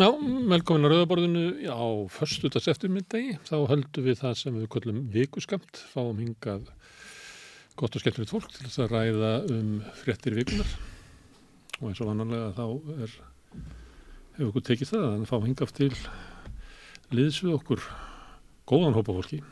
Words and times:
Já, 0.00 0.06
velkomin 0.48 0.86
að 0.88 0.94
Rauðaborðinu 0.94 1.40
á 1.68 2.08
förstutas 2.08 2.70
eftirmyndegi. 2.72 3.34
Þá 3.44 3.56
höldum 3.68 4.06
við 4.06 4.14
það 4.22 4.38
sem 4.40 4.54
við 4.56 4.70
köllum 4.72 5.02
vikuskamt, 5.12 5.80
fáum 5.92 6.22
hingað 6.22 6.70
gott 7.76 7.98
og 7.98 8.00
skemmtilegt 8.00 8.32
fólk 8.32 8.46
til 8.48 8.64
þess 8.64 8.80
að 8.80 8.94
ræða 8.94 9.32
um 9.52 9.74
fréttir 9.98 10.38
vikunar. 10.38 10.72
Og 11.82 11.90
eins 11.90 12.00
og 12.00 12.08
vannanlega 12.08 12.48
þá 12.56 12.96
er, 13.04 13.18
hefur 14.38 14.48
okkur 14.48 14.66
tekið 14.70 14.92
það 14.94 15.06
að 15.10 15.28
fá 15.34 15.36
hingað 15.44 15.76
til 15.82 15.90
liðs 17.12 17.42
við 17.44 17.58
okkur 17.58 17.84
góðan 18.72 18.96
hópa 18.96 19.20
fólki. 19.20 19.44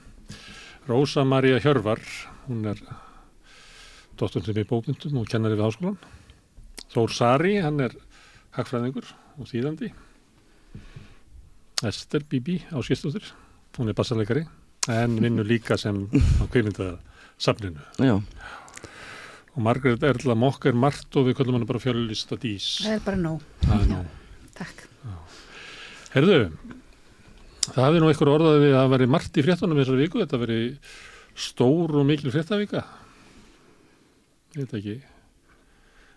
Rósa 0.88 1.28
Maria 1.28 1.60
Hjörvar, 1.60 2.00
hún 2.48 2.64
er 2.72 2.80
dótturinn 4.16 4.64
í 4.64 4.68
bókmyndum 4.72 5.20
og 5.20 5.28
kennari 5.28 5.60
við 5.60 5.68
háskólan. 5.68 6.02
Þór 6.88 7.16
Sari, 7.20 7.58
hann 7.60 7.84
er 7.84 8.00
hagfræðingur 8.56 9.12
og 9.36 9.52
þýðandi. 9.52 9.92
Ester 11.86 12.24
Bibi 12.26 12.58
á 12.74 12.78
skistóttir, 12.82 13.22
hún 13.78 13.90
er 13.90 13.94
bassarleikari 13.94 14.46
en 14.90 15.18
vinnur 15.22 15.46
líka 15.46 15.76
sem 15.78 16.06
á 16.10 16.44
kveilindasafninu. 16.50 17.78
Já, 18.02 18.16
Og 19.58 19.64
Margrét 19.66 20.04
Erla 20.06 20.36
Mokk 20.38 20.68
er 20.70 20.76
margt 20.78 21.16
og 21.18 21.24
við 21.26 21.34
köllum 21.40 21.56
hann 21.56 21.66
bara 21.66 21.80
fjölulista 21.82 22.36
dís. 22.38 22.76
Það 22.84 22.92
er 22.94 23.00
bara 23.02 23.18
nóg. 23.18 23.40
Er 23.66 23.80
nú. 23.90 23.96
Takk. 24.54 24.84
Herðu, 26.12 26.36
það 27.64 27.80
hefði 27.82 28.02
nú 28.04 28.10
einhver 28.12 28.30
orðað 28.36 28.60
við 28.62 28.76
að 28.78 28.92
veri 28.94 29.08
margt 29.10 29.34
í 29.40 29.44
fréttunum 29.48 29.80
þessari 29.80 30.04
viku, 30.04 30.22
þetta 30.22 30.40
veri 30.44 30.60
stór 31.34 31.96
og 31.98 32.06
mikil 32.06 32.30
fréttavika. 32.30 32.84
Ég 34.54 34.62
veit 34.62 34.76
ekki. 34.78 34.94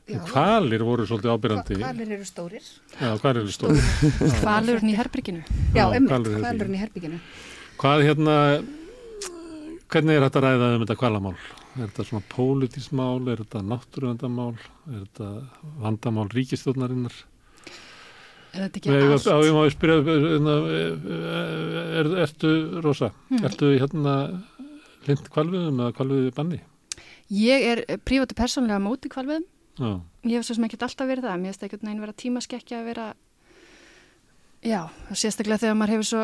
Hvalir 0.09 0.81
voru 0.83 1.05
svolítið 1.07 1.31
ábyrrandi. 1.35 1.77
Hvalir 1.79 2.11
eru 2.17 2.25
stórir. 2.27 2.65
Já, 2.97 3.11
hvalir 3.21 3.41
eru 3.45 3.53
stór. 3.53 3.77
Hvalurinn 4.41 4.91
í 4.91 4.95
herbygginu. 4.97 5.43
Já, 5.75 5.85
Já, 5.85 5.85
emmitt, 5.99 6.29
hvalurinn 6.41 6.75
í 6.75 6.81
herbygginu. 6.81 7.19
Hvað 7.81 8.03
hérna, 8.09 8.35
hvernig 9.91 10.17
er 10.19 10.25
þetta 10.27 10.43
ræðað 10.45 10.75
um 10.75 10.83
þetta 10.85 10.97
kvalamál? 10.99 11.35
Er 11.79 11.85
þetta 11.87 12.03
svona 12.09 12.25
pólitískt 12.33 12.91
mál, 12.97 13.21
er 13.31 13.43
þetta 13.45 13.61
náttúruvendamál, 13.63 14.55
er 14.91 15.05
þetta 15.05 15.29
vandamál 15.85 16.27
ríkistjóðnarinnar? 16.35 17.15
Er 18.51 18.65
þetta 18.65 18.81
ekki 18.81 18.97
allt? 18.97 19.29
á, 19.31 19.37
ég 19.47 19.55
má 19.55 19.61
spyrja, 19.71 20.01
hérna, 20.03 20.57
er, 22.01 22.11
ertu, 22.25 22.51
Rosa, 22.83 23.13
Hmm. 23.29 23.45
ertu 23.47 23.71
hérna 23.79 24.15
lind 25.07 25.31
kvalviðum 25.31 25.79
eða 25.85 25.95
kvalviðið 25.95 26.35
banni? 26.35 26.59
Ég 27.31 27.63
er 27.71 27.85
prívátu 28.03 28.35
persónlega 28.35 28.81
móti 28.83 29.07
kvalviðum. 29.07 29.47
Já, 29.79 30.01
Ég 30.27 30.37
hef 30.37 30.45
svo 30.45 30.57
sem 30.57 30.65
ekkert 30.67 30.85
alltaf 30.85 31.09
verið 31.09 31.27
það. 31.27 31.37
Mér 31.41 31.53
finnst 31.53 31.67
ekkert 31.67 31.85
neginn 31.87 32.03
vera 32.03 32.17
tímaskekkja 32.21 32.79
að 32.81 32.89
vera, 32.91 33.05
já, 34.61 34.81
sérstaklega 35.13 35.63
þegar 35.63 35.77
maður 35.79 35.93
hefur 35.95 36.09
svo 36.09 36.23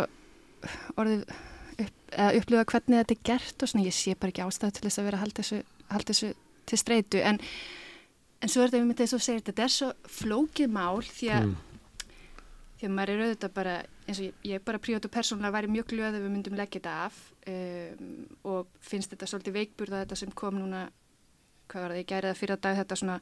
orðið 1.01 1.23
upp, 1.27 1.95
eða 2.11 2.27
upplifað 2.41 2.67
hvernig 2.73 3.01
þetta 3.01 3.15
er 3.15 3.23
gert 3.31 3.63
og 3.65 3.71
svona, 3.71 3.87
ég 3.87 3.97
sé 3.97 4.17
bara 4.17 4.33
ekki 4.33 4.45
ástæðu 4.45 4.77
til 4.77 4.85
þess 4.87 5.01
að 5.01 5.07
vera 5.09 5.19
að 5.19 5.25
halda 5.25 5.41
þessu, 5.43 5.61
halda 5.93 6.13
þessu 6.13 6.33
til 6.67 6.81
streitu. 6.83 7.23
En, 7.23 7.39
en 8.41 8.53
svo 8.53 8.61
er 8.61 8.69
þetta, 8.69 8.81
við 8.81 8.91
myndið 8.91 9.05
þess 9.05 9.17
að 9.17 9.25
segja, 9.29 9.45
þetta 9.49 9.65
er 9.65 9.75
svo 9.77 9.89
flókið 10.19 10.75
mál 10.77 11.01
því 11.07 11.31
að 11.33 11.47
mm, 11.47 11.57
því 12.77 12.87
að 12.87 12.93
maður 12.93 13.13
er 13.13 13.23
auðvitað 13.25 13.53
bara 13.57 13.75
eins 14.07 14.19
og 14.19 14.27
ég, 14.27 14.37
ég 14.45 14.59
er 14.59 14.63
bara 14.65 14.81
prívat 14.81 15.07
og 15.07 15.13
persónulega 15.13 15.55
væri 15.55 15.71
mjög 15.73 15.89
glöð 15.91 16.17
ef 16.19 16.23
við 16.23 16.33
myndum 16.33 16.57
leggja 16.57 16.79
þetta 16.79 16.95
af 17.07 17.17
um, 17.49 18.11
og 18.53 18.69
finnst 18.85 19.13
þetta 19.13 19.29
svolítið 19.31 19.57
veikburða 19.57 20.03
þetta 20.03 20.19
sem 20.21 20.33
kom 20.37 20.59
núna 20.61 20.85
hvað 21.67 21.85
var 21.85 21.93
það, 21.93 22.01
ég 22.01 22.09
gæri 22.11 22.31
það 22.31 22.41
fyrir 22.41 22.57
að 22.57 22.63
dag 22.65 22.79
þetta 22.81 22.99
svona 23.01 23.17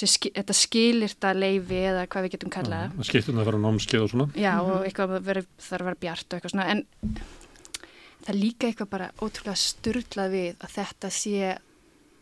ski, 0.00 0.32
þetta 0.36 0.56
skilirta 0.56 1.32
leifi 1.36 1.80
eða 1.90 2.06
hvað 2.10 2.26
við 2.26 2.36
getum 2.36 2.54
kallað 2.54 2.84
já, 2.86 3.08
skiptum 3.10 3.38
það 3.38 3.42
að 3.42 3.50
fara 3.50 3.62
námskeið 3.64 4.04
og 4.04 4.12
svona. 4.14 4.28
já 4.34 4.52
og 4.60 4.84
eitthvað 4.84 5.16
veri, 5.30 5.46
þarf 5.58 5.80
að 5.80 5.90
vera 5.90 6.02
bjart 6.04 6.28
og 6.28 6.38
eitthvað 6.38 6.54
svona 6.54 6.68
en 6.74 6.84
það 8.26 8.38
líka 8.38 8.70
eitthvað 8.70 8.94
bara 8.94 9.10
ótrúlega 9.18 9.58
styrlað 9.64 10.32
við 10.36 10.54
að 10.60 10.78
þetta 10.78 11.12
sé 11.14 11.56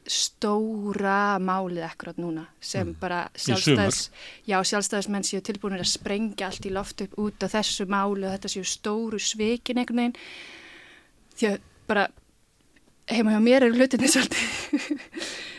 stóra 0.08 1.36
málið 1.42 1.84
akkurat 1.84 2.18
núna 2.20 2.46
sem 2.64 2.94
bara 3.00 3.26
sjálfstæðis 3.36 4.08
já, 4.48 4.56
sjálfstæðismenn 4.70 5.26
séu 5.26 5.42
tilbúinir 5.44 5.84
að 5.84 5.90
sprengja 5.92 6.48
allt 6.48 6.64
í 6.64 6.72
loft 6.72 7.02
upp 7.04 7.18
út 7.20 7.44
af 7.44 7.52
þessu 7.52 7.84
máli 7.90 8.24
og 8.24 8.32
þetta 8.32 8.52
séu 8.54 8.64
stóru 8.64 9.20
svikin 9.20 9.82
einhvern 9.82 10.00
veginn. 10.00 10.16
Því 11.36 11.50
að 11.50 11.58
bara 11.90 12.06
heima 13.10 13.32
hjá 13.34 13.40
mér 13.44 13.66
eru 13.68 13.76
hlutinni 13.78 14.08
svolítið 14.14 14.96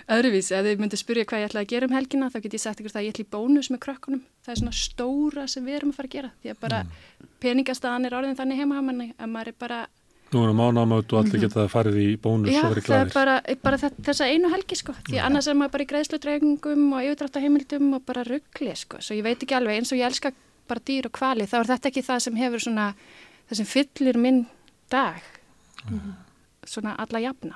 öðruvísi, 0.10 0.56
ef 0.58 0.66
þið 0.66 0.80
myndu 0.82 0.98
spyrja 0.98 1.26
hvað 1.30 1.44
ég 1.44 1.50
ætla 1.52 1.62
að 1.64 1.70
gera 1.74 1.88
um 1.90 1.94
helgina 1.94 2.30
þá 2.34 2.40
get 2.46 2.56
ég 2.58 2.62
sagt 2.64 2.80
ykkur 2.82 2.94
það 2.96 3.02
að 3.02 3.08
ég 3.08 3.14
ætla 3.14 3.26
í 3.26 3.32
bónus 3.36 3.70
með 3.70 3.82
krökkunum. 3.86 4.22
Það 4.46 4.54
er 4.56 4.60
svona 4.64 4.76
stóra 4.80 5.44
sem 5.52 5.66
við 5.68 5.78
erum 5.80 5.92
að 5.94 5.98
fara 6.00 6.10
að 6.10 6.16
gera 6.16 6.32
því 6.42 6.52
að 6.56 6.60
bara 6.64 6.80
peningastaðan 7.44 8.08
er 8.10 8.16
orðin 8.18 8.38
þannig 8.40 8.62
heima 8.64 8.80
hjá 8.80 8.86
manni 8.90 9.08
að 9.18 9.34
maður 9.36 9.52
er 9.54 9.58
bara 9.66 9.80
Nú 10.30 10.44
erum 10.46 10.60
mánámaut 10.62 11.10
og 11.14 11.24
allir 11.24 11.42
geta 11.42 11.64
farið 11.74 11.96
í 12.04 12.10
bónus 12.22 12.52
Já, 12.54 12.60
og 12.68 12.74
verið 12.76 12.86
það 12.86 13.00
er 13.00 13.08
glæðir. 13.10 13.14
bara, 13.16 13.38
bara 13.66 13.78
þe- 13.82 14.04
þessa 14.06 14.28
einu 14.30 14.52
helgi 14.54 14.76
sko, 14.78 14.94
því 15.08 15.22
annars 15.26 15.48
er 15.50 15.56
maður 15.58 15.72
bara 15.74 15.86
í 15.86 15.90
greiðslutreifingum 15.90 16.84
og 16.94 17.08
yfirdráttaheimildum 17.08 17.88
og 17.98 18.04
bara 18.06 18.26
ruggli 18.28 18.76
sko, 18.78 19.00
svo 19.02 19.18
ég 19.18 19.26
veit 19.26 19.42
ekki 19.42 19.58
alveg 19.58 19.80
eins 19.80 19.90
og 19.90 19.98
ég 19.98 20.06
elska 20.06 20.30
bara 20.70 20.84
dýr 20.86 21.10
og 21.10 21.16
kvali, 21.18 21.48
þá 21.50 21.56
er 21.64 21.72
þetta 21.72 21.90
ekki 21.90 22.06
það 22.06 22.22
sem 22.28 22.38
hefur 22.44 22.62
svona, 22.68 22.86
það 23.50 23.62
sem 23.64 23.70
fyllir 23.74 24.22
minn 24.22 24.44
dag, 24.94 25.18
svona 26.70 26.96
alla 26.96 27.20
jafna. 27.20 27.56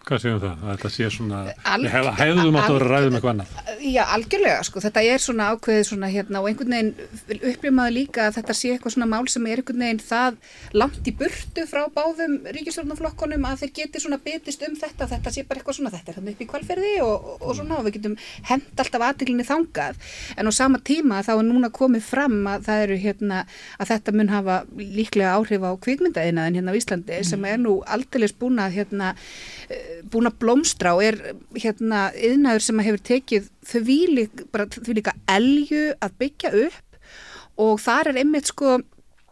Hvað 0.00 0.22
séum 0.22 0.38
það? 0.42 0.62
Að 0.64 0.70
þetta 0.70 0.90
sé 0.94 1.08
svona, 1.12 1.38
Al- 1.70 1.82
við 1.84 1.92
hef, 1.92 2.06
hefðum 2.18 2.56
átt 2.56 2.70
að 2.70 2.76
vera 2.76 2.86
að 2.86 2.92
ræða 2.94 3.08
um 3.10 3.16
eitthvað 3.18 3.32
annað. 3.34 3.50
Já, 3.80 4.00
algjörlega, 4.16 4.62
sko, 4.66 4.80
þetta 4.84 5.02
er 5.06 5.22
svona 5.22 5.48
ákveðið 5.54 5.84
svona 5.90 6.08
hérna 6.10 6.40
og 6.40 6.48
einhvern 6.50 6.74
veginn 6.74 7.44
upplýmaðu 7.50 7.94
líka 7.94 8.24
að 8.26 8.38
þetta 8.38 8.56
sé 8.56 8.72
eitthvað 8.74 8.94
svona 8.96 9.08
mál 9.10 9.28
sem 9.30 9.46
er 9.46 9.60
einhvern 9.60 9.84
veginn 9.84 10.02
það 10.04 10.38
langt 10.80 11.10
í 11.10 11.14
burtu 11.20 11.66
frá 11.70 11.82
báðum 11.94 12.36
ríkistjórnarflokkonum 12.56 13.46
að 13.50 13.62
þeir 13.62 13.72
geti 13.80 14.02
svona 14.02 14.18
bitist 14.24 14.64
um 14.66 14.76
þetta 14.80 15.08
þetta 15.12 15.34
sé 15.34 15.44
bara 15.48 15.60
eitthvað 15.60 15.78
svona, 15.78 15.92
þetta 15.94 16.12
er 16.12 16.18
hann 16.20 16.32
upp 16.32 16.40
í 16.40 16.48
kvalferði 16.50 16.94
og, 17.04 17.28
og, 17.38 17.52
svona 17.60 17.78
og 17.78 17.86
við 17.88 17.98
getum 17.98 18.16
hend 18.50 18.82
alltaf 18.84 19.06
aðtiklinni 19.10 19.46
þangað 19.48 20.00
en 20.36 20.48
á 20.48 20.52
sama 20.54 20.80
tíma 20.80 21.20
þá 21.26 21.32
er 21.36 21.46
núna 21.48 21.72
komið 21.74 22.04
fram 22.08 22.38
að 22.50 22.66
það 22.68 22.84
eru 22.86 22.98
hérna 23.04 23.42
að 23.78 23.92
þetta 23.94 24.16
mun 24.16 24.32
hafa 24.32 24.58
líklega 24.80 25.36
áhrif 25.36 25.64
á 25.64 25.70
kvikmyndaðinaðin 25.86 26.60
hérna 26.60 26.74
á 26.74 26.78
Íslandi 26.80 27.22
sem 27.26 27.48
er 27.48 27.60
nú 27.60 27.78
aldeilis 27.84 28.36
búin 28.36 28.60
að 28.62 28.80
hérna 28.80 29.14
búin 30.10 30.28
að 30.30 30.38
blómstra 30.42 30.94
og 30.96 31.04
er 31.04 31.18
hérna 31.56 32.08
yðnaður 32.16 32.66
sem 32.66 32.84
hefur 32.86 33.02
tekið 33.10 33.50
þau 33.66 34.94
líka 34.96 35.16
elju 35.30 35.84
að 36.00 36.16
byggja 36.22 36.54
upp. 36.66 36.86
Og 37.60 37.76
þar 37.82 38.12
er 38.12 38.20
einmitt 38.22 38.48
sko 38.48 38.78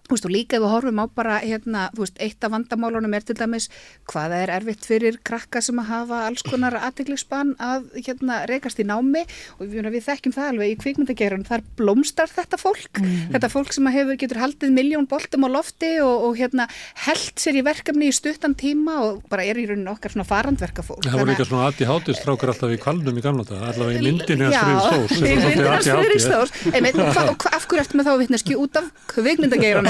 Þú 0.08 0.16
veist, 0.16 0.24
og 0.24 0.32
líka 0.32 0.56
ef 0.56 0.62
við 0.64 0.72
horfum 0.72 1.00
á 1.00 1.06
bara, 1.12 1.34
hérna, 1.44 1.80
þú 1.92 2.00
veist, 2.00 2.20
eitt 2.24 2.44
af 2.46 2.52
vandamálunum 2.54 3.12
er 3.12 3.24
til 3.28 3.34
dæmis 3.36 3.66
hvaða 4.08 4.38
er 4.40 4.52
erfitt 4.54 4.86
fyrir 4.88 5.18
krakka 5.20 5.60
sem 5.60 5.76
að 5.82 5.90
hafa 5.90 6.20
alls 6.24 6.40
konar 6.46 6.78
aðteglisbann 6.80 7.50
að, 7.60 7.90
hérna, 8.06 8.38
rekast 8.48 8.80
í 8.80 8.86
námi. 8.88 9.26
Og 9.58 9.68
við, 9.68 9.84
við 9.92 10.06
þekkjum 10.06 10.32
það 10.32 10.48
alveg 10.54 10.72
í 10.72 10.78
kvikmyndagerun, 10.80 11.44
þar 11.44 11.64
blómstar 11.76 12.32
þetta 12.32 12.56
fólk, 12.56 13.02
þetta 13.34 13.50
fólk 13.52 13.76
sem 13.76 13.90
að 13.90 13.98
hefur, 13.98 14.16
getur 14.24 14.40
haldið 14.40 14.72
miljón 14.78 15.08
boltum 15.10 15.44
á 15.44 15.48
lofti 15.58 15.92
og, 16.00 16.24
og 16.30 16.40
hérna, 16.40 16.64
held 17.04 17.36
sér 17.44 17.60
í 17.60 17.66
verkefni 17.68 18.08
í 18.08 18.16
stuttan 18.16 18.56
tíma 18.56 18.96
og 19.04 19.20
bara 19.28 19.44
er 19.44 19.60
í 19.60 19.66
rauninu 19.68 19.92
okkar 19.92 20.16
svona 20.16 20.24
farandverka 20.28 20.86
fólk. 20.88 21.04
Það 21.04 21.20
voru 21.20 21.34
líka 21.34 21.48
svona 21.50 21.68
aðti 21.68 21.84
hátistrákar 21.92 22.54
alltaf 22.54 22.72
í 22.72 22.80
kvalnum 22.80 23.20
í 23.20 23.26
gamla 23.28 23.44
þetta, 23.44 23.60
allavega 23.74 24.00
í 24.00 24.08
myndinni 24.08 24.48
Já, 24.48 24.64
hans 24.64 25.84
Friðriks 25.92 26.28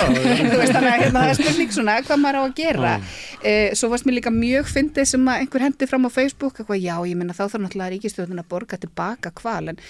Þú 0.09 0.61
veist 0.61 0.75
þannig 0.75 0.91
að 0.91 1.01
hérna, 1.03 1.23
það 1.23 1.33
er 1.33 1.39
spurning 1.39 1.75
svona 1.75 1.97
hvað 2.05 2.23
maður 2.23 2.39
á 2.39 2.43
að 2.43 2.55
gera. 2.59 2.93
E, 3.39 3.53
svo 3.79 3.91
varst 3.93 4.09
mér 4.09 4.19
líka 4.19 4.33
mjög 4.35 4.71
fyndið 4.73 5.09
sem 5.13 5.29
að 5.31 5.43
einhver 5.45 5.65
hendi 5.67 5.89
fram 5.91 6.09
á 6.09 6.11
Facebook 6.11 6.59
eitthvað, 6.59 6.81
já 6.83 6.95
ég 7.07 7.19
minna 7.19 7.37
þá 7.37 7.45
þarf 7.45 7.65
náttúrulega 7.65 7.93
ríkistjóðun 7.95 8.43
að 8.43 8.49
borga 8.51 8.79
tilbaka 8.83 9.33
kval 9.39 9.73
en 9.73 9.81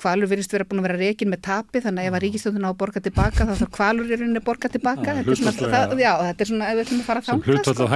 kvalur 0.00 0.30
virðist 0.30 0.52
vera 0.52 0.66
búin 0.68 0.82
að 0.82 0.88
vera 0.88 1.00
reikin 1.00 1.32
með 1.32 1.44
tapi 1.48 1.82
þannig 1.84 2.04
að 2.04 2.10
ef 2.10 2.18
að 2.18 2.24
ríkistjóðun 2.26 2.68
á 2.68 2.70
að 2.70 2.78
borga 2.82 3.04
tilbaka 3.04 3.48
þá 3.48 3.54
þarf 3.62 3.72
kvalur 3.78 4.12
í 4.12 4.18
rauninni 4.18 4.42
að 4.42 4.48
borga 4.48 4.72
tilbaka 4.74 5.08
Já, 5.08 5.20
þetta 5.20 5.32
er 5.32 5.40
svona, 5.40 5.54
það, 5.72 5.96
já, 6.02 6.12
þetta 6.26 6.44
er 6.44 6.50
svona 6.52 6.68
ef 6.68 6.78
við 6.78 6.84
ætlum 6.84 7.00
að 7.00 7.08
fara 7.08 7.24
hlutvall 7.48 7.74
sko. 7.78 7.88
að 7.88 7.92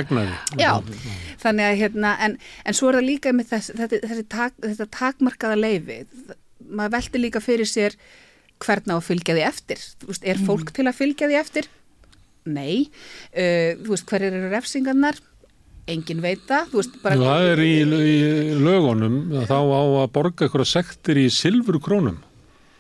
þannig 1.42 1.68
að 1.68 1.78
hérna, 1.82 2.12
en, 2.26 2.36
en 2.64 2.78
svo 2.78 2.90
er 2.90 2.98
það 2.98 3.08
líka 3.08 3.32
með 3.36 3.52
þess, 3.52 3.72
þetta, 3.78 4.00
þessi 4.10 4.26
tak, 4.32 4.58
þetta 4.62 4.88
takmarkaða 4.98 5.58
leifi, 5.58 5.98
maður 6.68 6.94
velti 6.96 7.22
líka 7.22 7.42
fyrir 7.42 7.68
sér 7.68 7.96
hvernig 8.62 8.94
á 8.94 8.98
að 8.98 9.06
fylgja 9.10 9.36
því 9.36 9.44
eftir, 9.48 9.84
veist, 10.08 10.24
er 10.24 10.40
fólk 10.46 10.72
til 10.74 10.86
að 10.88 10.98
fylgja 10.98 11.28
því 11.30 11.38
eftir? 11.40 11.68
Nei, 12.48 12.88
uh, 13.34 13.78
veist, 13.86 14.08
hver 14.10 14.26
eru 14.30 14.48
refsingarnar? 14.52 15.20
Engin 15.90 16.20
veit 16.22 16.44
það, 16.46 16.68
þú 16.70 16.78
veist, 16.78 16.98
það 17.02 17.46
er 17.52 17.60
í, 17.66 17.72
í 17.82 18.18
lögunum 18.62 19.16
þá 19.50 19.56
á 19.58 19.82
að 20.04 20.12
borga 20.14 20.46
eitthvað 20.46 20.68
sektir 20.70 21.18
í 21.18 21.26
silfur 21.34 21.80
krónum. 21.82 22.20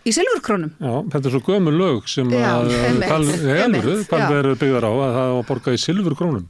Í 0.02 0.10
silfurkrónum? 0.10 0.72
Já, 0.82 0.94
þetta 1.12 1.28
er 1.28 1.34
svo 1.36 1.40
gömur 1.46 1.74
lög 1.78 2.08
sem 2.10 2.30
Já, 2.32 2.46
að 2.58 2.72
já. 2.72 4.38
eru 4.40 4.54
byggðar 4.58 4.86
á 4.88 4.92
að 4.92 5.12
það 5.16 5.28
á 5.30 5.34
að 5.36 5.44
borga 5.50 5.74
í 5.76 5.78
silfur 5.78 6.16
krónum 6.18 6.48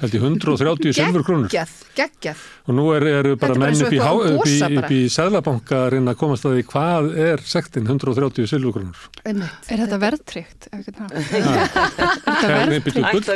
held 0.00 0.14
ég 0.14 0.22
130 0.24 0.94
silfur 0.96 1.24
krónur 1.26 1.50
Geggjað, 1.52 1.72
geggjað. 1.98 2.44
og 2.64 2.76
nú 2.78 2.84
er, 2.94 3.06
eru 3.10 3.32
er 3.34 3.40
bara 3.42 3.56
menn 3.60 3.76
upp 3.84 3.92
í, 3.92 4.00
upp 4.00 4.48
í, 4.48 4.56
upp 4.78 4.94
í 4.94 5.00
seðlabanka 5.12 5.80
að 5.82 5.90
reyna 5.96 6.14
að 6.14 6.20
komast 6.22 6.46
að 6.48 6.56
því 6.56 6.64
hvað 6.70 7.10
er 7.26 7.44
sektin 7.48 7.88
130 7.90 8.48
silfur 8.54 8.76
krónur 8.78 9.04
Einmitt. 9.24 9.68
Er 9.68 9.84
þetta 9.84 10.00
verðtrygt? 10.06 10.68
Er 10.72 10.80
þetta 10.86 11.08
verðtrygt? 12.48 13.28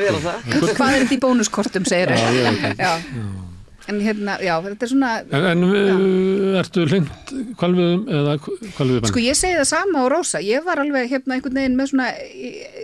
Hvað 0.78 0.88
er 0.94 1.04
þetta 1.04 1.16
í 1.16 1.22
bónuskortum, 1.22 1.88
segir 1.88 2.14
Já, 2.16 2.24
ég 2.32 2.48
veit 2.48 2.66
ekki. 2.72 2.88
Já. 2.88 3.46
En 3.88 4.02
hérna, 4.04 4.34
já, 4.44 4.52
þetta 4.66 4.84
er 4.84 4.90
svona, 4.90 5.10
En, 5.32 5.46
en 5.48 5.62
uh, 5.64 6.58
ertu 6.60 6.84
hlind 6.84 7.08
kvalviðum 7.56 8.02
eða 8.18 8.34
kvalviðum? 8.76 9.08
sko 9.08 9.22
ég 9.24 9.38
segi 9.38 9.56
það 9.56 9.70
sama 9.70 10.02
á 10.04 10.12
Rósa, 10.12 10.42
ég 10.44 10.66
var 10.66 10.82
alveg 10.82 11.08
hérna 11.08 11.38
einhvern 11.38 11.56
veginn 11.56 11.78
með 11.78 11.94
svona, 11.94 12.10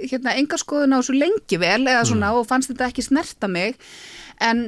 hérna 0.09 0.39
engarskoðun 0.41 0.97
á 0.97 0.99
svo 1.05 1.19
lengi 1.19 1.61
vel 1.61 1.83
eða 1.83 2.07
svona 2.09 2.33
og 2.39 2.49
fannst 2.49 2.73
þetta 2.73 2.89
ekki 2.89 3.05
snerta 3.05 3.51
mig, 3.53 3.77
en, 4.41 4.63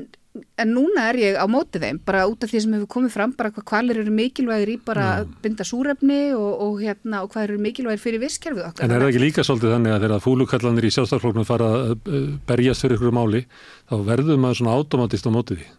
en 0.61 0.75
núna 0.77 1.07
er 1.15 1.21
ég 1.23 1.39
á 1.41 1.49
móti 1.49 1.81
þeim, 1.81 2.03
bara 2.05 2.27
út 2.29 2.45
af 2.45 2.53
því 2.53 2.63
sem 2.67 2.77
hefur 2.77 2.93
komið 2.99 3.17
fram, 3.17 3.33
bara 3.39 3.55
hvað 3.57 3.67
kvalir 3.73 4.03
eru 4.03 4.13
mikilvægir 4.19 4.75
í 4.75 4.77
bara 4.91 5.07
að 5.23 5.33
binda 5.47 5.65
súrefni 5.65 6.21
og, 6.37 6.53
og 6.67 6.85
hérna, 6.85 7.23
og 7.25 7.33
hvað 7.33 7.49
eru 7.49 7.59
mikilvægir 7.65 8.05
fyrir 8.05 8.25
visskerfið 8.27 8.69
okkar. 8.69 8.85
En 8.85 8.93
er 8.93 9.07
það 9.07 9.15
ekki 9.15 9.25
líka 9.25 9.47
svolítið 9.47 9.73
þannig 9.79 9.97
að 9.97 10.05
þegar 10.05 10.25
fúlukallanir 10.29 10.91
í 10.91 10.93
sjálfstafloknum 10.99 11.49
fara 11.49 11.73
að 11.79 11.97
uh, 11.97 12.29
berjast 12.53 12.85
fyrir 12.85 13.01
ykkur 13.01 13.17
máli, 13.17 13.47
þá 13.89 13.97
verður 14.13 14.45
maður 14.45 14.61
svona 14.61 14.77
automatist 14.77 15.25
á 15.25 15.33
móti 15.33 15.57
því. 15.63 15.73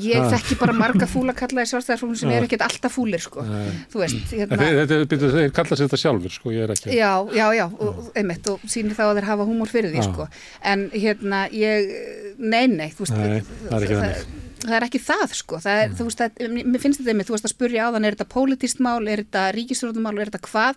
Ég 0.00 0.28
þekki 0.32 0.56
bara 0.60 0.74
marga 0.76 1.06
fúlakalla 1.10 1.64
í 1.64 1.68
sjálfstæðarfólkum 1.68 2.18
sem 2.18 2.30
eru 2.32 2.48
ekkert 2.48 2.64
alltaf 2.66 2.94
fúlir, 2.96 3.20
sko. 3.22 3.44
Þú 3.92 4.02
veist, 4.02 4.20
hérna... 4.32 4.58
þeir, 4.58 5.50
kalla 5.54 5.76
sér 5.76 5.86
þetta 5.88 6.00
sjálfur, 6.00 6.32
sko, 6.32 6.52
ég 6.54 6.66
er 6.66 6.70
ekki. 6.76 6.92
Já, 6.96 7.12
já, 7.36 7.46
já, 7.58 7.66
og, 7.68 8.12
einmitt 8.18 8.46
og 8.52 8.62
sýnir 8.64 8.96
þá 8.96 9.04
að 9.10 9.16
þeir 9.20 9.28
hafa 9.32 9.48
húmor 9.48 9.72
fyrir 9.72 9.90
því, 9.92 10.00
sko. 10.08 10.28
En 10.72 10.86
hérna, 10.94 11.38
ég, 11.52 11.90
nei, 12.38 12.64
nei, 12.72 12.88
þú 12.94 13.00
veist, 13.04 13.16
Nei, 13.18 13.42
það 13.42 13.76
er 13.76 13.82
ekki 13.82 13.98
það, 13.98 14.04
þannig. 14.06 14.22
það 14.62 14.76
er 14.78 14.86
ekki 14.86 15.02
það, 15.02 15.26
sko. 15.40 15.54
Það 15.66 15.76
er, 15.82 15.88
þú 15.98 16.06
veist, 16.08 16.20
það, 16.22 16.30
mér 16.60 16.80
finnst 16.84 16.98
þetta 17.02 17.12
einmitt, 17.12 17.28
þú 17.28 17.34
veist 17.36 17.48
að 17.48 17.54
spurja 17.56 17.80
á 17.84 17.92
þann, 17.92 18.06
er 18.08 18.14
þetta 18.16 18.32
pólitíst 18.36 18.78
mál, 18.84 19.02
er 19.04 19.18
þetta 19.24 19.42
ríkistjórnumál, 19.58 20.16
er 20.16 20.28
þetta 20.30 20.46
hvað? 20.46 20.74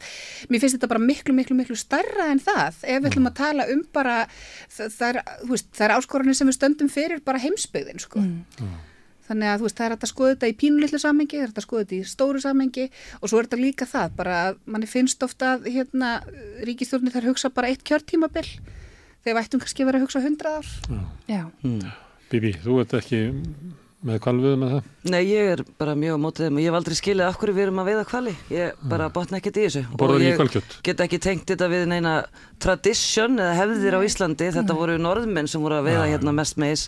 Mér 0.50 0.60
finnst 0.64 0.76
þetta 0.80 0.92
bara 0.92 1.06
miklu, 1.06 1.34
miklu, 1.38 1.56
miklu 1.60 1.78
starra 1.80 2.26
en 2.34 2.42
það. 2.44 2.82
Ef 2.84 2.98
við 3.00 3.10
ætlum 3.12 3.30
að 3.32 3.38
tala 3.40 3.64
um 3.72 3.82
bara, 3.96 4.18
það, 4.74 4.88
það 4.98 5.08
er, 5.12 5.18
þú 5.46 5.52
veist, 5.54 5.70
það 5.78 5.86
er 5.88 5.96
Þannig 9.26 9.50
að 9.50 9.60
þú 9.62 9.66
veist, 9.66 9.78
það 9.80 9.86
er 9.86 9.94
hægt 9.96 10.06
að 10.06 10.12
skoða 10.12 10.34
þetta 10.36 10.50
í 10.52 10.56
pínulitlu 10.62 11.00
samengi, 11.02 11.38
það 11.38 11.44
er 11.44 11.50
hægt 11.50 11.62
að 11.62 11.66
skoða 11.66 11.84
þetta 11.84 11.96
í 11.98 12.10
stóru 12.12 12.42
samengi 12.44 12.86
og 13.20 13.32
svo 13.32 13.40
er 13.40 13.48
þetta 13.48 13.62
líka 13.62 13.88
það, 13.90 14.12
bara 14.20 14.36
að 14.46 14.60
manni 14.70 14.90
finnst 14.90 15.26
ofta 15.26 15.56
að 15.56 15.70
hérna, 15.74 16.12
ríkistjórnir 16.68 17.16
þær 17.16 17.30
hugsa 17.32 17.52
bara 17.56 17.72
eitt 17.74 17.86
kjörtímabil 17.88 18.46
þegar 19.26 19.40
vættum 19.40 19.64
kannski 19.64 19.88
verið 19.88 20.04
að 20.04 20.06
hugsa 20.06 20.22
hundrað 20.22 20.60
ár. 20.60 20.70
Já. 21.32 21.42
Bibi, 22.30 22.54
þú 22.62 22.78
ert 22.84 22.94
ekki 23.00 23.24
með 24.06 24.20
kvalviðum 24.24 24.62
með 24.64 24.74
það? 24.74 24.90
Nei, 25.14 25.20
ég 25.30 25.50
er 25.56 25.62
bara 25.80 25.96
mjög 25.98 26.18
á 26.18 26.24
mótið 26.24 26.46
þeim 26.46 26.58
og 26.58 26.62
ég 26.64 26.70
hef 26.70 26.78
aldrei 26.80 26.96
skilið 27.00 27.26
af 27.26 27.38
hverju 27.42 27.56
við 27.56 27.64
erum 27.66 27.82
að 27.82 27.90
veiða 27.90 28.04
hvali. 28.12 28.34
Ég 28.54 28.84
bara 28.92 29.08
botna 29.14 29.40
ekkert 29.40 29.60
í 29.60 29.66
þessu. 29.66 29.84
Og 29.98 30.24
ég 30.24 30.58
get 30.86 31.04
ekki 31.06 31.20
tengt 31.26 31.46
þetta 31.50 31.70
við 31.72 31.86
neina 31.92 32.14
tradition 32.62 33.40
eða 33.42 33.56
hefðir 33.60 33.98
á 33.98 34.02
Íslandi. 34.06 34.50
Þetta 34.56 34.78
voru 34.78 34.98
norðmenn 35.02 35.50
sem 35.52 35.64
voru 35.66 35.80
að 35.80 35.90
veiða 35.90 36.10
hérna 36.14 36.36
mest 36.38 36.60
meis. 36.62 36.88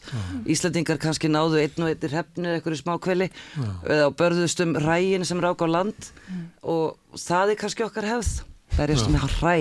Íslandingar 0.50 1.02
kannski 1.02 1.32
náðu 1.32 1.62
einn 1.64 1.86
og 1.86 1.94
eittir 1.94 2.14
hefnu 2.18 2.52
eða 2.52 2.60
einhverju 2.62 2.82
smá 2.84 2.94
kveli 3.02 3.32
eða 3.86 4.12
börðust 4.18 4.62
um 4.66 4.78
rægin 4.86 5.26
sem 5.28 5.42
rák 5.44 5.66
á 5.66 5.68
land 5.70 6.12
og 6.62 6.98
það 7.18 7.56
er 7.56 7.62
kannski 7.64 7.86
okkar 7.88 8.08
hefð. 8.14 8.38
Berjast 8.78 9.08
með 9.10 9.24
hræ. 9.40 9.54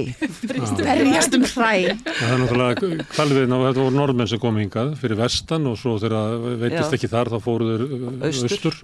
Berjast 0.76 1.36
um 1.36 1.44
hræ. 1.48 1.70
Það 2.04 2.32
er 2.34 2.40
náttúrulega 2.42 3.06
kvalviðin 3.14 3.54
á 3.56 3.58
þetta 3.62 3.80
voru 3.80 3.96
norðmenn 3.96 4.28
sem 4.28 4.40
kom 4.42 4.58
hingað 4.60 4.90
fyrir 5.00 5.18
vestan 5.20 5.68
og 5.70 5.78
svo 5.80 5.94
þegar 6.02 6.44
veitist 6.60 6.92
Já. 6.92 6.96
ekki 6.98 7.10
þar 7.12 7.30
þá 7.32 7.36
fóru 7.46 7.68
þeir 7.70 7.84
uh, 7.86 8.26
Austur. 8.28 8.52
austur 8.52 8.76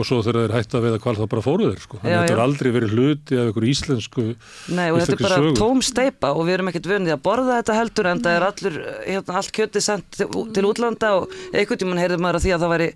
og 0.00 0.08
svo 0.08 0.20
þegar 0.24 0.40
þeir 0.40 0.56
hætti 0.56 0.78
að 0.78 0.86
veiða 0.88 1.02
kval 1.04 1.16
þá 1.18 1.24
bara 1.34 1.44
fóru 1.44 1.68
þeir 1.68 1.84
sko. 1.84 2.00
Þannig 2.00 2.16
að 2.16 2.24
þetta 2.24 2.36
er 2.36 2.42
aldrei 2.46 2.70
verið 2.78 2.96
hluti 2.96 3.40
af 3.42 3.50
ykkur 3.52 3.68
íslensku 3.74 4.26
Nei 4.74 4.86
og 4.88 5.00
þetta 5.02 5.16
er 5.18 5.24
bara 5.28 5.40
sögu. 5.42 5.54
tóm 5.60 5.84
steipa 5.84 6.32
og 6.32 6.48
við 6.48 6.56
erum 6.58 6.72
ekkert 6.72 6.90
vunni 6.94 7.14
að 7.14 7.24
borða 7.28 7.60
þetta 7.60 7.78
heldur 7.80 8.10
en 8.10 8.24
það 8.24 8.38
er 8.40 8.48
allur, 8.48 8.78
hérna, 9.04 9.38
allt 9.40 9.54
kjötið 9.60 9.86
sendt 9.90 10.20
til, 10.20 10.64
útlanda 10.64 11.14
og 11.20 11.34
einhvern 11.52 11.82
tímann 11.84 12.00
heyrði 12.00 12.20
maður 12.24 12.40
að 12.40 12.46
því 12.46 12.54
að 12.56 12.64
það 12.64 12.74
væri 12.74 12.90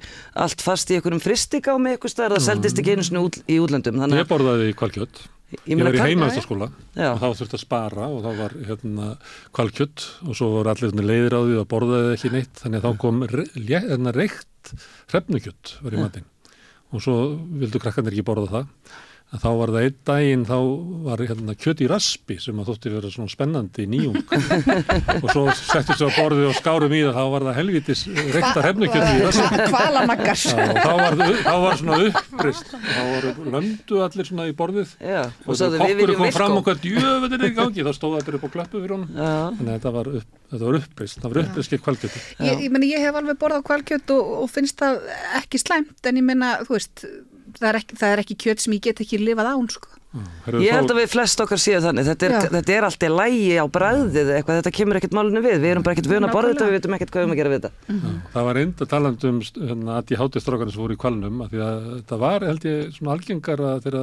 allt 0.47 0.65
fast 0.65 0.93
í 0.93 0.99
einhverjum 0.99 1.25
fristigámi 1.25 1.95
eitthvað 1.95 2.15
staðar, 2.15 2.39
það 2.39 2.47
seldist 2.49 2.81
ekki 2.83 2.97
einu 2.97 3.09
sinni 3.09 3.25
út, 3.29 3.43
í 3.45 3.59
útlandum 3.63 4.07
Ég 4.19 4.31
borðaði 4.31 4.73
kvalkjött 4.79 5.27
Ég 5.49 5.79
Ég 5.79 5.81
var 5.81 5.97
í 5.97 6.01
Já. 6.93 7.09
og 7.15 7.21
þá 7.23 7.29
þurfti 7.39 7.57
að 7.57 7.63
spara 7.63 8.09
og 8.13 8.19
þá 8.21 8.31
var 8.37 8.55
hérna 8.69 9.07
kvalkjött 9.57 10.05
og 10.29 10.37
svo 10.37 10.49
voru 10.53 10.73
allir 10.75 10.93
með 10.99 11.09
leiðir 11.09 11.37
á 11.37 11.41
því 11.41 11.55
og 11.63 11.69
borðaði 11.71 12.11
ekki 12.19 12.33
neitt 12.35 12.61
þannig 12.61 12.83
að 12.83 12.85
þá 12.85 13.01
kom 13.05 13.23
re 13.33 13.45
hérna, 13.65 14.13
reykt 14.13 14.73
hrefnukjött 15.09 15.73
var 15.81 15.97
í 15.97 16.03
matinn. 16.03 16.27
Og 16.93 17.05
svo 17.05 17.17
vildu 17.63 17.81
krakkarnir 17.81 18.17
ekki 18.17 18.27
borða 18.29 18.51
það 18.53 18.99
en 19.29 19.43
þá 19.43 19.49
var 19.59 19.73
það 19.75 19.87
einn 19.87 19.97
daginn 20.09 20.45
þá 20.49 20.57
var 21.05 21.23
hérna 21.29 21.55
kjött 21.59 21.83
í 21.85 21.89
raspi 21.91 22.39
sem 22.41 22.61
að 22.63 22.71
þótti 22.71 22.93
vera 22.95 23.11
svona 23.13 23.33
spennandi 23.33 23.87
nýjung. 23.93 24.19
Og 25.23 25.27
svo 25.33 25.45
settu 25.59 25.97
svo 25.99 26.09
að 26.09 26.17
borðið 26.17 26.49
og 26.49 26.57
skárum 26.57 26.95
í 26.97 27.03
það 27.05 27.19
þá 27.19 27.25
var 27.35 27.47
það 27.49 27.59
helvitis 27.61 28.05
reykta 28.09 28.65
hrefnukjött 28.65 29.09
í 29.11 29.23
raspi. 29.27 29.61
Hvalanaggar. 29.75 30.45
Já, 30.49 30.57
og 30.65 30.81
þá 30.81 30.93
var, 31.03 31.19
þá 31.45 31.55
var 31.65 31.79
svona 31.83 32.01
upprist 32.09 32.75
og 32.79 32.89
þá 32.89 33.03
voru 33.13 33.53
löndu 33.57 34.03
allir 34.07 34.31
svona 34.31 34.49
í 34.49 34.57
borðið. 34.57 34.97
Já, 35.03 35.21
og 35.45 35.55
og 35.69 35.79
viljum 35.85 36.23
kom 36.23 36.35
fram 36.39 36.57
og 36.59 36.67
hvað 36.69 36.83
djöfut 36.87 37.37
er 37.39 37.47
í 37.49 37.53
gangi 37.59 37.87
þá 37.87 37.93
stóð 37.97 38.19
allir 38.23 38.39
upp 38.39 38.49
á 38.49 38.51
klöppu 38.57 38.81
fyrir 38.81 38.97
honum. 38.97 39.13
Já, 39.13 39.33
að 39.53 39.73
þetta 39.75 39.93
var, 39.95 40.11
upp, 40.21 40.37
þetta 40.53 40.65
var 40.65 40.79
upprist 40.81 41.21
það 41.23 41.33
var 41.33 41.41
uppriskið 41.45 41.83
kvalgjötu 41.85 42.21
Ég, 42.47 42.63
ég, 42.65 42.69
meni, 42.75 42.91
ég 42.95 43.05
hef 43.05 43.19
alveg 43.19 43.41
borðað 43.41 43.65
kvalkjöt 43.69 44.15
og, 44.15 44.31
og 44.45 44.53
finnst 44.53 44.79
það 44.81 45.01
ekki 45.41 45.61
slæmt 45.63 46.09
en 46.11 46.21
ég 46.21 46.27
meina, 46.27 46.55
þú 46.67 46.77
veist, 46.77 47.05
það 47.59 47.71
er 47.71 47.79
ekki, 47.83 48.01
það 48.01 48.13
er 48.15 48.25
ekki 48.25 48.37
kjöt 48.45 48.65
sem 48.65 48.75
ég 48.77 48.85
get 48.89 49.01
ekki 49.05 49.19
lifað 49.21 49.49
án, 49.53 49.69
sko. 49.73 49.95
ég 50.59 50.73
held 50.73 50.89
að 50.89 50.99
við 51.03 51.11
flest 51.13 51.41
okkar 51.45 51.61
séu 51.61 51.81
þannig. 51.85 52.07
Þetta 52.09 52.27
er, 52.29 52.35
þetta 52.55 52.73
er 52.75 52.87
alltaf 52.87 53.13
lægi 53.13 53.51
á 53.61 53.65
bræðið 53.75 54.31
eitthvað, 54.39 54.61
þetta 54.63 54.73
kemur 54.79 54.99
ekkert 54.99 55.17
málunum 55.19 55.45
við, 55.45 55.57
við 55.61 55.73
erum 55.75 55.85
bara 55.85 55.97
ekkert 55.97 56.11
vun 56.13 56.27
að 56.27 56.33
borða 56.33 56.53
þetta 56.55 56.65
og 56.65 56.71
við 56.71 56.79
veitum 56.79 56.97
ekkert 56.97 57.13
hvað 57.13 57.21
við 57.21 57.27
erum 57.27 57.35
að 57.35 57.41
gera 57.41 57.53
við 57.53 57.61
þetta. 57.67 58.15
Það 58.33 58.49
var 58.49 58.61
enda 58.63 58.89
talandi 58.95 59.29
um 59.29 59.41
hérna, 59.45 59.99
að 59.99 60.15
ég 60.15 60.23
hátti 60.23 60.43
strákarnir 60.43 60.75
sem 60.75 60.85
voru 60.85 60.97
í 60.97 61.03
kvalnum 61.05 61.43
af 61.45 61.53
því 61.53 61.63
að 61.67 61.89
það 62.09 62.23
var 62.25 62.47
held 62.49 62.69
ég 62.71 62.97
svona 62.97 63.17
algengara 63.19 63.75
þegar 63.85 63.99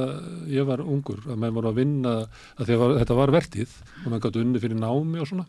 ég 0.54 0.70
var 0.70 0.84
ungur 0.86 1.20
að 1.26 1.40
menn 1.42 1.56
voru 1.58 1.72
að 1.72 1.80
vinna 1.82 2.14
að 2.22 2.64
því 2.64 2.76
að 2.76 2.82
var, 2.84 2.96
þetta 3.02 3.20
var 3.20 3.34
vertíð 3.34 3.76
og 4.04 4.10
menn 4.12 4.24
gætu 4.26 4.44
unni 4.44 4.62
fyrir 4.62 4.82
námi 4.84 5.24
og 5.24 5.30
svona. 5.32 5.48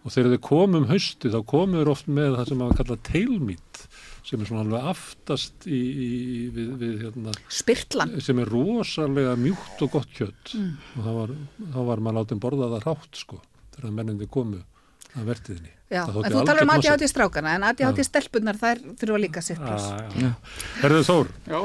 Og 0.00 0.14
þegar 0.16 0.36
þau 0.36 0.44
komum 0.48 0.88
hausti 0.90 1.32
þá 1.34 1.40
komum 1.44 1.76
þeir 1.76 1.92
oft 1.92 2.08
með 2.08 2.40
það 2.40 2.54
sem 2.54 2.64
að 2.64 2.78
kalla 2.80 3.02
tailmeat 3.10 3.69
sem 4.30 4.40
er 4.44 4.46
svona 4.46 4.62
alveg 4.62 4.88
aftast 4.92 5.66
í, 5.66 5.80
í, 5.80 6.08
við, 6.54 6.72
við 6.78 7.04
hérna, 7.04 7.34
Spyrtlan. 7.50 8.14
sem 8.22 8.38
er 8.42 8.50
rosalega 8.50 9.34
mjúkt 9.40 9.82
og 9.86 9.92
gott 9.96 10.10
kjött 10.14 10.54
og 10.54 11.02
þá 11.02 11.10
var, 11.16 11.36
var 11.74 12.02
maður 12.06 12.20
látið 12.20 12.42
borða 12.46 12.70
það 12.76 12.86
rátt 12.86 13.22
sko 13.24 13.40
þegar 13.74 13.96
mennindi 13.98 14.30
komu 14.30 14.62
að 15.18 15.30
vertiðinni 15.32 15.76
Já, 15.90 16.04
en 16.06 16.30
þú 16.30 16.42
talar 16.46 16.62
um 16.62 16.70
ADHD 16.76 17.08
strákana, 17.10 17.56
en 17.58 17.64
ADHD 17.66 18.04
stelpunar 18.06 18.54
þær 18.60 18.78
þurfa 19.00 19.16
líka 19.18 19.40
sitt. 19.42 19.58
Ah, 19.58 20.36
Herðu 20.84 21.00
Þór, 21.08 21.30
Já, 21.50 21.58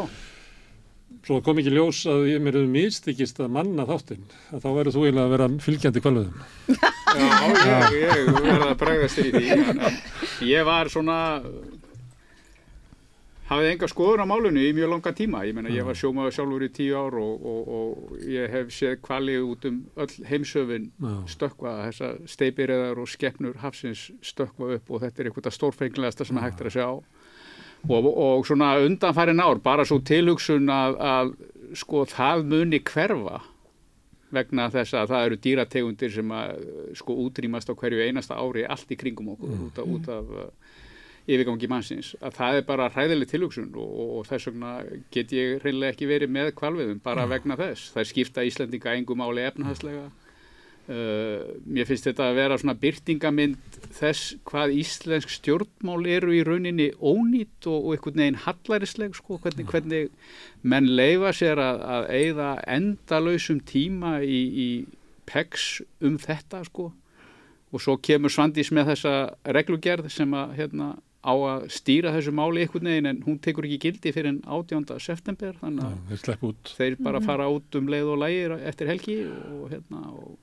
svo 1.28 1.38
kom 1.46 1.62
ekki 1.62 1.74
ljós 1.76 2.00
að 2.10 2.26
ég 2.32 2.42
mér 2.42 2.58
hefur 2.58 2.72
mistikist 2.74 3.44
að 3.46 3.54
manna 3.54 3.86
þáttinn. 3.86 4.26
Að 4.50 4.66
þá 4.66 4.68
verður 4.80 4.96
þú 4.96 5.04
eiginlega 5.06 5.28
að 5.28 5.36
vera 5.36 5.50
fylgjandi 5.68 6.04
kvalveðum 6.08 6.42
já, 7.16 7.78
ég, 7.94 8.18
ég 8.18 8.32
verða 8.34 8.72
að 8.72 8.78
bregðast 8.82 9.22
í 9.22 9.28
því. 9.36 9.94
Ég 10.50 10.66
var 10.68 10.90
svona, 10.92 11.20
hafði 13.50 13.72
enga 13.76 13.90
skoðun 13.90 14.24
á 14.26 14.28
málunni 14.30 14.64
í 14.66 14.74
mjög 14.74 14.92
langa 14.96 15.14
tíma. 15.16 15.44
Ég 15.46 15.54
meina, 15.58 15.72
ég 15.74 15.86
var 15.86 15.98
sjómaður 15.98 16.36
sjálfur 16.38 16.66
í 16.66 16.70
tíu 16.74 16.98
ár 16.98 17.18
og, 17.22 17.46
og, 17.52 17.72
og 17.78 18.24
ég 18.26 18.50
hef 18.54 18.74
séð 18.74 18.98
kvali 19.06 19.38
út 19.44 19.68
um 19.70 19.82
öll 20.02 20.28
heimsöfin 20.30 20.90
Já. 20.98 21.14
stökkva, 21.36 21.76
þessa 21.90 22.12
steipirreðar 22.32 23.02
og 23.04 23.12
skeppnur 23.12 23.60
hafsins 23.62 24.08
stökkva 24.26 24.76
upp 24.80 24.90
og 24.90 25.04
þetta 25.06 25.22
er 25.22 25.30
eitthvað 25.30 25.58
stórfenglegasta 25.60 26.26
sem 26.26 26.42
hægt 26.42 26.64
er 26.64 26.72
að 26.72 26.78
sjá. 26.80 26.88
Og, 27.86 28.08
og 28.10 28.48
svona 28.50 28.72
undanfærin 28.82 29.44
ár, 29.46 29.60
bara 29.62 29.86
svo 29.86 30.00
tilhugsun 30.02 30.72
að, 30.74 30.96
að 30.98 31.36
sko 31.78 32.06
það 32.10 32.48
muni 32.50 32.82
hverfa 32.82 33.44
vegna 34.34 34.66
þess 34.74 34.96
að 34.98 35.12
það 35.12 35.26
eru 35.28 35.38
dýrategundir 35.44 36.14
sem 36.16 36.32
að 36.34 36.64
sko 36.98 37.16
útrýmast 37.28 37.70
á 37.70 37.78
hverju 37.78 38.02
einasta 38.08 38.40
ári 38.42 38.66
allt 38.66 38.90
í 38.92 38.98
kringum 39.00 39.36
okkur 39.36 39.54
út 39.68 39.80
af, 39.80 39.92
út 39.96 40.10
af 40.12 40.34
yfirgangi 41.26 41.70
mannsins 41.70 42.12
að 42.22 42.36
það 42.38 42.60
er 42.60 42.68
bara 42.68 42.92
hræðileg 42.94 43.32
tilhugsun 43.32 43.72
og, 43.74 43.88
og, 43.88 44.12
og 44.20 44.28
þess 44.30 44.50
vegna 44.52 44.74
get 45.14 45.34
ég 45.34 45.58
reynilega 45.64 45.96
ekki 45.96 46.10
verið 46.10 46.36
með 46.36 46.52
kvalviðum 46.60 47.02
bara 47.06 47.26
vegna 47.30 47.58
þess. 47.60 47.90
Það 47.96 48.12
skipta 48.12 48.46
Íslendinga 48.46 48.94
engum 49.00 49.22
máli 49.24 49.46
efnahagslega. 49.48 50.06
Uh, 50.86 51.56
mér 51.66 51.88
finnst 51.90 52.06
þetta 52.06 52.28
að 52.28 52.36
vera 52.38 52.58
svona 52.62 52.76
byrtingamind 52.78 53.78
þess 53.98 54.36
hvað 54.46 54.76
íslensk 54.84 55.32
stjórnmál 55.34 56.04
eru 56.14 56.36
í 56.38 56.44
rauninni 56.46 56.92
ónýtt 57.02 57.66
og, 57.72 57.88
og 57.88 57.96
einhvern 57.96 58.22
veginn 58.22 58.38
hallarisleg 58.44 59.16
sko, 59.18 59.40
hvernig, 59.42 59.66
hvernig 59.72 60.12
menn 60.62 60.92
leifa 60.94 61.32
sér 61.34 61.64
að, 61.64 61.82
að 61.96 62.06
eigða 62.20 62.52
endalausum 62.76 63.64
tíma 63.66 64.20
í, 64.22 64.44
í 64.46 64.70
pegs 65.26 65.82
um 66.06 66.20
þetta 66.22 66.62
sko. 66.70 66.92
Og 67.74 67.82
svo 67.82 67.98
kemur 67.98 68.30
Svandís 68.30 68.70
með 68.70 68.94
þessa 68.94 69.16
reglugerð 69.58 70.14
sem 70.14 70.38
að 70.38 70.54
hérna 70.60 70.92
á 71.26 71.34
að 71.34 71.64
stýra 71.74 72.12
þessu 72.14 72.32
máli 72.38 72.62
einhvern 72.66 72.86
veginn 72.92 73.10
en 73.10 73.22
hún 73.26 73.40
tekur 73.42 73.66
ekki 73.66 73.80
gildi 73.88 74.12
fyrir 74.14 74.30
en 74.30 74.42
18. 74.46 75.00
september 75.02 75.56
þannig 75.62 75.84
að 75.88 75.96
út. 76.46 76.74
þeir 76.78 76.98
bara 77.02 77.22
fara 77.26 77.48
út 77.50 77.76
um 77.80 77.88
leið 77.90 78.12
og 78.14 78.20
lægir 78.22 78.54
eftir 78.62 78.88
helgi 78.94 79.18
og 79.26 79.72
hérna 79.74 80.04
og, 80.14 80.36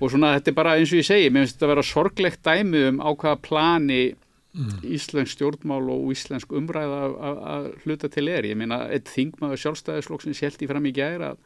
og 0.00 0.10
svona 0.12 0.34
þetta 0.36 0.52
er 0.52 0.58
bara 0.60 0.76
eins 0.76 0.92
og 0.92 1.00
ég 1.00 1.08
segi 1.08 1.30
mér 1.32 1.46
finnst 1.46 1.56
þetta 1.56 1.66
að 1.70 1.72
vera 1.74 1.86
sorglegt 1.90 2.42
dæmi 2.44 2.84
um 2.90 3.00
á 3.00 3.08
hvaða 3.14 3.40
plani 3.48 4.02
íslensk 4.86 5.32
stjórnmál 5.34 5.88
og 5.90 6.12
íslensk 6.14 6.52
umræða 6.54 6.98
að- 7.10 7.70
hluta 7.84 8.08
til 8.12 8.28
er 8.30 8.46
ég 8.46 8.54
meina 8.60 8.84
eitt 8.94 9.08
þingmaður 9.10 9.58
sjálfstæðisflokksins 9.64 10.40
held 10.44 10.62
í 10.62 10.68
fram 10.70 10.86
í 10.86 10.92
gær 10.94 11.24
að 11.32 11.38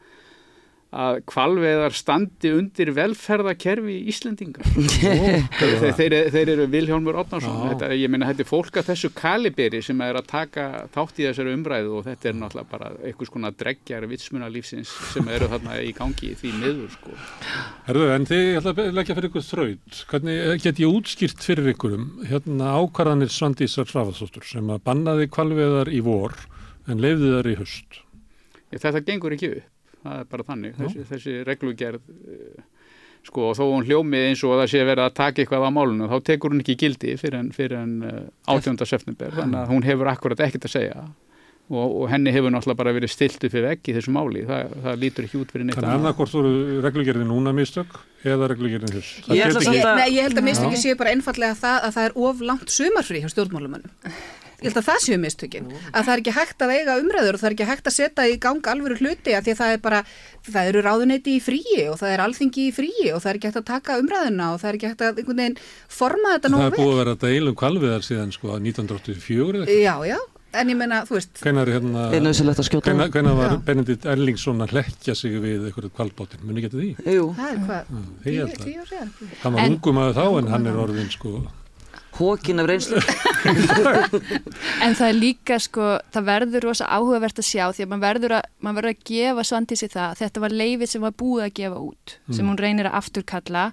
að 0.89 1.19
kvalveðar 1.29 1.93
standi 1.93 2.49
undir 2.55 2.89
velferðakerfi 2.97 3.99
Íslendinga 4.09 4.65
þeir, 5.59 5.93
þeir, 5.99 6.15
þeir 6.33 6.51
eru 6.55 6.65
Vilhjálmur 6.73 7.19
Odnarsson 7.21 7.83
ég 7.93 8.09
meina 8.09 8.31
þetta 8.31 8.45
er 8.45 8.49
fólk 8.49 8.79
að 8.81 8.89
þessu 8.89 9.11
kaliberi 9.13 9.83
sem 9.85 10.01
er 10.01 10.17
að 10.17 10.31
taka 10.31 10.65
þátt 10.95 11.21
í 11.21 11.27
þessari 11.27 11.53
umræðu 11.53 11.93
og 11.99 12.07
þetta 12.07 12.31
er 12.31 12.39
náttúrulega 12.39 12.71
bara 12.73 12.91
einhvers 13.05 13.33
konar 13.33 13.55
dreggjar 13.59 14.09
vitsmunalífsins 14.09 14.95
sem 15.13 15.29
eru 15.29 15.51
þarna 15.53 15.77
í 15.85 15.93
gangi 15.95 16.33
því 16.39 16.53
miður 16.57 16.91
sko. 16.95 17.15
Herðu, 17.87 18.09
en 18.15 18.27
þið 18.29 18.43
ég 18.43 18.59
ætla 18.59 18.73
að 18.73 18.99
leggja 18.99 19.17
fyrir 19.17 19.29
ykkur 19.29 19.45
þraut. 19.45 20.03
Hvernig 20.11 20.43
eh, 20.43 20.57
get 20.65 20.81
ég 20.81 20.99
útskýrt 20.99 21.45
fyrir 21.45 21.71
ykkurum 21.73 22.05
hérna 22.29 22.75
ákvarðanir 22.79 23.33
Svandísar 23.33 23.89
Svavaðsóttur 23.89 24.47
sem 24.47 24.69
að 24.73 24.83
bannaði 24.89 25.29
kvalveðar 25.33 25.91
í 25.93 26.01
vor 26.05 26.37
en 26.89 27.01
leiði 27.03 27.35
þar 27.35 27.51
í 27.51 27.57
höst? 27.61 28.01
Þetta 28.69 29.01
gengur 29.05 29.33
ekki 29.33 29.53
upp, 29.57 29.67
það 30.03 30.19
er 30.19 30.27
bara 30.33 30.47
þannig. 30.49 30.75
Þessi, 30.79 31.05
þessi 31.09 31.37
reglugerð 31.47 32.11
eh, 32.33 32.67
sko 33.27 33.49
og 33.49 33.57
þó 33.59 33.63
hún 33.67 33.87
hljómi 33.87 34.21
eins 34.29 34.43
og 34.47 34.57
það 34.61 34.69
sé 34.73 34.83
verið 34.87 35.05
að 35.05 35.17
taka 35.19 35.43
eitthvað 35.43 35.65
á 35.67 35.71
málunum 35.75 36.11
þá 36.11 36.19
tekur 36.29 36.53
hún 36.55 36.63
ekki 36.63 36.77
gildi 36.79 37.15
fyrir 37.19 37.39
en, 37.41 37.49
fyrir 37.55 37.81
en 37.81 37.95
uh, 38.07 38.21
18. 38.55 38.79
september. 38.87 39.33
Þannig 39.35 39.59
að 39.63 39.73
hún 39.73 39.87
hefur 39.87 40.11
akkurat 40.11 40.45
ekkert 40.47 40.69
að 40.69 40.75
segja 40.77 41.09
og, 41.69 41.95
og 42.01 42.05
henni 42.09 42.31
hefur 42.33 42.49
náttúrulega 42.53 42.79
bara 42.81 42.93
verið 42.97 43.11
stilt 43.13 43.43
upp 43.45 43.53
fyrir 43.53 43.69
ekki 43.75 43.93
í 43.93 43.97
þessu 43.99 44.13
máli, 44.15 44.41
það, 44.49 44.73
það 44.87 44.99
lítur 45.03 45.27
ekki 45.29 45.39
út 45.43 45.53
fyrir 45.53 45.67
neitt 45.69 45.77
Þannig 45.79 45.95
annarkort 45.99 46.33
voru 46.33 46.81
reglugerðin 46.85 47.29
núna 47.29 47.53
mistök 47.53 47.95
eða 48.25 48.49
reglugerðin 48.53 48.97
höst. 48.97 49.21
Það 49.27 49.37
Ég 49.37 49.55
að- 49.85 49.95
Nei, 50.01 50.09
ég 50.17 50.27
held 50.27 50.37
að 50.37 50.43
Já. 50.43 50.49
mistöki 50.49 50.81
séu 50.83 50.97
bara 50.99 51.13
einfallega 51.13 51.55
það 51.61 51.87
að 51.87 51.95
það 51.99 52.05
er 52.09 52.19
of 52.29 52.41
langt 52.51 52.69
sumarfrí 52.73 53.21
hjá 53.23 53.29
stjórnmálumannum. 53.35 53.91
Ég 54.59 54.67
held 54.73 54.79
að 54.81 54.87
það 54.89 55.03
séu 55.05 55.17
mistökin. 55.23 55.67
Að 55.95 56.03
það 56.03 56.09
er 56.13 56.19
ekki 56.19 56.31
hægt 56.35 56.63
að 56.65 56.71
eiga 56.75 56.95
umræður 56.99 57.37
og 57.37 57.39
það 57.39 57.47
er 57.47 57.53
ekki 57.55 57.67
hægt 57.69 57.85
að 57.87 57.93
setja 57.95 58.25
í 58.27 58.33
gang 58.43 58.59
alvöru 58.67 58.97
hluti 58.99 59.31
að 59.37 59.45
því 59.45 59.53
að 59.53 59.59
það 59.61 59.71
er 59.71 59.77
bara, 59.85 60.01
það 60.51 60.67
eru 60.73 60.81
ráðuneyti 60.83 61.35
í 61.37 61.39
fríi 61.45 61.85
og 61.87 61.95
það 62.01 62.11
er 62.17 62.23
alþingi 62.25 62.65
í 62.67 62.73
fríi 62.75 63.05
og 63.15 63.21
það 63.23 63.29
er 63.31 63.39
ekki 63.39 63.47
hægt 63.53 63.61
að 63.61 63.69
taka 63.69 63.95
umræðuna 64.01 64.49
og 64.51 64.59
það 64.59 64.69
er 64.73 64.75
ekki 64.81 64.89
hægt 64.91 65.05
að 65.07 65.21
einhvern 65.23 65.39
veginn 65.39 65.57
forma 65.87 66.33
þetta 66.35 66.49
Það 66.49 66.55
nógu 66.57 66.65
er 66.65 66.75
vel. 66.75 66.81
búið 66.83 66.91
að 66.91 66.99
vera 66.99 67.13
að 67.15 67.23
deila 67.23 67.53
um 67.53 67.59
kvalveðar 67.63 68.03
síðan 68.09 68.35
sko 68.35 68.47
1984 68.59 69.63
eða 69.63 69.63
eitthvað. 69.63 69.79
Já, 69.79 69.95
já, 70.11 70.19
en 70.53 70.71
ég 70.73 70.77
meina, 70.79 71.03
þú 71.05 71.17
veist, 71.19 71.35
Hvenær 71.43 71.69
er 71.69 71.77
hérna... 71.77 72.07
er 72.15 72.23
nöðsilegt 72.25 72.61
að 72.63 72.67
skjóta 72.69 72.89
Hvenær, 72.93 73.11
hvenær 73.13 73.37
var 73.37 73.53
Já. 73.53 73.59
Benedikt 73.69 74.07
Erlingsson 74.09 74.65
að 74.65 74.73
hlekkja 74.75 75.15
sig 75.17 75.37
við 75.43 75.67
einhverju 75.69 75.91
kvalbátin? 75.93 76.41
Muni 76.47 76.63
getið 76.65 76.83
því? 76.83 76.89
Jú, 77.19 77.29
það 77.37 77.53
er 77.53 77.63
hvað, 77.67 77.95
ég 78.25 78.51
tíu, 78.55 78.65
tíu 78.65 78.81
ár 78.83 78.91
síðan. 78.93 79.13
Hann 79.43 79.55
var 79.57 79.63
En- 79.65 79.77
ungum 79.77 80.01
að 80.03 80.13
þá 80.19 80.25
en 80.41 80.51
hann 80.55 80.69
er 80.71 80.79
orðin 80.85 81.11
sko... 81.13 81.35
hókin 82.19 82.59
af 82.59 82.65
reynslu 82.67 82.99
En 84.83 84.95
það 84.97 85.05
er 85.05 85.15
líka 85.15 85.59
sko, 85.61 85.93
það 86.11 86.25
verður 86.27 86.65
rosa 86.67 86.87
áhugavert 86.91 87.39
að 87.39 87.47
sjá 87.47 87.63
því 87.75 87.85
að 87.85 87.91
maður 87.93 88.05
verður 88.07 88.35
að, 88.39 88.49
maður 88.59 88.77
verður 88.79 88.95
að 88.95 89.03
gefa 89.09 89.45
svandísi 89.47 89.89
það. 89.93 90.17
Þetta 90.19 90.43
var 90.43 90.55
leifið 90.61 90.91
sem 90.91 91.05
var 91.05 91.15
búið 91.21 91.45
að 91.45 91.53
gefa 91.61 91.81
út, 91.85 92.15
sem 92.35 92.49
hún 92.49 92.59
reynir 92.59 92.89
að 92.89 92.97
afturkalla 92.99 93.65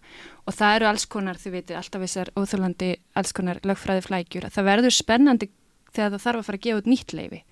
og 0.46 0.54
það 0.54 0.76
eru 0.76 0.86
alls 0.92 1.06
konar, 1.10 1.40
þið 1.42 1.56
veitir, 1.56 1.78
alltaf 1.80 2.04
þessar 2.04 2.30
óþjólandi 2.38 2.90
alls 3.18 3.32
konar 3.34 3.58
lögfræði 3.66 4.04
flækjur. 4.06 4.46
Það 4.54 4.68
verður 4.70 4.94
spennandi 4.94 5.48
þegar 5.96 6.16
það 6.16 6.26
þarf 6.26 6.42
að 6.42 6.50
fara 6.50 6.60
að 6.60 6.66
gefa 6.68 6.82
út 6.84 6.90
nýtt 6.94 7.16
leifi. 7.20 7.42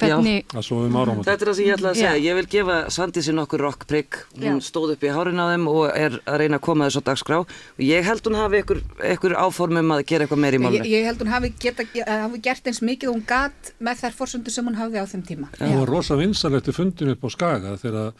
Hvernig, 0.00 0.44
að 0.54 0.62
svo 0.64 0.76
um. 0.86 0.94
Þetta 1.26 1.32
er 1.34 1.48
það 1.50 1.56
sem 1.58 1.66
ég 1.66 1.74
ætla 1.74 1.90
að 1.90 1.96
segja, 1.98 2.10
Já. 2.14 2.22
ég 2.24 2.36
vil 2.38 2.44
gefa 2.52 2.74
Svandísi 2.94 3.32
nokkur 3.34 3.62
rockprygg, 3.66 4.18
hún 4.38 4.60
Já. 4.60 4.64
stóð 4.64 4.92
upp 4.94 5.02
í 5.04 5.10
hárin 5.12 5.42
á 5.42 5.46
þeim 5.50 5.64
og 5.68 5.80
er 5.90 6.14
að 6.30 6.38
reyna 6.40 6.60
að 6.60 6.64
koma 6.68 6.86
þessu 6.86 7.02
á 7.02 7.08
dagskrá 7.10 7.38
og 7.42 7.82
ég 7.82 8.06
held 8.06 8.22
hún 8.30 8.38
hafi 8.38 8.60
ykkur 8.62 9.34
áformum 9.42 9.90
að 9.96 10.04
gera 10.08 10.24
eitthvað 10.28 10.42
meir 10.44 10.56
í 10.56 10.60
Ég, 10.60 10.64
málunni. 10.64 10.92
ég 10.94 11.08
held 11.10 11.24
hún 11.24 11.32
hafi, 11.34 11.50
geta, 11.60 11.86
hafi 12.06 12.40
gert 12.46 12.70
eins 12.70 12.80
mikið 12.86 13.10
og 13.10 13.18
hún 13.18 13.26
gat 13.34 13.72
með 13.82 14.04
þær 14.04 14.16
forsöndur 14.22 14.54
sem 14.54 14.70
hún 14.70 14.78
hafði 14.78 15.02
á 15.02 15.06
þeim 15.10 15.26
tíma. 15.26 15.50
Það 15.58 15.76
var 15.82 15.92
rosa 15.98 16.20
vinsalegt 16.22 16.72
fundin 16.78 17.12
upp 17.16 17.26
á 17.26 17.28
Skaga 17.34 17.76
þegar 17.82 18.12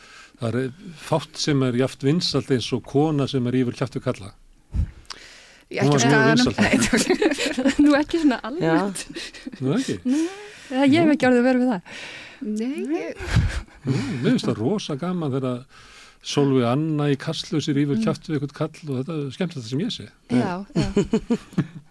það 0.43 0.61
er 0.65 0.71
fátt 1.07 1.39
sem 1.41 1.63
er 1.71 1.81
jaft 1.81 2.03
vinsalt 2.05 2.51
eins 2.51 2.69
og 2.77 2.83
kona 2.83 3.31
sem 3.31 3.47
er 3.47 3.63
yfir 3.63 3.79
kjaftu 3.79 4.03
kalla. 4.03 4.35
Hún 5.71 5.95
ekki 5.95 6.11
var 6.11 6.31
vinsæl. 6.31 6.55
Nei, 6.59 6.73
nú 7.85 7.93
ekki 7.99 8.21
svona 8.25 8.41
Já, 8.59 8.73
alveg, 8.81 9.05
Nú 9.61 9.77
ekki? 9.77 9.99
ég 10.81 10.97
hef 10.99 11.13
ekki 11.15 11.29
orðið 11.29 11.47
verið 11.47 11.63
við 11.63 11.71
það. 11.71 12.01
Nei, 12.41 12.83
mér 13.85 14.27
finnst 14.27 14.49
það 14.49 14.61
rosa 14.63 14.97
gaman 15.01 15.33
þegar 15.35 15.63
Solveig 16.31 16.67
Anna 16.69 17.07
í 17.13 17.17
kastlösir 17.21 17.79
yfir 17.81 18.01
kjaftu 18.03 18.35
við 18.35 18.41
eitthvað 18.43 18.57
kall 18.59 18.91
og 18.91 18.99
þetta 19.01 19.15
er 19.17 19.31
skemmtilegt 19.37 19.65
það 19.65 19.71
sem 19.73 19.85
ég 19.85 19.95
sé. 19.95 20.09
Já, 20.35 20.53
já. 20.75 21.69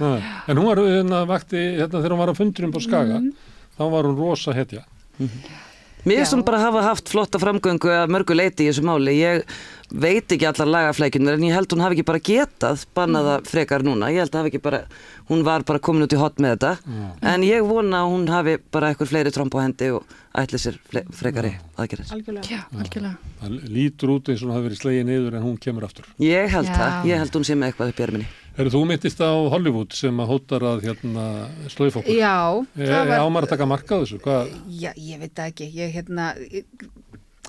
Ha, 0.00 0.08
en 0.50 0.58
hún 0.58 0.66
var 0.66 0.80
hérna 0.82 1.20
vakti, 1.30 1.60
hérna 1.78 2.00
þegar 2.00 2.12
hún 2.16 2.18
var 2.24 2.32
á 2.34 2.40
fundunum 2.40 2.72
på 2.74 2.80
Skaga, 2.82 3.20
þá 3.78 3.82
var 3.92 4.08
hún 4.08 4.16
rosa 4.18 4.50
hetja. 4.56 4.80
Mér 6.04 6.22
finnst 6.22 6.32
hún 6.36 6.44
bara 6.46 6.58
hafa 6.62 6.82
haft 6.86 7.08
flotta 7.12 7.38
framgöngu 7.42 7.90
að 7.92 8.10
mörgu 8.14 8.36
leiti 8.36 8.66
í 8.66 8.70
þessu 8.70 8.84
máli. 8.86 9.16
Ég 9.20 9.44
veit 9.90 10.30
ekki 10.30 10.46
allar 10.46 10.68
lagaflækjunar 10.70 11.34
en 11.38 11.44
ég 11.48 11.54
held 11.56 11.72
hún 11.74 11.82
hafi 11.82 11.96
ekki 11.98 12.06
bara 12.06 12.20
getað 12.22 12.84
bannaða 12.94 13.40
frekar 13.48 13.82
núna. 13.86 14.08
Ég 14.14 14.22
held 14.22 14.30
að 14.34 14.40
hafi 14.44 14.52
ekki 14.52 14.62
bara, 14.62 14.82
hún 15.30 15.42
var 15.46 15.64
bara 15.66 15.82
komin 15.82 16.06
út 16.06 16.14
í 16.14 16.20
hot 16.20 16.38
með 16.42 16.56
þetta. 16.56 16.72
En 17.32 17.42
ég 17.46 17.66
vona 17.66 18.04
að 18.04 18.12
hún 18.14 18.28
hafi 18.30 18.56
bara 18.70 18.92
eitthvað 18.92 19.10
fleiri 19.12 19.32
tromp 19.34 19.56
á 19.58 19.64
hendi 19.66 19.90
og 19.96 20.04
ætli 20.38 20.60
sér 20.62 20.76
fle- 20.90 21.06
frekari 21.10 21.56
aðgerðis. 21.76 22.12
algjörlega. 22.14 22.46
Já, 22.46 22.60
algjörlega. 22.78 23.16
Það 23.40 23.56
lítur 23.74 24.12
út 24.14 24.28
eins 24.30 24.42
og 24.44 24.46
hún 24.48 24.54
hafi 24.56 24.68
verið 24.68 24.80
slegið 24.84 25.08
niður 25.10 25.36
en 25.40 25.42
hún 25.48 25.58
kemur 25.58 25.88
aftur. 25.88 26.06
Ég 26.22 26.48
held 26.54 26.70
Já. 26.70 26.76
það, 26.78 27.08
ég 27.10 27.18
held 27.24 27.34
hún 27.40 27.44
sé 27.50 27.56
með 27.58 27.72
eitthvað 27.72 27.88
upp 27.94 27.98
í 28.00 28.06
erminni. 28.06 28.28
Eru 28.60 28.72
þú 28.74 28.80
mittist 28.90 29.20
á 29.24 29.30
Hollywood 29.52 29.94
sem 29.96 30.18
að 30.20 30.32
hótar 30.34 30.64
að 30.74 30.82
hérna 30.88 31.26
slöif 31.72 31.96
okkur? 32.00 32.12
Já, 32.12 32.34
Er, 32.76 32.90
er 32.90 33.06
var, 33.08 33.22
ámar 33.24 33.46
að 33.46 33.54
taka 33.54 33.68
marka 33.70 33.96
á 33.96 34.02
þessu? 34.02 34.18
Hvað, 34.24 34.50
já, 34.82 34.90
ég 35.00 35.22
veit 35.22 35.42
ekki, 35.46 35.68
ég 35.78 35.94
hérna, 35.96 36.26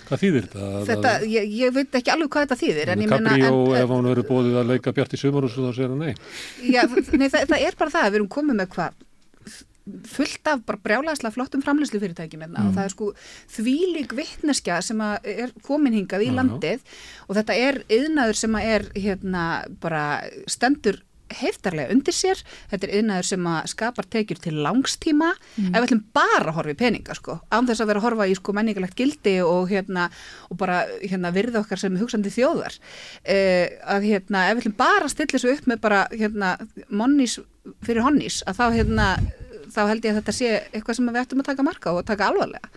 hvað 0.07 0.21
þýðir 0.23 0.47
þetta? 0.47 0.69
Að- 0.71 0.87
þetta, 0.91 1.13
ég, 1.33 1.51
ég 1.61 1.75
veit 1.75 1.99
ekki 1.99 2.13
alveg 2.15 2.31
hvað 2.33 2.45
þetta 2.47 2.59
þýðir, 2.63 2.93
en 2.95 3.05
Cabrio, 3.11 3.51
en, 3.67 3.77
ef 3.81 3.93
hún 3.95 4.09
verið 4.11 4.29
bóðið 4.31 4.59
að 4.61 4.71
leika 4.73 4.93
Bjart 4.95 5.15
í 5.17 5.21
sumarhús 5.21 5.57
þá 5.59 5.71
segir 5.75 5.91
hann 5.93 6.03
nei. 6.05 6.15
já, 6.71 6.83
nei, 7.19 7.27
það, 7.29 7.47
það 7.51 7.65
er 7.67 7.79
bara 7.83 7.95
það, 7.97 8.07
við 8.11 8.19
erum 8.21 8.31
komið 8.37 8.59
með 8.61 8.71
hvað, 8.77 8.99
fullt 10.07 10.47
af 10.51 10.63
bara 10.67 10.81
brjálæðslega 10.85 11.33
flottum 11.35 11.63
framlýslu 11.65 12.01
fyrirtækjum 12.01 12.45
hérna. 12.45 12.67
Og 12.67 12.75
það 12.77 12.87
er 12.87 12.95
sko 12.95 13.11
þvílík 13.55 14.15
vittneskja 14.17 14.81
sem 14.85 15.01
er 15.01 15.53
komin 15.65 15.97
hingað 15.97 16.27
í 16.27 16.29
Já, 16.29 16.33
já. 16.33 16.37
landið. 16.41 16.83
Og 17.27 17.39
þetta 17.39 17.61
er 17.67 17.81
yðnaður 17.89 18.41
sem 18.43 18.59
er 18.61 18.91
hérna 18.95 19.45
bara 19.81 20.05
stendur 20.49 21.01
heftarlega 21.31 21.93
undir 21.93 22.15
sér, 22.15 22.39
þetta 22.71 22.87
er 22.87 22.93
yðnaður 22.99 23.27
sem 23.29 23.45
að 23.51 23.69
skapar 23.71 24.07
tekjur 24.11 24.41
til 24.43 24.53
langstíma 24.65 25.29
ef 25.31 25.75
við 25.77 25.85
ætlum 25.85 26.01
bara 26.15 26.49
að 26.49 26.57
horfa 26.57 26.73
í 26.73 26.79
peninga 26.81 27.15
sko. 27.17 27.37
Án 27.51 27.69
þess 27.69 27.83
að 27.83 27.91
vera 27.91 28.01
að 28.01 28.07
horfa 28.07 28.27
í 28.27 28.35
sko 28.35 28.55
menningalegt 28.57 28.97
gildi 28.99 29.37
og 29.45 29.71
hérna, 29.71 30.09
og 30.49 30.59
bara 30.59 30.81
hérna 31.01 31.31
virða 31.35 31.61
okkar 31.63 31.79
sem 31.79 31.95
hugsandi 31.99 32.33
þjóðar. 32.33 32.75
Uh, 33.23 33.67
að 33.95 34.09
hérna, 34.09 34.47
ef 34.49 34.57
við 34.57 34.65
ætlum 34.65 34.77
bara 34.81 35.05
að 35.07 35.13
stilla 35.15 35.37
þessu 35.37 35.55
upp 35.55 35.71
með 35.71 35.83
bara 35.87 36.01
hérna 36.11 36.51
monnís 36.89 37.39
fyrir 37.85 38.03
honnís, 38.05 38.41
að 38.49 38.59
þá 38.59 38.65
hérna 38.79 39.07
þá 39.71 39.81
held 39.91 40.05
ég 40.07 40.13
að 40.15 40.19
þetta 40.21 40.35
sé 40.37 40.49
eitthvað 40.71 40.97
sem 40.99 41.07
við 41.11 41.21
ættum 41.23 41.43
að 41.43 41.49
taka 41.51 41.65
marka 41.67 41.91
á 41.91 41.93
og 41.97 42.05
taka 42.07 42.27
alvarlega 42.31 42.67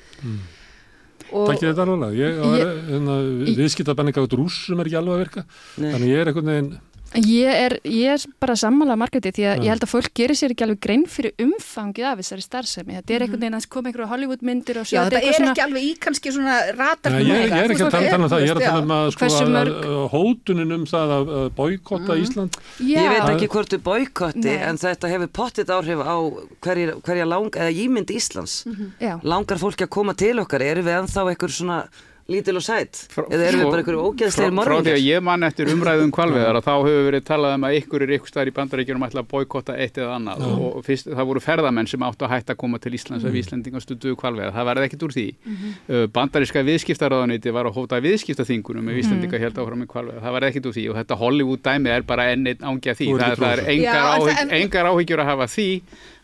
og, 1.35 1.49
Takk 1.49 1.63
þetta 1.73 1.85
alveg. 1.89 2.09
Ég, 2.15 2.37
Ég- 2.61 2.81
hérna, 2.93 3.15
viðskiptabenninga 3.59 4.23
út 4.27 4.35
rússum 4.39 4.79
er 4.83 4.87
ekki 4.91 4.99
alveg 5.01 5.15
að 5.17 5.23
virka. 5.25 5.43
Nei. 5.83 5.89
Þannig 5.95 6.11
ég 6.13 6.21
er 6.21 6.31
einhvern 6.31 6.51
veginn, 6.53 6.69
Ég 7.15 7.47
er, 7.47 7.75
ég 7.87 8.11
er 8.17 8.23
bara 8.43 8.57
sammála 8.59 8.97
margæti 8.99 9.31
því 9.31 9.45
að 9.47 9.55
Já. 9.55 9.63
ég 9.63 9.69
held 9.71 9.85
að 9.87 9.91
fólk 9.93 10.11
gerir 10.19 10.35
sér 10.39 10.51
ekki 10.55 10.65
alveg 10.67 10.81
grein 10.83 11.05
fyrir 11.07 11.33
umfangið 11.45 12.07
af 12.11 12.19
þessari 12.19 12.43
starfsemi. 12.43 12.97
Þetta 12.99 13.15
er 13.15 13.25
einhvern 13.27 13.41
veginn 13.45 13.59
að 13.61 13.69
koma 13.71 13.91
einhverju 13.93 14.09
Hollywood 14.11 14.43
myndir 14.43 14.81
og 14.81 14.87
já, 14.91 14.99
er 14.99 15.05
þetta 15.05 15.21
eitthvað 15.21 15.31
er 15.31 15.39
svona- 15.39 15.53
ekki 15.55 15.65
alveg 15.67 15.83
í 15.85 15.93
kannski 16.07 16.33
svona 16.35 16.57
ratar 16.75 17.13
Nei, 17.15 17.23
ég, 17.23 17.35
er- 17.35 17.51
ég 17.55 17.65
er 17.65 17.71
ekki 17.75 17.85
að 17.87 17.95
tala, 17.95 18.19
um 18.19 18.29
það, 18.35 18.43
ég 18.45 18.51
er 18.51 18.59
að 18.59 18.67
tala 18.67 18.83
um 18.83 18.95
að, 18.99 19.11
sko, 19.15 20.09
hótunin 20.15 20.73
um 20.75 20.85
það 20.91 21.13
að, 21.19 21.33
boykotta 21.57 22.17
Ísland. 22.21 22.59
Já, 22.81 22.99
Ég 22.99 23.11
veit 23.15 23.29
ekki 23.35 23.49
hvort 23.55 23.71
þú 23.75 23.79
boykotti 23.87 24.45
Nei. 24.51 24.57
en 24.69 24.77
þetta 24.81 25.11
hefur 25.13 25.31
pottit 25.39 25.69
áhrif 25.71 26.01
á 26.03 26.17
hverja, 26.65 26.97
hverja 27.05 27.27
lang, 27.29 27.51
eða 27.55 27.71
ímynd 27.85 28.11
Íslands. 28.11 28.65
Já. 29.01 29.21
Langar 29.23 29.59
fólki 29.63 29.85
að 29.87 29.91
koma 29.91 30.15
til 30.15 30.35
okkar, 30.43 30.63
eru 30.63 30.83
við 30.83 30.99
ennþá 31.05 31.29
einhver 31.31 31.51
svona 31.55 31.85
lítil 32.25 32.57
og 32.57 32.63
sætt 32.65 33.03
eða 33.21 33.47
erum 33.51 33.61
við 33.61 33.67
bara 33.69 33.83
einhverju 33.83 34.05
ógeðslegir 34.09 34.55
frá, 34.57 34.65
frá 34.65 34.77
því 34.87 34.93
að 34.95 35.03
ég 35.05 35.25
mann 35.27 35.43
eftir 35.45 35.69
umræðum 35.69 36.13
kvalveðar 36.17 36.57
að 36.57 36.65
þá 36.65 36.71
hefur 36.87 37.03
verið 37.11 37.25
talað 37.29 37.57
um 37.59 37.67
að 37.69 37.75
ykkur 37.83 38.05
er 38.07 38.13
ykkur 38.17 38.31
staðar 38.33 38.49
í 38.49 38.55
bandaríkjunum 38.57 39.05
ætla 39.05 39.21
að 39.25 39.29
boykotta 39.35 39.77
eitt 39.77 39.99
eða 40.01 40.15
annað. 40.17 40.45
Og 40.57 40.79
fyrst, 40.87 41.11
það 41.13 41.29
voru 41.29 41.43
ferðamenn 41.45 41.91
sem 41.91 42.07
áttu 42.09 42.25
að 42.25 42.33
hætta 42.33 42.55
að 42.57 42.61
koma 42.63 42.81
til 42.81 42.95
Íslands 42.97 43.27
ef 43.29 43.37
Íslandingar 43.43 43.85
stunduðu 43.85 44.17
kvalveðar, 44.23 44.55
það 44.57 44.69
verði 44.71 44.89
ekkit 44.89 45.05
úr 45.05 45.15
því. 45.19 45.27
Uh, 45.45 46.07
bandaríska 46.17 46.65
viðskiptaráðaniti 46.71 47.53
var 47.53 47.69
að 47.69 47.77
hóta 47.77 48.01
viðskiptaþingunum 48.09 48.89
ef 48.95 49.03
Íslandingar 49.05 49.45
held 49.45 49.61
áfram 49.61 49.85
í 49.85 49.91
kvalveðar, 49.93 50.25
það 50.25 50.37
verði 50.39 50.51
ekkit 50.55 50.71
úr 50.71 50.77
því. 50.79 50.87
Og 50.95 50.99
þetta 51.03 51.21
Hollywood 51.21 51.65
dæmi 51.69 51.93
er 51.93 52.09
bara 52.09 52.31
enn 52.33 52.49
einn 52.49 52.65
ángi 52.73 52.95
að 52.95 52.99
því, 53.03 53.11
það, 53.21 53.37
það 53.45 53.53
er 53.53 53.65
engar, 53.77 54.01
áhygg, 54.15 54.41
en- 54.47 54.57
engar 54.63 54.91
áhyggjur 54.95 55.21
að 55.25 55.31
hafa 55.35 55.45
af 55.51 55.55
því. 55.59 55.69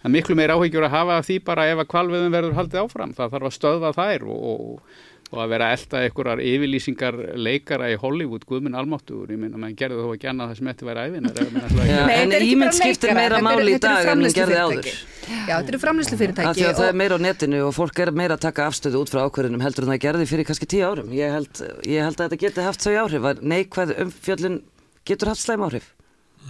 Það 0.01 0.09
er 0.09 0.15
miklu 0.17 0.35
meir 0.39 0.55
áhyggjur 0.57 0.85
að 0.89 0.95
hafa 0.97 1.17
af 1.21 1.27
því 1.29 1.35
bara 1.45 1.69
ef 1.69 1.81
að 1.83 1.89
kvalveðum 1.93 2.33
verður 2.33 2.55
haldið 2.57 2.81
áfram, 2.87 3.11
það 3.19 3.35
þarf 3.35 3.49
að 3.51 3.57
stöðva 3.59 3.91
þær 3.99 4.23
og, 4.33 4.45
og 4.49 5.01
og 5.31 5.39
að 5.45 5.53
vera 5.53 5.69
elda 5.77 6.01
einhverjar 6.05 6.41
yfirlýsingar 6.43 7.19
leikara 7.39 7.91
í 7.93 7.99
Hollywood, 8.01 8.43
Guðminn 8.49 8.75
Almáttugur, 8.79 9.31
ég 9.31 9.39
meina, 9.39 9.61
maður 9.61 9.77
gerði 9.79 10.07
þó 10.07 10.15
ekki 10.17 10.31
annað 10.33 10.51
það 10.51 10.59
sem 10.59 10.71
eftir 10.73 10.89
væri 10.91 11.05
Nei, 11.21 12.17
en 12.17 12.33
þetta 12.35 12.49
ímynd 12.49 12.77
skiptir 12.79 13.15
meira 13.15 13.39
þetta 13.39 13.47
máli 13.47 13.71
í 13.71 13.77
þetta 13.77 13.93
dag 13.95 14.11
en 14.11 14.25
hún 14.25 14.35
gerði 14.41 14.59
áður. 14.65 14.91
Já, 15.31 15.55
þetta 15.55 15.71
eru 15.71 15.81
framlýslu 15.85 16.11
af 16.11 16.19
því 16.19 16.25
fyrirtæki 16.25 16.67
að 16.67 16.81
það 16.81 16.89
er 16.89 16.99
meira 16.99 17.21
á 17.21 17.21
netinu 17.23 17.63
og 17.69 17.77
fólk 17.77 18.03
er 18.03 18.13
meira 18.17 18.35
að 18.35 18.45
taka 18.49 18.67
afstöðu 18.67 19.05
út 19.05 19.13
frá 19.13 19.23
ákverðinum 19.29 19.63
heldur 19.63 19.87
en 19.87 19.93
það 19.95 20.03
gerði 20.09 20.29
fyrir 20.33 20.49
kannski 20.51 20.71
tíu 20.75 20.83
árum. 20.91 21.15
Ég 21.15 21.37
held, 21.37 21.63
ég 21.87 22.03
held 22.03 22.19
að 22.19 22.27
þetta 22.27 22.41
geti 22.43 22.67
haft 22.67 22.87
þau 22.87 22.97
áhrif. 23.05 23.31
Neikvæð 23.55 23.95
umfjöllun 24.07 24.61
getur 25.07 25.31
haft 25.31 25.45
slæm 25.45 25.67
áhrif 25.69 25.93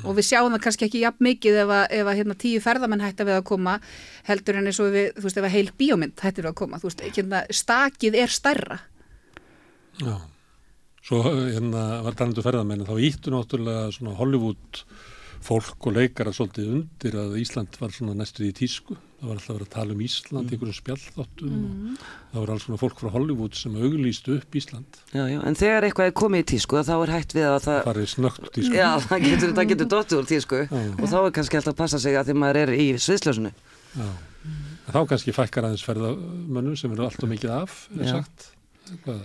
og 0.05 0.17
við 0.17 0.27
sjáum 0.31 0.55
það 0.55 0.63
kannski 0.65 0.87
ekki 0.87 1.03
jafn 1.05 1.27
mikið 1.27 1.59
ef 1.65 1.73
að, 1.77 1.85
ef 1.99 2.11
að 2.11 2.19
hérna, 2.21 2.37
tíu 2.41 2.63
ferðamenn 2.65 3.05
hætti 3.05 3.27
við 3.29 3.37
að 3.37 3.47
koma 3.51 3.77
heldur 4.29 4.59
en 4.61 4.71
eins 4.71 4.81
og 4.81 4.91
við, 4.95 5.09
þú 5.19 5.27
veist, 5.27 5.41
ef 5.41 5.49
að 5.49 5.55
heil 5.57 5.71
bíómynd 5.83 6.25
hætti 6.25 6.45
við 6.45 6.51
að 6.53 6.59
koma, 6.63 6.81
þú 6.81 6.91
veist, 6.91 7.05
hérna, 7.19 7.43
stakið 7.61 8.19
er 8.23 8.35
stærra. 8.35 8.81
Já, 10.01 10.15
svo 11.05 11.23
hérna 11.27 11.87
var 12.07 12.17
talandu 12.17 12.45
ferðamenn, 12.47 12.87
þá 12.89 12.95
íttu 13.11 13.35
náttúrulega 13.35 13.91
svona 13.97 14.17
Hollywood 14.21 14.85
fólk 15.41 15.87
og 15.89 15.95
leikara 15.97 16.33
svolítið 16.37 16.73
undir 16.75 17.15
að 17.17 17.39
Ísland 17.41 17.77
var 17.81 17.95
svona 17.95 18.13
næstuð 18.19 18.51
í 18.51 18.53
tísku. 18.61 18.97
Það 19.21 19.29
var 19.29 19.37
alltaf 19.37 19.51
að 19.51 19.57
vera 19.57 19.67
að 19.67 19.73
tala 19.75 19.95
um 19.95 20.03
Ísland 20.05 20.51
í 20.51 20.57
einhverjum 20.57 20.77
spjallþáttum 20.79 21.57
og 21.57 22.05
það 22.33 22.39
var 22.41 22.53
alls 22.55 22.67
svona 22.67 22.81
fólk 22.81 23.01
frá 23.03 23.11
Hollywood 23.15 23.57
sem 23.59 23.77
auglýstu 23.77 24.37
upp 24.39 24.57
Ísland. 24.61 25.01
já, 25.13 25.25
já. 25.29 25.41
en 25.45 25.59
þegar 25.61 25.89
eitthvað 25.89 26.11
er 26.11 26.17
komið 26.21 26.45
í 26.45 26.47
tísku 26.55 26.85
þá 26.85 26.95
er 26.97 27.13
hægt 27.17 27.35
við 27.37 27.49
að 27.51 27.59
það 27.67 27.91
er 27.91 28.11
snögt 28.15 28.49
tísku. 28.55 28.77
Já, 28.77 28.89
það 29.09 29.27
getur, 29.27 29.53
það 29.59 29.69
getur 29.75 29.91
dottur 29.97 30.23
úr 30.23 30.31
tísku 30.31 30.63
og 30.71 31.05
þá 31.05 31.19
er 31.21 31.35
kannski 31.37 31.61
alltaf 31.61 31.75
að 31.75 31.83
passa 31.83 32.01
sig 32.01 32.17
að 32.17 32.31
því 32.31 32.39
maður 32.41 32.61
er 32.63 32.75
í 32.77 32.87
sviðslösunu 32.97 33.53
Já. 33.97 34.09
Þá 34.91 35.01
kannski 35.11 35.35
fækkar 35.37 35.69
aðeins 35.69 35.85
ferðamönnum 35.87 36.79
sem 36.79 36.93
eru 36.95 37.05
alltaf 37.07 37.29
mikið 37.31 37.53
af, 37.55 37.77
er 37.99 38.07
Já. 38.09 38.13
sagt. 38.17 38.49
Hvað? 39.05 39.21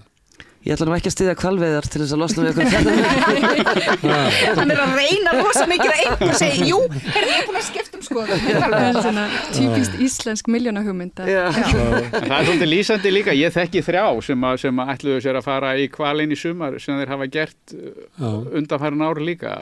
Ég 0.66 0.74
ætla 0.74 0.86
nú 0.90 0.96
ekki 0.96 1.12
að 1.12 1.14
styðja 1.14 1.34
kvalveiðar 1.38 1.86
til 1.94 2.00
þess 2.02 2.14
að 2.16 2.22
losna 2.24 2.44
við 2.46 2.56
ykkur 2.56 2.70
ferðamenn 2.74 4.56
Hann 4.58 4.72
er 4.74 4.80
að 4.82 4.94
reyna 4.98 5.34
rosa 5.38 5.66
mikið 5.70 5.92
að 5.92 6.00
einhver 6.00 6.38
segi, 6.40 6.70
jú, 6.72 6.80
herði 7.06 7.30
ég 7.30 7.38
er 7.38 7.46
búin 7.46 7.60
að 7.60 7.66
skipta 7.68 8.00
um 8.00 8.06
skoðum. 8.08 8.48
Það 8.48 8.76
er 8.80 8.98
svona 8.98 9.26
típist 9.52 10.00
íslensk 10.08 10.50
miljónahugmynd 10.56 11.22
að 11.22 11.30
Já, 11.30 11.44
En 11.46 12.26
það 12.26 12.34
er 12.40 12.48
svolítið 12.50 12.72
lýsandi 12.72 13.12
líka, 13.14 13.36
ég 13.38 13.54
þekki 13.54 13.84
þrjá 13.86 14.06
sem, 14.26 14.48
að, 14.50 14.58
sem 14.64 14.82
að 14.82 14.90
ætluðu 14.96 15.22
sér 15.28 15.38
að 15.38 15.46
fara 15.52 15.74
í 15.78 15.86
kvalin 15.94 16.34
í 16.34 16.40
sumar 16.40 16.78
sem 16.82 16.98
þeir 16.98 17.14
hafa 17.14 17.28
gert 17.36 17.76
uh, 17.78 17.92
Já. 18.18 18.30
undanfærin 18.58 19.06
ári 19.06 19.28
líka. 19.30 19.54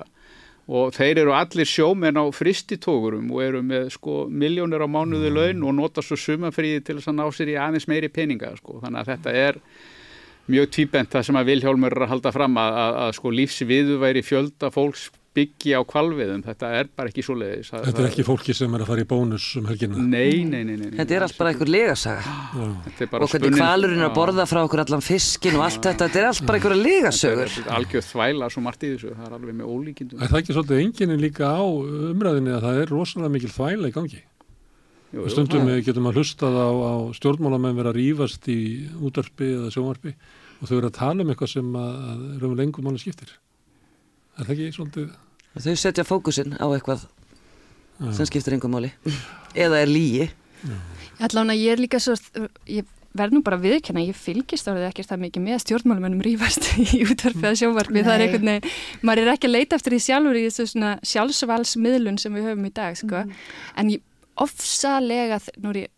Og 0.72 0.94
þeir 0.96 1.20
eru 1.26 1.34
allir 1.36 1.68
sjómenn 1.68 2.16
á 2.16 2.24
fristitógurum 2.32 3.28
og 3.36 3.44
eru 3.44 3.60
með 3.68 3.90
sko 3.98 4.22
miljónir 4.32 4.80
á 4.80 4.88
mánuði 4.88 5.34
laun 5.36 5.68
og 5.68 5.76
nota 5.82 6.00
svo 6.00 6.16
sumarfríði 6.16 6.80
til 6.88 6.96
þess 7.02 7.12
að 7.12 7.20
ná 7.20 7.26
sér 7.36 7.52
í 7.52 7.60
aðeins 7.60 7.90
meiri 7.92 8.08
peninga 8.08 8.54
sko. 8.56 8.80
þannig 8.86 9.04
að 9.04 9.12
þetta 9.12 9.36
er 9.42 9.60
mjög 10.52 10.72
tvíbent 10.76 11.12
það 11.14 11.28
sem 11.30 11.40
að 11.40 11.52
Vilhjálmur 11.52 11.96
er 11.96 12.06
að 12.06 12.16
halda 12.16 12.32
fram 12.36 12.58
að, 12.60 12.80
að, 12.84 13.02
að 13.06 13.12
sko 13.20 13.36
lífsviðuværi 13.40 14.24
fjölda 14.28 14.72
fólks 14.74 15.10
byggi 15.34 15.74
á 15.74 15.82
kvalviðum, 15.82 16.44
þetta 16.46 16.70
er 16.78 16.90
bara 16.94 17.10
ekki 17.10 17.24
svo 17.26 17.36
leiðis. 17.38 17.72
Þetta 17.74 18.04
er 18.04 18.10
ekki 18.12 18.26
fólki 18.28 18.54
sem 18.54 18.74
er 18.78 18.84
að 18.84 18.90
fara 18.92 19.02
í 19.02 19.08
bónus 19.10 19.48
um 19.58 19.66
helgina. 19.70 19.98
Nei, 19.98 20.44
nei, 20.46 20.62
nei, 20.62 20.76
nei, 20.76 20.92
nei. 20.92 20.98
Þetta 21.00 21.16
er 21.18 21.26
allt 21.26 21.40
bara 21.40 21.54
einhver 21.54 21.72
legasaga 21.74 22.36
Þetta 22.86 23.06
er 23.06 23.10
bara 23.14 23.26
og 23.26 23.34
hvernig 23.34 23.58
kvalurinn 23.58 24.04
er 24.04 24.10
að 24.10 24.18
borða 24.20 24.46
frá 24.50 24.60
okkur 24.62 24.84
allan 24.84 25.06
fiskin 25.06 25.58
og 25.58 25.66
allt 25.66 25.80
þetta, 25.82 26.06
þetta 26.06 26.22
er 26.22 26.28
allt 26.30 26.46
bara 26.46 26.60
einhverja 26.60 26.84
legasögur 26.84 27.54
Þetta 27.56 27.66
er 27.66 27.80
algjörð 27.80 28.12
þvæla 28.12 28.52
svo 28.54 28.66
margt 28.68 28.86
í 28.86 28.92
þessu, 28.94 29.16
það 29.18 29.26
er 29.26 29.38
alveg 29.40 29.58
með 29.58 29.74
ólíkindum. 29.74 30.22
Er 30.22 30.34
það 30.34 30.44
ekki 30.44 30.58
svolítið 30.60 30.84
enginni 30.84 31.18
líka 31.24 31.50
á 31.50 31.64
umræðinni 31.66 32.54
að 32.54 32.68
það 32.68 32.84
er 32.84 32.94
rosalega 32.94 33.34
mikil 33.34 33.54
þvæla 33.58 33.90
í 33.90 33.98
gangi? 33.98 34.22
Jú, 35.14 35.28
Stundum 35.30 35.68
það- 35.70 35.84
getum 35.86 36.08
að 36.10 36.16
hlustað 36.18 36.56
á, 36.58 36.70
á 36.74 36.94
stjórnmálamenn 37.14 37.76
vera 37.78 37.92
að 37.94 38.00
rífast 38.00 38.48
í 38.50 38.58
útarpi 38.98 39.52
eða 39.60 39.70
sjónvarpi 39.76 40.14
og 40.62 40.70
þau 40.70 40.78
eru 40.80 40.88
að 40.90 40.96
tala 40.98 41.22
um 41.22 41.30
eitthvað 41.34 41.52
sem 41.54 41.68
að, 41.78 41.92
að 41.94 42.24
raunverulega 42.42 42.66
engum 42.68 42.88
máli 42.88 43.02
skiptir. 43.04 43.36
Er 44.40 44.48
það 44.48 44.54
ekki 44.56 44.72
svolítið? 44.78 45.12
Þau 45.54 45.76
setja 45.78 46.04
fókusinn 46.08 46.56
á 46.58 46.66
eitthvað 46.74 47.04
Já. 48.02 48.10
sem 48.18 48.26
skiptir 48.26 48.56
einhver 48.56 48.72
máli 48.74 48.90
eða 49.54 49.84
er 49.84 49.92
lígi 49.92 50.30
allan 51.22 51.54
að 51.54 51.62
ég 51.62 51.76
er 51.76 51.82
líka 51.84 52.00
svo, 52.02 52.16
ég 52.66 52.88
verð 53.14 53.36
nú 53.38 53.44
bara 53.46 53.60
að 53.60 53.68
viðkenna, 53.68 54.02
ég 54.08 54.18
fylgist 54.18 54.66
árið 54.66 54.88
ekkert 54.90 55.12
það 55.12 55.22
mikið 55.28 55.44
með 55.46 55.60
stjórnmálumennum 55.62 56.24
rífast 56.26 56.66
í 56.82 57.04
útvarfi 57.06 57.44
eða 57.46 57.60
sjónvarpi, 57.60 58.02
það 58.02 58.16
er 58.16 58.18
Nei. 58.18 58.26
einhvern 58.26 58.50
veginn, 58.50 58.72
maður 59.06 59.22
er 59.28 59.32
ekki 59.36 59.50
að 59.52 59.54
leita 59.54 59.78
eftir 59.78 59.94
því 59.94 60.00
sjálfur 60.08 60.40
í 60.40 60.44
þessu 60.48 60.66
svona 60.72 60.96
sjálfsvalsmiðlun 61.12 62.18
sem 62.24 62.34
við 62.34 62.48
höfum 62.50 62.66
í 62.66 62.74
dag, 62.74 62.98
sko, 62.98 63.22
en 63.78 63.94
ég 63.94 64.02
ofsalega, 64.42 65.40
nú 65.62 65.74
er 65.74 65.84
ég 65.86 65.92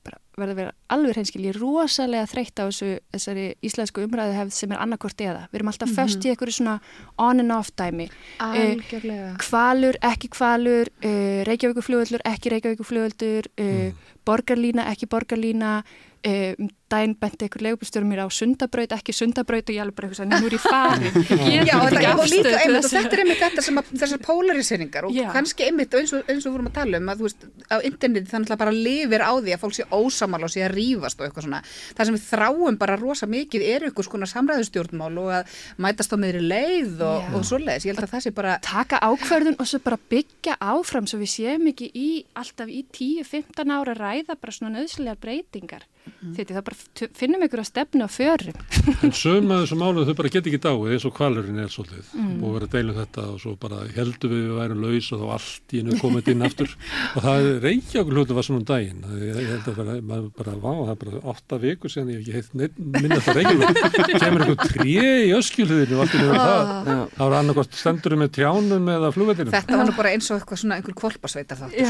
bara 0.00 0.18
verða 0.40 0.54
að 0.54 0.60
vera 0.60 0.74
alveg 0.94 1.16
hreinskil, 1.16 1.42
ég 1.44 1.54
er 1.54 1.60
rosalega 1.60 2.28
þreytt 2.30 2.60
á 2.60 2.64
þessu, 2.64 2.90
þessari 3.12 3.46
íslensku 3.66 4.04
umræðu 4.06 4.36
hefð 4.38 4.54
sem 4.56 4.72
er 4.72 4.80
annarkvort 4.80 5.24
eða, 5.24 5.42
við 5.50 5.60
erum 5.60 5.72
alltaf 5.72 5.94
föst 5.96 6.24
í 6.24 6.32
einhverju 6.32 6.56
svona 6.56 6.76
on 7.20 7.42
and 7.44 7.54
off 7.56 7.72
dæmi. 7.76 8.08
Algjörlega. 8.40 9.34
kvalur, 9.42 9.98
ekki 10.10 10.30
kvalur 10.32 10.92
uh, 11.04 11.42
Reykjavíkuflugöldur, 11.48 12.24
ekki 12.32 12.54
Reykjavíkuflugöldur 12.54 13.50
uh, 13.60 14.06
borgarlína, 14.28 14.88
ekki 14.94 15.10
borgarlína 15.12 15.80
uh, 15.82 15.98
um 16.26 16.68
daginn 16.90 17.14
benti 17.20 17.46
einhver 17.46 17.62
leigubílstjórum 17.64 18.10
mér 18.10 18.24
á 18.26 18.28
sundabraut, 18.34 18.92
ekki 18.96 19.14
sundabraut 19.14 19.68
og 19.70 19.76
ég 19.76 19.82
alveg 19.84 19.96
bara 19.96 20.08
eitthvað 20.08 20.18
sann, 20.18 20.32
nú 20.34 20.48
er 20.48 20.56
ég 20.56 20.64
farin 20.64 21.14
Já, 21.68 21.74
og 21.78 22.26
líka 22.26 22.56
einmitt, 22.58 22.80
og 22.80 22.88
þetta 22.90 23.14
er 23.14 23.22
einmitt 23.22 23.42
þetta 23.44 23.64
sem 23.64 23.78
að, 23.78 23.92
þessar 24.02 24.22
polariseringar 24.24 25.06
og 25.06 25.14
Já. 25.14 25.28
kannski 25.36 25.68
einmitt 25.68 25.94
eins 25.94 26.14
og, 26.16 26.24
eins 26.26 26.42
og 26.42 26.50
við 26.50 26.56
vorum 26.56 26.70
að 26.70 26.76
tala 26.80 27.00
um 27.00 27.12
að 27.12 27.22
þú 27.22 27.28
veist, 27.28 27.46
á 27.70 27.76
interneti 27.86 28.32
þannig 28.32 28.54
að 28.56 28.60
bara 28.64 28.74
lifir 28.74 29.24
á 29.24 29.32
því 29.38 29.54
að 29.54 29.62
fólk 29.62 29.76
sé 29.78 29.86
ósamal 29.94 30.42
og 30.48 30.52
sé 30.52 30.64
að 30.66 30.74
rífast 30.74 31.22
og 31.22 31.28
eitthvað 31.28 31.46
svona. 31.46 31.62
Það 31.94 32.10
sem 32.10 32.18
við 32.18 32.26
þráum 32.26 32.80
bara 32.80 32.98
rosa 32.98 33.30
mikið 33.30 33.66
er 33.70 33.86
ykkur 33.90 34.08
skona 34.08 34.30
samræðustjórnmál 34.30 35.12
og 35.22 35.30
að 35.38 35.54
mætast 35.86 36.14
á 36.14 36.18
meðri 36.18 36.42
leið 36.42 37.06
og, 37.06 37.30
og 37.38 37.46
svoleiðis. 37.46 37.86
Ég 37.86 37.94
held 37.94 38.08
að 38.08 38.16
það 38.16 38.26
sé 38.26 38.34
bara, 38.34 38.58
taka 38.66 39.00
ákverðun 39.06 39.60
og 39.60 39.70
svo 39.70 39.82
bara 39.86 40.00
byggja 40.10 40.58
áfram 40.58 41.06
svo 41.06 41.22
við 41.22 41.32
séum 41.36 41.70
ekki 41.70 41.92
í 41.94 42.10
alltaf 42.34 42.70
í 42.72 42.82
10-15 42.98 43.74
ára 43.78 43.96
ræða 43.96 44.36
bara 44.40 44.56
svona 44.56 44.80
nöðslegar 44.80 45.20
breytingar 45.22 45.86
þetta 46.20 46.56
það 46.56 46.64
bara 46.66 47.08
finnum 47.16 47.44
ykkur 47.46 47.62
að 47.62 47.68
stefna 47.68 48.06
á 48.06 48.10
förum. 48.10 48.56
En 49.04 49.12
sögum 49.16 49.52
að 49.54 49.62
þessu 49.64 49.76
málu 49.80 50.04
þau 50.08 50.14
bara 50.18 50.30
get 50.32 50.48
ekki 50.50 50.60
dáið 50.62 50.94
eins 50.94 51.06
og 51.08 51.14
kvalurinn 51.16 51.60
er 51.62 51.70
svolítið. 51.72 52.06
Og 52.40 52.54
verið 52.56 52.66
að 52.66 52.74
deila 52.74 52.92
um 52.92 52.98
þetta 53.00 53.22
og 53.30 53.36
svo 53.42 53.52
bara 53.60 53.78
heldur 53.94 54.30
við 54.32 54.44
við 54.50 54.56
værum 54.58 54.80
laus 54.84 55.08
og 55.14 55.18
þá 55.20 55.26
allt 55.36 55.74
í 55.74 55.76
hennu 55.80 55.94
komið 56.00 56.30
inn 56.34 56.46
aftur. 56.46 56.70
Og 57.16 57.20
það 57.24 57.40
reykja 57.64 58.02
okkur 58.02 58.14
hlutu 58.18 58.32
var 58.36 58.44
svona 58.46 58.60
um 58.60 58.66
daginn. 58.68 59.00
Ég, 59.20 59.30
ég 59.30 59.48
held 59.50 59.66
að 59.70 59.76
bara, 59.80 59.92
maður 60.10 60.26
bara, 60.40 60.52
vá, 60.60 60.72
það 60.80 60.92
er 60.92 60.98
bara 61.04 61.22
átta 61.34 61.54
vikur 61.64 61.90
síðan 61.92 62.10
ég 62.10 62.16
hef 62.20 62.22
ekki 62.24 62.34
heitt 62.36 62.50
minna 62.80 63.20
það 63.24 63.34
reykja 63.40 63.54
kemur 64.24 64.40
einhver 64.44 64.60
tré 64.74 64.84
í 65.26 65.32
öskjulhiðinu 65.36 65.94
og 65.96 66.00
allt 66.04 66.14
í 66.14 66.20
hennu 66.20 66.36
það, 66.36 66.60
Já. 66.90 66.98
það 67.16 67.24
var 67.24 67.34
annarkost 67.40 67.72
stendur 67.80 68.14
með 68.20 68.28
trjánum 68.38 68.84
eða 68.96 69.08
flugvellinum. 69.16 69.54
Þetta 69.54 69.80
var 69.80 69.86
nú 69.90 69.94
bara 69.98 70.12
eins 70.14 70.26
og 70.30 70.34
eitthvað 70.38 70.58
svona 70.64 70.74
einhver 70.80 70.96
kvolpasveitar 71.00 71.56
þáttur. 71.60 71.78
Já. 71.80 71.88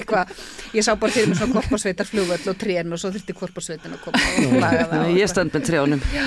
Sko. 0.00 0.19
Eitthvað, 0.20 0.76
ég- 0.78 0.86
sá 0.86 0.92
bara 1.00 1.12
fyrir 1.16 1.28
mig 1.32 1.38
svona 1.40 1.54
kvolpasveitar 1.56 2.08
flugvöll 2.10 2.52
og 2.52 2.58
trén 2.60 2.92
og 2.92 3.00
svo 3.02 3.10
þurfti 3.14 3.36
kvolpasveitin 3.40 3.96
að 3.96 4.04
koma 4.04 4.22
og 4.46 4.54
laga 4.64 4.86
það. 4.92 5.10
Ég 5.20 5.32
stend 5.32 5.52
með 5.56 5.66
trjánum. 5.70 6.06
Já, 6.14 6.24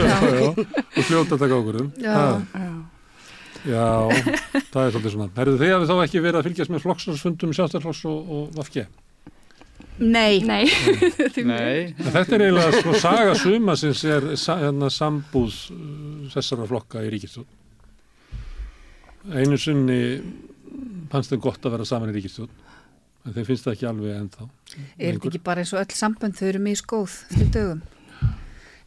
já, 0.00 0.48
og 0.50 1.04
fljóta 1.08 1.38
taka 1.38 1.60
ákvörðum 1.60 1.92
Já. 2.02 2.16
Já, 3.64 3.86
það 4.74 4.82
er 4.84 4.90
svolítið 4.92 5.12
svona. 5.14 5.30
Herðu 5.38 5.56
þið 5.62 5.70
að 5.78 5.86
þá 5.88 5.94
ekki 6.04 6.20
verið 6.20 6.38
að 6.40 6.46
fylgjast 6.50 6.72
með 6.74 6.82
flokksnarsfundum 6.84 7.54
sjálfstæðarflokks 7.56 8.02
og, 8.10 8.32
og 8.36 8.58
VFG 8.58 8.84
Nei, 10.04 10.40
nei. 10.42 10.64
Nei, 11.50 11.94
Þetta 11.94 12.34
er 12.34 12.42
eiginlega 12.48 12.80
svo 12.82 12.94
saga 12.98 13.34
suma 13.38 13.76
sem 13.78 13.94
er 14.10 14.26
hérna, 14.34 14.88
sambúð 14.90 15.54
uh, 15.70 16.24
þessara 16.34 16.66
flokka 16.66 17.02
í 17.06 17.12
ríkistjón. 17.14 17.46
Einu 19.38 19.56
sinni 19.58 20.00
fannst 21.12 21.30
þeim 21.32 21.42
gott 21.46 21.62
að 21.64 21.76
vera 21.76 21.86
saman 21.88 22.10
í 22.10 22.16
ríkistjón, 22.18 22.50
en 23.24 23.34
þeim 23.36 23.48
finnst 23.48 23.66
það 23.66 23.76
ekki 23.76 23.90
alveg 23.90 24.16
ennþá. 24.20 24.48
er 24.98 25.18
þetta 25.18 25.30
ekki 25.32 25.42
bara 25.44 25.64
eins 25.64 25.74
og 25.74 25.82
öll 25.82 25.98
sambönd 25.98 26.38
þau 26.38 26.46
eru 26.52 26.62
misgóð 26.64 27.18
eftir 27.30 27.52
dögum 27.58 27.84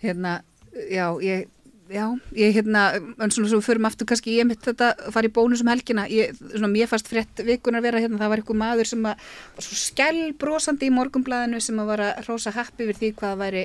hérna, 0.03 0.41
já, 0.89 1.07
ég 1.25 1.47
Já, 1.87 2.03
ég 2.35 2.51
hérna, 2.51 2.81
en 3.23 3.31
svona 3.31 3.47
svo 3.47 3.61
förum 3.63 3.85
aftur 3.87 4.03
kannski 4.09 4.33
ég 4.35 4.43
mitt 4.43 4.59
þetta 4.59 4.89
að 4.91 5.13
fara 5.15 5.29
í 5.29 5.31
bónus 5.31 5.61
um 5.63 5.69
helgina 5.71 6.03
ég, 6.11 6.33
svona 6.51 6.67
mér 6.67 6.89
fannst 6.91 7.07
frétt 7.07 7.39
vikunar 7.47 7.79
vera 7.85 8.01
hérna 8.03 8.19
það 8.19 8.33
var 8.33 8.41
einhver 8.41 8.59
maður 8.59 8.89
sem 8.89 9.05
að 9.07 9.29
var 9.55 9.63
svo 9.63 9.77
skellbrósandi 9.79 10.89
í 10.89 10.91
morgumblæðinu 10.91 11.61
sem 11.63 11.79
að 11.79 11.87
var 11.93 12.03
að 12.09 12.27
rosa 12.27 12.51
happi 12.57 12.89
við 12.89 12.99
því 12.99 13.11
hvað 13.21 13.39
væri 13.39 13.63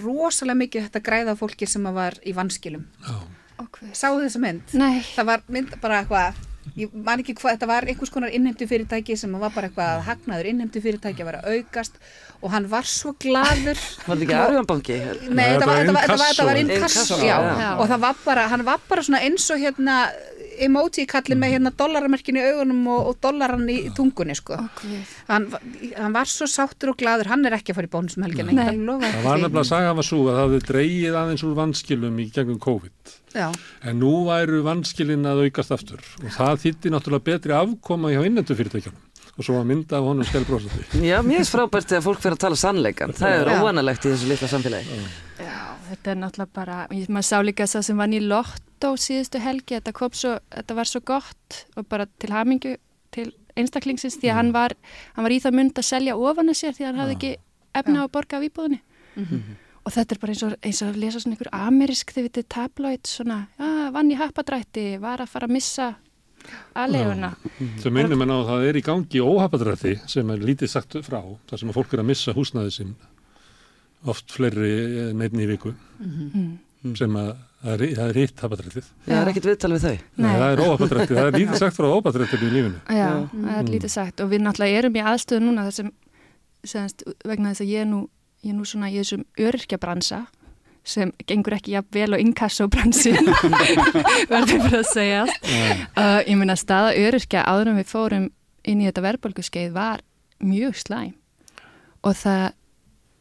rosalega 0.00 0.60
mikið 0.62 0.86
þetta 0.86 1.04
græða 1.10 1.36
fólki 1.36 1.68
sem 1.68 1.84
að 1.90 1.98
var 2.00 2.16
í 2.24 2.32
vanskilum. 2.40 2.86
Sáðu 3.92 4.24
þessa 4.24 4.40
mynd? 4.40 4.76
Nei, 4.80 5.02
Það 5.12 5.28
var 5.34 5.44
mynd 5.52 5.76
bara 5.84 6.00
eitthvað 6.00 6.40
ég 6.78 6.94
man 6.94 7.22
ekki 7.22 7.34
hvað, 7.38 7.56
þetta 7.56 7.68
var 7.70 7.86
einhvers 7.90 8.12
konar 8.14 8.34
innheimtu 8.34 8.68
fyrirtæki 8.70 9.16
sem 9.18 9.32
var 9.42 9.54
bara 9.54 9.70
eitthvað 9.70 9.94
að 9.96 10.04
hagnaður 10.08 10.50
innheimtu 10.52 10.82
fyrirtæki 10.84 11.24
að 11.24 11.30
vera 11.30 11.42
að 11.42 11.58
aukast 11.58 11.98
og 12.40 12.54
hann 12.54 12.68
var 12.72 12.88
svo 12.88 13.14
gladur 13.20 13.76
Var 13.76 14.16
þetta 14.16 14.26
ekki 14.26 14.38
Arjónbanki? 14.40 14.98
Nei, 15.28 15.44
þetta 15.54 15.68
var, 15.68 15.80
já. 17.26 17.70
og 17.76 17.90
það 17.90 18.04
var 18.06 18.20
bara, 18.24 18.46
hann 18.52 18.66
var 18.68 18.84
bara 18.88 19.06
svona 19.06 19.22
eins 19.26 19.48
og 19.52 19.60
hérna 19.60 19.96
emoji 20.66 21.06
kallin 21.10 21.40
með 21.40 21.54
hérna 21.54 21.72
dollaramerkinu 21.82 22.40
í 22.40 22.50
augunum 22.50 22.86
og, 22.94 23.10
og 23.10 23.18
dollaran 23.24 23.66
í 23.72 23.78
tungunni 23.96 24.36
sko. 24.38 24.58
okay. 24.68 25.02
hann, 25.28 25.48
hann 25.96 26.16
var 26.16 26.30
svo 26.30 26.48
sáttur 26.50 26.94
og 26.94 27.00
gladur, 27.00 27.30
hann 27.32 27.46
er 27.48 27.58
ekki 27.58 27.74
að 27.74 27.80
fara 27.80 27.90
í 27.90 28.24
alveg 28.26 28.82
lofað 28.86 29.16
Það 29.16 29.26
var 29.28 29.42
nefnilega 29.44 29.64
að 29.64 29.70
saga 29.72 29.96
var 29.98 30.08
svo 30.10 30.20
að 30.24 30.30
það 30.30 30.42
hafði 30.44 30.62
dreigið 30.70 31.20
aðeins 31.22 31.44
úr 31.46 31.58
vanskilum 31.58 32.20
í 32.20 32.30
gegnum 32.34 32.62
COVID. 32.62 33.14
Já, 33.30 33.46
En 33.86 34.00
nú 34.02 34.14
væru 34.26 34.64
vanskilin 34.66 35.28
að 35.28 35.44
aukast 35.46 35.76
aftur 35.76 36.02
og 36.02 36.32
það 36.34 36.64
þýtti 36.64 36.90
náttúrulega 36.90 37.26
betri 37.30 37.54
afkoma 37.54 38.10
hjá 38.10 38.24
innendu 38.26 38.56
fyrirtækjunum 38.58 39.06
og 39.40 39.46
svo 39.46 39.56
að 39.60 39.68
mynda 39.70 39.98
af 39.98 40.04
honum 40.04 40.26
skelbrósandi. 40.28 40.86
Já, 41.10 41.20
mér 41.24 41.40
finnst 41.40 41.54
frábært 41.54 41.88
þegar 41.88 42.04
fólk 42.04 42.22
fyrir 42.24 42.36
að 42.36 42.42
tala 42.44 42.58
sannleikan. 42.60 43.14
Það 43.16 43.36
er 43.38 43.50
óanalegt 43.56 44.04
í 44.04 44.12
þessu 44.12 44.28
litla 44.28 44.50
samfélagi. 44.50 44.98
Já, 45.40 45.60
þetta 45.88 46.12
er 46.12 46.20
náttúrulega 46.20 46.56
bara, 46.60 46.80
ég, 46.92 47.08
maður 47.08 47.28
sá 47.30 47.36
líka 47.46 47.66
þess 47.66 47.80
að 47.80 47.86
sem 47.88 48.02
vann 48.02 48.16
í 48.16 48.20
lottó 48.80 48.96
síðustu 48.96 49.40
helgi, 49.40 49.76
þetta 49.76 49.92
kom 49.92 50.12
svo, 50.12 50.38
þetta 50.50 50.74
var 50.74 50.88
svo 50.88 51.00
gott 51.04 51.64
og 51.76 51.86
bara 51.88 52.06
til 52.18 52.32
hamingu 52.32 52.76
til 53.12 53.32
einstaklingsins 53.58 54.16
því 54.20 54.30
að 54.30 54.38
hann 54.38 54.52
var, 54.54 54.74
hann 55.16 55.26
var 55.26 55.32
í 55.32 55.40
það 55.40 55.56
mynd 55.58 55.78
að 55.78 55.84
selja 55.84 56.16
ofan 56.16 56.48
að 56.48 56.56
sér 56.56 56.76
því 56.76 56.84
að 56.84 56.88
hann 56.88 57.00
hafði 57.00 57.16
ekki 57.16 57.32
efna 57.80 58.00
á 58.00 58.04
að 58.04 58.12
borga 58.14 58.38
af 58.38 58.46
íbúðinni. 58.46 58.80
Og 59.80 59.92
þetta 59.92 60.14
er 60.14 60.20
bara 60.20 60.32
eins 60.32 60.44
og, 60.44 60.54
eins 60.62 60.82
og 60.82 60.88
að 60.88 61.00
lesa 61.00 61.20
svona 61.20 61.36
einhver 61.36 61.50
amerisk, 61.56 62.12
þið 62.14 62.26
vitið, 62.28 62.46
tabloid, 62.48 63.04
svona, 63.08 63.38
já, 63.58 63.90
vann 63.92 64.10
í 64.12 64.16
happadrætti, 64.20 64.86
var 65.00 65.20
að 65.20 65.32
fara 65.32 65.48
að 65.48 65.54
missa 65.56 65.88
aðleguna. 66.76 67.34
Sem 67.82 67.92
minnum 67.92 68.22
en 68.22 68.32
á 68.32 68.36
að 68.38 68.48
það 68.50 68.66
er 68.68 68.80
í 68.80 68.84
gangi 68.86 69.20
óhapadrætti 69.24 69.94
sem 70.08 70.30
er 70.30 70.44
lítið 70.44 70.72
sagt 70.72 70.96
frá, 71.04 71.20
þar 71.50 71.62
sem 71.62 71.72
að 71.72 71.80
fólk 71.80 71.94
er 71.96 72.04
að 72.04 72.10
missa 72.12 72.36
húsnaði 72.36 72.76
sinn 72.76 72.94
oft 74.08 74.32
fleiri 74.32 75.12
neittni 75.12 75.44
í 75.44 75.50
viku 75.50 75.74
sem 76.96 77.16
að 77.20 77.30
það 77.60 77.74
er, 77.74 77.82
það 77.98 78.10
er 78.10 78.18
hitt 78.20 78.42
hapadrættið. 78.44 78.88
Það 79.06 79.18
er 79.20 79.30
ekkert 79.32 79.48
viðtal 79.50 79.70
við 79.74 79.84
þau. 79.84 79.94
Nei, 80.16 80.30
það 80.30 80.46
er 80.50 80.62
óhapadrættið, 80.64 81.18
það 81.18 81.30
er 81.30 81.38
lítið 81.38 81.60
sagt 81.60 81.76
frá 81.76 81.88
óhapadrættið 81.90 82.44
í 82.46 82.50
lífinu. 82.54 82.80
Já, 82.96 83.10
það 83.34 83.58
er 83.58 83.70
lítið 83.74 83.94
sagt. 83.94 84.22
Og 84.24 84.30
við 84.32 84.44
náttúrulega 84.46 84.80
erum 84.80 84.96
í 84.96 85.04
aðstöðu 85.12 85.44
núna 85.44 85.66
þar 85.68 85.76
sem, 85.76 85.90
semst, 86.72 87.04
vegna 87.28 87.52
þess 87.52 87.64
að 87.66 87.72
ég 87.74 87.84
er 87.84 87.90
nú, 87.90 88.02
ég 88.44 88.54
er 88.54 88.58
nú 88.58 88.68
svona 88.68 88.90
í 88.90 88.98
þessum 89.00 89.24
öryrkjabransa 89.48 90.22
sem 90.90 91.12
gengur 91.28 91.58
ekki 91.58 91.74
jafn 91.74 91.92
vel 91.92 92.16
og 92.16 92.22
inkassobransin 92.22 93.28
verður 94.32 94.62
fyrir 94.64 94.78
að 94.80 94.88
segja. 94.88 95.24
Uh, 95.92 96.20
ég 96.24 96.38
meina 96.40 96.56
staða 96.58 96.94
öryrkja 96.96 97.44
áður 97.44 97.74
en 97.74 97.80
við 97.82 97.90
fórum 97.90 98.30
inn 98.68 98.80
í 98.80 98.88
þetta 98.88 99.04
verðbólguskeið 99.04 99.74
var 99.76 100.00
mjög 100.40 100.80
slæm. 100.80 101.12
Og 102.00 102.16
það, 102.16 102.46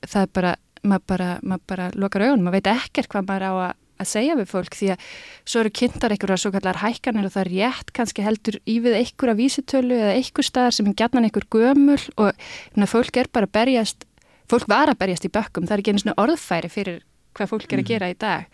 það 0.07 0.23
er 0.23 0.33
bara 0.39 0.55
maður 0.83 1.05
bara, 1.13 1.29
maður 1.43 1.67
bara 1.73 1.91
lokar 1.95 2.27
augunum, 2.27 2.47
maður 2.47 2.59
veit 2.59 2.73
ekkert 2.75 3.11
hvað 3.11 3.29
maður 3.29 3.47
á 3.49 3.53
að 3.53 3.77
að 3.99 4.07
segja 4.07 4.35
við 4.39 4.47
fólk 4.47 4.75
því 4.79 4.91
að 4.93 5.07
svo 5.43 5.61
eru 5.61 5.71
kynntar 5.75 6.13
einhverja 6.15 6.39
svo 6.39 6.51
kallar 6.55 6.79
hækkanir 6.79 7.27
og 7.27 7.33
það 7.33 7.41
er 7.41 7.49
rétt 7.51 7.93
kannski 7.95 8.23
heldur 8.23 8.59
í 8.63 8.77
við 8.83 8.95
einhverja 9.01 9.39
vísitölu 9.39 9.97
eða 9.97 10.13
einhver 10.15 10.47
staðar 10.47 10.75
sem 10.77 10.87
er 10.87 10.95
gætnan 11.01 11.27
einhver 11.27 11.47
gömul 11.51 11.99
og 12.15 12.45
na, 12.79 12.87
fólk 12.87 13.19
er 13.19 13.31
bara 13.33 13.49
að 13.49 13.55
berjast 13.59 14.07
fólk 14.49 14.69
var 14.71 14.91
að 14.91 15.01
berjast 15.03 15.27
í 15.27 15.33
bökkum, 15.33 15.67
það 15.67 15.75
er 15.75 15.83
ekki 15.83 15.93
einu 15.93 16.03
svona 16.05 16.21
orðfæri 16.23 16.71
fyrir 16.71 17.01
hvað 17.37 17.51
fólk 17.51 17.73
er 17.73 17.83
að 17.83 17.91
gera 17.91 18.09
í 18.09 18.15
dag. 18.19 18.47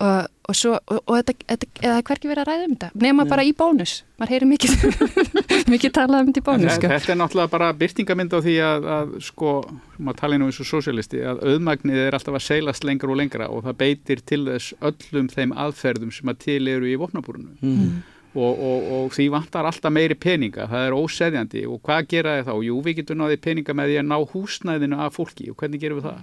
Og, 0.00 0.30
og 0.48 0.56
svo 0.56 0.78
og, 0.78 1.00
og 1.04 1.18
þetta, 1.18 1.34
þetta, 1.52 1.66
eða 1.84 2.02
hvergi 2.08 2.30
verið 2.30 2.42
að 2.42 2.48
ræða 2.48 2.66
um 2.66 2.74
þetta 2.74 3.04
nema 3.04 3.26
bara 3.28 3.44
í 3.44 3.52
bónus, 3.56 3.98
maður 4.16 4.32
heyri 4.32 4.48
mikið 4.48 4.76
mikið 5.74 5.94
talað 5.96 6.22
um 6.22 6.30
þetta 6.30 6.42
í 6.42 6.46
bónus 6.46 6.76
sko. 6.76 6.90
Þetta 6.92 7.14
er 7.14 7.18
náttúrulega 7.20 7.52
bara 7.52 7.70
byrtingamind 7.80 8.36
á 8.36 8.38
því 8.44 8.54
að, 8.66 8.88
að 8.96 9.16
sko, 9.26 9.54
maður 9.98 10.20
tala 10.22 10.38
nú 10.40 10.50
eins 10.50 10.60
og 10.62 10.70
sósialisti, 10.70 11.24
að 11.26 11.42
auðmagnið 11.50 12.04
er 12.06 12.16
alltaf 12.18 12.38
að 12.38 12.46
seilast 12.46 12.86
lengra 12.88 13.12
og 13.12 13.20
lengra 13.20 13.50
og 13.50 13.66
það 13.68 13.78
beitir 13.82 14.24
til 14.26 14.42
þess 14.48 14.74
öllum 14.90 15.28
þeim 15.32 15.54
aðferðum 15.66 16.14
sem 16.14 16.32
að 16.32 16.40
til 16.46 16.62
eru 16.72 16.90
í 16.90 16.96
vopnabúrunu. 17.00 17.56
Mm. 17.60 18.00
Og, 18.30 18.60
og, 18.62 18.82
og 18.94 19.06
því 19.10 19.24
vantar 19.34 19.66
alltaf 19.66 19.90
meiri 19.90 20.14
peninga, 20.14 20.68
það 20.70 20.84
er 20.86 20.94
óseðjandi 20.94 21.64
og 21.66 21.80
hvað 21.82 22.04
gera 22.12 22.34
þið 22.38 22.44
þá? 22.46 22.52
Jú, 22.62 22.74
við 22.86 22.94
getum 23.00 23.18
náði 23.18 23.38
peninga 23.42 23.74
með 23.74 23.88
því 23.90 23.96
að 23.98 24.04
ná 24.06 24.18
húsnæðinu 24.30 24.98
af 25.02 25.16
fólki 25.18 25.48
og 25.50 25.56
hvernig 25.58 25.80
gerum 25.82 25.98
við 25.98 26.04
það? 26.06 26.20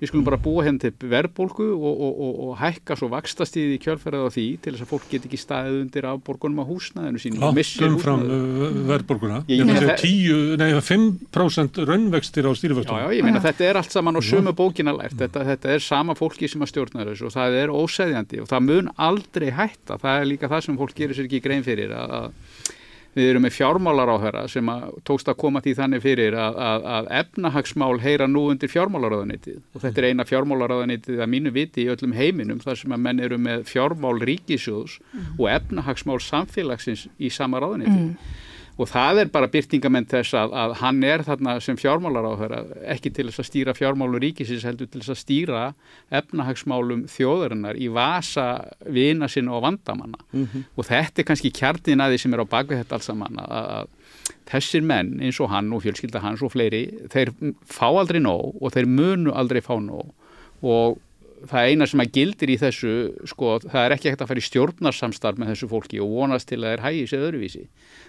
Við 0.00 0.08
skulum 0.08 0.24
bara 0.24 0.38
búa 0.40 0.64
henni 0.64 0.80
til 0.80 0.92
verðbólgu 1.12 1.66
og, 1.76 1.84
og, 2.00 2.14
og, 2.24 2.38
og 2.46 2.54
hækka 2.62 2.96
svo 2.96 3.10
vakstastíði 3.12 3.76
í 3.76 3.82
kjölferðið 3.84 4.24
á 4.24 4.30
því 4.32 4.46
til 4.64 4.72
þess 4.72 4.86
að 4.86 4.92
fólk 4.94 5.04
get 5.12 5.26
ekki 5.28 5.40
staðið 5.42 5.76
undir 5.82 6.08
af 6.08 6.22
borgunum 6.24 6.62
á 6.64 6.70
húsnæðinu 6.70 7.20
sínu. 7.26 7.42
og 7.44 7.52
missir 7.60 7.84
Látt 7.84 7.92
umfram 7.92 8.24
húsnæðið. 8.24 8.56
uh, 8.56 8.80
verðbólguna. 8.94 9.42
Ég 9.52 9.60
meina 9.60 9.76
meina 9.76 9.92
það- 9.92 10.00
10, 10.00 10.56
nei 10.56 10.70
5% 10.80 11.84
raunvextir 11.84 12.48
á 12.48 12.50
Já, 12.50 12.56
stýriföxtum. 12.56 12.96
já, 13.04 13.08
ég 13.20 13.22
meina 13.28 13.44
þetta 13.44 13.68
er 13.68 13.76
allt 13.76 13.92
saman 13.92 14.16
á 14.16 14.22
sömu 14.24 14.56
bókina 14.56 14.96
lært, 14.96 15.12
þetta, 15.20 15.44
þetta 15.44 15.76
er 15.76 15.84
sama 15.84 16.16
fólki 16.16 16.48
sem 16.48 16.64
að 16.64 16.72
stjórna 16.72 17.04
grein 21.50 21.66
fyrir 21.66 21.92
að, 21.96 22.32
við 23.18 23.28
erum 23.32 23.42
með 23.42 23.56
fjármálar 23.56 24.12
á 24.14 24.16
þeirra 24.22 24.42
sem 24.50 24.68
að 24.70 24.84
tókst 25.08 25.30
að 25.32 25.38
koma 25.42 25.62
því 25.64 25.72
þannig 25.80 26.04
fyrir 26.04 26.36
að, 26.38 26.58
að, 26.70 26.84
að 26.96 27.08
efnahagsmál 27.20 27.96
heyra 28.04 28.28
nú 28.30 28.44
undir 28.52 28.70
fjármálaráðanitið 28.70 29.56
og 29.58 29.82
þetta 29.84 30.02
er 30.02 30.10
eina 30.12 30.26
fjármálaráðanitið 30.28 31.24
að 31.24 31.32
mínu 31.34 31.54
viti 31.56 31.84
í 31.84 31.90
öllum 31.90 32.14
heiminum 32.14 32.62
þar 32.62 32.78
sem 32.82 32.94
að 32.94 33.02
menn 33.08 33.24
eru 33.26 33.40
með 33.42 33.66
fjármál 33.70 34.14
ríkisjóðs 34.30 35.00
og 35.36 35.48
efnahagsmál 35.50 36.20
samfélagsins 36.22 37.08
í 37.18 37.32
sama 37.34 37.62
ráðanitið 37.64 38.14
og 38.80 38.88
það 38.88 39.20
er 39.22 39.30
bara 39.32 39.48
byrtingament 39.52 40.08
þess 40.14 40.36
að, 40.40 40.54
að 40.56 40.74
hann 40.80 41.02
er 41.04 41.24
þarna 41.26 41.56
sem 41.60 41.76
fjármálar 41.76 42.24
á 42.24 42.32
þeirra 42.40 42.60
ekki 42.94 43.12
til 43.16 43.26
þess 43.28 43.42
að 43.42 43.48
stýra 43.50 43.74
fjármálu 43.76 44.20
ríkisins 44.22 44.64
heldur 44.64 44.88
til 44.88 45.02
þess 45.02 45.12
að 45.12 45.20
stýra 45.20 45.64
efnahagsmálum 46.20 47.04
þjóðarinnar 47.12 47.76
í 47.76 47.90
vasa 47.92 48.46
vina 48.88 49.28
sinna 49.28 49.58
og 49.58 49.66
vandamanna. 49.66 50.22
Og 50.76 50.88
þetta 50.88 51.20
er 51.20 51.28
kannski 51.28 51.52
kjarnin 51.52 52.00
að 52.00 52.14
því 52.14 52.22
sem 52.24 52.36
er 52.36 52.44
á 52.44 52.52
bakvið 52.56 52.82
þetta 52.82 52.98
alls 52.98 53.12
að, 53.12 53.38
að 53.60 53.92
þessir 54.50 54.86
menn 54.86 55.12
eins 55.20 55.40
og 55.44 55.52
hann 55.52 55.70
og 55.76 55.84
fjölskylda 55.84 56.24
hans 56.24 56.42
og 56.42 56.54
fleiri 56.54 56.86
þeir 57.12 57.34
fá 57.68 57.88
aldrei 57.90 58.20
nóg 58.22 58.56
og 58.60 58.72
þeir 58.74 58.88
munu 58.88 59.36
aldrei 59.36 59.60
fá 59.60 59.76
nóg. 59.76 60.08
Og 60.64 60.98
það 61.48 61.70
eina 61.70 61.88
sem 61.88 62.02
að 62.02 62.12
gildir 62.16 62.52
í 62.52 62.58
þessu 62.60 62.92
sko, 63.30 63.56
það 63.64 63.86
er 63.86 63.94
ekki 63.96 64.12
hægt 64.12 64.24
að 64.24 64.30
fara 64.30 64.42
í 64.42 64.46
stjórnarsamstarf 64.48 65.40
með 65.40 65.52
þessu 65.54 65.70
fólki 65.70 66.00
og 66.02 66.12
vonast 66.12 66.50
til 66.50 66.60
að 66.60 66.74
þeir 66.74 66.84
hægi 66.84 67.08
sér 67.10 67.26
öðruvísi. 67.28 67.64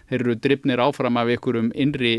Þeir 0.10 0.20
eru 0.20 0.38
drifnir 0.44 0.84
áfram 0.84 1.20
af 1.22 1.32
einhverjum 1.32 1.72
innri 1.76 2.15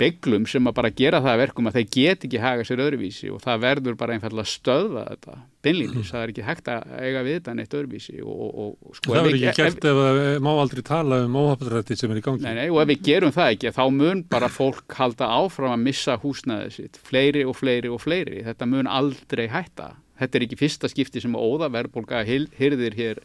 bygglum 0.00 0.46
sem 0.50 0.68
að 0.68 0.74
bara 0.76 0.92
gera 0.92 1.20
það 1.24 1.32
að 1.32 1.42
verkum 1.42 1.68
að 1.68 1.76
þeir 1.78 1.86
get 1.96 2.24
ekki 2.26 2.40
haga 2.42 2.64
sér 2.68 2.82
öðruvísi 2.84 3.30
og 3.32 3.42
það 3.44 3.62
verður 3.64 3.98
bara 4.00 4.16
einfallega 4.16 4.44
að 4.44 4.52
stöðva 4.52 5.04
þetta 5.10 5.36
beinlínis, 5.66 6.10
það 6.12 6.22
er 6.22 6.32
ekki 6.32 6.44
hægt 6.46 6.68
að 6.70 6.92
eiga 7.00 7.22
við 7.26 7.38
þetta 7.38 7.54
neitt 7.56 7.76
öðruvísi 7.78 8.16
og, 8.22 8.42
og, 8.46 8.74
og 8.76 8.98
sko 8.98 9.14
það 9.14 9.28
verður 9.28 9.38
ekki 9.38 9.62
gert 9.62 9.88
ef 9.90 10.00
það 10.00 10.20
má 10.46 10.50
aldrei 10.52 10.82
tala 10.86 11.20
um 11.24 11.38
óhapadrætti 11.40 11.98
sem 11.98 12.12
er 12.12 12.20
í 12.20 12.24
gangi. 12.26 12.44
Nei, 12.44 12.54
nei, 12.60 12.66
og 12.68 12.80
ef 12.82 12.90
við 12.92 13.02
gerum 13.08 13.34
það 13.34 13.52
ekki, 13.54 13.72
þá 13.76 13.84
mun 13.96 14.22
bara 14.36 14.50
fólk 14.52 14.98
halda 15.00 15.30
áfram 15.40 15.74
að 15.74 15.84
missa 15.88 16.18
húsnæðið 16.22 16.76
sitt, 16.76 17.00
fleiri 17.08 17.46
og 17.48 17.56
fleiri 17.58 17.92
og 17.92 18.02
fleiri. 18.04 18.44
Þetta 18.46 18.70
mun 18.70 18.90
aldrei 18.90 19.46
hætta. 19.52 19.94
Þetta 20.20 20.38
er 20.38 20.46
ekki 20.46 20.60
fyrsta 20.60 20.92
skipti 20.92 21.24
sem 21.24 21.34
óða 21.36 21.68
verðbólga 21.72 22.22
hyrðir 22.26 22.96
hér 22.96 23.24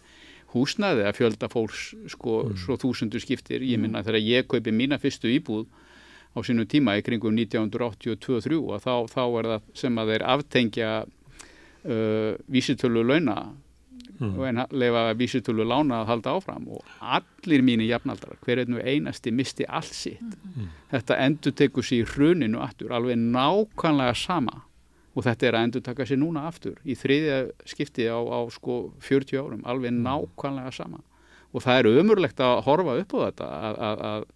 húsnæði 0.51 1.05
að 1.07 1.19
fjölda 1.19 1.47
fólks 1.51 1.91
sko 2.11 2.41
svo 2.59 2.75
þúsundu 2.79 3.21
skiptir. 3.23 3.63
Ég 3.63 3.79
minna 3.79 4.03
þegar 4.03 4.25
ég 4.25 4.49
kaupi 4.51 4.73
mína 4.75 4.99
fyrstu 4.99 5.31
íbúð 5.31 5.69
á 6.31 6.39
sínum 6.45 6.67
tíma 6.69 6.95
í 6.99 7.03
kringum 7.05 7.35
1982-3 7.35 8.61
og 8.61 8.79
þá, 8.83 8.93
þá 9.11 9.23
er 9.25 9.49
það 9.53 9.67
sem 9.81 9.99
að 9.99 10.13
þeir 10.13 10.27
aftengja 10.35 10.93
uh, 11.03 12.31
vísitölu 12.51 13.03
launa 13.03 13.37
og 14.21 14.43
en 14.45 14.59
leifa 14.69 15.13
vísitölu 15.17 15.65
lána 15.65 16.01
að 16.01 16.09
halda 16.11 16.33
áfram 16.37 16.67
og 16.75 16.89
allir 17.01 17.63
mínir 17.65 17.89
jafnaldrar, 17.89 18.37
hver 18.45 18.61
einn 18.61 18.77
og 18.77 18.83
einasti 18.85 19.31
misti 19.33 19.65
allt 19.65 19.95
sitt. 19.97 20.35
Þetta 20.91 21.17
endur 21.25 21.55
tekur 21.57 21.85
sér 21.85 22.03
í 22.03 22.09
hruninu 22.11 22.61
aftur, 22.61 22.93
alveg 22.93 23.17
nákvæmlega 23.17 24.13
sama 24.17 24.61
og 25.11 25.25
þetta 25.25 25.47
er 25.47 25.57
að 25.57 25.65
endur 25.67 25.83
taka 25.83 26.05
sér 26.07 26.21
núna 26.21 26.45
aftur 26.47 26.77
í 26.87 26.95
þriðja 26.95 27.39
skipti 27.67 28.05
á, 28.07 28.15
á 28.15 28.39
sko 28.53 28.93
40 29.03 29.41
árum, 29.41 29.65
alveg 29.65 29.91
nákvæmlega 29.97 30.71
sama. 30.71 31.01
Og 31.51 31.65
það 31.65 31.79
er 31.79 31.99
ömurlegt 31.99 32.39
að 32.39 32.61
horfa 32.63 32.95
upp 33.01 33.15
á 33.17 33.19
þetta 33.25 33.49
að, 33.51 33.81
að, 33.87 34.05
að 34.11 34.29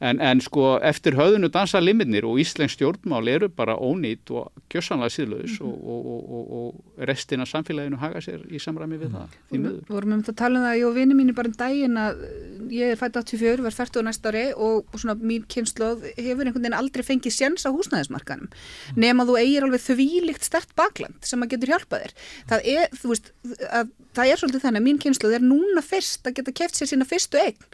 En, 0.00 0.16
en 0.24 0.40
sko 0.40 0.78
eftir 0.80 1.12
höfðunu 1.18 1.50
dansa 1.52 1.76
limitnir 1.82 2.24
og 2.24 2.38
Íslensk 2.40 2.78
stjórnmál 2.78 3.28
eru 3.28 3.50
bara 3.52 3.74
ónýtt 3.76 4.30
og 4.32 4.48
gjössanlega 4.72 5.12
síðlaus 5.12 5.58
Mhm. 5.60 5.66
og, 5.68 5.82
og, 5.84 6.06
og, 6.06 6.30
og, 6.30 6.46
og 6.60 7.06
restin 7.10 7.40
af 7.44 7.50
samfélaginu 7.50 7.98
haga 8.00 8.22
sér 8.24 8.46
í 8.48 8.56
samræmi 8.62 8.96
við 8.96 9.10
það, 9.12 9.34
því 9.50 9.58
Við 9.58 9.60
miður. 9.66 9.82
vorum 9.90 10.12
um 10.16 10.22
þetta 10.22 10.32
að 10.32 10.38
tala 10.40 10.58
um 10.58 10.64
það, 10.64 10.78
ég 10.80 10.86
og 10.88 10.94
vini 10.96 11.14
mínu 11.18 11.34
bara 11.36 11.48
um 11.52 11.56
daginn 11.60 11.98
að 12.00 12.22
uh, 12.24 12.64
ég 12.72 12.94
er 12.94 12.96
fætt 13.02 13.18
84, 13.20 13.62
verð 13.66 13.76
40 13.82 14.00
á 14.00 14.02
næsta 14.08 14.32
ári 14.32 14.44
og 14.56 14.96
svona 14.96 15.16
mín 15.20 15.44
kynnslóð 15.52 16.06
hefur 16.16 16.46
einhvern 16.48 16.64
veginn 16.64 16.78
aldrei 16.80 17.04
fengið 17.04 17.36
sjens 17.36 17.68
á 17.68 17.70
húsnæðismarkanum 17.76 18.48
nema 18.96 19.28
þú 19.28 19.36
eigir 19.42 19.68
alveg 19.68 19.84
þvílíkt 19.84 20.48
stert 20.48 20.72
bakland 20.80 21.20
sem 21.28 21.44
að 21.44 21.52
getur 21.58 21.74
hjálpað 21.74 22.06
þér. 22.06 22.16
Það 22.54 22.70
er, 22.72 22.88
þú 22.96 23.12
veist, 23.12 23.32
að, 23.68 23.92
það 24.16 24.32
er 24.32 24.40
svolítið 24.40 24.64
þannig 24.64 24.80
að 24.80 24.88
mín 24.88 25.02
kynnslóð 25.04 25.36
er 25.36 25.44
núna 25.44 25.82
fyrst 25.84 26.24
að 26.26 26.38
geta 26.40 26.56
keft 26.56 26.80
sér 26.80 26.88
sína 26.94 27.04
fyrstu 27.08 27.36
eign 27.36 27.68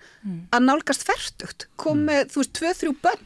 að 0.51 0.65
nálgast 0.67 1.05
fertugt, 1.07 1.69
kom 1.79 2.09
með, 2.17 2.33
þú 2.35 2.43
veist, 2.43 2.55
tvö, 2.59 2.75
þrjú 2.81 2.97
börn, 3.07 3.25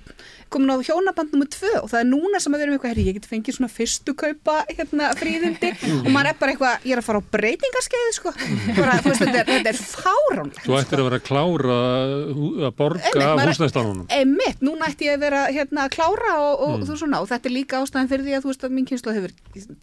komin 0.51 0.73
á 0.75 0.83
hjónaband 0.83 1.31
nummer 1.31 1.47
tvö 1.47 1.69
og 1.79 1.87
það 1.93 2.01
er 2.03 2.07
núna 2.11 2.39
sem 2.43 2.55
að 2.57 2.59
vera 2.65 2.71
með 2.73 2.77
eitthvað, 2.81 2.91
herri, 2.91 3.03
ég 3.07 3.17
get 3.21 3.27
fengið 3.31 3.55
svona 3.55 3.69
fyrstu 3.71 4.15
kaupa 4.19 4.57
hérna 4.75 5.11
fríðindi 5.15 5.69
og 6.03 6.09
maður 6.11 6.31
er 6.33 6.39
bara 6.41 6.55
eitthvað, 6.57 6.87
ég 6.89 6.95
er 6.97 7.03
að 7.03 7.07
fara 7.07 7.21
á 7.23 7.31
breytingarskeiði, 7.37 8.15
sko, 8.17 8.33
bara, 8.81 8.97
þú 8.99 9.13
veist, 9.13 9.23
þetta 9.23 9.39
er, 9.45 9.51
þetta 9.53 9.71
er 9.71 9.79
fáránlegt. 9.79 10.59
Þú 10.67 10.75
ættir 10.81 11.03
að 11.05 11.07
vera 11.07 11.21
að 11.21 11.27
klára 11.31 11.77
að 12.67 12.75
borga 12.81 13.29
af 13.31 13.43
húsnæðstánunum. 13.47 14.09
Einmitt, 14.19 14.65
núna 14.67 14.89
ætti 14.91 15.07
ég 15.07 15.15
að 15.21 15.23
vera 15.29 15.45
hérna 15.55 15.87
að 15.87 15.95
klára 15.97 16.35
og, 16.43 16.53
og 16.67 16.75
Mm. 16.81 16.85
þú 16.91 16.97
svona, 17.05 17.19
og 17.23 17.29
þetta 17.31 17.49
er 17.51 17.55
líka 17.55 17.79
ástæðan 17.85 18.09
fyrir 18.11 18.25
því 18.27 18.35
að 18.37 18.43
þú 18.45 18.51
veist 18.51 18.65
að 18.67 18.75
mín 18.75 18.87
kynslu 18.91 19.13
hefur 19.15 19.33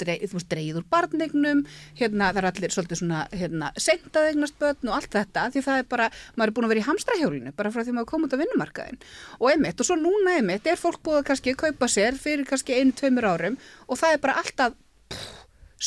dreig, 0.02 0.22
þú 0.28 0.38
veist, 0.38 0.48
dreigð 0.52 0.78
úr 0.80 0.86
barnegnum, 0.92 1.60
hérna 2.00 2.30
það 2.34 2.40
er 2.42 2.48
allir 2.52 2.74
svolítið 2.76 3.00
svona, 3.02 3.20
hérna, 3.38 3.72
seintaðegnast 3.78 4.58
börn 4.62 4.90
og 4.92 4.96
allt 4.98 5.12
þetta, 5.16 5.44
því 5.54 5.64
það 5.68 5.82
er 5.84 5.88
bara, 5.92 6.08
maður 6.40 6.52
er 6.52 6.56
búin 6.58 6.68
að 6.68 6.74
vera 6.74 6.82
í 6.84 6.88
hamstrahjólinu, 6.88 7.54
bara 7.60 7.72
frá 7.76 7.84
því 7.86 7.96
maður 7.98 8.10
kom 8.12 8.26
út 8.28 8.34
á 8.36 8.42
vinnumarkaðin 8.42 8.97
og 9.40 9.50
einmitt, 9.52 9.80
og 9.80 9.88
svo 9.90 9.98
núna 10.00 10.38
einmitt 10.40 10.68
er 10.68 10.80
fólk 10.80 11.02
búið 11.06 11.22
að 11.22 11.28
kannski 11.32 11.56
kaupa 11.60 11.90
sér 11.92 12.18
fyrir 12.20 12.46
kannski 12.50 12.78
einu, 12.80 12.94
tveimur 12.98 13.28
árum 13.34 13.58
og 13.88 14.00
það 14.00 14.16
er 14.18 14.24
bara 14.24 14.38
alltaf 14.42 14.74
pff, 15.12 15.28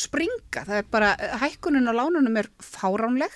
springa, 0.05 0.63
það 0.67 0.77
er 0.77 0.85
bara, 0.93 1.09
hækkunin 1.41 1.89
á 1.91 1.93
lánunum 1.97 2.37
er 2.39 2.47
fáránleg 2.63 3.33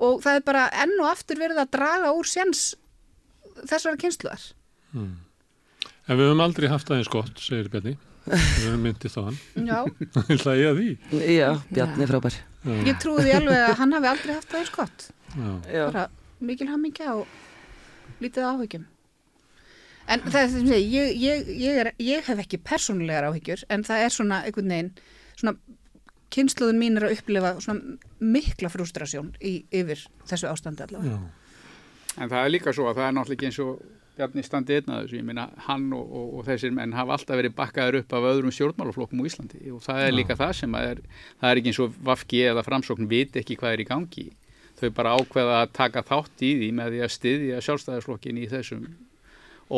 og 0.00 0.22
það 0.24 0.38
er 0.40 0.46
bara 0.46 0.64
enn 0.84 0.94
og 1.02 1.10
aftur 1.10 1.36
verið 1.42 1.60
að 1.64 1.74
draga 1.76 2.14
úr 2.16 2.24
séns 2.30 2.70
þessara 3.68 4.00
kynsluðar. 4.00 4.40
En 4.94 6.18
við 6.18 6.26
höfum 6.28 6.42
aldrei 6.44 6.68
haft 6.72 6.88
það 6.88 7.00
eins 7.02 7.10
gott, 7.12 7.38
segir 7.40 7.68
Bjarni. 7.72 7.94
Við 8.24 8.64
höfum 8.64 8.82
myndist 8.86 9.18
á 9.20 9.22
hann. 9.28 9.36
Já, 9.68 9.78
Ég 10.30 10.32
ætla 10.38 10.54
ég 10.56 10.70
að 10.72 10.80
því. 10.80 10.88
Já, 11.36 11.48
Bjarni 11.70 12.08
frábær. 12.08 12.36
ég 12.88 12.98
trúi 13.04 13.20
því 13.24 13.34
alveg 13.38 13.62
að 13.68 13.76
hann 13.82 13.92
hafi 13.98 14.10
aldrei 14.14 14.34
haft 14.38 14.50
það 14.52 14.60
eins 14.62 14.72
gott. 14.74 15.06
Já. 15.36 15.50
Já. 15.68 15.84
Bara 15.90 16.04
mikil 16.44 16.68
hammingja 16.72 17.14
og 17.20 18.20
lítið 18.24 18.48
áhyggjum. 18.50 18.84
En 20.10 20.20
það 20.26 20.40
er 20.40 20.50
sem 20.52 20.66
segi, 20.68 20.90
ég, 20.92 21.14
ég, 21.16 21.48
ég, 21.62 21.78
er, 21.80 21.90
ég 22.02 22.26
hef 22.26 22.42
ekki 22.42 22.60
persónulegar 22.60 23.30
áhyggjur, 23.30 23.64
en 23.72 23.86
það 23.86 24.04
er 24.04 24.12
svona 24.12 24.42
einhvern 24.44 24.74
veginn, 24.74 24.90
svona 25.32 25.54
kynsluðun 26.34 26.80
mín 26.80 26.98
er 26.98 27.08
að 27.08 27.16
upplifa 27.16 27.54
svona 27.64 27.96
mikla 28.20 28.70
frustrasjón 28.72 29.32
í, 29.40 29.56
yfir 29.72 30.04
þessu 30.28 30.50
ástandi 30.50 30.84
allavega. 30.84 31.16
Já. 31.16 32.14
En 32.14 32.30
það 32.30 32.40
er 32.40 32.52
líka 32.52 32.74
svo 32.74 32.88
að 32.90 33.00
það 33.00 33.08
er 33.08 33.14
náttúrulega 33.16 33.38
ekki 33.38 33.50
eins 33.50 33.62
og 33.64 33.84
Bjarni 34.14 34.44
standi 34.46 34.76
einn 34.78 34.92
að 34.94 35.00
þessu, 35.02 35.16
ég 35.18 35.24
meina 35.26 35.48
hann 35.66 35.88
og, 35.96 36.02
og, 36.06 36.26
og 36.38 36.44
þessir 36.46 36.70
menn 36.74 36.92
hafa 36.94 37.16
alltaf 37.16 37.34
verið 37.40 37.56
bakkaður 37.58 37.96
upp 37.98 38.12
af 38.14 38.26
öðrum 38.28 38.52
stjórnmálaflokkum 38.54 39.24
á 39.24 39.26
Íslandi 39.26 39.72
og 39.74 39.80
það 39.82 40.02
er 40.04 40.12
Já. 40.12 40.16
líka 40.20 40.36
það 40.38 40.52
sem 40.60 40.76
að 40.78 40.90
er, 40.92 41.00
það 41.40 41.48
er 41.48 41.60
ekki 41.60 41.72
eins 41.72 41.80
og 41.82 41.96
Vafki 42.06 42.42
eða 42.46 42.62
Framsókn 42.62 43.08
viti 43.10 43.42
ekki 43.42 43.56
hvað 43.58 43.74
er 43.74 43.82
í 43.82 43.88
gangi. 43.88 44.28
Þau 44.78 44.86
bara 44.94 45.16
ákveða 45.18 45.56
að 45.64 45.74
taka 45.80 46.04
þátt 46.06 46.46
í 46.46 46.52
því 46.60 46.68
með 46.78 46.94
því 46.94 47.02
að 47.02 47.12
styðja 47.16 47.64
sjálfstæðarsflokkin 47.66 48.38
í 48.38 48.46
þessum 48.52 48.86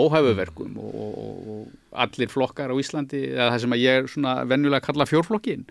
óhæfuverkum 0.04 0.78
og, 0.78 0.94
og, 0.94 1.18
og, 1.18 1.36
og 1.56 2.00
allir 2.06 2.28
flokkar 2.32 2.72
á 2.72 2.76
Íslandi, 2.80 3.22
eða 3.34 3.50
það 3.54 3.60
sem 3.66 3.76
að 3.76 3.84
ég 3.84 4.00
er 4.02 4.10
svona 4.12 4.34
venjulega 4.48 4.84
kalla 4.88 5.06
fjórflokkin, 5.08 5.64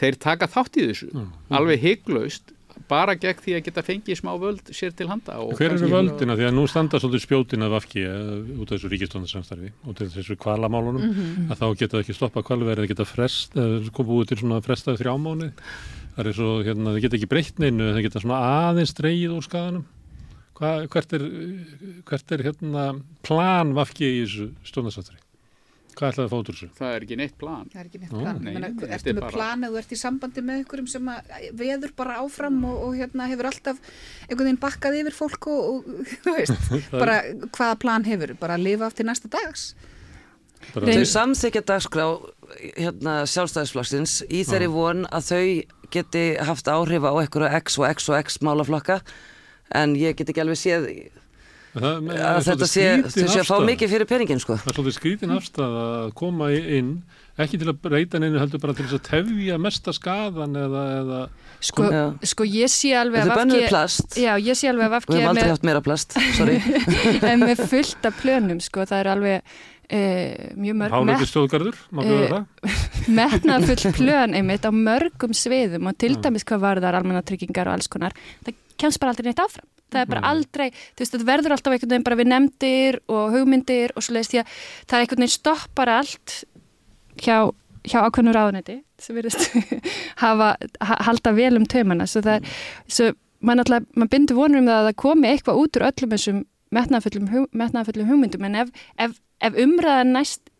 þeir 0.00 0.18
taka 0.20 0.48
þátt 0.50 0.76
í 0.82 0.88
þessu, 0.90 1.12
alveg 1.50 1.80
hygglaust, 1.86 2.52
bara 2.88 3.12
gegn 3.20 3.38
því 3.44 3.52
að 3.56 3.64
geta 3.66 3.82
fengið 3.84 4.16
smá 4.18 4.30
völd 4.40 4.70
sér 4.74 4.94
til 4.96 5.06
handa. 5.08 5.36
og 5.38 5.52
Hver 5.60 5.74
eru 5.76 5.88
völdina? 5.92 6.34
Því 6.36 6.46
að 6.48 6.54
nú 6.56 6.64
standa 6.68 6.98
svolítið 6.98 7.22
spjótin 7.26 7.62
af 7.66 7.76
afki 7.78 8.02
út 8.08 8.72
af 8.72 8.78
þessu 8.78 8.90
ríkistóndarsamstarfi 8.92 9.70
og 9.86 9.96
til 10.00 10.08
þessu 10.10 10.36
kvalamálunum 10.40 11.04
Mhm. 11.04 11.50
að 11.52 11.60
þá 11.60 11.66
geta 11.78 11.96
það 11.98 12.02
ekki 12.02 12.16
stoppa 12.16 12.42
kvalverið, 12.42 12.82
það 12.82 12.88
geta 12.94 13.04
frest, 13.08 13.52
komið 13.92 14.16
út 14.18 14.28
til 14.32 14.38
svona 14.40 14.60
frestaði 14.64 15.02
þrjámáni. 15.04 15.50
Það 16.16 16.26
er 16.26 16.32
svo, 16.32 16.50
hérna, 16.64 16.92
það 16.96 17.00
geta 17.06 17.16
ekki 17.20 17.28
breytt 17.28 17.58
neinu, 17.62 17.92
það 17.92 18.02
geta 18.08 18.20
svona 18.24 18.40
aðeins 18.72 18.92
dreigið 18.98 19.36
úr 19.36 19.44
skadanum. 19.46 19.84
Hva, 20.62 20.70
hvert 20.86 21.12
er, 21.18 21.26
hvert 22.06 22.32
er 22.36 22.46
hérna 22.46 22.86
plan 23.26 23.74
vafki 23.74 24.06
í 24.06 24.22
þessu 24.22 24.48
stóndarsamstarfi? 24.70 25.18
Hvað 25.92 26.08
ætlaði 26.14 26.24
að 26.24 26.30
fá 26.32 26.36
út 26.38 26.48
úr 26.48 26.56
þessu? 26.56 26.66
Það 26.78 26.92
er 26.96 27.04
ekki 27.04 27.16
neitt 27.20 27.34
plan. 27.36 27.64
Það 27.72 27.80
er 27.82 27.88
ekki 27.90 27.98
neitt 28.00 28.12
plan. 28.14 28.38
Nei, 28.40 28.52
Menna, 28.54 28.68
ertu 28.96 29.10
er 29.10 29.16
með 29.18 29.24
bara- 29.26 29.34
plan 29.34 29.66
eða 29.66 29.72
þú 29.74 29.80
ert 29.82 29.90
í 29.92 29.98
sambandi 30.00 30.44
með 30.48 30.60
einhverjum 30.62 30.86
sem 30.88 31.10
að 31.12 31.32
veður 31.60 31.92
bara 31.98 32.14
áfram 32.22 32.60
og, 32.64 32.78
og 32.86 32.94
hérna 32.96 33.26
hefur 33.28 33.48
alltaf 33.50 33.80
einhvern 34.28 34.46
veginn 34.46 34.60
bakkað 34.62 34.96
yfir 35.02 35.16
fólk 35.18 35.48
og, 35.52 35.66
og 35.68 36.06
þú 36.24 36.36
veist, 36.38 36.54
Það 36.70 36.78
er- 36.78 37.02
bara 37.02 37.16
hvaða 37.58 37.76
plan 37.84 38.06
hefur, 38.08 38.32
bara 38.40 38.56
að 38.56 38.64
lifa 38.70 38.88
af 38.88 38.96
til 38.96 39.06
næsta 39.10 39.28
dags. 39.34 39.66
Bara, 40.72 40.94
Þau 40.94 41.04
samþykja 41.12 41.64
dagskrá 41.68 42.06
hérna, 42.78 43.18
sjálfstæðisflokksins 43.34 44.16
í 44.30 44.44
þeirri 44.48 44.70
von 44.72 45.04
að 45.10 45.28
þau 45.28 45.44
geti 45.92 46.24
haft 46.40 46.70
áhrif 46.72 47.04
á 47.04 47.12
einhverja 47.20 47.58
X 47.60 47.76
og 47.82 47.88
X 47.90 48.08
og 48.08 48.16
X 48.22 48.38
málaflokka 48.46 49.00
en 49.78 49.96
ég 49.98 50.16
get 50.18 50.32
ekki 50.32 50.44
alveg 50.44 50.60
séð 50.60 50.88
það, 51.72 52.12
að 52.12 52.44
þetta 52.50 52.68
sé, 52.68 52.86
þau 53.06 53.26
sé 53.32 53.40
að 53.40 53.48
fá 53.48 53.56
mikið 53.64 53.94
fyrir 53.94 54.10
peningin 54.10 54.42
sko. 54.42 54.58
Það 54.60 54.72
er 54.72 54.78
svolítið 54.78 54.98
skrítin 54.98 55.34
afstæð 55.36 55.76
að 55.82 56.10
koma 56.18 56.50
inn, 56.52 56.92
ekki 57.40 57.60
til 57.62 57.70
að 57.72 57.80
breyta 57.86 58.20
neinu 58.20 58.40
heldur 58.42 58.60
bara 58.62 58.76
til 58.76 58.86
þess 58.86 58.98
að 58.98 59.06
tefja 59.08 59.58
mesta 59.62 59.94
skadan 59.96 60.58
eða, 60.66 60.84
eða 61.00 61.22
Sko, 61.62 61.86
sko 62.26 62.44
ég 62.48 62.70
sé 62.72 62.90
alveg 62.98 63.22
Þetta 63.22 63.28
er 63.28 63.32
að 63.32 63.38
bönnuð 63.38 63.60
Vafki 63.60 63.70
plast. 63.70 64.16
Já, 64.18 64.32
ég 64.42 64.58
sé 64.58 64.66
alveg 64.66 64.88
að 64.88 64.94
Vafki 64.96 65.12
við 65.12 65.20
hefum 65.20 65.30
aldrei 65.30 65.44
með, 65.44 65.52
haft 65.52 65.66
meira 65.68 65.82
plast, 65.86 66.16
sorry. 66.34 66.56
er 67.30 67.36
með 67.38 67.62
fullt 67.70 68.08
af 68.08 68.16
plönum 68.18 68.58
sko, 68.64 68.86
það 68.90 68.98
er 68.98 69.10
alveg 69.12 69.60
uh, 69.90 70.54
mjög 70.62 70.78
mörg 70.80 70.94
hálöfði 70.96 71.28
stjóðgarður, 71.32 71.78
má 71.90 72.00
við 72.06 72.22
Eh, 72.22 72.30
það? 72.32 72.78
metnað 73.18 73.66
full 73.70 73.92
plön 73.98 74.36
einmitt 74.38 74.66
á 74.68 74.70
mörgum 74.72 75.34
sviðum 75.36 75.90
og 75.90 75.98
til 75.98 76.14
dæmis 76.22 76.46
hvað 76.48 76.64
varðar 76.68 76.98
almannatryggingar 77.00 77.70
og 77.70 77.78
alls 77.78 77.90
konar. 77.92 78.14
Það 78.46 78.58
kemst 78.82 79.00
bara 79.02 79.14
aldrei 79.14 79.30
neitt 79.30 79.42
áfram. 79.42 79.68
Það 79.92 80.00
er 80.00 80.08
bara 80.08 80.22
aldrei, 80.30 80.68
þú 80.72 81.02
veist, 81.02 81.12
þetta 81.12 81.26
verður 81.28 81.52
alltaf 81.56 81.74
einhvern 81.74 81.90
veginn 81.92 82.04
bara 82.06 82.16
við 82.16 82.28
nefndir 82.32 82.96
og 83.12 83.34
hugmyndir 83.34 83.92
og 83.92 84.04
svo 84.06 84.14
leiðist 84.16 84.32
því 84.32 84.38
að 84.40 84.54
það 84.88 84.94
er 84.96 85.02
einhvern 85.04 85.20
veginn 85.26 85.34
stoppar 85.34 85.90
allt 85.92 86.36
hjá, 87.20 87.36
hjá 87.84 87.98
ákveðnum 88.06 88.36
ráðuneti 88.38 88.78
sem 89.02 89.18
verðist 89.18 89.50
hafa, 90.24 90.54
ha, 90.80 90.96
halda 91.10 91.34
vel 91.36 91.58
um 91.60 91.66
taumana. 91.68 92.06
Svo 92.08 92.22
það 92.24 92.38
er, 92.40 92.56
svo 92.88 93.10
maður 93.42 93.60
náttúrulega, 93.60 93.86
maður 94.00 94.12
bindur 94.16 94.38
vonur 94.40 94.62
um 94.62 94.70
það 94.72 94.80
að 94.80 94.88
það 94.88 94.98
komi 95.04 95.28
eitthvað 95.34 95.60
út 95.60 95.76
úr 95.76 95.86
öllum 95.90 96.14
þessum 96.16 96.40
metnaðfullum 96.72 98.08
hugmyndum 98.08 98.48
en 98.48 98.58
ef, 98.62 98.72
ef, 98.96 99.18
ef 99.42 99.60
umræðan 99.64 100.14
næst 100.16 100.52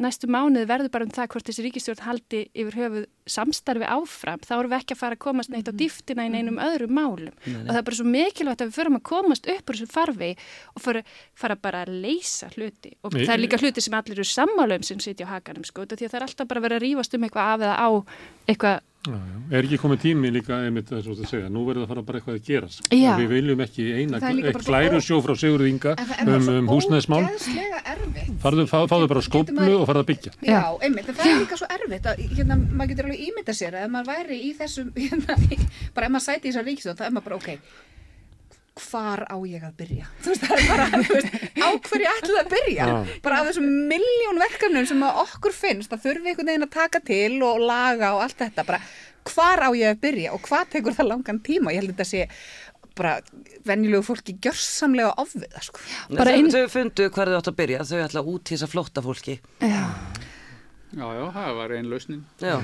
næstu 0.00 0.26
mánuð 0.26 0.66
verður 0.66 0.90
bara 0.90 1.06
um 1.06 1.12
það 1.14 1.28
hvort 1.30 1.48
þessi 1.48 1.64
ríkistjórn 1.68 2.02
haldi 2.02 2.40
yfir 2.50 2.76
höfuð 2.80 3.04
samstarfi 3.30 3.86
áfram, 3.86 4.40
þá 4.42 4.54
erum 4.56 4.72
við 4.72 4.80
ekki 4.80 4.94
að 4.96 5.00
fara 5.00 5.16
að 5.16 5.22
komast 5.22 5.52
neitt 5.52 5.70
á 5.70 5.74
dýftina 5.78 6.26
í 6.26 6.32
neinum 6.34 6.58
öðrum 6.62 6.96
málum. 6.96 7.36
Og 7.46 7.68
það 7.68 7.78
er 7.78 7.86
bara 7.86 7.98
svo 8.00 8.06
mikilvægt 8.08 8.64
að 8.64 8.72
við 8.72 8.78
förum 8.80 8.98
að 8.98 9.04
komast 9.10 9.46
upp 9.54 9.70
úr 9.70 9.78
þessum 9.78 9.92
farfi 9.94 10.30
og 10.74 10.82
fara, 10.82 11.04
fara 11.38 11.58
bara 11.68 11.84
að 11.84 11.94
leysa 12.02 12.50
hluti. 12.56 12.96
Og 13.06 13.14
Nei, 13.14 13.22
það 13.22 13.36
er 13.36 13.44
líka 13.44 13.60
hluti 13.62 13.84
sem 13.86 13.98
allir 14.00 14.18
eru 14.18 14.26
sammála 14.32 14.80
um 14.80 14.88
sem 14.88 15.04
sitja 15.04 15.30
á 15.30 15.34
hakanum 15.36 15.68
sko, 15.68 15.86
því 15.86 16.00
að 16.00 16.10
það 16.10 16.18
er 16.18 16.26
alltaf 16.26 16.50
bara 16.50 16.62
að 16.62 16.66
vera 16.68 16.80
að 16.80 16.86
rífast 16.88 17.14
um 17.14 17.28
eitthvað 17.28 17.52
af 17.54 17.64
eða 17.68 17.78
á 17.78 17.88
eitthvað 18.50 18.82
Já, 19.04 19.12
já. 19.20 19.38
Er 19.58 19.66
ekki 19.66 19.76
komið 19.82 19.98
tími 20.00 20.30
líka 20.32 20.56
einmitt 20.64 20.88
þess 20.88 21.10
að 21.12 21.26
segja, 21.28 21.48
nú 21.52 21.66
verður 21.68 21.82
það 21.84 21.84
að 21.84 21.90
fara 21.92 22.02
bara 22.08 22.20
eitthvað 22.20 22.38
að 22.38 22.46
gerast. 22.46 22.86
Já. 22.88 23.10
Við 23.20 23.28
viljum 23.34 23.60
ekki 23.60 23.84
eina 23.98 24.20
Það 24.22 24.30
glæru 24.64 24.96
ó- 24.96 25.04
sjó 25.04 25.18
frá 25.26 25.34
Sigurð 25.36 25.68
Inga 25.68 25.92
En 25.98 26.08
það 26.08 26.14
er 26.16 26.24
bara 26.30 26.38
um, 26.38 26.46
svo 26.46 26.54
um 26.62 26.70
húsnæðismál. 26.72 27.20
ógeðslega 27.28 27.82
erfitt. 27.92 28.32
Farðu, 28.44 28.64
fá, 28.70 28.78
fáðu 28.88 29.08
bara 29.12 29.20
maður- 29.20 29.80
og 29.82 29.86
farðu 29.90 30.02
að 30.04 30.08
byggja. 30.12 30.32
Já, 30.48 30.62
einmitt, 30.88 31.08
en 31.12 31.14
það 31.20 31.30
er 31.34 31.40
líka 31.44 31.60
svo 31.60 31.68
erfitt 31.76 32.08
að, 32.14 32.24
hérna, 32.38 32.56
maður 32.72 32.88
getur 32.94 33.04
alveg 33.10 33.24
ímynda 33.28 33.56
sér 33.60 33.76
að 33.76 33.84
ef 33.84 33.90
maður 33.98 34.10
væri 34.14 34.38
í 34.40 34.52
þessum, 34.56 34.92
hérna, 35.04 35.36
bara 35.94 36.06
ef 36.08 36.14
maður 36.16 36.24
sæti 36.30 36.48
í 36.48 36.52
þessar 36.54 36.68
ríkistöð, 36.70 36.96
þá 36.96 37.04
er 37.04 37.14
maður 37.18 37.28
bara, 37.28 37.36
ok, 37.36 37.58
hvar 38.74 39.22
á 39.30 39.36
ég 39.46 39.62
að 39.62 39.74
byrja? 39.78 40.06
Þú 40.24 40.32
veist, 40.32 40.44
það 40.48 40.58
er 40.58 40.68
bara, 40.70 40.86
þú 41.04 41.14
veist, 41.14 41.34
á 41.62 41.68
hverju 41.88 42.08
ætlaði 42.10 42.40
að 42.42 42.48
byrja? 42.54 42.86
Já. 42.90 43.16
Bara 43.22 43.38
af 43.40 43.48
þessum 43.50 43.68
miljón 43.92 44.40
verkefnum 44.42 44.88
sem 44.90 45.04
að 45.06 45.20
okkur 45.24 45.54
finnst, 45.54 45.90
það 45.92 46.02
þurfi 46.08 46.32
einhvern 46.32 46.50
veginn 46.50 46.66
að 46.66 46.72
taka 46.74 47.00
til 47.06 47.32
og 47.46 47.62
laga 47.62 48.12
og 48.16 48.24
allt 48.26 48.38
þetta, 48.42 48.64
bara 48.66 48.80
hvar 49.30 49.62
á 49.62 49.68
ég 49.78 49.94
að 49.94 50.00
byrja 50.02 50.32
og 50.34 50.42
hvað 50.48 50.68
tekur 50.74 50.96
það 50.98 51.10
langan 51.12 51.38
tíma? 51.46 51.72
Ég 51.72 51.80
held 51.84 51.94
að 51.94 51.96
þetta 52.00 52.08
sé 52.10 52.26
bara 52.94 53.14
venjulegu 53.66 54.04
fólki 54.06 54.34
gjörsamlega 54.42 55.14
ofviða, 55.18 55.62
sko. 55.66 55.80
Ein- 56.14 56.50
þau 56.52 56.68
fundu 56.70 57.08
hvar 57.10 57.30
þau 57.30 57.38
átt 57.40 57.48
að 57.50 57.56
byrja 57.62 57.86
þau 57.88 57.96
ætla 58.04 58.20
að 58.22 58.28
útísa 58.34 58.68
flótta 58.70 59.02
fólki 59.02 59.38
já. 59.62 59.80
Já, 60.94 61.06
já, 61.10 61.24
það 61.34 61.56
var 61.58 61.72
einn 61.74 61.88
lausnin. 61.90 62.20
Já, 62.38 62.58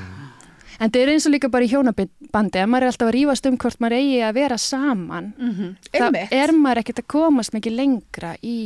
en 0.80 0.90
það 0.90 1.02
er 1.02 1.12
eins 1.14 1.26
og 1.28 1.34
líka 1.34 1.50
bara 1.52 1.66
í 1.66 1.70
hjónabandi 1.70 2.60
að 2.62 2.70
maður 2.72 2.86
er 2.86 2.92
alltaf 2.92 3.10
að 3.10 3.14
rífast 3.18 3.48
um 3.50 3.58
hvort 3.60 3.82
maður 3.82 3.98
eigi 3.98 4.20
að 4.24 4.36
vera 4.40 4.58
saman 4.58 5.32
Mm 5.36 5.52
þá 5.92 6.04
Einmitt. 6.06 6.32
er 6.32 6.52
maður 6.56 6.82
ekkert 6.82 7.02
að 7.04 7.10
komast 7.16 7.54
mikið 7.56 7.76
lengra 7.76 8.34
í 8.42 8.56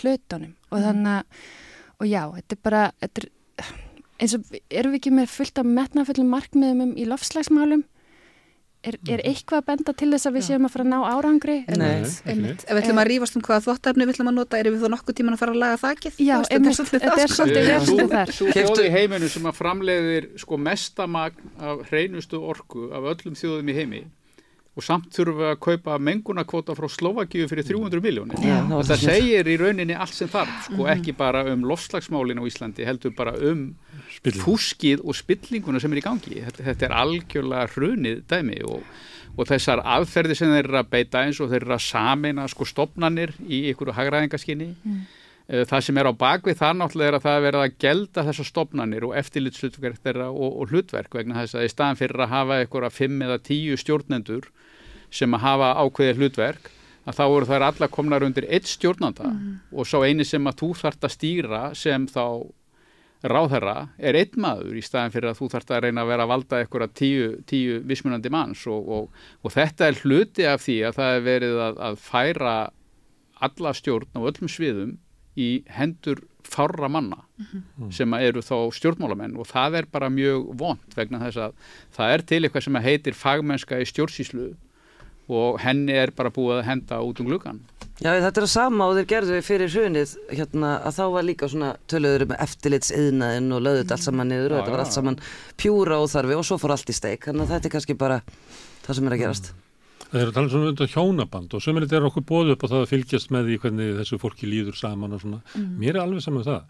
hlutunum 0.00 0.54
og 0.70 0.84
þannig 0.84 1.12
að, 1.16 1.42
og 2.00 2.06
já, 2.10 2.22
þetta 2.36 2.56
er 2.56 2.62
bara, 2.62 2.82
þetta 3.00 3.22
er, 3.22 3.28
eins 4.20 4.34
og 4.36 4.56
erum 4.70 4.92
við 4.92 5.00
ekki 5.00 5.14
með 5.16 5.28
fullt 5.32 5.58
af 5.62 5.70
metnafullum 5.78 6.32
markmiðum 6.34 6.82
um 6.86 6.96
í 6.96 7.06
lofslagsmálum? 7.08 7.84
Er, 8.86 8.96
er 9.10 9.22
eitthvað 9.26 9.58
að 9.62 9.66
benda 9.70 9.92
til 9.98 10.08
þess 10.12 10.28
að 10.28 10.36
við 10.36 10.44
séum 10.46 10.66
að 10.68 10.72
fara 10.76 10.84
að 10.86 10.90
ná 10.92 10.98
árangri? 11.10 11.56
Nei. 11.74 11.88
Ekki. 12.06 12.50
Ef 12.54 12.70
við 12.70 12.80
ætlum 12.82 13.00
að 13.02 13.08
rífast 13.10 13.38
um 13.38 13.42
hvaða 13.46 13.64
þvóttefni 13.66 14.06
við 14.06 14.12
ætlum 14.14 14.30
að 14.30 14.36
nota, 14.38 14.60
erum 14.60 14.76
við 14.76 14.84
þá 14.86 14.92
nokkuð 14.94 15.16
tíman 15.20 15.36
að 15.36 15.40
fara 15.42 15.54
að 15.56 15.60
laga? 15.64 15.94
Já, 15.96 16.36
Þú 16.36 16.42
veist, 16.42 16.52
einmitt, 16.56 16.76
svolítið 16.78 17.00
þetta 17.06 17.16
það, 17.16 17.24
er 17.26 17.34
svolítið 17.36 17.70
verstu 17.72 18.06
þar. 18.12 18.32
Sú 18.36 18.46
Keyptu- 18.52 18.76
þjóð 18.76 18.86
í 18.86 18.92
heiminu 18.96 19.28
sem 19.32 19.48
að 19.50 19.58
framleiðir 19.58 20.28
sko 20.44 20.60
mestamagn 20.68 21.50
af 21.58 21.82
hreinustu 21.90 22.40
orku 22.46 22.86
af 22.94 23.10
öllum 23.14 23.34
þjóðum 23.38 23.72
í 23.72 23.76
heimi 23.80 24.02
og 24.76 24.84
samt 24.84 25.06
þurfum 25.16 25.38
við 25.40 25.48
að 25.54 25.58
kaupa 25.64 25.94
mengunarkvota 26.04 26.74
frá 26.76 26.86
Slovakíu 26.92 27.46
fyrir 27.48 27.64
300 27.64 28.02
miljónir. 28.04 28.36
Var 28.36 28.66
Þetta 28.68 28.90
það. 28.90 29.04
segir 29.08 29.48
í 29.48 29.56
rauninni 29.62 29.96
allt 29.96 30.12
sem 30.12 30.28
þarf, 30.28 30.66
sko 30.68 30.86
ekki 30.92 31.14
bara 31.16 31.44
um 31.54 31.64
lofslagsmálin 31.64 32.36
á 32.36 32.44
Íslandi, 32.44 32.84
heldur 32.84 33.14
bara 33.16 33.32
um 33.40 33.70
Spilling. 34.18 34.42
fúskið 34.44 35.00
og 35.04 35.16
spillinguna 35.16 35.80
sem 35.80 35.92
er 35.96 36.02
í 36.02 36.04
gangi. 36.04 36.42
Þetta, 36.44 36.66
þetta 36.68 36.88
er 36.90 36.96
algjörlega 37.00 37.70
hrunið 37.72 38.20
dæmi 38.28 38.60
og, 38.68 38.82
og 39.36 39.48
þessar 39.48 39.80
aðferði 39.96 40.36
sem 40.36 40.52
þeir 40.52 40.64
eru 40.68 40.78
að 40.82 40.90
beita 40.92 41.24
eins 41.24 41.40
og 41.40 41.48
þeir 41.54 41.62
eru 41.64 41.76
að 41.78 41.84
samina 41.88 42.46
sko 42.52 42.68
stopnanir 42.68 43.32
í 43.48 43.64
einhverju 43.72 43.96
hagræðingaskinni. 43.96 44.74
Eh, 44.84 45.06
Það 45.46 45.82
sem 45.86 45.98
er 46.00 46.08
á 46.10 46.12
bakvið 46.18 46.56
það 46.58 46.78
náttúrulega 46.80 47.10
er 47.12 47.16
að 47.16 47.24
það 47.24 47.36
er 47.36 47.44
verið 47.44 47.62
að 47.62 47.74
gelda 47.84 48.22
þessar 48.26 48.48
stopnanir 48.48 49.04
og 49.06 49.12
eftirlitslutverk 49.20 50.00
þeirra 50.02 50.26
og, 50.32 50.56
og 50.58 50.72
hlutverk 50.72 51.14
vegna 51.14 51.44
þess 51.44 51.54
að 51.54 51.66
í 51.68 51.70
staðan 51.70 52.00
fyrir 52.00 52.22
að 52.24 52.32
hafa 52.32 52.56
einhverja 52.62 52.90
fimm 52.90 53.22
eða 53.22 53.36
tíu 53.46 53.78
stjórnendur 53.78 54.48
sem 55.14 55.38
að 55.38 55.44
hafa 55.44 55.68
ákveðið 55.84 56.22
hlutverk 56.22 56.70
að 57.06 57.18
þá 57.20 57.24
eru 57.28 57.48
þær 57.52 57.66
alla 57.68 57.90
komnar 57.94 58.26
undir 58.26 58.48
eitt 58.50 58.66
stjórnanda. 58.66 59.30
Og 59.70 59.86
svo 59.86 60.02
eini 60.02 60.26
sem 60.26 60.50
að 60.50 60.58
þú 60.64 60.72
þart 60.82 61.06
að 61.06 61.14
stýra 61.14 61.62
sem 61.78 62.08
þá 62.10 62.24
ráðherra 63.26 63.76
er 63.98 64.18
einn 64.18 64.42
maður 64.42 64.76
í 64.76 64.82
staðan 64.84 65.14
fyrir 65.14 65.30
að 65.30 65.38
þú 65.38 65.48
þart 65.54 65.70
að 65.70 65.82
reyna 65.86 66.02
að 66.02 66.10
vera 66.10 66.26
að 66.26 66.32
valda 66.34 66.60
einhverja 66.60 66.92
tíu, 66.98 67.30
tíu 67.46 67.80
vismunandi 67.86 68.34
manns. 68.34 68.66
Og, 68.66 68.90
og, 68.98 69.24
og 69.46 69.54
þetta 69.54 69.86
er 69.86 70.02
hluti 70.02 70.50
af 70.50 70.66
því 70.66 70.80
að 70.90 70.98
það 70.98 71.14
er 71.14 71.26
verið 71.30 71.64
að, 71.70 71.82
að 71.86 71.98
færa 72.02 72.56
alla 73.46 73.72
stjórn 73.76 74.10
á 74.16 74.20
öllum 74.26 74.50
sviðum 74.50 74.96
í 75.36 75.50
hendur 75.76 76.22
fárra 76.46 76.88
manna 76.88 77.24
sem 77.92 78.12
að 78.14 78.28
eru 78.28 78.42
þá 78.44 78.54
stjórnmálamenn. 78.76 79.36
Og 79.40 79.48
það 79.50 79.80
er 79.80 79.88
bara 79.92 80.10
mjög 80.12 80.52
vond 80.58 80.96
vegna 80.96 81.20
þess 81.24 81.42
að 81.48 81.56
það 81.96 82.12
er 82.14 82.24
til 82.30 82.42
eitthvað 82.44 82.66
sem 82.66 82.80
heitir 82.86 83.18
fagmennska 83.18 83.80
í 83.82 83.88
stjórnsýslu 83.90 84.52
og 85.36 85.58
henni 85.58 85.96
er 85.98 86.12
bara 86.14 86.30
búið 86.30 86.60
að 86.60 86.68
henda 86.68 87.00
út 87.02 87.20
um 87.20 87.26
gluggan. 87.26 87.58
Já, 87.96 88.12
þetta 88.12 88.42
er 88.42 88.44
að 88.44 88.52
sama 88.52 88.86
og 88.86 88.98
þeir 88.98 89.06
gerðu 89.10 89.36
fyrir 89.42 89.72
hrunið 89.72 90.10
hérna 90.28 90.72
að 90.84 90.98
þá 90.98 91.04
var 91.14 91.26
líka 91.26 91.48
svona 91.48 91.70
töluður 91.88 92.26
um 92.26 92.34
eftirlitsiðnaðinn 92.36 93.54
og 93.56 93.62
lögðu 93.64 93.82
þetta 93.82 93.96
allt 93.96 94.06
saman 94.06 94.30
niður 94.30 94.52
og 94.52 94.58
Já, 94.58 94.60
þetta 94.60 94.74
var 94.76 94.84
allt 94.84 94.98
saman 94.98 95.20
pjúra 95.56 96.00
óþarfi 96.04 96.36
og 96.36 96.44
svo 96.46 96.60
fór 96.60 96.76
allt 96.76 96.92
í 96.92 96.96
steik. 97.00 97.24
Þannig 97.26 97.46
að 97.46 97.54
þetta 97.56 97.70
er 97.70 97.74
kannski 97.78 97.96
bara 98.04 98.20
það 98.84 98.98
sem 99.00 99.08
er 99.08 99.16
að 99.16 99.24
gerast 99.24 99.54
Það 100.06 100.20
er 100.20 100.30
að 100.30 100.36
tala 100.36 100.50
svona 100.52 100.72
um 100.72 100.90
hjónaband 100.92 101.54
og 101.56 101.62
sömur 101.64 101.84
þetta 101.84 101.96
er 101.98 102.06
okkur 102.06 102.24
bóðu 102.28 102.54
upp 102.54 102.62
á 102.62 102.70
það 102.70 102.82
að 102.84 102.90
fylgjast 102.92 103.32
með 103.34 103.48
því 103.48 103.56
hvernig 103.64 103.92
þessu 103.98 104.18
fólki 104.22 104.50
líður 104.50 104.78
saman 104.78 105.16
og 105.16 105.22
svona. 105.24 105.40
Mér 105.80 105.96
er 105.96 106.02
alveg 106.04 106.22
saman 106.22 106.42
með 106.42 106.50
það. 106.52 106.62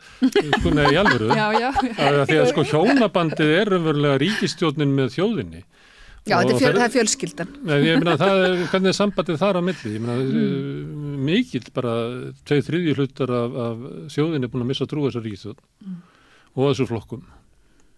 Sko. 0.56 0.72
Já, 1.36 1.46
já, 1.60 1.68
Að 2.06 2.22
því 2.30 2.38
að 2.40 2.50
sko 2.52 2.64
hjónabandið 2.70 3.52
er 3.58 3.72
umverulega 3.76 4.20
ríkistjórnin 4.22 4.94
með 4.96 5.12
þjóðinni. 5.18 5.62
Já, 6.26 6.40
er, 6.40 6.56
fjöl, 6.58 6.72
það 6.74 6.84
er 6.84 6.92
fjölskyldan. 6.96 7.50
Nei, 7.68 7.76
ég 7.86 8.00
meina 8.00 8.16
það 8.24 8.40
er, 8.42 8.56
hvernig 8.72 8.90
er 8.90 8.96
sambandið 8.98 9.40
þar 9.44 9.58
á 9.58 9.62
milli? 9.68 9.92
Ég 9.94 10.02
meina 10.02 10.16
mm. 10.24 11.16
mikill 11.28 11.68
bara 11.76 11.94
tveið 12.48 12.68
þriðju 12.70 12.96
hlutar 12.98 13.34
af, 13.36 13.58
af 13.66 13.84
þjóðinni 14.16 14.48
er 14.48 14.52
búin 14.54 14.64
að 14.64 14.70
missa 14.72 14.88
trú 14.90 15.04
þessar 15.06 15.26
ríkistjórn 15.28 15.60
og 16.56 16.70
þessu 16.70 16.88
flokkum. 16.90 17.22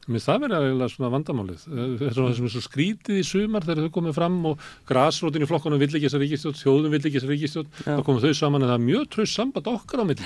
Mér 0.08 0.22
það 0.24 0.38
verður 0.44 0.64
eiginlega 0.64 0.92
svona 0.94 1.10
vandamálið. 1.12 1.62
Það 1.68 2.04
er 2.08 2.14
svona 2.16 2.34
sem 2.38 2.46
er 2.48 2.52
svo 2.54 2.62
skrítið 2.64 3.18
í 3.20 3.24
sumar 3.28 3.66
þegar 3.66 3.84
þau 3.84 3.94
komið 3.98 4.14
fram 4.16 4.36
og 4.48 4.62
grasrótin 4.88 5.44
í 5.44 5.48
flokkunum 5.50 5.78
vill 5.82 5.90
ekki 5.92 6.06
þessar 6.08 6.22
ríkistjórn, 6.24 6.56
þjóðum 6.62 6.94
vill 6.96 7.02
ekki 7.04 7.18
þessar 7.18 7.32
ríkistjórn, 7.34 7.68
Já. 7.84 7.92
þá 7.98 8.02
komum 8.06 8.22
þau 8.24 8.32
saman 8.40 8.62
en 8.64 8.70
það 8.72 8.78
er 8.78 8.86
mjög 8.88 9.04
tröst 9.12 9.36
samband 9.36 9.66
okkar 9.74 10.00
á 10.00 10.04
milli. 10.08 10.24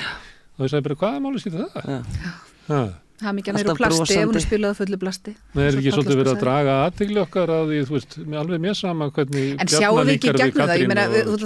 Og 0.52 0.62
þau 0.62 0.68
sagði 0.70 0.84
bara, 0.86 0.98
hvað 1.02 1.16
er 1.18 1.24
málið 1.26 1.40
skiptið 1.42 1.62
það? 1.66 1.72
Já. 1.82 1.98
Ha. 2.70 2.82
Það 3.22 3.28
er 3.30 3.34
mikið 3.38 3.50
að 3.52 3.58
Alltaf 3.62 3.78
plasti 3.78 4.14
ef 4.18 4.24
hún 4.26 4.34
er 4.38 4.42
spilað 4.42 4.72
fullu 4.78 4.98
plasti. 4.98 5.32
Það 5.54 5.62
er 5.62 5.76
ekki 5.78 5.90
Svo 5.92 5.96
svolítið 6.02 6.18
verið 6.22 6.32
að 6.32 6.40
draga 6.42 6.72
aðtegli 6.86 7.18
okkar 7.22 7.48
á 7.54 7.58
því, 7.68 7.76
þú 7.86 7.92
veist, 7.94 8.12
með 8.26 8.38
alveg 8.40 8.58
mér 8.64 8.74
sama 8.74 9.06
hvernig 9.14 9.46
En 9.62 9.70
sjáum 9.70 10.00
við 10.02 10.14
ekki 10.16 10.32
gegnum 10.40 10.66
það, 10.66 10.78
ég 10.82 10.88
meina, 10.90 11.04
og- 11.06 11.12
við- 11.14 11.26
þú 11.30 11.36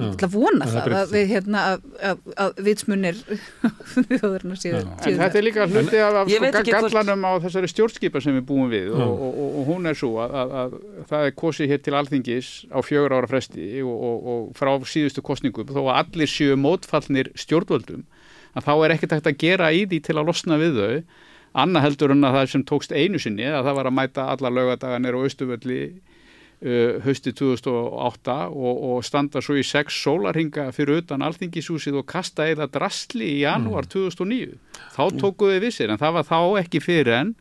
Ég 0.00 0.14
ætla 0.14 0.24
að 0.30 0.32
vona 0.32 0.66
það 0.70 0.86
það, 0.86 0.94
að 0.98 1.10
við 1.12 1.26
hérna, 1.34 1.62
að, 1.68 1.82
að, 2.10 2.20
að 2.40 2.60
vitsmunir 2.64 3.18
þjóðurinn 3.92 4.54
séu, 4.56 4.70
Já. 4.78 4.86
En 5.10 5.18
þetta 5.18 5.38
er 5.40 5.44
líka 5.44 5.66
hluti 5.68 5.98
af, 6.00 6.14
af 6.22 6.30
sko, 6.32 6.46
ekki 6.48 6.72
hvort- 6.72 6.94
gallanum 6.96 7.26
á 7.28 7.32
þessari 7.44 7.68
stjórnskipa 7.72 8.22
sem 8.24 8.38
við 8.38 8.46
búum 8.48 8.70
við 8.72 8.88
og, 8.94 9.02
og, 9.02 9.34
og, 9.42 9.50
og 9.60 9.66
hún 9.68 9.90
er 9.90 9.98
svo 9.98 10.12
að, 10.24 10.36
að, 10.40 10.54
að 10.62 10.76
það 11.10 11.26
er 11.28 11.34
kosið 11.42 11.72
hér 11.74 11.82
til 11.84 11.96
alþingis 12.00 12.48
á 12.72 12.78
fjögur 12.88 13.16
ára 13.18 13.28
fresti 13.34 13.66
og, 13.84 13.92
og, 14.08 14.30
og 14.32 14.46
frá 14.56 14.72
síðustu 14.94 15.24
kostningum 15.28 15.68
þó 15.68 15.82
að 15.82 15.92
allir 16.00 16.32
séu 16.32 16.56
mótfallnir 16.64 17.28
stjórnvöldum 17.44 18.06
að 18.56 18.66
þá 18.68 18.72
er 18.86 18.96
ekkert 18.96 19.16
hægt 19.18 19.28
að 19.34 19.38
gera 19.44 19.68
í 19.76 19.84
því 19.92 20.00
til 20.08 20.16
að 20.16 20.28
losna 20.32 20.56
við 20.60 20.80
þau 20.80 20.96
annað 21.66 21.84
heldur 21.90 22.14
en 22.16 22.24
að 22.24 22.38
það 22.38 22.50
sem 22.54 22.64
tókst 22.72 22.96
einu 22.96 23.20
sinni 23.20 23.44
að 23.44 23.66
það 23.68 23.76
var 23.82 23.90
að 23.92 23.96
mæta 24.00 24.24
alla 24.32 24.50
lögadaganir 24.56 25.18
og 25.20 25.28
austuvölli 25.28 25.80
uh, 26.62 26.98
hösti 27.04 27.34
2008 27.36 28.36
og, 28.48 28.82
og 28.90 29.04
standa 29.06 29.42
svo 29.44 29.58
í 29.60 29.64
sex 29.66 29.98
sólarhinga 30.04 30.70
fyrir 30.76 31.02
utan 31.02 31.24
alþingishúsið 31.26 32.00
og 32.02 32.08
kasta 32.10 32.48
eða 32.50 32.70
drastli 32.72 33.28
í 33.36 33.40
janúar 33.42 33.88
2009 33.90 34.58
þá 34.96 35.02
tókuðu 35.20 35.62
við 35.66 35.74
sér 35.78 35.94
en 35.94 36.02
það 36.02 36.18
var 36.18 36.28
þá 36.30 36.38
ekki 36.64 36.82
fyrir 36.84 37.18
en 37.20 37.34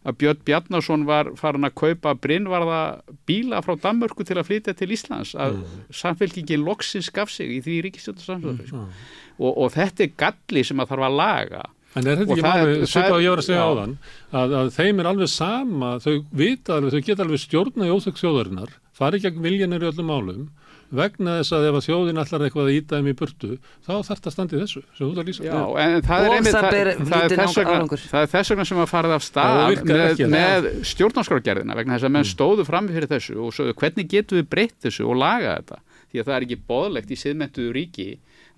að 0.00 0.16
Björn 0.22 0.44
Bjarnason 0.48 1.02
var 1.08 1.28
farin 1.36 1.66
að 1.68 1.74
kaupa 1.76 2.14
brinnvarða 2.16 2.80
bíla 3.28 3.60
frá 3.64 3.74
Danmörku 3.82 4.24
til 4.24 4.38
að 4.40 4.46
flytja 4.48 4.72
til 4.76 4.94
Íslands 4.94 5.34
að 5.36 5.58
mm. 5.58 5.82
samfélkingin 5.92 6.64
loksins 6.64 7.10
gaf 7.12 7.32
sig 7.32 7.52
í 7.58 7.60
því 7.64 7.76
ríkistjórnarsamstöðu 7.88 8.70
mm. 8.70 8.86
og, 9.44 9.52
og 9.52 9.68
þetta 9.76 10.06
er 10.06 10.16
galli 10.24 10.64
sem 10.64 10.80
að 10.80 10.94
þarf 10.94 11.06
að 11.10 11.18
laga 11.20 11.66
En 11.98 12.06
er 12.06 12.20
þetta 12.20 12.36
ekki 12.36 12.44
það 12.44 12.60
það 12.60 12.86
svipað 12.92 13.16
að 13.16 13.24
ég 13.24 13.32
var 13.32 13.40
að 13.42 13.46
segja 13.48 13.60
já. 13.60 13.66
áðan, 13.70 13.94
að, 14.30 14.52
að 14.60 14.68
þeim 14.76 15.02
er 15.02 15.10
alveg 15.10 15.30
sama, 15.32 15.90
þau 16.04 16.12
vita 16.38 16.76
alveg, 16.76 16.94
þau 16.94 17.08
geta 17.08 17.26
alveg 17.26 17.42
stjórna 17.42 17.88
í 17.88 17.94
óþökk 17.96 18.20
þjóðarinnar, 18.20 18.76
fari 18.94 19.20
gegn 19.24 19.42
viljanir 19.42 19.82
í 19.82 19.88
öllum 19.90 20.10
málum, 20.12 20.44
vegna 20.94 21.36
þess 21.38 21.54
að 21.54 21.66
ef 21.68 21.76
að 21.78 21.84
þjóðin 21.86 22.20
allar 22.22 22.44
eitthvað 22.46 22.68
að 22.68 22.76
íta 22.76 22.98
þeim 22.98 23.10
í 23.10 23.16
burtu, 23.18 23.50
þá 23.86 23.90
þarf 23.90 24.08
þetta 24.10 24.30
að 24.30 24.34
standa 24.34 24.56
í 24.56 24.62
þessu, 24.62 24.84
sem 24.86 25.02
þú 25.02 25.10
ert 25.10 25.20
að 25.22 25.28
lýsa. 25.30 25.44
Já, 25.46 25.58
en 25.82 26.06
það 26.06 26.26
er 26.26 26.34
einmitt 26.36 26.54
það 26.54 26.64
það, 26.64 26.70
það, 26.70 26.80
er 26.80 26.90
vegna, 27.60 28.00
það 28.14 28.24
er 28.24 28.32
þess 28.34 28.54
vegna 28.54 28.66
sem 28.70 28.82
að 28.82 28.90
farið 28.90 29.14
af 29.16 29.26
stað 29.26 29.60
það 29.60 29.84
með, 29.90 30.24
með 30.34 30.66
stjórnarskrágerðina 30.90 31.78
vegna 31.78 31.98
þess 31.98 32.08
að 32.08 32.14
menn 32.16 32.30
stóðu 32.30 32.66
frammi 32.66 32.96
fyrir 32.96 33.10
þessu 33.10 33.38
og 33.38 33.54
sögðu 33.54 33.76
hvernig 33.82 34.10
getum 34.10 34.40
við 34.40 34.50
breytt 34.50 34.76
þessu 34.82 35.06
og 35.06 35.22
laga 35.22 35.54
þetta 35.60 35.80
því 36.10 36.20
að 36.20 36.26
það 36.26 36.36
er 36.36 36.46
ekki 36.48 36.60
boðlegt 36.70 37.14
í 37.14 37.20
siðmentuðu 37.20 37.74
ríki 37.76 38.08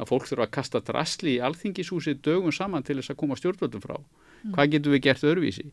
að 0.02 0.10
fólk 0.12 0.28
þurfa 0.28 0.46
að 0.48 0.54
kasta 0.58 0.82
drasli 0.84 1.36
í 1.36 1.40
alþingishúsi 1.48 2.16
dögum 2.24 2.52
saman 2.54 2.84
til 2.86 2.98
þess 3.00 3.14
að 3.14 3.20
koma 3.22 3.38
stjórnvöldum 3.40 3.82
frá. 3.84 3.96
Hvað 4.52 4.72
getum 4.76 4.96
við 4.96 5.04
gert 5.08 5.26
öðruvísi? 5.26 5.66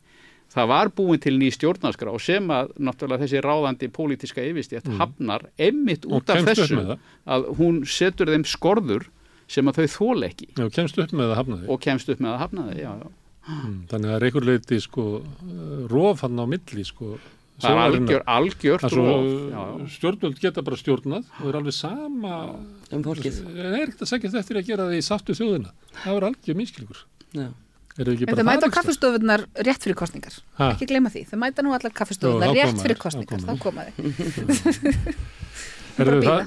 Það 0.50 0.68
var 0.72 0.90
búin 0.98 1.20
til 1.22 1.36
ný 1.38 1.52
stjórnarskrá 1.54 2.10
sem 2.26 2.48
að 2.50 2.72
náttúrulega 2.82 3.22
þessi 3.26 3.42
ráðandi 3.46 3.90
pólitíska 3.94 4.42
yfirstjætt 4.50 4.88
hafnar 4.98 5.44
einmitt 5.62 6.08
Og 6.10 6.16
út 6.24 6.32
af 6.34 6.42
þessu 6.48 6.98
að 7.30 7.46
hún 7.60 7.84
setur 7.86 8.32
þeim 8.34 8.46
skorður 8.50 9.06
sem 9.50 9.70
að 9.70 9.84
þau 9.84 9.88
þól 9.94 10.26
ekki 10.26 10.48
Já, 10.58 10.66
kemst 10.74 10.98
upp 11.02 11.14
með 11.14 11.36
að 11.36 11.38
hafna 11.44 11.60
þig. 11.62 11.70
og 11.70 11.82
kemst 11.86 12.10
upp 12.14 12.24
með 12.26 12.34
að 12.34 12.42
hafna 12.42 12.66
þig, 12.72 12.80
já, 12.82 12.92
já. 13.04 13.10
Mm, 13.50 13.78
þannig 13.90 14.10
að 14.10 14.10
það 14.10 14.18
er 14.20 14.26
einhver 14.28 14.46
leiti, 14.50 14.80
sko, 14.84 15.06
rof 15.94 16.22
hann 16.26 16.42
á 16.42 16.46
milli, 16.50 16.84
sko, 16.86 17.14
Það 17.60 17.72
er 17.72 17.80
algjör, 17.84 18.22
algjört 18.36 18.84
Það 18.86 19.00
er 19.84 19.88
stjórnvöld 19.96 20.38
geta 20.44 20.64
bara 20.66 20.78
stjórnað 20.80 21.32
og 21.40 21.48
er 21.50 21.58
alveg 21.60 21.76
sama, 21.76 22.36
um 22.96 23.04
fólkið 23.06 23.40
það 23.46 23.66
er 23.66 23.80
ekkert 23.82 24.04
að 24.06 24.12
segja 24.14 24.40
eftir 24.44 24.60
að 24.62 24.70
gera 24.70 24.86
það 24.90 25.00
í 25.00 25.02
sáttu 25.10 25.36
þjóðina. 25.40 25.74
Það 26.04 26.20
er 26.22 26.28
algjör. 26.30 27.02
Er 28.00 28.08
það 28.08 28.46
mæta 28.48 28.64
á 28.64 28.70
það, 28.70 28.76
kaffistofunar 28.78 29.42
rétt 29.68 29.84
fyrir 29.84 29.98
kostningar. 30.00 30.36
Ha? 30.56 30.70
Ekki 30.72 30.88
gleyma 30.88 31.10
því. 31.12 31.26
Þau 31.28 31.40
mæta 31.42 31.66
nú 31.66 31.74
allar 31.76 31.92
Jó, 31.92 31.98
kaffistofunar 32.00 32.54
rétt 32.56 32.80
fyrir 32.80 33.00
kostningar. 33.02 33.44
koma 33.44 33.44
Þá 33.44 33.54
koma 33.60 33.84
það, 36.00 36.46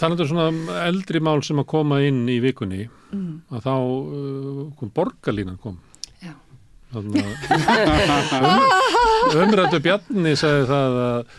talandu 0.00 0.24
um 0.24 0.30
svona 0.30 0.78
eldri 0.86 1.20
mál 1.20 1.42
sem 1.44 1.60
að 1.60 1.68
koma 1.68 2.00
inn 2.06 2.24
í 2.32 2.38
vikunni 2.40 2.86
Mm. 3.08 3.40
að 3.48 3.62
þá 3.64 3.72
uh, 3.72 4.64
kom 4.76 4.90
borgarlínan 4.92 5.54
kom. 5.62 5.78
Þannig 5.78 5.87
að 5.87 5.87
um, 6.96 7.12
umrættu 9.42 9.82
Bjarni 9.84 10.32
sagði 10.38 10.64
það 10.70 10.98
að 11.02 11.36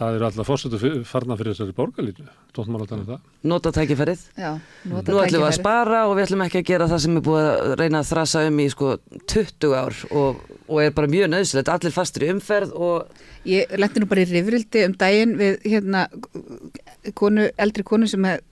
það 0.00 0.16
eru 0.16 0.26
alltaf 0.30 0.48
fórsættu 0.48 0.90
farna 1.08 1.36
fyrir 1.36 1.52
þessari 1.54 1.76
borgarlínu. 1.76 2.30
Um 2.60 2.78
það. 2.80 3.18
Nota 3.46 3.72
tækifærið. 3.76 4.22
Já, 4.40 4.54
nota 4.88 5.12
Nú 5.12 5.20
ætlum 5.22 5.44
við 5.44 5.48
að 5.50 5.58
spara 5.58 6.00
og 6.08 6.16
við 6.16 6.24
ætlum 6.24 6.44
ekki 6.46 6.62
að 6.62 6.70
gera 6.70 6.88
það 6.90 7.02
sem 7.04 7.18
er 7.18 7.26
búið 7.26 7.48
að 7.50 7.74
reyna 7.82 8.00
að 8.00 8.08
þrasa 8.10 8.44
um 8.48 8.62
í 8.62 8.66
sko 8.72 8.94
20 9.34 9.76
ár 9.76 10.00
og, 10.10 10.40
og 10.70 10.84
er 10.84 10.94
bara 10.94 11.10
mjög 11.10 11.32
nöðsilegt, 11.32 11.72
allir 11.72 11.94
fastur 11.94 12.24
í 12.24 12.32
umferð 12.32 12.72
og 12.78 13.10
Ég 13.48 13.70
lendi 13.80 14.02
nú 14.02 14.06
bara 14.08 14.20
í 14.20 14.28
rifrildi 14.28 14.82
um 14.84 14.94
daginn 15.00 15.30
við 15.38 15.62
hérna 15.64 16.02
konu, 17.16 17.46
eldri 17.56 17.84
konu 17.88 18.04
sem 18.10 18.24
hef, 18.28 18.42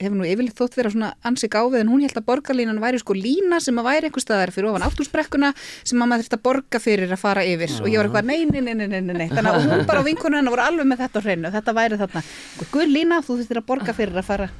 hefur 0.00 0.16
nú 0.18 0.26
yfirleitt 0.26 0.58
þótt 0.58 0.74
vera 0.74 0.90
svona 0.90 1.12
ansi 1.28 1.46
gáfið 1.52 1.84
en 1.84 1.92
hún 1.92 2.02
held 2.02 2.18
að 2.18 2.26
borgarlínan 2.26 2.80
væri 2.82 2.98
sko 2.98 3.14
lína 3.14 3.60
sem 3.62 3.78
að 3.78 3.86
væri 3.86 4.10
einhver 4.10 4.24
staðar 4.24 4.52
fyrir 4.56 4.72
ofan 4.72 4.86
áttursbrekkuna 4.88 5.52
sem 5.60 6.02
að 6.02 6.10
maður 6.10 6.26
þurft 6.26 6.34
að 6.34 6.42
borga 6.48 6.82
fyrir 6.82 7.14
að 7.14 7.22
fara 7.22 7.46
yfir. 7.46 7.76
Og 7.78 7.86
ég 7.92 8.02
var 8.02 8.10
eitthvað 8.10 8.26
nei, 8.32 8.42
nei, 8.50 8.58
nei, 8.66 8.74
nei, 8.74 8.88
nei, 8.88 9.00
nei, 9.06 9.16
nei. 9.20 9.30
þannig 9.30 9.52
að 9.52 9.70
hún 9.70 9.86
bara 9.92 10.02
á 10.02 10.08
vinkonu 10.10 10.40
hennar 10.40 10.56
voru 10.56 10.66
alveg 10.66 10.90
með 10.90 11.04
þetta 11.04 11.24
hreinu. 11.28 11.54
Þetta 11.54 11.78
væri 11.78 12.02
þarna, 12.02 12.26
guð 12.74 12.92
lína, 12.96 13.22
þú 13.22 13.38
þurftir 13.38 13.62
að 13.62 13.68
borga 13.70 13.98
fyrir 14.00 14.18
að 14.18 14.30
fara 14.32 14.50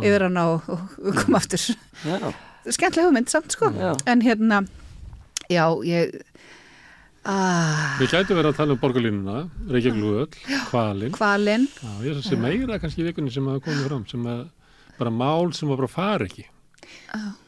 yfir 0.00 0.26
hana 0.26 0.48
og, 0.56 0.70
og, 0.74 1.10
koma 1.22 1.38
aftur. 1.38 1.70
Já, 2.02 2.18
skemmtilega 2.66 3.06
hugmynd 3.06 3.30
samt 3.30 3.54
sko. 3.54 3.70
En 4.10 4.26
hérna, 4.26 4.64
já, 5.46 5.68
ég 5.86 6.18
ah, 7.30 7.94
Við 8.00 8.14
gætum 8.14 8.38
verið 8.38 8.50
að 8.52 8.58
tala 8.58 8.74
um 8.74 8.80
borgarlínuna, 8.82 9.36
Reykjavík 9.70 10.38
Kvalin. 10.70 11.14
kvalinn 11.14 11.68
Já, 11.68 11.92
ég 12.06 12.20
sé 12.24 12.38
meira 12.40 12.80
kannski 12.82 13.04
í 13.04 13.08
vikunni 13.08 13.32
sem 13.32 13.46
hafa 13.48 13.64
komið 13.64 13.88
fram, 13.88 14.04
sem 14.10 14.26
að 14.28 14.44
bara 14.98 15.14
mál 15.14 15.52
sem 15.56 15.70
að 15.70 15.80
bara 15.82 15.90
fara 15.90 16.28
ekki. 16.28 16.46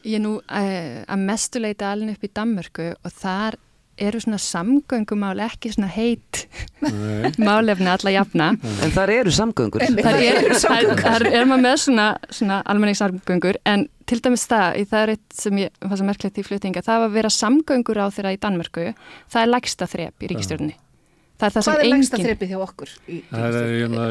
Ég 0.07 0.17
er 0.17 0.23
nú 0.23 0.37
uh, 0.39 0.99
að 1.03 1.23
mestuleita 1.27 1.91
alveg 1.91 2.17
upp 2.17 2.27
í 2.27 2.33
Danmörku 2.39 2.89
og 2.95 3.13
þar 3.13 3.59
eru 3.97 4.21
svona 4.21 4.39
samgöngumál 4.41 5.41
ekki 5.47 5.71
svona 5.73 5.89
heit 5.91 6.43
málefni 7.47 7.89
alla 7.91 8.13
jafna. 8.13 8.49
en 8.85 8.95
þar 8.95 9.13
eru 9.17 9.33
samgöngur. 9.33 9.85
Þar 9.97 10.19
er, 10.21 10.41
eru 10.45 10.59
samgöngur. 10.61 11.03
þar 11.03 11.27
er 11.31 11.47
maður 11.49 11.63
með 11.65 11.77
svona, 11.85 12.07
svona 12.29 12.61
almenningssamgöngur 12.65 13.61
en 13.65 13.87
til 14.07 14.21
dæmis 14.23 14.47
það, 14.47 14.81
það 14.87 15.03
er 15.03 15.13
eitt 15.17 15.39
sem 15.41 15.61
ég 15.65 15.83
var 15.83 15.99
svo 15.99 16.07
merklegt 16.07 16.39
í 16.39 16.45
flutninga, 16.47 16.83
það 16.85 17.01
var 17.03 17.09
að 17.09 17.17
vera 17.19 17.33
samgöngur 17.33 17.99
á 17.99 18.07
þeirra 18.13 18.35
í 18.37 18.41
Danmörku, 18.43 18.91
það 19.27 19.41
er 19.43 19.51
lægsta 19.51 19.89
þrep 19.89 20.23
í 20.23 20.29
ríkistjórninni. 20.31 20.77
Það 21.37 21.47
er 21.47 21.53
það 21.53 21.67
hvað 21.67 21.75
er 21.77 21.83
sem 21.83 21.91
lengsta 21.91 22.17
engin... 22.17 22.27
þreipið 22.27 22.49
hjá 22.49 22.59
okkur 22.65 22.89
í, 22.97 23.17
Það 23.29 23.57
er 23.59 23.67
hérna, 23.73 24.05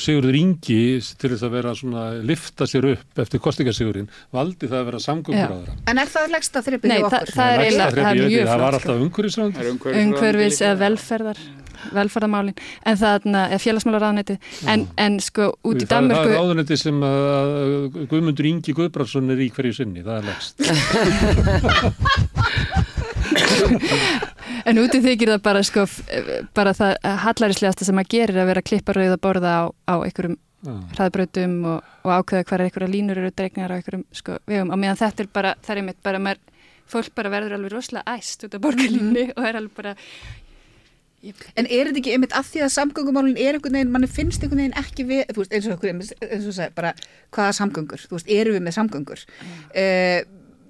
Sigurður 0.00 0.38
Ingi 0.38 0.78
til 1.20 1.30
þess 1.34 1.44
að 1.44 1.52
vera 1.58 1.74
svona, 1.76 2.04
lifta 2.30 2.68
sér 2.70 2.84
upp 2.94 3.20
eftir 3.24 3.42
kostingasigurinn, 3.44 4.08
valdi 4.32 4.70
það 4.70 4.78
að 4.78 4.86
vera 4.88 5.00
samgöngur 5.04 5.66
en 5.92 6.00
er 6.00 6.08
það 6.14 6.32
lengsta 6.32 6.58
þreipið 6.64 6.88
Nei, 6.88 6.96
hjá 6.96 7.08
okkur? 7.10 7.28
þrepið, 7.28 7.36
það 7.36 7.48
ég 7.50 7.58
er 7.58 7.60
mjög 8.08 8.24
ekki, 8.30 8.40
Það 8.48 8.64
var 8.64 8.78
alltaf 8.78 8.94
er 8.94 9.04
umhverfisráðuneytið 9.04 10.00
umhverfis 10.04 10.58
eða 10.64 10.76
velferðar 10.84 11.44
velferðarmálin, 11.92 12.56
en 12.88 12.96
það 12.96 13.26
er 13.44 13.60
félagsmálaráðneti, 13.60 14.38
en, 14.72 14.86
en 14.96 15.18
sko 15.20 15.50
út 15.68 15.76
í 15.76 15.84
Það, 15.84 15.90
það 15.90 15.96
er 15.98 16.08
Danmörku, 16.14 16.32
áðunetti 16.40 16.76
sem 16.80 16.98
að 17.04 17.24
að 17.34 17.58
Guðmundur 18.08 18.48
Ingi 18.48 18.72
Guðbrandsson 18.78 19.28
er 19.34 19.42
í 19.44 19.50
hverju 19.52 19.74
sinni, 19.76 20.00
það 20.06 20.16
er 20.16 20.24
legst. 20.30 20.56
en 24.70 24.80
úti 24.82 25.00
þykir 25.04 25.32
það 25.34 25.42
bara 25.44 25.62
sko, 25.66 25.84
f- 25.88 26.48
bara 26.56 26.72
það 26.76 26.96
hallarislegasta 27.26 27.84
sem 27.88 28.00
að 28.02 28.10
gerir 28.16 28.40
að 28.42 28.50
vera 28.52 28.62
að 28.64 28.68
klippa 28.70 28.96
rauða 28.96 29.18
borða 29.28 29.54
á, 29.60 29.62
á 29.90 29.94
einhverjum 30.06 30.38
Já. 30.64 30.72
hraðbrautum 30.96 31.56
og, 31.68 31.90
og 32.06 32.12
ákveða 32.18 32.46
hvar 32.48 32.62
einhverja 32.64 32.88
línur 32.94 33.18
eru 33.20 33.32
dregnar 33.36 33.74
á 33.74 33.76
einhverjum 33.76 34.06
sko, 34.16 34.38
vegum 34.48 34.70
og 34.72 34.80
meðan 34.80 34.96
þetta 35.02 35.26
er 35.26 35.32
bara, 35.34 35.50
það 35.60 35.74
er 35.74 35.80
einmitt 35.82 36.00
bara 36.06 36.22
maður, 36.24 36.40
fólk 36.88 37.12
bara 37.16 37.32
verður 37.34 37.58
alveg 37.58 37.74
rosalega 37.76 38.14
æst 38.16 38.46
út 38.48 38.56
af 38.56 38.62
borgarlínni 38.64 39.26
og 39.36 39.44
er 39.50 39.60
alveg 39.60 39.76
bara 39.76 39.94
En 41.56 41.64
er 41.72 41.88
þetta 41.88 42.00
ekki 42.02 42.12
einmitt 42.12 42.34
að 42.36 42.48
því 42.52 42.60
að 42.66 42.72
samgöngumálun 42.74 43.38
er 43.40 43.56
einhvern 43.56 43.76
veginn, 43.78 43.92
manni 43.94 44.08
finnst 44.12 44.42
einhvern 44.44 44.60
veginn 44.60 44.74
ekki 44.76 45.06
við, 45.08 45.22
þú 45.32 45.40
veist, 45.40 45.54
eins 45.56 45.68
og 45.70 45.76
okkur, 45.78 45.92
eins 45.94 46.48
og 46.50 46.52
sagði, 46.52 46.74
bara 46.76 46.90
hvaða 47.32 47.54
samgöngur, 47.56 48.02
þú 48.10 48.18
veist, 48.18 48.28
eru 48.36 48.52
við 48.52 48.64
með 48.66 48.74
samgöngur? 48.76 49.22
Mm. 49.40 49.62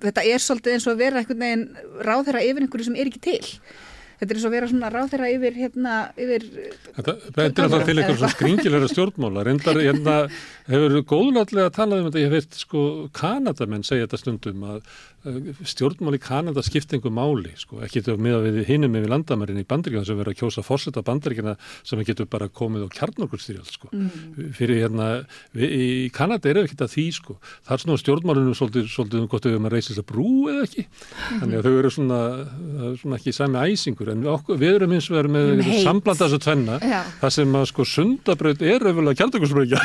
Þetta 0.05 0.27
er 0.29 0.45
svolítið 0.45 0.77
eins 0.77 0.87
og 0.87 0.95
að 0.95 1.03
vera 1.03 1.25
veginn 1.43 1.67
ráðherra 2.05 2.45
yfir 2.45 2.67
einhverju 2.67 2.89
sem 2.89 2.99
er 3.01 3.11
ekki 3.11 3.23
til. 3.25 3.53
Þetta 4.19 4.29
er 4.29 4.39
eins 4.39 4.45
og 4.45 4.51
að 4.51 4.57
vera 4.57 4.71
svona 4.71 4.91
ráðherra 4.95 5.31
yfir, 5.33 5.57
hérna, 5.59 5.95
yfir, 6.21 6.47
Þetta 6.97 7.15
bendir 7.37 7.67
alltaf 7.67 7.87
til 7.89 7.97
eitthvað 7.97 8.21
svona 8.21 8.35
skringilega 8.35 8.91
stjórnmála. 8.93 9.47
Reyndar 9.49 9.81
hérna, 9.87 10.19
hefur 10.69 11.01
góðlátlega 11.15 11.73
talað 11.75 12.05
um 12.05 12.11
þetta, 12.11 12.23
ég 12.23 12.33
veit 12.33 12.61
sko 12.61 12.85
Kanadamenn 13.17 13.85
segja 13.87 14.07
þetta 14.07 14.21
stundum 14.23 14.65
að 14.69 14.79
uh, 15.29 15.51
stjórnmál 15.67 16.17
í 16.17 16.23
Kanada 16.23 16.65
skipti 16.65 16.99
einhver 16.99 17.15
máli, 17.15 17.53
sko, 17.61 17.81
ekki 17.85 18.03
þetta 18.05 18.25
með 18.25 18.39
að 18.39 18.49
við 18.49 18.61
hinum 18.71 18.99
yfir 19.01 19.13
landamærin 19.13 19.61
í 19.61 19.67
bandaríkjana 19.69 20.09
sem 20.09 20.21
verður 20.21 20.35
að 20.35 20.41
kjósa 20.41 20.65
fórseta 20.65 21.05
bandaríkjana 21.05 21.57
sem 21.83 22.01
við 22.01 22.13
getum 22.13 22.31
bara 22.33 22.49
komið 22.49 22.87
á 22.87 22.89
kjarnorkurstyrjald, 22.97 23.73
sko. 23.75 23.93
Fyrir 24.57 24.85
hérna, 24.85 25.11
við, 25.57 25.75
í 25.75 25.89
Kanada 26.15 26.51
er 26.51 26.63
ekki 26.63 26.77
þetta 26.77 26.91
því, 26.95 27.07
sko. 27.19 27.39
Það 27.67 27.77
er 27.77 27.85
svona 27.85 28.03
stjórnmálunum 28.05 28.57
svolítið, 28.57 28.89
svolítið 28.95 29.25
um 29.25 29.29
erum 29.55 29.69
að 29.69 29.75
reysa 29.77 29.93
þess 29.93 30.03
að 30.03 30.09
brú 30.11 30.31
eða 30.53 30.65
ekki. 30.69 30.87
Þannig 31.43 31.59
að 31.59 31.67
þau 31.67 31.75
eru 31.75 31.93
svona, 31.95 32.21
það 32.63 32.87
er 32.89 32.97
svona 33.03 33.19
ekki 33.21 33.35
sami 33.35 33.61
æsingur, 34.05 34.13
en 34.13 34.23
við, 34.25 34.31
okkur, 34.35 34.59
við 34.61 34.75
erum 34.79 34.93
eins 34.97 35.09
og 35.11 35.17
verið 35.19 35.33
með 35.35 35.63
Heit. 35.65 35.83
samblanda 35.85 36.25
þessu 36.29 36.41
tvenna, 36.45 36.79
Já. 36.83 37.01
það 37.21 37.33
sem 37.37 37.55
að 37.61 37.65
sko 37.71 37.87
sundabraut 37.89 38.63
er 38.63 38.85
auðvitað 38.85 39.19
kjarnorkursprengja. 39.21 39.79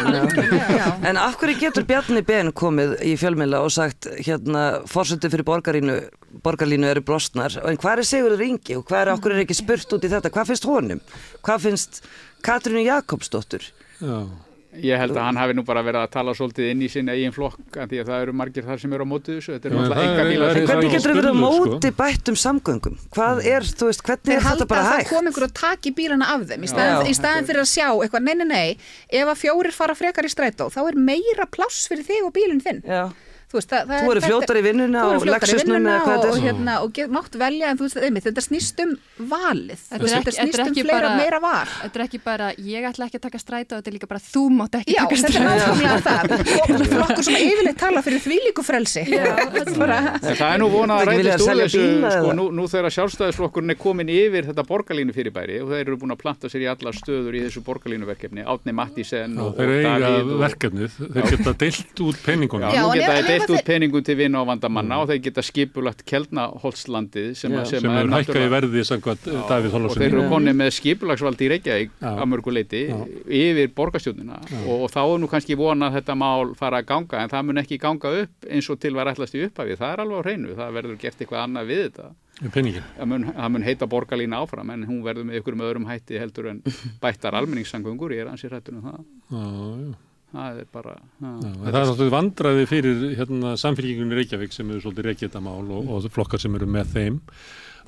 já, 0.80 0.88
En 1.10 1.18
af 1.18 1.38
hverju 1.40 1.60
getur 1.60 1.88
Bjarni 1.90 2.24
Ben 2.28 2.52
komið 2.52 2.96
í 3.06 3.16
fjölmiðla 3.20 3.62
og 3.66 3.72
sagt 3.72 4.08
hérna 4.20 4.64
fórsöndi 4.90 5.30
fyrir 5.32 5.46
borgarínu, 5.48 5.98
borgarlínu 6.44 6.90
eru 6.92 7.02
brostnar 7.02 7.56
en 7.64 7.78
hvað 7.80 8.04
er 8.04 8.10
Sigurður 8.10 8.46
Ingi 8.46 8.78
og 8.78 8.86
hvað 8.90 9.02
er 9.06 9.14
okkur 9.16 9.34
er 9.36 9.44
ekki 9.46 9.58
spurt 9.58 9.96
út 9.98 10.04
í 10.06 10.12
þetta, 10.12 10.30
hvað 10.34 10.52
finnst 10.52 10.68
honum? 10.70 11.02
Hvað 11.46 11.66
finnst 11.68 12.02
Katrínu 12.46 12.84
Jakobsdóttur? 12.86 13.66
Já, 14.00 14.20
Ég 14.70 15.00
held 15.02 15.16
að 15.18 15.24
hann 15.26 15.36
hafi 15.42 15.54
nú 15.58 15.64
bara 15.66 15.82
verið 15.82 16.04
að 16.06 16.12
tala 16.14 16.34
svolítið 16.38 16.68
inn 16.72 16.82
í 16.86 16.90
sinna 16.94 17.16
eigin 17.18 17.34
flokk 17.34 17.78
af 17.82 17.88
því 17.90 17.98
að 18.04 18.10
það 18.12 18.22
eru 18.22 18.34
margir 18.38 18.64
þar 18.68 18.78
sem 18.84 18.92
eru 18.94 19.02
á 19.02 19.10
mótið 19.10 19.40
þessu. 19.40 19.54
Þetta 19.56 19.66
eru 19.66 19.74
en 19.74 19.82
náttúrulega 19.82 19.98
það 19.98 20.10
enga 20.10 20.22
er- 20.22 20.30
bílar. 20.30 20.46
það 20.50 20.56
En 20.56 20.62
er- 20.62 20.70
hvernig 20.70 20.92
getur 20.94 21.10
við 21.10 21.18
verið 21.20 21.30
á 21.30 21.38
sko. 21.40 21.66
móti 21.74 21.92
bættum 22.02 22.38
samgöngum? 22.44 22.96
Hvað 23.18 23.42
er, 23.50 23.62
þú 23.66 23.86
veist, 23.90 24.04
hvernig 24.06 24.30
Þeir 24.30 24.38
er 24.38 24.46
halda 24.46 24.64
þetta 24.64 24.68
bara 24.70 24.82
að 24.82 24.90
það 24.92 25.00
hægt? 25.00 25.10
kom 25.10 25.26
einhver 25.32 25.44
og 25.50 25.54
taki 25.54 25.92
bílana 25.92 26.26
af 26.36 26.42
þeim 26.52 26.62
í 26.64 26.70
staðin, 26.70 27.02
Já. 27.02 27.10
í 27.10 27.16
staðin 27.18 27.48
fyrir 27.50 27.64
að 27.66 27.72
sjá 27.74 27.88
eitthvað, 27.98 28.22
nei, 28.30 28.34
nei, 28.36 28.46
nei, 28.46 28.78
ef 29.10 29.28
að 29.34 29.42
fjórir 29.42 29.74
fara 29.74 29.96
frekar 29.98 30.24
í 30.24 30.30
strætó, 30.30 30.70
þá 30.70 30.80
er 30.88 30.96
meira 30.96 31.46
pláss 31.50 31.88
fyrir 31.90 32.06
þig 32.06 32.26
og 32.30 32.34
bílinn 32.38 32.62
þinn. 32.62 32.84
Já. 32.86 33.10
Þú 33.50 33.58
veist, 33.58 33.72
það, 33.72 33.88
það 33.90 34.04
Þú 34.04 34.10
eru 34.14 34.22
fljótar 34.22 34.58
í 34.60 34.62
vinnuna 34.62 35.04
og 35.10 35.24
vinnuna 35.26 35.94
eða 35.96 36.02
hvað 36.06 36.12
og, 36.14 36.20
þetta 36.22 36.30
og, 36.30 36.36
er. 36.38 36.44
hérna, 36.46 36.74
og 36.86 36.92
get, 36.94 37.08
mátt 37.10 37.38
velja 37.42 37.70
en 37.72 37.80
þú 37.80 37.86
veist, 37.88 37.98
einmitt, 38.06 38.26
þetta 38.28 38.44
snýst 38.46 38.82
um 38.84 38.92
valið. 39.32 39.80
Þetta 39.90 39.98
er 39.98 40.12
þetta 40.14 40.34
snýst 40.36 40.54
er 40.54 40.62
um 40.62 40.70
ekki 40.70 40.84
fleira, 40.86 41.00
bara- 41.08 41.18
meira 41.18 41.40
var 41.42 41.72
Þetta 41.80 41.98
er 41.98 42.04
ekki 42.06 42.20
bara, 42.28 42.50
ég 42.62 42.86
ætla 42.86 43.08
ekki 43.08 43.18
að 43.18 43.24
taka 43.24 43.42
strætó, 43.42 43.80
þetta 43.80 43.90
er 43.90 43.96
líka 43.96 44.10
bara, 44.12 44.22
þú 44.22 44.44
mátt 44.54 44.78
ekki 44.78 44.94
Já, 44.94 45.02
taka 45.02 45.16
þetta 45.24 45.34
er 45.34 45.46
náttúrulega 45.50 45.98
það. 46.06 46.22
Og 46.70 46.86
flokkur 46.94 47.26
sem 47.26 47.38
yfirleitt 47.40 47.80
tala 47.82 48.04
fyrir 48.06 48.22
þvílíku 48.28 48.66
frelsi. 48.70 49.04
Bara, 49.80 49.98
En 50.20 50.38
það 50.38 50.54
er 50.54 50.62
nú 50.62 50.70
vonað 50.70 50.94
að 50.94 51.02
er 51.02 51.10
rætist 51.10 51.42
úr 51.50 51.58
þessu, 51.64 51.84
sko, 52.06 52.30
nú, 52.38 52.46
nú 52.54 52.64
þegar 52.70 52.92
sjálfstæðisflokkurinn 53.00 53.74
er 53.74 53.80
komin 53.82 54.14
yfir 54.14 54.46
þetta 54.52 54.68
borgarlínu 54.70 55.16
fyrirbæri 55.18 55.58
og 55.64 55.74
þeir 55.74 55.84
eru 55.88 55.98
búin 55.98 56.14
að 56.14 56.22
planta 56.22 56.46
sér 56.54 56.68
í 56.68 56.70
allar 56.70 56.94
stöður 56.94 57.34
í 57.34 57.44
þessu 57.48 57.66
borgarlínuverkefni, 57.66 58.46
Átni 58.46 58.76
Mattísen 58.78 59.34
Já, 59.40 59.42
og, 59.42 59.58
og 59.58 59.66
Davíð 59.90 60.34
og, 60.38 60.46
þeir 63.30 63.39
deilt 63.40 63.54
út 63.60 63.66
peningum 63.68 64.04
til 64.06 64.16
vinna 64.20 64.42
og 64.44 64.48
vandamanna 64.52 65.00
og 65.04 65.10
þeir 65.10 65.22
geta 65.28 65.44
skipulagt 65.46 66.04
Kelnaholtslandið 66.10 67.34
sem, 67.40 67.52
Já. 67.52 67.60
að- 67.62 67.68
sem 67.74 67.90
er 67.90 68.12
hækkað 68.14 68.46
í 68.46 68.52
verði 68.54 68.84
samkvæmt 68.90 69.28
Já, 69.30 69.40
Davíð 69.50 69.74
og 69.80 69.96
þeir 69.98 70.08
eru 70.14 70.24
konið 70.30 70.56
með 70.62 70.72
skipulagsvaldi 70.80 71.46
í 71.48 71.50
Reykjavík 71.56 71.92
að 72.02 72.26
mörgu 72.34 72.54
leiti 72.54 72.82
Já. 72.90 72.98
yfir 73.28 73.74
borgarstjórnina. 73.76 74.40
Og, 74.68 74.86
og 74.86 74.90
þá 74.92 75.00
er 75.04 75.18
nú 75.24 75.30
kannski 75.32 75.58
vona 75.60 75.90
að 75.90 76.00
þetta 76.02 76.16
mál 76.20 76.56
fara 76.60 76.82
að 76.82 76.90
ganga 76.94 77.24
en 77.24 77.30
það 77.30 77.46
mun 77.50 77.62
ekki 77.64 77.80
ganga 77.80 78.14
upp 78.24 78.50
eins 78.50 78.70
og 78.70 78.80
til 78.80 78.94
var 78.94 79.08
ætlast 79.14 79.36
í 79.36 79.46
upphafi. 79.48 79.78
Það 79.80 79.94
er 79.94 80.04
alveg 80.06 80.18
á 80.20 80.26
hreinu, 80.26 80.56
það 80.58 80.74
verður 80.80 81.00
gert 81.00 81.20
eitthvað 81.24 81.44
annað 81.46 81.68
við 81.72 81.84
þetta. 81.90 82.10
Peningin. 82.54 82.84
það 82.98 83.08
mun, 83.12 83.24
það 83.36 83.50
mun 83.52 83.64
heita 83.68 83.86
borgarlína 83.92 84.38
áfram 84.40 84.70
en 84.72 84.86
hún 84.88 85.02
verður 85.04 85.26
með 85.28 85.42
ykkur 85.42 85.58
um 85.58 85.64
öðrum 85.66 85.88
hætti 85.90 86.20
heldur 86.22 86.48
en 86.54 86.62
bættar 87.04 87.36
almenningssangöngur, 87.36 88.14
ég 88.16 88.24
er 88.24 88.30
ansið 88.32 88.54
hrættur 88.54 88.78
um 88.80 88.86
það. 88.88 89.02
Já, 89.30 89.44
já. 89.90 89.98
Það 90.34 90.62
er 90.62 90.70
bara 90.74 90.96
en 91.22 91.40
það 91.64 91.80
er 91.80 91.88
svolítið 91.90 92.14
vandraði 92.14 92.68
fyrir 92.70 93.06
hérna, 93.18 93.56
samfélkingunni 93.60 94.20
Reykjavík 94.20 94.54
sem 94.56 94.70
eru 94.70 94.84
svolítið 94.84 95.10
reykja 95.10 95.30
þetta 95.30 95.44
mál 95.46 95.64
og, 95.66 95.90
og 95.96 96.10
flokkar 96.14 96.42
sem 96.42 96.56
eru 96.60 96.70
með 96.70 96.94
þeim 96.96 97.20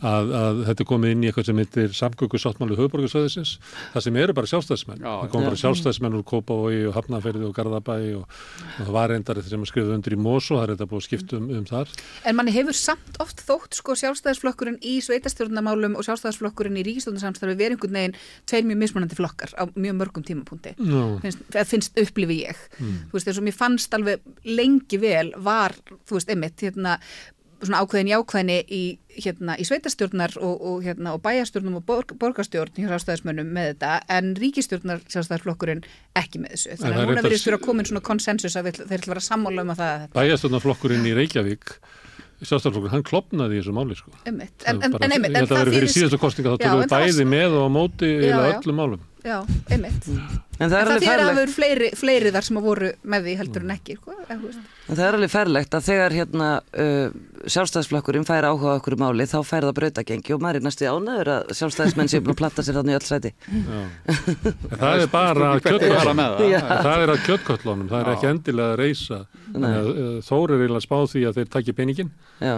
að, 0.01 0.31
að 0.37 0.61
þetta 0.69 0.83
er 0.83 0.89
komið 0.89 1.13
inn 1.13 1.23
í 1.23 1.29
eitthvað 1.29 1.47
sem 1.49 1.61
heitir 1.61 1.95
samgöngu 1.97 2.41
sáttmáli 2.41 2.77
höfuborgarsöðisins 2.79 3.53
það 3.93 4.05
sem 4.05 4.19
eru 4.21 4.35
bara 4.37 4.49
sjálfstæðismenn. 4.51 5.01
Já, 5.03 5.11
það 5.11 5.31
kom 5.33 5.45
bara 5.47 5.59
sjálfstæðismenn 5.61 6.17
úr 6.17 6.25
Kópavogi 6.31 6.81
og 6.89 6.95
Hafnarferði 6.97 7.47
og 7.47 7.55
Garðabæ 7.57 7.97
og, 8.19 8.25
og 8.25 8.79
það 8.79 8.93
var 8.97 9.13
reyndar 9.13 9.41
sem 9.45 9.65
að 9.65 9.71
skrifa 9.71 9.95
undir 9.95 10.15
í 10.15 10.19
Mosó 10.21 10.57
það 10.57 10.63
er 10.65 10.73
þetta 10.73 10.89
búið 10.91 11.01
að 11.01 11.07
skipta 11.07 11.39
um, 11.39 11.49
um 11.59 11.67
þar. 11.69 11.93
En 12.25 12.37
manni 12.37 12.55
hefur 12.55 12.77
samt 12.77 13.19
oft 13.23 13.43
þótt 13.47 13.77
sko 13.77 13.97
sjálfstæðisflokkurinn 14.01 14.79
í 14.81 14.95
sveitastjórnarmálum 15.05 15.97
og 15.99 16.07
sjálfstæðisflokkurinn 16.07 16.79
í 16.81 16.85
ríkistjórnarsamstarfi 16.89 17.57
verið 17.57 17.77
einhvern 17.77 17.99
veginn 17.99 18.17
tveir 18.49 18.67
mjög 18.69 18.81
mismunandi 18.81 19.19
flokkar 19.19 19.53
á 19.57 19.63
mjög 19.75 19.99
mörgum 20.01 20.25
tímapunkti. 20.25 20.75
Finnst, 21.21 21.45
finnst 21.69 22.01
upplifi 22.01 22.41
ég. 22.45 22.65
Þú 22.79 23.17
veist, 23.17 23.29
eins 23.29 23.41
og 23.41 23.47
mér 23.47 23.57
fannst 23.57 23.93
alveg 23.97 24.23
lengi 24.47 24.99
vel 25.01 25.31
var, 25.37 25.75
þú 26.07 26.17
veist, 26.17 26.31
einmitt 26.31 26.65
hérna, 26.65 26.97
svona 27.61 27.81
ákveðin 27.83 28.09
jákvæðni 28.11 28.57
í, 28.73 28.81
hérna, 29.21 29.55
í 29.61 29.65
sveitastjórnar 29.67 30.33
og, 30.41 30.55
og, 30.71 30.77
hérna, 30.85 31.13
og 31.15 31.21
bæjastjórnum 31.25 31.77
og 31.79 31.85
borg, 31.85 32.13
borgarstjórn 32.21 32.73
hjá 32.79 32.87
sjálfstæðismönnum 32.89 33.51
með 33.53 33.71
þetta 33.73 33.91
en 34.17 34.31
ríkistjórnar 34.39 35.03
sjálfstæðisflokkurinn 35.13 35.83
ekki 36.21 36.41
með 36.43 36.55
þessu. 36.55 36.71
En 36.73 36.81
þannig 36.81 37.01
að 37.03 37.11
núna 37.11 37.25
verðist 37.27 37.47
fyrir 37.49 37.59
að 37.59 37.65
komin 37.67 37.89
svona 37.91 38.03
konsensus 38.09 38.57
að 38.57 38.71
þeir 38.71 38.81
ætla 38.87 39.01
að 39.01 39.11
vera 39.13 39.25
sammála 39.27 39.65
um 39.67 39.73
að 39.75 39.83
það 39.83 40.07
bæjastofnarflokkurinn 40.17 41.05
í 41.11 41.13
Reykjavík 41.19 41.75
sjálfstæðarflokkurinn, 42.41 42.95
hann 42.95 43.05
klopnaði 43.05 43.57
í 43.57 43.61
þessu 43.61 43.73
máli 43.77 43.97
sko. 43.99 44.11
en, 44.25 44.41
Það 44.63 44.71
en, 44.71 44.95
bara- 44.95 45.05
en 45.05 45.11
einmitt 45.19 45.37
en 45.37 45.49
vera 45.51 45.75
fyrir 45.75 45.91
síðustu 45.93 46.17
kostinga 46.21 46.55
þá 46.55 46.63
tökum 46.63 46.79
en 46.79 46.81
við 46.87 46.95
bæði 46.95 47.25
með 47.29 47.57
og 47.59 47.67
á 47.67 47.69
móti 47.75 48.09
eða 48.31 48.47
öllum 48.55 48.79
málum 48.81 49.03
já, 49.25 49.37
einmitt. 49.71 50.07
En 50.61 50.69
það 50.69 50.71
En 50.71 50.71
er 50.71 50.71
það 50.71 50.81
alveg 50.81 50.91
að 50.91 51.01
það 51.01 51.11
ferlegt, 51.11 51.37
voru 51.41 51.53
fleiri, 51.55 51.89
fleiri 51.97 52.31
þar 52.35 52.45
sem 52.47 52.57
að 52.59 52.65
voru 52.67 52.89
með 53.13 53.23
því 53.27 53.33
heldur 53.39 53.63
en 53.65 53.73
ekki, 53.75 53.95
sko, 53.97 54.13
eða, 54.17 54.35
þú 54.41 54.49
veist. 54.49 54.71
en 54.87 54.97
það 54.99 55.03
er 55.07 55.17
alveg 55.17 55.31
ferlegt 55.33 55.77
að 55.77 55.85
þegar 55.87 56.15
hérna 56.17 56.49
uh, 56.61 57.15
sjálfstæðisflokkurinn 57.55 58.27
fær 58.29 58.47
áhuga 58.51 58.73
á 58.73 58.77
okkur 58.77 58.97
máli 59.01 59.25
þá 59.31 59.37
fær 59.47 59.67
það 59.69 59.77
brautagengi 59.79 60.35
og 60.35 60.43
maður 60.43 60.59
er 60.61 60.65
næstu 60.67 60.89
ánæður 60.91 61.31
að 61.35 61.53
sjálfstæðismenn 61.57 62.11
séu 62.11 62.21
búin 62.21 62.35
að 62.35 62.41
platta 62.43 62.65
sér 62.67 62.77
þannig 62.77 62.93
í 62.93 62.99
öll 62.99 63.07
sæti. 63.09 63.33
En 63.51 64.77
það 64.77 65.05
er 65.05 65.11
bara 65.15 65.53
að 65.55 66.11
með 66.21 66.37
það. 66.41 66.91
Er 67.01 67.13
að 67.15 67.23
kjötköllunum, 67.25 67.89
það 67.89 68.03
er 68.03 68.11
ekki 68.13 68.29
endilega 68.31 68.75
að 68.75 68.79
reysa. 68.83 69.23
Þannig 69.51 69.79
að 69.79 69.89
uh, 69.91 70.13
Þór 70.27 70.53
er 70.53 70.61
eiginlega 70.61 70.85
spáð 70.85 71.09
því 71.15 71.23
að 71.27 71.39
þeir 71.39 71.49
takki 71.55 71.73
peningin 71.75 72.11
Já, 72.41 72.53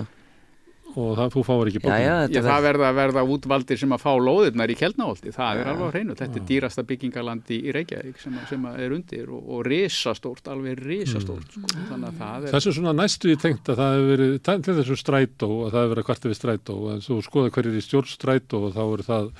og 1.00 1.12
það, 1.18 1.30
þú 1.34 1.44
fáir 1.48 1.70
ekki 1.72 1.80
já, 1.80 1.84
já, 1.84 1.89
bókina. 1.89 2.18
þetta 2.24 2.38
Já, 2.38 2.44
það 2.48 2.66
verða 2.68 2.88
að 2.91 2.98
verða 3.00 3.24
útvaldir 3.36 3.80
sem 3.82 3.96
að 3.96 4.02
fá 4.04 4.12
lóðirnar 4.28 4.74
í 4.74 4.78
Kjeldnaholti, 4.80 5.34
það 5.36 5.62
er 5.64 5.70
alveg 5.74 5.91
hreinu, 5.96 6.16
þetta 6.20 6.39
er 6.41 6.46
dýrasta 6.52 6.86
byggingalandi 6.91 7.58
í 7.64 7.74
Reykjavík 7.78 8.20
sem, 8.24 8.38
að- 8.38 8.48
sem 8.54 8.68
að 8.70 8.80
er 8.86 8.96
undir 8.98 9.32
og, 9.34 9.41
og 9.58 9.66
risastórt, 9.68 10.48
alveg 10.54 10.80
risastórt, 10.86 11.50
sko. 11.58 11.74
þannig 11.89 12.08
að 12.12 12.22
það 12.22 12.48
er, 12.48 12.54
Þessu 12.58 12.72
er 12.74 12.78
svona 12.80 12.96
næstu 13.02 13.34
í 13.34 13.38
tengt 13.41 13.74
að 13.74 13.82
það 13.82 13.94
hefur 13.98 14.12
verið, 14.14 14.34
til 14.48 14.78
þessu 14.80 15.00
strætó, 15.04 15.50
að 15.66 15.72
það 15.74 15.82
hefur 15.84 15.94
verið 15.96 16.08
kvartið 16.12 16.34
við 16.34 16.39
strætó, 16.44 16.78
en 16.94 17.04
þú 17.08 17.20
skoða 17.28 17.54
hverjir 17.58 17.78
í 17.80 17.86
stjórn 17.88 18.12
strætó 18.14 18.64
og 18.68 18.74
þá 18.78 18.84
eru 18.86 19.08
það 19.10 19.32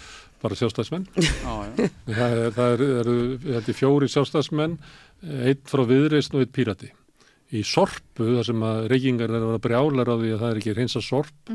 bara 0.44 0.58
sjálfstæðsmenn. 0.60 1.06
já, 1.24 1.54
já, 1.78 1.88
Það 2.10 2.34
er, 2.36 2.50
það 2.58 2.74
er, 2.74 2.82
eru, 3.00 3.14
þetta 3.46 3.72
er 3.72 3.78
fjóri 3.80 4.10
sjálfstæðsmenn, 4.12 4.74
einn 5.24 5.62
frá 5.72 5.84
viðreisn 5.88 6.36
og 6.36 6.44
einn 6.44 6.52
pírati. 6.52 6.90
Í 7.54 7.62
sorpu, 7.68 8.26
þar 8.40 8.48
sem 8.48 8.64
að 8.66 8.88
reykingar 8.90 9.30
er 9.30 9.38
að 9.38 9.50
vera 9.52 9.64
brjálar 9.68 10.10
á 10.10 10.16
því 10.18 10.30
að 10.34 10.40
það 10.42 10.52
er 10.52 10.62
ekki 10.62 10.76
reynsa 10.78 11.02
sorp, 11.06 11.52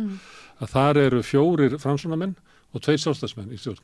að 0.63 0.75
þar 0.75 1.01
eru 1.03 1.23
fjórir 1.27 1.79
fransunamenn 1.83 2.37
og 2.73 2.85
tveir 2.85 3.01
sjálfstæðsmenn 3.03 3.55
í 3.55 3.59
stjórn. 3.59 3.83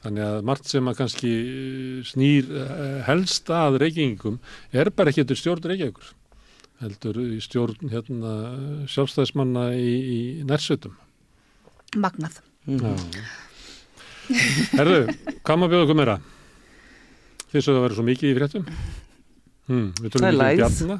Þannig 0.00 0.24
að 0.24 0.46
margt 0.48 0.70
sem 0.70 0.86
að 0.88 0.96
kannski 0.96 1.30
eh, 1.30 1.98
snýr 2.08 2.46
eh, 2.56 3.02
helst 3.04 3.50
að 3.52 3.76
reykingum 3.82 4.38
er 4.72 4.88
bara 4.96 5.12
ekki 5.12 5.26
til 5.28 5.36
stjórn 5.36 5.66
reykjavíkur. 5.68 6.14
Heldur 6.80 7.18
í 7.20 7.40
stjórn 7.44 7.92
hérna, 7.92 8.32
sjálfstæðsmanna 8.88 9.66
í, 9.76 9.90
í 10.00 10.20
nærsveitum. 10.48 10.96
Magnað. 12.00 12.40
Herðu, 14.78 15.02
hvað 15.44 15.60
maður 15.60 15.74
bjóða 15.74 15.84
okkur 15.84 16.00
meira? 16.00 16.16
Þið 17.50 17.64
svo 17.66 17.76
að 17.76 17.84
vera 17.84 17.98
svo 17.98 18.06
mikið 18.06 18.30
í 18.30 18.36
fréttum? 18.38 18.68
Hmm, 19.70 19.90
við 20.00 20.14
Það 20.16 20.24
er 20.26 20.40
ekki 20.50 20.84
um 20.84 20.90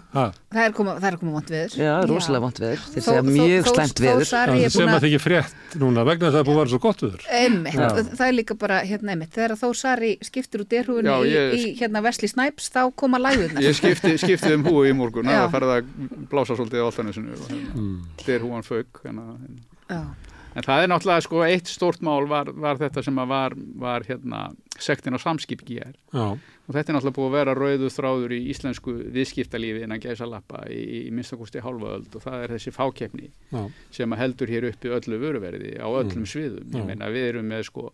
Það 0.51 0.61
er 0.65 0.75
koma, 0.77 0.93
það 1.01 1.07
er 1.11 1.17
koma 1.21 1.33
vant 1.35 1.49
viður. 1.51 1.73
Já, 1.81 1.95
rosalega 2.07 2.43
vant 2.45 2.61
veður. 2.63 2.85
Þeir 2.93 3.05
segja 3.07 3.23
mjög 3.27 3.67
þó 3.67 3.73
veður. 4.05 4.23
Er 4.31 4.71
sem 4.71 4.91
að 4.91 4.95
það 4.95 5.07
ekki 5.11 5.21
frétt 5.25 5.75
núna 5.81 6.05
vegna 6.07 6.29
þess 6.31 6.31
að 6.31 6.39
það 6.39 6.47
búið 6.51 6.55
að 6.55 6.61
vera 6.61 6.73
svo 6.75 6.81
gott 6.85 7.03
viður. 7.05 7.27
Einmitt, 7.41 7.81
það 8.15 8.25
er 8.29 8.37
líka 8.37 8.57
bara 8.63 8.79
hérna 8.87 9.15
einmitt, 9.17 9.33
þegar 9.35 9.57
Þór 9.61 9.77
Sari 9.81 10.13
skiptir 10.31 10.63
úr 10.63 10.71
derhúinu 10.71 11.17
í, 11.27 11.35
í 11.59 11.75
hérna 11.81 12.05
Vesli 12.07 12.31
Snæps 12.31 12.71
þá 12.71 12.81
koma 12.95 13.19
lægurnar. 13.19 13.63
ég 13.67 13.75
skipti, 13.81 14.15
skipti 14.23 14.55
um 14.55 14.67
húi 14.71 14.91
í 14.93 14.97
morgun, 14.97 15.27
það 15.27 15.51
ferða 15.57 15.81
að 15.81 15.93
blása 16.31 16.55
svolítið 16.59 16.87
á 16.87 16.91
hérna, 16.95 17.59
Mm. 17.75 18.03
þetta 18.19 18.35
er 18.37 18.45
húan 18.47 18.63
fög, 18.67 18.87
hérna, 19.03 19.25
Já, 19.91 20.05
En 20.57 20.63
það 20.67 20.83
er 20.83 20.89
náttúrulega 20.91 21.23
sko 21.23 21.43
eitt 21.47 21.69
stórt 21.71 22.01
mál 22.03 22.27
var, 22.27 22.49
var 22.53 22.79
þetta 22.81 23.05
sem 23.07 23.15
að 23.23 23.29
var, 23.31 23.55
var 23.79 24.03
hérna 24.03 24.41
sektin 24.83 25.15
á 25.15 25.19
samskip 25.23 25.63
og 26.71 26.77
þetta 26.77 26.93
er 26.93 26.97
náttúrulega 26.97 27.17
búið 27.17 27.27
að 27.27 27.35
vera 27.35 27.55
rauðu 27.59 27.89
þráður 27.91 28.33
í 28.37 28.41
íslensku 28.53 28.93
viðskiptalífi 29.17 29.81
innan 29.83 30.03
gæsa 30.03 30.29
lappa 30.31 30.61
í, 30.71 31.09
í 31.09 31.11
minnstakosti 31.11 31.63
hálfa 31.65 31.97
öld. 31.97 32.13
Og 32.15 32.23
það 32.23 32.45
er 32.45 32.55
þessi 32.55 32.73
fákeppni 32.77 33.27
já, 33.27 33.65
sem 33.97 34.15
heldur 34.21 34.53
hér 34.55 34.69
uppi 34.71 34.93
öllu 34.95 35.19
vöruverði 35.19 35.73
á 35.83 35.89
öllum 35.91 36.29
sviðum. 36.31 36.69
Ég 36.79 36.87
meina 36.87 37.11
við 37.11 37.27
erum 37.33 37.51
með 37.51 37.65
sko 37.73 37.89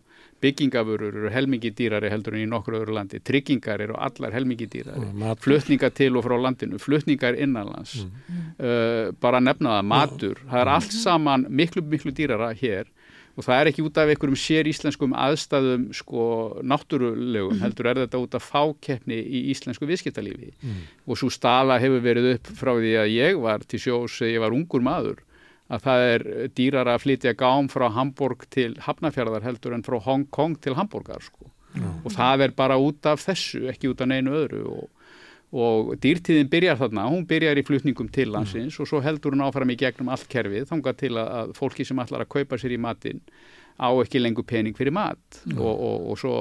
byggingavörur 0.45 1.17
eru 1.23 1.31
helmingi 1.33 1.71
dýrari 1.73 2.11
heldur 2.13 2.37
en 2.37 2.43
í 2.45 2.49
nokkur 2.49 2.77
öðru 2.83 2.93
landi, 2.99 3.17
tryggingar 3.25 3.81
eru 3.81 3.97
allar 3.97 4.35
helmingi 4.35 4.67
dýrari, 4.69 5.09
flutningar 5.41 5.95
til 5.97 6.11
og 6.19 6.27
frá 6.27 6.35
landinu, 6.37 6.77
flutningar 6.81 7.37
innanlands, 7.41 8.03
uh, 8.05 9.09
bara 9.17 9.41
nefna 9.41 9.79
það, 9.79 9.89
matur, 9.89 10.43
það 10.45 10.61
er 10.61 10.73
allt 10.75 10.93
saman 10.93 11.47
miklu, 11.49 11.81
miklu 11.89 12.13
dýrara 12.13 12.51
hér 12.53 12.93
og 13.37 13.45
það 13.45 13.59
er 13.59 13.69
ekki 13.69 13.85
út 13.85 13.99
af 14.01 14.09
einhverjum 14.09 14.39
sér 14.41 14.67
íslenskum 14.71 15.13
aðstæðum 15.13 15.83
sko 15.93 16.23
náttúrulegum, 16.65 17.59
heldur 17.61 17.91
er 17.91 18.01
þetta 18.01 18.21
út 18.23 18.37
af 18.37 18.47
fákeppni 18.49 19.19
í 19.21 19.43
íslensku 19.53 19.85
viðskiptalífi. 19.85 20.51
Og 21.05 21.19
svo 21.21 21.29
staða 21.29 21.77
hefur 21.83 22.01
verið 22.01 22.31
upp 22.33 22.49
frá 22.57 22.73
því 22.73 22.95
að 23.03 23.13
ég 23.13 23.41
var 23.43 23.61
til 23.69 23.79
sjós, 23.83 24.17
ég 24.25 24.41
var 24.41 24.57
ungur 24.57 24.81
maður 24.81 25.21
að 25.67 25.83
það 25.83 26.05
er 26.07 26.25
dýrar 26.55 26.89
að 26.91 27.03
flytja 27.03 27.33
gám 27.37 27.67
frá 27.71 27.87
Hamburg 27.91 28.45
til 28.53 28.73
Hafnafjörðar 28.85 29.45
heldur 29.45 29.75
en 29.75 29.83
frá 29.85 29.99
Hong 30.03 30.27
Kong 30.31 30.57
til 30.63 30.77
Hamburgar 30.77 31.23
sko. 31.23 31.51
og 31.77 32.11
það 32.11 32.47
er 32.47 32.53
bara 32.57 32.77
út 32.81 33.05
af 33.05 33.21
þessu, 33.21 33.67
ekki 33.69 33.91
út 33.91 34.01
af 34.01 34.07
neinu 34.09 34.31
öðru. 34.33 34.63
Og, 34.65 34.87
og 35.55 35.93
dýrtíðin 36.03 36.49
byrjar 36.51 36.79
þarna, 36.81 37.07
hún 37.11 37.23
byrjar 37.27 37.59
í 37.59 37.63
flutningum 37.63 38.09
til 38.11 38.31
landsins 38.33 38.75
og 38.83 38.89
svo 38.89 38.99
heldur 39.03 39.35
hún 39.35 39.45
áfram 39.45 39.71
í 39.71 39.77
gegnum 39.79 40.11
allt 40.11 40.27
kerfið, 40.31 40.67
þangað 40.67 40.97
til 40.99 41.13
að, 41.15 41.29
að 41.39 41.53
fólki 41.55 41.85
sem 41.87 42.01
ætlar 42.03 42.25
að 42.25 42.33
kaupa 42.35 42.59
sér 42.59 42.75
í 42.75 42.81
matinn 42.83 43.21
á 43.79 43.87
ekki 44.01 44.19
lengur 44.19 44.47
pening 44.47 44.75
fyrir 44.75 44.95
mat. 44.95 45.43
Og, 45.55 45.71
og, 45.71 46.09
og 46.11 46.19
svo 46.19 46.37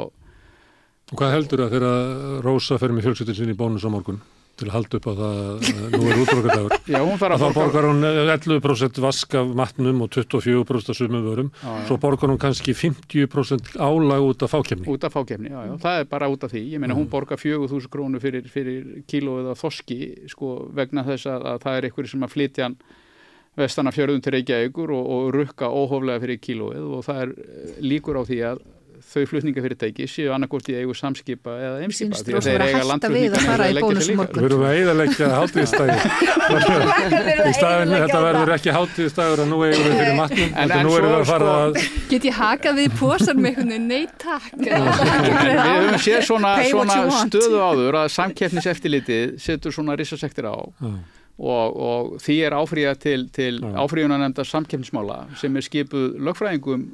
Og 1.06 1.20
hvað 1.20 1.36
heldur 1.36 1.60
það 1.62 1.74
þegar 1.76 2.40
Rósa 2.42 2.80
fer 2.82 2.90
með 2.90 3.06
fjölskyldin 3.06 3.36
sinni 3.38 3.54
í 3.54 3.58
bónus 3.58 3.84
á 3.86 3.90
morgun 3.94 4.18
til 4.56 4.68
að 4.68 4.74
halda 4.76 4.98
upp 4.98 5.06
á 5.06 5.12
það 5.20 5.38
að 5.42 5.94
nú 5.94 6.10
er? 6.10 6.74
Já, 6.96 7.00
þarf 7.20 7.36
Að 7.36 7.42
þá 7.42 7.58
borgar 7.58 7.88
hún 7.88 8.06
11% 8.06 9.00
vask 9.04 9.36
af 9.40 9.54
matnum 9.60 10.04
og 10.06 10.10
24% 10.14 10.92
af 10.92 10.98
sumum 10.98 11.24
vörum. 11.26 11.50
Svo 11.88 11.98
borgar 12.00 12.32
hún 12.32 12.40
kannski 12.40 12.74
50% 12.76 13.76
álag 13.76 14.28
út 14.30 14.44
af 14.46 14.54
fákjefni. 14.54 14.88
Út 14.92 15.06
af 15.06 15.16
fákefni, 15.16 15.52
já, 15.52 15.58
já, 15.68 15.74
það 15.82 16.02
er 16.02 16.10
bara 16.12 16.30
út 16.32 16.46
af 16.46 16.54
því. 16.54 16.62
Ég 16.74 16.82
meina, 16.82 16.96
hún 16.96 17.08
borgar 17.12 17.40
4.000 17.40 17.90
krónu 17.92 18.20
fyrir, 18.22 18.46
fyrir 18.52 19.02
kílóið 19.10 19.50
af 19.52 19.60
þoski, 19.64 20.00
sko, 20.32 20.54
vegna 20.76 21.04
þess 21.06 21.28
að, 21.32 21.50
að 21.52 21.66
það 21.66 21.80
er 21.80 21.88
einhverju 21.90 22.14
sem 22.14 22.26
að 22.26 22.34
flytja 22.36 22.68
hann 22.68 22.78
vestana 23.56 23.92
fjörðum 23.94 24.22
til 24.24 24.34
Reykjavíkur 24.36 24.92
og, 24.92 25.06
og 25.16 25.28
rukka 25.36 25.68
óhóflega 25.72 26.22
fyrir 26.24 26.40
kílóið 26.44 26.88
og 26.98 27.04
það 27.06 27.22
er 27.22 27.30
eh, 27.40 27.78
líkur 27.84 28.20
á 28.20 28.22
því 28.28 28.40
að 28.50 28.64
þau 29.04 29.22
flutningafyrirtæki 29.30 30.06
séu 30.10 30.30
annarkort 30.34 30.68
í 30.72 30.76
eigu 30.80 30.94
samskipa 30.96 31.52
eða 31.56 31.82
eimskipa 31.84 32.16
Sýnist 32.16 32.30
rosa 32.34 32.52
vera 32.54 32.66
að 32.68 32.90
hætta 32.92 33.10
við 33.12 33.36
að 33.36 33.46
fara 33.50 33.66
í 33.72 33.76
bónus 33.82 34.08
á 34.08 34.14
Við 34.36 34.46
erum 34.48 34.64
að 34.66 34.76
eiðalegja 34.80 35.28
hátíðstæði. 35.36 35.96
Í 37.46 37.54
staðin 37.56 37.94
þetta 37.96 38.20
verður 38.26 38.52
ekki 38.56 38.74
hátíðstæður 38.76 39.42
að 39.44 39.50
nú 39.52 39.60
eigum 39.66 39.84
við 39.86 39.96
fyrir 40.00 40.16
matnum. 40.20 40.54
En- 40.56 40.74
en 40.76 40.86
nú 40.86 40.94
erum 40.98 41.12
við 41.12 41.18
að 41.18 41.26
fara 41.32 41.50
sko, 41.50 41.58
að... 41.66 41.90
Get 42.12 42.28
ég 42.30 42.38
hakað 42.40 42.80
við 42.80 42.96
posan 43.00 43.42
með? 43.44 43.60
Nei 43.86 44.06
takk. 44.22 44.48
Við 44.56 45.60
höfum 45.60 46.00
séð 46.06 46.24
svona, 46.30 46.54
svona 46.70 47.20
stöðu 47.26 47.60
áður 47.62 48.00
að 48.04 48.08
samkeppniseftilitið 48.16 49.36
setur 49.42 49.74
svona 49.74 49.96
risasektir 49.98 50.48
á 50.48 50.56
og, 51.36 51.76
og 51.76 52.14
því 52.24 52.36
er 52.48 52.54
áfríða 52.56 52.94
til, 53.00 53.26
til 53.34 53.58
Já. 53.60 53.72
áfríðuna 53.84 54.16
nefnda 54.22 54.44
samkeppnismála 54.48 55.18
sem 55.36 55.56
er 55.60 55.66
skipuð 55.66 56.14
lögfræðingum 56.24 56.86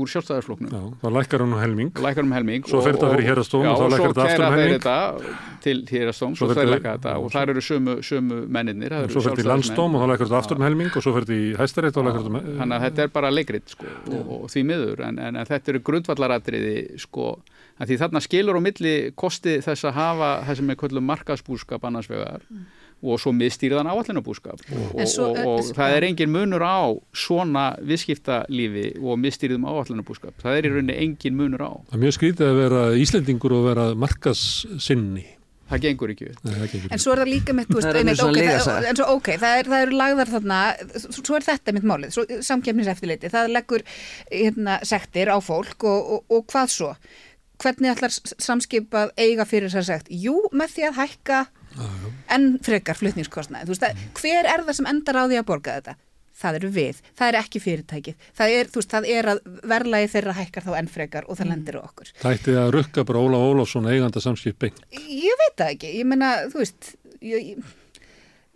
úr 0.00 0.10
sjálfstæðarfloknum 0.12 0.70
Já, 0.72 0.82
þá 1.02 1.06
lækkar 1.16 1.44
hún 1.44 1.54
helming. 1.60 1.90
lækkar 2.06 2.24
um 2.26 2.32
helming 2.36 2.66
Svo 2.70 2.80
fer 2.84 2.96
þetta 2.96 3.10
fyrir 3.14 3.26
héraðsdóm 3.30 3.66
og 3.70 3.80
þá 3.80 3.86
lækkar 3.94 4.14
þetta 4.14 4.24
aftur 4.26 4.44
um 4.46 4.56
helming. 4.56 4.80
þetta 4.80 5.58
til 5.60 5.76
hérastóm, 5.90 6.34
Svo 6.40 6.48
fer 6.50 6.70
þetta- 6.74 7.14
og 7.20 7.30
þar 7.34 7.52
eru 7.54 7.60
sömu, 7.60 7.96
sömu 8.00 8.40
menninir 8.48 8.96
Svo 9.12 9.20
fer 9.20 9.34
þetta 9.36 9.44
í 9.44 9.50
landsdóm 9.50 9.94
og 9.94 10.02
þá 10.04 10.06
lækkar 10.12 10.26
þetta 10.30 10.40
aftur 10.42 10.56
um 10.60 10.66
helming 10.68 10.90
og 10.96 11.02
svo 11.04 11.12
fer 11.16 11.26
þetta 11.28 11.38
í 11.40 11.54
hæstarétt 11.60 11.96
og 12.00 12.08
lækkar 12.08 12.26
þetta 12.26 12.56
þannig 12.60 12.76
að 12.80 12.84
þetta 12.88 13.02
er 13.06 13.14
bara 13.18 13.30
leikrit 13.30 13.68
sko, 13.76 13.86
og, 14.10 14.30
og 14.40 14.44
því 14.50 14.64
miður. 14.70 15.00
En, 15.08 15.18
en, 15.18 15.36
en 15.36 15.46
þetta 15.46 15.74
eru 15.74 15.80
grundvallaratriði 15.90 16.76
sko, 17.00 17.26
að 17.80 17.90
því 17.92 17.98
þarna 18.02 18.20
skilur 18.24 18.56
á 18.56 18.62
milli 18.64 18.94
kosti 19.16 19.58
þess 19.64 19.84
að 19.88 19.96
hafa 20.00 20.30
það 20.48 20.60
sem 20.60 20.70
er 20.74 20.78
köllum 20.80 21.06
markaðsbúskap 21.10 21.84
annars 21.88 22.08
vegar 22.10 22.40
og 23.02 23.20
svo 23.22 23.32
miðstýrðan 23.32 23.88
áallunabúskap 23.90 24.60
og, 24.60 25.02
svo- 25.08 25.30
og, 25.30 25.38
og, 25.40 25.58
og 25.62 25.72
það 25.78 25.96
er 25.96 26.06
engin 26.10 26.32
munur 26.34 26.60
á 26.64 26.80
svona 27.16 27.66
viðskiptalífi 27.88 28.86
og 29.00 29.18
miðstýrðum 29.22 29.64
áallunabúskap 29.70 30.40
það 30.42 30.58
er 30.60 30.68
í 30.68 30.72
rauninni 30.74 30.96
engin 31.06 31.36
munur 31.38 31.64
á 31.64 31.72
Það 31.90 31.98
er 31.98 32.02
mjög 32.04 32.16
skrítið 32.18 32.48
að 32.50 32.58
vera 32.64 32.82
Íslendingur 33.00 33.54
og 33.56 33.64
vera 33.70 33.86
markassinni. 33.94 35.26
það 35.70 35.82
gengur 35.84 36.10
ekki 36.12 36.28
upp 36.32 36.44
Nei, 36.44 36.52
það 36.58 36.68
gengur 36.74 36.92
En 36.96 36.98
svo 37.04 37.12
er 37.14 37.20
það 37.22 37.30
líka 37.30 37.54
mitt, 37.54 37.68
þú 37.70 37.76
veist, 37.78 37.86
Það 37.86 37.94
er 37.94 38.00
einmitt, 38.00 38.22
ok, 38.26 38.96
svo 38.98 39.06
ok, 39.16 39.28
það, 39.38 39.56
er, 39.60 39.68
það 39.70 39.84
eru 39.86 39.98
lagðar 40.00 40.32
þarna, 40.34 40.60
svo 41.14 41.36
er 41.38 41.46
þetta 41.46 41.74
mitt 41.76 41.86
málið, 41.86 42.14
svo 42.16 42.24
samkefniseftiliti, 42.50 43.30
það 43.30 43.52
leggur 43.54 43.84
hérna, 44.32 44.78
sektir 44.90 45.30
á 45.30 45.38
fólk 45.38 45.86
og, 45.86 46.10
og, 46.16 46.24
og 46.34 46.46
hvað 46.50 46.74
svo? 46.74 46.90
Hvernig 47.60 47.92
ætlar 47.92 48.14
samskipað 48.40 49.10
eiga 49.20 49.44
fyrir 49.46 49.68
þess 49.70 49.82
að 49.84 49.88
sekt? 49.92 50.10
Jú, 50.10 50.36
með 50.56 50.74
því 50.74 50.86
að 50.88 50.98
hækka 51.04 51.40
enn 52.36 52.46
frekar 52.66 52.98
flutningskostnaði. 53.00 53.76
Að, 53.80 54.04
hver 54.20 54.48
er 54.54 54.64
það 54.68 54.78
sem 54.80 54.88
endar 54.92 55.20
á 55.20 55.24
því 55.26 55.40
að 55.40 55.48
borga 55.50 55.76
þetta? 55.80 55.96
Það 56.40 56.56
eru 56.56 56.68
við, 56.72 57.00
það 57.18 57.28
er 57.28 57.36
ekki 57.42 57.60
fyrirtækið. 57.60 58.28
Það 58.38 58.52
er, 58.56 58.68
veist, 58.72 58.92
það 58.94 59.08
er 59.12 59.26
að 59.34 59.40
verðlagi 59.74 60.06
þeirra 60.14 60.36
hækkar 60.38 60.64
þá 60.64 60.70
enn 60.78 60.88
frekar 60.88 61.26
og 61.28 61.36
það 61.36 61.50
lendir 61.52 61.76
á 61.76 61.80
okkur. 61.84 62.12
Það 62.22 62.36
ætti 62.38 62.54
að 62.62 62.70
rukka 62.78 63.04
bara 63.10 63.20
Óla 63.20 63.42
Ólafsson 63.44 63.90
eiganda 63.90 64.22
samskip 64.24 64.56
beint. 64.62 64.80
Ég 64.94 65.36
veit 65.42 65.58
það 65.60 65.74
ekki, 65.74 65.90
ég 65.98 66.08
meina, 66.08 66.30
þú 66.48 66.62
veist, 66.62 66.94
ég, 67.20 67.50
ég, 67.50 67.76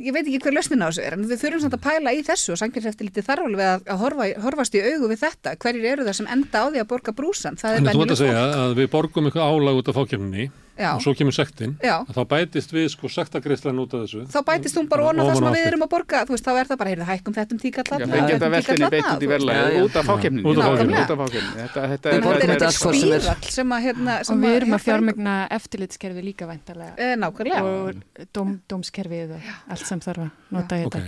ég 0.08 0.16
veit 0.16 0.24
ekki 0.24 0.40
hver 0.46 0.56
lausnin 0.56 0.80
á 0.80 0.88
þessu 0.88 1.04
er 1.04 1.18
en 1.18 1.28
við 1.28 1.44
þurfum 1.44 1.64
samt 1.66 1.76
að 1.76 1.84
pæla 1.84 2.16
í 2.16 2.24
þessu 2.24 2.54
og 2.56 2.60
samkynnseftiliti 2.62 3.22
þarf 3.28 3.44
alveg 3.50 3.68
að, 3.74 3.84
að 3.92 4.00
horfa, 4.06 4.30
horfast 4.48 4.80
í 4.80 4.82
augu 4.88 5.12
við 5.12 5.20
þetta 5.26 5.54
hverjir 5.60 5.90
eru 5.92 6.08
það 6.08 6.18
sem 6.22 6.32
enda 6.38 6.64
á 6.64 6.66
því 6.72 6.80
að 6.82 6.88
borga 6.94 7.14
brúsan 7.20 7.60
það 7.60 7.76
er 7.76 7.84
En 7.84 7.92
þú 7.92 8.06
ert 8.06 8.16
að 8.16 8.22
segja 8.24 8.40
fólk. 8.40 8.60
að 8.64 8.74
við 8.80 8.88
borgum 8.96 9.28
eitthvað 9.28 9.52
álag 9.52 9.82
út 9.82 9.92
af 9.92 9.98
fákjörninni 10.00 10.48
Já. 10.74 10.90
og 10.96 11.02
svo 11.04 11.14
kemur 11.14 11.34
sektin 11.36 11.76
Já. 11.82 12.02
að 12.02 12.16
þá 12.18 12.22
bætist 12.34 12.72
við 12.74 12.88
sko 12.94 13.10
sektagreislan 13.12 13.78
út 13.78 13.94
af 13.94 14.04
þessu 14.04 14.24
þá 14.32 14.40
bætist 14.48 14.78
hún 14.78 14.88
bara 14.90 15.06
á 15.06 15.22
það 15.22 15.36
sem 15.38 15.50
við 15.54 15.68
erum 15.68 15.84
að 15.86 15.90
borga 15.94 16.24
þú 16.26 16.34
veist, 16.34 16.46
þá 16.48 16.52
er 16.58 16.70
það 16.70 16.80
bara, 16.80 16.94
heyrðu, 16.94 17.06
hækkum 17.10 17.36
þetta 17.36 17.54
um 17.54 17.60
tíkall 17.62 17.84
Já, 17.84 18.06
þeir 18.10 18.26
geta 18.32 18.50
veltinni 18.54 18.90
beitt 18.94 19.84
út 19.84 19.98
af 19.98 20.08
fákefninni. 20.08 20.44
Út 20.44 20.58
af 20.58 20.70
fákeppninni. 20.70 21.02
Út 21.04 21.12
af 21.14 21.20
fákefninni. 21.22 21.66
Þetta, 21.74 21.84
er, 21.84 22.26
er 22.44 22.54
er. 22.54 22.70
spírall 22.74 23.50
sem 23.54 23.74
að 23.76 23.86
hérna 23.88 24.16
og 24.20 24.28
sem 24.28 24.44
við 24.44 24.56
erum 24.58 24.74
að 24.74 24.74
hjálpar 24.74 24.84
fjármegna 24.88 25.34
eftirlitskerfi 25.58 26.24
líka 26.24 26.48
væntalega 26.48 26.94
Eh, 26.98 27.14
nákvæmlega 27.20 27.62
og 27.64 28.26
dóm, 28.34 28.56
dómskerfið 28.70 29.36
og 29.36 29.52
allt 29.74 29.86
sem 29.86 30.02
þarf 30.04 30.26
að 30.26 30.56
nota 30.56 30.80
þetta. 30.82 31.04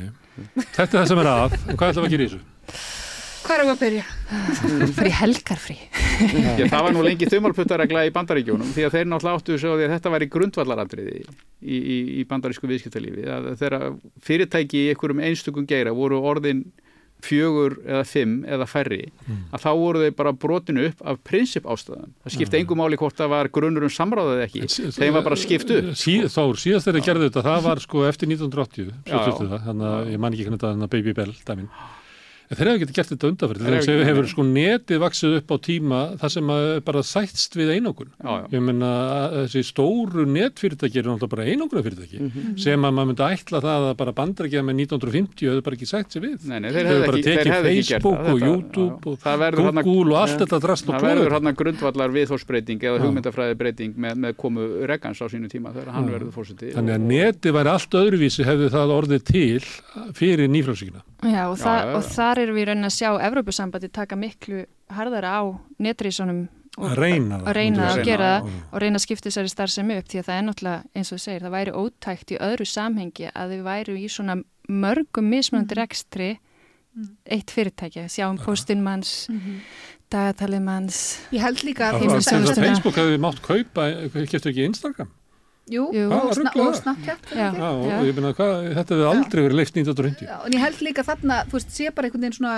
þetta 0.76 0.86
er 0.86 0.94
það 0.94 1.10
sem 1.12 1.22
er 1.24 1.32
að 1.32 1.56
en 1.56 1.76
hvað 1.76 1.90
ætlum 1.90 2.06
við 2.06 2.08
að 2.08 2.14
gera 2.16 2.26
í 2.26 2.30
þessu? 2.30 2.44
Hvað 3.46 3.56
erum 3.56 3.68
við 3.68 3.74
að 3.74 3.82
byrja? 3.84 4.04
Fyrir 4.96 5.14
helgarfri. 5.20 5.76
Já, 6.60 6.64
það 6.72 6.86
var 6.86 6.94
nú 6.96 7.04
lengi 7.06 7.28
þumalputtaregla 7.30 8.06
í 8.08 8.14
bandaríkjónum 8.14 8.72
því 8.76 8.86
að 8.88 8.96
þeir 8.96 9.10
náttúrulega 9.10 9.40
áttu 9.42 9.58
svo 9.60 9.74
að 9.76 9.84
þetta 9.94 10.12
væri 10.16 10.30
grundvallarandriði 10.36 11.18
í, 11.20 11.76
í, 11.76 11.98
í 12.20 12.24
bandarísku 12.30 12.70
viðskiptalífi 12.70 13.28
að 13.36 13.52
þeirra 13.60 13.80
fyrirtæki 14.26 14.82
í 14.86 14.90
einhverjum 14.94 15.22
einstökum 15.30 15.68
geira 15.68 15.94
voru 15.96 16.22
orðin 16.32 16.66
fjögur 17.24 17.78
eða 17.88 18.02
fimm 18.04 18.34
eða 18.44 18.66
færri 18.68 18.98
að 19.54 19.62
þá 19.62 19.68
voru 19.80 20.02
þeir 20.04 20.16
bara 20.18 20.32
brotinu 20.36 20.82
upp 20.90 20.98
af 21.00 21.20
prinsip 21.24 21.64
ástæðan. 21.72 22.12
Það 22.26 22.34
skipti 22.36 22.58
engum 22.60 22.80
máli 22.82 22.98
hvort 23.00 23.16
það 23.16 23.30
var 23.32 23.48
grunnur 23.56 23.86
um 23.88 23.92
samráðið 23.92 24.42
ekki. 24.44 24.66
Þeim 24.98 25.16
var 25.16 25.24
bara 25.24 25.38
skipt 25.40 25.72
upp. 25.72 25.88
Sí, 25.96 26.18
Þór, 26.28 26.60
síðast 26.60 26.90
þegar 26.90 27.00
ég 27.00 27.08
gerði 27.08 27.30
þetta, 27.30 27.44
það 27.48 27.64
var 27.70 27.82
sko 27.86 28.04
eftir 28.10 28.28
1980, 28.28 28.92
Já, 28.92 29.08
svo 29.08 29.16
já. 29.16 29.24
þurftu 29.30 29.48
það, 29.54 29.64
þannig 29.70 29.88
að 29.94 30.12
ég 30.12 30.22
man 30.26 30.36
ekki 30.36 30.46
hvernig 30.50 30.64
þetta 30.66 30.90
Baby 30.92 31.16
Bell 31.16 31.34
dæmin. 31.48 31.70
En 32.46 32.56
þeir 32.56 32.68
hefur 32.70 32.80
getið 32.84 32.94
gert 32.96 33.08
þetta 33.10 33.28
undanferð, 33.32 33.58
Þeir 33.66 33.74
þegar 33.82 34.00
ekki- 34.00 34.06
hefur 34.06 34.26
sko 34.30 34.42
netið 34.46 34.98
vaksið 35.02 35.32
upp 35.40 35.48
á 35.50 35.56
tíma 35.66 36.00
þar 36.20 36.30
sem 36.30 36.46
að 36.46 36.84
bara 36.86 37.00
sætst 37.02 37.56
við 37.58 37.72
einokun. 37.74 38.10
Já, 38.22 38.30
já. 38.38 38.46
Ég 38.54 38.62
meina 38.62 38.90
að 39.26 39.34
þessi 39.50 39.62
stóru 39.66 40.26
netfyrirtæki 40.30 40.98
eru 41.02 41.10
náttúrulega 41.16 41.30
bara 41.34 41.44
einokuna 41.50 41.82
fyrirtæki 41.82 42.20
Mhm. 42.22 42.58
sem 42.58 42.80
að 42.86 42.94
maður 42.94 43.08
myndi 43.10 43.24
ætla 43.26 43.58
það 43.66 43.80
að 43.90 43.96
bara 43.96 44.12
bandarækja 44.12 44.62
með 44.62 44.74
1950 44.86 45.46
hefur 45.50 45.62
bara 45.66 45.76
ekki 45.76 45.86
sætt 45.90 46.08
sér 46.14 46.22
við. 46.22 46.46
Nei, 46.46 46.58
nei, 46.60 46.70
þeir 46.70 46.86
hefur 46.86 47.06
bara 47.06 47.18
ekki- 47.18 47.34
ekki 47.36 47.44
gert 47.50 47.64
Facebook 47.66 48.14
það. 48.14 48.30
og 48.30 48.38
Þetta- 48.38 48.46
YouTube 48.46 49.00
já. 49.02 49.06
og 49.10 49.18
Það 49.26 49.38
verður 49.42 49.66
þarna- 49.66 49.82
Google 49.84 50.12
og 50.14 50.18
allt 50.22 50.38
þetta 50.46 50.60
drast 50.60 50.88
og 50.88 50.94
Það 50.94 51.02
verður 51.10 51.32
hann 51.32 51.54
grundvallar 51.56 52.10
viðhórsbreyting 52.14 52.78
eða 52.80 52.98
Já. 52.98 53.02
hugmyndafræði 53.02 53.54
breyting 53.58 53.94
með, 53.98 54.14
með 54.16 54.32
komu 54.36 54.86
Regans 54.86 55.18
á 55.18 55.26
sínu 55.26 55.48
tíma 55.50 55.72
þegar 55.74 55.90
hann 55.92 56.08
verður 56.08 56.30
fórseti. 56.32 56.72
Þannig 56.72 56.94
að 56.94 57.00
þar 62.36 62.44
erum 62.44 62.58
við 62.60 62.68
raunin 62.70 62.88
að 62.90 62.94
sjá 62.98 63.08
Evrópusambandi 63.30 63.88
taka 63.96 64.18
miklu 64.20 64.62
harðara 64.92 65.32
á 65.40 65.42
netrísunum 65.82 66.44
og 66.76 66.90
Að 66.90 66.98
reyna 67.00 67.38
að, 67.40 67.46
reyna 67.56 67.84
að 67.86 67.94
segja. 67.96 68.04
gera 68.04 68.26
það 68.36 68.48
og 68.76 68.80
reyna 68.82 68.98
að 69.00 69.04
skipta 69.06 69.30
þessari 69.30 69.48
starfsemi 69.54 69.94
upp 69.96 70.10
því 70.12 70.18
að 70.20 70.26
það 70.26 70.36
er 70.36 70.44
náttúrulega 70.50 70.82
eins 71.00 71.08
og 71.12 71.16
þú 71.16 71.22
segir, 71.24 71.44
það 71.46 71.54
væri 71.56 71.72
ótækt 71.80 72.34
í 72.34 72.40
öðru 72.46 72.66
samhengi 72.68 73.30
að 73.32 73.54
við 73.54 73.62
væru 73.64 73.94
í 73.96 74.08
svona 74.12 74.36
mörgum 74.68 75.30
mismunandi 75.32 75.78
rekstri 75.78 76.28
eitt 77.32 77.52
fyrirtæki, 77.52 78.04
sjáum 78.12 78.36
postin 78.40 78.82
manns 78.84 79.14
dagatalið 80.12 80.62
manns 80.68 81.00
ég 81.34 81.42
held 81.44 81.64
líka 81.64 81.90
að 81.94 82.04
að. 82.04 82.60
Facebook 82.60 82.96
hefði 83.00 83.18
mátt 83.24 83.40
kaupa, 83.44 83.88
keftu 84.12 84.52
ekki 84.52 84.68
Instagram? 84.68 85.10
Jú, 85.66 85.88
Jú. 85.90 86.04
og, 86.06 86.28
Hvað 86.28 86.36
sna 86.36 86.50
rugl 86.52 86.60
og 86.62 86.66
það? 86.68 86.76
Snapchat 86.78 87.30
Já. 87.34 87.46
Já, 87.50 87.68
og 87.74 87.86
Já. 87.90 87.96
ég 88.06 88.18
meina, 88.18 88.28
hvað, 88.38 88.66
þetta 88.76 88.94
hefði 88.94 89.06
aldrei 89.10 89.40
verið 89.42 89.56
leift 89.58 89.78
1950. 89.80 90.28
Já, 90.28 90.36
en 90.46 90.54
ég 90.54 90.62
held 90.62 90.82
líka 90.86 91.04
þarna, 91.06 91.38
þú 91.48 91.56
veist, 91.58 91.72
sé 91.74 91.88
bara 91.96 92.06
einhvern 92.06 92.22
veginn 92.26 92.36
svona, 92.36 92.52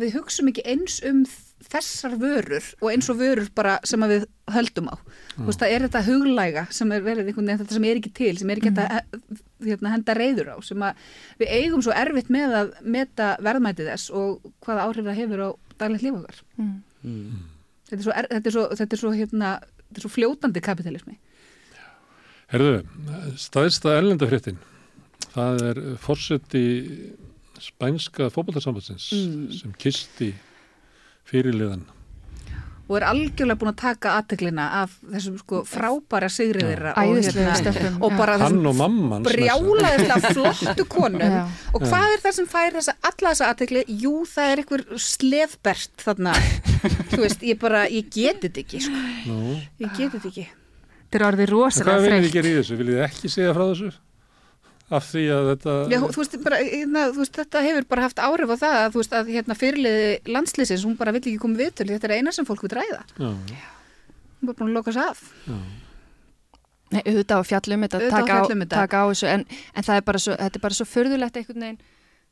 við 0.00 0.14
hugsum 0.16 0.48
ekki 0.48 0.64
eins 0.72 0.96
um 1.04 1.24
þessar 1.64 2.14
vörur 2.20 2.70
og 2.80 2.88
eins 2.90 3.10
og 3.12 3.18
vörur 3.20 3.50
bara 3.56 3.74
sem 3.88 4.02
að 4.04 4.14
við 4.14 4.24
höldum 4.54 4.88
á. 4.92 4.96
Þú 5.34 5.46
veist, 5.48 5.60
það 5.60 5.74
er 5.74 5.84
þetta 5.86 6.02
huglæga 6.08 6.64
sem 6.78 6.94
er 6.96 7.04
verið 7.04 7.28
einhvern 7.30 7.50
veginn, 7.50 7.60
þetta 7.62 7.76
sem 7.76 7.86
er 7.88 8.00
ekki 8.00 8.12
til, 8.16 8.32
sem 8.40 8.52
er 8.52 8.60
ekki 8.60 8.72
hægt 8.72 8.82
að 8.84 9.68
hérna, 9.68 9.92
henda 9.94 10.16
reyður 10.16 10.50
á, 10.52 10.56
sem 10.64 10.84
að 10.84 11.04
við 11.40 11.54
eigum 11.58 11.84
svo 11.84 11.96
erfitt 11.96 12.32
með 12.32 12.56
að 12.62 12.72
meta 12.96 13.30
verðmætið 13.44 13.92
þess 13.92 14.12
og 14.12 14.50
hvaða 14.64 14.88
áhrif 14.88 15.08
það 15.08 15.20
hefur 15.20 15.44
á 15.44 15.48
daglegt 15.80 16.04
líf 16.04 16.18
okkar. 16.20 16.42
Mm. 16.60 17.30
Þetta 17.88 18.00
er 18.00 18.06
svo, 18.08 18.16
er, 18.16 18.28
þetta 18.32 18.50
er 18.50 18.56
svo, 18.56 18.66
þetta 18.72 18.96
er 18.96 19.02
svo, 19.04 19.14
hérna, 19.14 19.54
þetta 19.84 20.00
er 20.00 20.06
svo 20.06 20.12
fljótandi 20.16 20.64
kapitalismi. 20.64 21.16
Herðu, 22.54 22.84
staðista 23.40 23.96
erlendafréttin, 23.98 24.60
það 25.34 25.62
er 25.72 25.80
fórseti 25.98 26.62
spænska 27.58 28.28
fótboltarsambandsins 28.30 29.08
sem 29.58 29.74
kisti 29.80 30.30
fyrirliðan. 31.26 31.82
og 32.84 32.98
er 32.98 33.06
algjörlega 33.08 33.56
búin 33.58 33.70
að 33.72 33.78
taka 33.80 34.14
aðteglina 34.20 34.64
af 34.82 34.94
þessum 35.02 35.38
sko 35.40 35.62
frábæra 35.66 36.28
sigri 36.28 36.62
þeirra 36.66 36.90
og, 37.00 38.10
já. 38.12 38.16
bara 38.18 38.34
Hann 38.42 38.58
þessum 38.60 39.24
brjálaðislega 39.24 40.32
flottu 40.34 40.84
konum 40.92 41.24
Já. 41.24 41.46
og 41.72 41.86
hvað 41.88 42.08
er 42.12 42.20
það 42.26 42.34
sem 42.38 42.50
fær 42.54 42.76
þessa, 42.76 42.96
alla 43.10 43.30
þessa 43.32 43.48
aðtegli? 43.54 43.86
Jú, 44.04 44.12
það 44.28 44.50
er 44.52 44.62
einhver 44.62 44.84
slefbert 45.00 46.04
þarna 46.04 46.34
þú 47.14 47.22
veist, 47.24 47.48
ég 47.48 47.58
bara, 47.62 47.86
ég 47.88 48.12
geti 48.12 48.50
þetta 48.50 48.62
ekki 48.66 48.84
sko. 48.84 49.06
Nú, 49.32 49.56
ég 49.80 49.96
geti 49.96 50.12
þetta 50.18 50.30
ekki 50.34 50.46
Þetta 51.14 51.22
er 51.22 51.30
orðið 51.30 51.44
en 51.44 51.50
hvað 51.52 51.60
rosalega 51.62 52.02
viljið 52.02 52.24
þið 52.24 52.32
gera 52.34 52.48
í 52.48 52.54
þessu? 52.56 52.76
Viljið 52.80 52.96
þið 52.96 53.04
ekki 53.04 53.28
segja 53.30 53.50
frá 53.54 53.64
þessu? 53.68 53.90
Af 54.94 55.04
því 55.12 55.22
að 55.30 55.50
þetta... 55.52 55.74
Já, 55.92 55.98
þú 56.02 56.18
veist, 56.20 56.34
bara, 56.42 56.58
hérna, 56.58 57.04
þú 57.14 57.20
veist, 57.22 57.36
þetta 57.38 57.62
hefur 57.68 57.86
bara 57.94 58.06
haft 58.08 58.22
áhrif 58.24 58.50
á 58.50 58.56
það 58.64 58.74
að, 58.80 58.88
þú 58.90 59.00
veist, 59.00 59.14
að 59.14 59.30
hérna, 59.30 59.56
fyrirliði 59.60 60.10
landslýsins, 60.34 60.84
hún 60.88 60.98
bara 60.98 61.14
vill 61.14 61.22
ekki 61.22 61.38
koma 61.44 61.60
viðtölu, 61.62 61.94
þetta 61.94 62.10
er 62.10 62.16
eina 62.18 62.34
sem 62.34 62.48
fólk 62.48 62.66
vil 62.66 62.72
ræða. 62.74 62.98
Já, 63.14 63.30
hún 63.30 64.50
bara 64.50 64.58
búin 64.58 64.72
að 64.72 64.76
loka 64.80 64.96
sig 64.96 65.06
af. 65.06 65.22
Nei, 66.90 67.00
auðvitað 67.00 67.40
á 67.40 67.44
fjallum 67.48 67.86
þetta, 67.86 68.02
Auðvitað 68.02 68.18
á 68.18 68.26
taka, 68.26 68.42
á, 68.42 68.74
taka 68.74 68.98
á 69.00 69.04
þessu 69.14 69.30
en, 69.30 69.46
en 69.72 69.86
það 69.86 70.02
er 70.02 70.06
bara 70.10 70.24
svo, 70.26 70.36
þetta 70.42 70.60
er 70.60 70.66
bara 70.66 70.78
svo 70.78 70.86
förðulegt 70.90 71.38
einhvern 71.40 71.64
veginn 71.64 71.80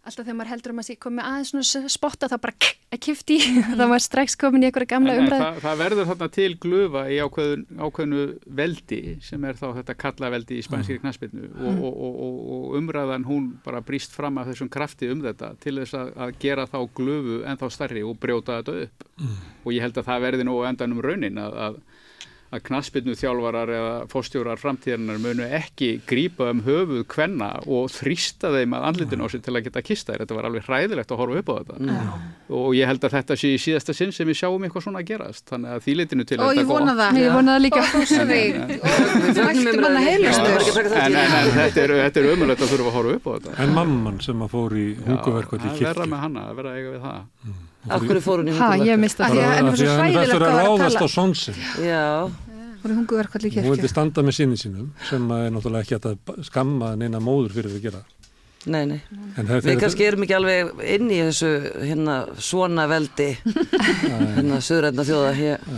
alltaf 0.02 0.26
þegar 0.26 0.38
maður 0.38 0.52
heldur 0.52 0.74
um 0.74 0.82
að 0.82 0.88
sé 0.88 0.96
komið 0.98 1.28
aðeins 1.28 1.50
svona 1.70 1.90
spotta 1.92 2.28
þá 2.30 2.36
bara 2.42 2.70
að 2.92 3.00
kifti 3.06 3.38
þá 3.78 3.84
var 3.92 4.02
strax 4.02 4.36
komin 4.40 4.64
í 4.64 4.68
einhverja 4.68 4.90
gamla 4.94 5.16
umræð 5.20 5.44
það, 5.44 5.60
það 5.62 5.82
verður 5.82 6.08
þarna 6.10 6.28
til 6.36 6.48
glufa 6.64 7.04
í 7.06 7.18
ákveðun, 7.22 7.64
ákveðnu 7.78 8.24
veldi 8.62 9.00
sem 9.22 9.46
er 9.48 9.60
þá 9.60 9.66
þetta 9.78 9.98
kalla 10.02 10.32
veldi 10.34 10.58
í 10.58 10.66
spænskri 10.66 10.98
knaspinu 11.02 11.52
og, 11.52 11.70
og, 11.72 11.92
og, 11.92 12.18
og, 12.26 12.42
og 12.56 12.76
umræðan 12.80 13.28
hún 13.28 13.48
bara 13.64 13.82
brýst 13.86 14.14
fram 14.16 14.40
af 14.42 14.50
þessum 14.50 14.70
krafti 14.72 15.10
um 15.12 15.22
þetta 15.24 15.52
til 15.62 15.78
þess 15.80 15.96
að, 15.98 16.12
að 16.26 16.34
gera 16.42 16.66
þá 16.70 16.78
glufu 16.96 17.40
en 17.46 17.60
þá 17.60 17.66
starri 17.72 18.04
og 18.06 18.18
brjóta 18.22 18.60
þetta 18.60 18.86
upp. 18.86 19.06
Og 19.64 19.74
ég 19.74 19.84
held 19.84 19.98
að 19.98 20.08
það 20.08 20.24
verði 20.26 20.46
nú 20.48 20.58
á 20.62 20.68
endanum 20.70 21.02
raunin 21.04 21.40
að, 21.42 21.58
að, 21.66 21.80
að 22.52 22.60
knaspinu 22.66 23.14
þjálfarar 23.16 23.70
eða 23.72 23.92
fórstjórar 24.12 24.60
framtíðarinnar 24.60 25.20
munu 25.22 25.46
ekki 25.56 25.88
grípa 26.08 26.50
um 26.52 26.60
höfuð 26.66 27.06
kvenna 27.08 27.48
og 27.64 27.88
þrýsta 27.94 28.50
þeim 28.52 28.74
að 28.76 28.86
andlitin 28.90 29.24
á 29.24 29.26
sig 29.32 29.40
til 29.46 29.54
að 29.56 29.64
geta 29.68 29.82
kista 29.86 30.12
þér. 30.12 30.20
Þetta 30.22 30.36
var 30.36 30.48
alveg 30.50 30.66
hræðilegt 30.68 31.14
að 31.14 31.20
horfa 31.22 31.40
upp 31.40 31.48
á 31.48 31.54
þetta. 31.58 31.74
Og 32.52 32.68
ég 32.76 32.84
held 32.90 33.02
að 33.08 33.14
þetta 33.16 33.38
sé 33.40 33.48
í 33.56 33.58
síðasta 33.62 33.92
sinn 33.96 34.12
sem 34.12 34.28
við 34.28 34.36
sjáum 34.42 34.62
eitthvað 34.66 34.84
svona 34.86 35.00
að 35.00 35.08
gerast. 35.12 35.44
Þannig 35.48 35.68
að 35.72 35.80
því 35.86 35.92
litinu 36.02 36.24
til 36.28 36.36
er 36.36 36.44
og 36.44 36.48
þetta 36.52 36.60
ég 36.60 36.68
vona 36.68 36.92
það. 37.00 37.10
Ég 37.22 37.30
vona 37.38 37.50
það 37.56 37.62
líka. 37.64 37.80
þetta 41.56 41.80
er, 41.86 41.90
þetta 42.04 42.18
er 42.20 42.30
ömulegt 42.36 42.60
að 42.60 42.72
þurfa 42.76 42.88
að 42.92 42.96
horfa 43.00 43.12
upp 43.16 43.26
á 43.26 43.32
þetta. 43.32 43.58
En 43.64 43.76
mamman 43.80 44.20
sem 44.20 44.44
að 44.44 44.52
fór 44.52 44.76
í 44.76 44.88
í 44.92 44.96
það 45.02 45.84
verða 45.88 46.08
með 46.08 46.26
hana, 46.26 46.48
að 46.50 46.58
vera 46.60 46.72
að 46.72 46.80
eiga 46.82 46.90
við 46.92 47.06
það. 47.08 47.20
Af 47.22 47.71
hverju 47.88 48.22
fór 48.22 48.42
hún 48.42 48.48
í 48.48 48.54
því 48.54 48.62
það 48.62 49.32
Því 49.32 50.22
að 50.22 50.42
ráðast 50.46 51.02
á 51.02 51.08
sonsin. 51.10 51.56
Já, 51.82 52.30
voru 52.82 52.96
hunguverkvall 53.00 53.46
í 53.48 53.52
Hún 53.58 53.70
vildi 53.74 53.90
standa 53.90 54.24
með 54.26 54.38
sinni 54.38 54.58
sínum 54.60 54.90
sem 55.08 55.28
er 55.36 55.50
náttúrulega 55.54 55.86
ekki 55.86 55.98
að 55.98 56.44
skamma 56.46 56.94
neina 56.98 57.20
móður 57.22 57.56
fyrir 57.58 57.74
að 57.76 57.86
gera. 57.88 58.02
nei, 58.66 58.84
nei 58.86 59.00
En 59.36 59.48
það 59.48 59.66
Við 59.66 59.80
kannski 59.82 60.06
erum 60.06 60.22
ekki 60.22 60.36
alveg 60.38 60.72
inn 60.94 61.10
í 61.10 61.18
þessu 61.26 61.50
hérna 61.82 62.16
svona 62.38 62.86
veldi 62.90 63.32
hérna 63.42 64.60
söðrætna 64.62 65.06
þjóða 65.08 65.32
hér. 65.34 65.68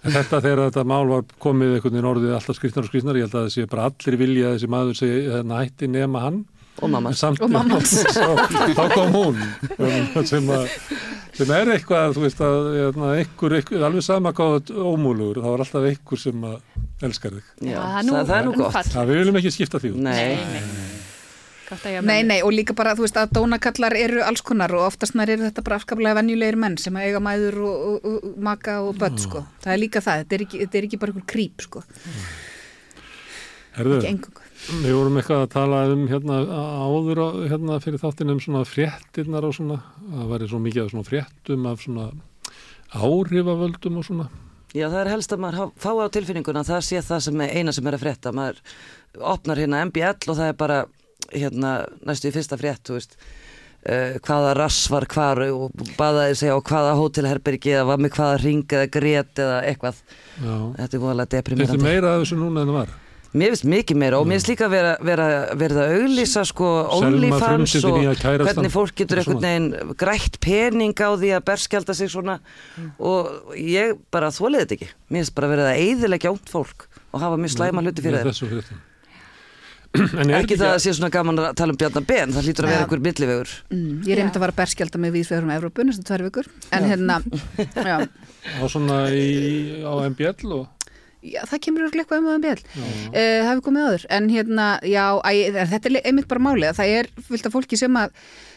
En 0.00 0.14
þetta 0.14 0.40
þegar 0.40 0.62
þetta 0.70 0.84
mál 0.88 1.08
var 1.10 1.24
komið 1.44 1.74
einhvern 1.76 1.92
veginn 1.96 2.08
orðið 2.08 2.30
alltaf 2.36 2.56
skrifnar 2.56 2.86
og 2.86 2.88
skrifnar, 2.88 3.16
ég 3.20 3.26
held 3.26 3.34
að 3.36 3.42
það 3.46 3.54
sé 3.56 3.66
bara 3.68 3.88
allir 3.90 4.16
vilja 4.20 4.46
að 4.48 4.54
þessi 4.56 4.68
maður 4.72 4.96
segi 5.00 5.18
hérna 5.28 5.58
hætti 5.60 5.88
nema 5.92 6.22
hann. 6.24 6.38
Og 6.80 6.92
mamma 6.92 7.12
samt, 7.16 7.40
Og 7.44 7.50
mamma. 7.52 7.80
þá 8.78 8.84
kom 8.94 9.14
hún 9.14 9.40
um, 9.40 10.24
sem, 10.28 10.52
að, 10.54 10.70
sem 11.36 11.52
er 11.56 11.72
eitthvað, 11.76 12.14
þú 12.16 12.24
veist 12.26 12.42
að 12.46 12.70
hérna, 12.78 13.10
einhver, 13.20 13.56
einhver, 13.60 13.84
alveg 13.90 14.06
sama 14.06 14.32
hvað 14.36 14.72
ómúlugur, 14.74 15.42
þá 15.44 15.50
er 15.52 15.64
alltaf 15.66 15.90
einhver 15.92 16.22
sem 16.24 16.48
að 16.50 16.56
elskar 17.08 17.36
þig. 17.36 17.52
Já, 17.70 17.76
það 17.80 18.00
er 18.00 18.08
nú 18.08 18.16
það, 18.16 18.34
er 18.38 18.48
nú 18.48 18.56
gott. 18.60 18.90
Það 18.94 19.12
við 19.12 19.22
viljum 19.22 19.40
ekki 19.42 19.54
skipta 19.56 19.82
því 19.82 19.94
út. 19.94 20.02
Nei, 20.08 20.24
ég 20.34 20.98
Nei, 22.02 22.24
nei, 22.26 22.40
og 22.42 22.50
líka 22.50 22.74
bara, 22.74 22.96
þú 22.98 23.04
veist, 23.04 23.18
að 23.20 23.30
dónakallar 23.36 23.94
eru 23.94 24.24
alls 24.26 24.42
konar 24.42 24.72
og 24.74 24.88
oftast 24.88 25.14
nær 25.14 25.30
eru 25.30 25.44
þetta 25.46 25.62
bara 25.62 25.76
afskaplega 25.78 26.16
venjulegir 26.18 26.58
menn 26.58 26.74
sem 26.82 26.96
eiga 26.98 27.20
mæður 27.22 27.60
og, 27.62 27.84
og, 27.86 28.08
og 28.10 28.40
maka 28.42 28.80
og 28.82 28.98
börn, 28.98 29.20
sko. 29.22 29.44
Það 29.62 29.76
er 29.76 29.82
líka 29.84 30.02
það, 30.02 30.24
þetta 30.24 30.34
er 30.36 30.44
ekki, 30.46 30.62
þetta 30.64 30.80
er 30.80 30.88
ekki 30.88 30.98
bara 31.04 31.14
einhver 31.14 31.28
krýp, 31.30 31.66
sko. 31.68 31.84
Herðu, 33.76 34.00
ekki 34.00 34.10
engungu. 34.10 34.49
Við 34.68 34.92
vorum 34.94 35.16
eitthvað 35.20 35.44
að 35.44 35.52
tala 35.54 35.80
um 35.94 36.04
hérna 36.10 36.40
áður 36.84 37.22
á, 37.24 37.28
hérna 37.50 37.80
fyrir 37.82 38.02
þáttinn 38.02 38.34
um 38.34 38.42
svona 38.42 38.62
fréttinnar 38.68 39.46
og 39.48 39.56
svona, 39.56 39.80
það 40.10 40.30
væri 40.34 40.50
svo 40.50 40.60
mikið 40.62 40.84
af 40.84 40.92
svona 40.92 41.08
fréttum 41.08 41.66
af 41.70 41.82
svona 41.84 42.06
áhrifavöldum 43.00 43.98
og 44.00 44.06
svona. 44.06 44.28
Já, 44.70 44.86
það 44.86 45.00
er 45.00 45.10
helst 45.10 45.34
að 45.34 45.42
maður 45.42 45.74
fái 45.82 45.98
á 45.98 46.14
tilfinninguna 46.14 46.62
að 46.62 46.70
það 46.70 46.86
sé 46.86 47.02
það 47.02 47.22
sem 47.26 47.40
eina 47.42 47.74
sem 47.74 47.90
er 47.90 47.96
að 47.96 48.04
frétta. 48.04 48.32
Maður 48.36 48.60
opnar 49.32 49.58
hérna 49.58 49.84
MBL 49.88 50.30
og 50.30 50.38
það 50.38 50.46
er 50.46 50.58
bara 50.60 50.80
hérna 51.30 51.72
næstu 52.06 52.30
í 52.30 52.34
fyrsta 52.34 52.58
frétt, 52.60 52.84
þú 52.86 52.98
veist, 52.98 53.16
uh, 53.90 54.20
hvaða 54.22 54.54
rass 54.58 54.84
var 54.92 55.08
hvar 55.10 55.42
og 55.48 55.74
baðaði 55.98 56.38
sig 56.38 56.54
á 56.54 56.58
hvaða 56.58 56.94
hótelherbergi 57.00 57.74
eða 57.74 57.88
var 57.90 58.02
með 58.02 58.14
hvaða 58.18 58.40
ring 58.44 58.64
eða 58.78 58.90
grét 58.94 59.42
eða 59.42 59.60
eitthvað. 59.66 60.02
Já. 60.38 60.56
Þetta 60.78 60.90
er 60.98 61.04
voðalega 61.06 61.44
Þetta 61.50 61.78
er 61.78 61.86
meira 61.86 62.14
af 62.14 62.24
þessu 62.24 62.38
núna 62.38 62.62
en 62.62 62.70
það 62.70 62.78
var. 62.82 62.98
Mér 63.30 63.52
finnst 63.52 63.66
mikið 63.70 63.98
meira 64.02 64.18
og 64.18 64.26
mér 64.26 64.40
finnst 64.40 64.50
líka 64.50 64.66
vera, 64.72 64.96
vera, 65.06 65.26
verið 65.54 65.78
að 65.84 65.92
auglýsa 66.00 66.42
sko 66.48 66.70
OnlyFans 66.96 67.76
og 67.86 68.00
hvernig 68.26 68.72
fólk 68.74 68.96
getur 68.98 69.22
einhvern 69.22 69.44
veginn 69.44 69.94
grætt 70.00 70.40
pening 70.42 70.98
á 70.98 71.14
því 71.14 71.32
að 71.36 71.46
berskjálta 71.52 71.94
sig 71.94 72.10
svona. 72.10 72.40
Og 72.98 73.54
ég 73.54 73.94
bara 74.10 74.32
þólið 74.34 74.64
þetta 74.64 74.78
ekki. 74.80 74.92
Mér 75.08 75.22
finnst 75.22 75.38
bara 75.38 75.52
verið 75.54 75.70
að 75.70 75.82
eyðilegja 75.86 76.34
ónt 76.34 76.50
fólk 76.50 76.88
og 77.10 77.22
hafa 77.22 77.38
mjög 77.38 77.54
slæma 77.54 77.86
hluti 77.86 78.06
fyrir 78.06 78.32
er 79.90 80.32
Ekki 80.38 80.54
það 80.54 80.72
að 80.76 80.82
sé 80.84 80.92
svona 80.94 81.10
gaman 81.10 81.40
að 81.42 81.54
tala 81.58 81.74
um 81.74 81.78
Bjarnar 81.80 82.04
Ben, 82.06 82.34
það 82.34 82.46
hlýtur 82.46 82.66
að 82.66 82.70
vera 82.70 82.78
Já. 82.78 82.84
einhver 82.84 83.00
millivegur. 83.02 83.54
Mm, 83.74 83.96
ég 84.06 84.18
reyndi 84.20 84.38
að 84.38 84.44
vara 84.44 84.56
berskjálta 84.60 85.00
með 85.02 85.16
viðsvegurum 85.18 85.50
Evrópu 85.56 85.86
næstu 85.86 86.04
tvær 86.06 86.24
vikur, 86.28 86.50
en 86.70 86.86
hérna, 86.86 87.16
já, 87.90 87.96
á 88.06 88.64
svona 88.70 89.00
í, 89.10 89.82
á 89.82 89.92
MBL 90.12 90.54
og 90.54 90.79
Já, 91.20 91.40
það 91.44 91.60
kemur 91.66 91.82
örugglega 91.84 92.06
eitthvað 92.06 92.20
um 92.22 92.28
það 92.30 92.36
um 92.38 92.44
bjöl. 92.46 92.60
Uh, 92.80 93.16
það 93.16 93.48
hefur 93.50 93.64
komið 93.66 93.88
áður. 93.88 94.04
En 94.16 94.28
hérna, 94.32 94.68
já, 94.88 95.04
æ, 95.20 95.32
þetta 95.74 95.90
er 95.90 95.98
einmitt 96.08 96.30
bara 96.30 96.44
málið. 96.46 96.70
að 96.70 96.78
Það 96.80 96.94
er 97.00 97.10
fullt 97.28 97.48
af 97.50 97.56
fólki 97.56 97.78
sem 97.80 97.98
að, 98.00 98.14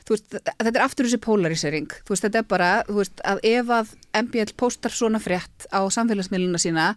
veist, 0.10 0.38
þetta 0.38 0.72
er 0.74 0.86
aftur 0.86 1.10
þessi 1.10 1.22
polarisering. 1.26 1.98
Veist, 2.08 2.24
þetta 2.24 2.40
er 2.44 2.48
bara, 2.54 2.72
veist, 2.88 3.24
að 3.28 3.44
ef 3.52 3.74
að 3.80 3.94
MBL 4.24 4.56
postar 4.64 4.96
svona 4.96 5.20
frétt 5.24 5.68
á 5.76 5.84
samfélagsmiðluna 5.92 6.62
sína, 6.62 6.88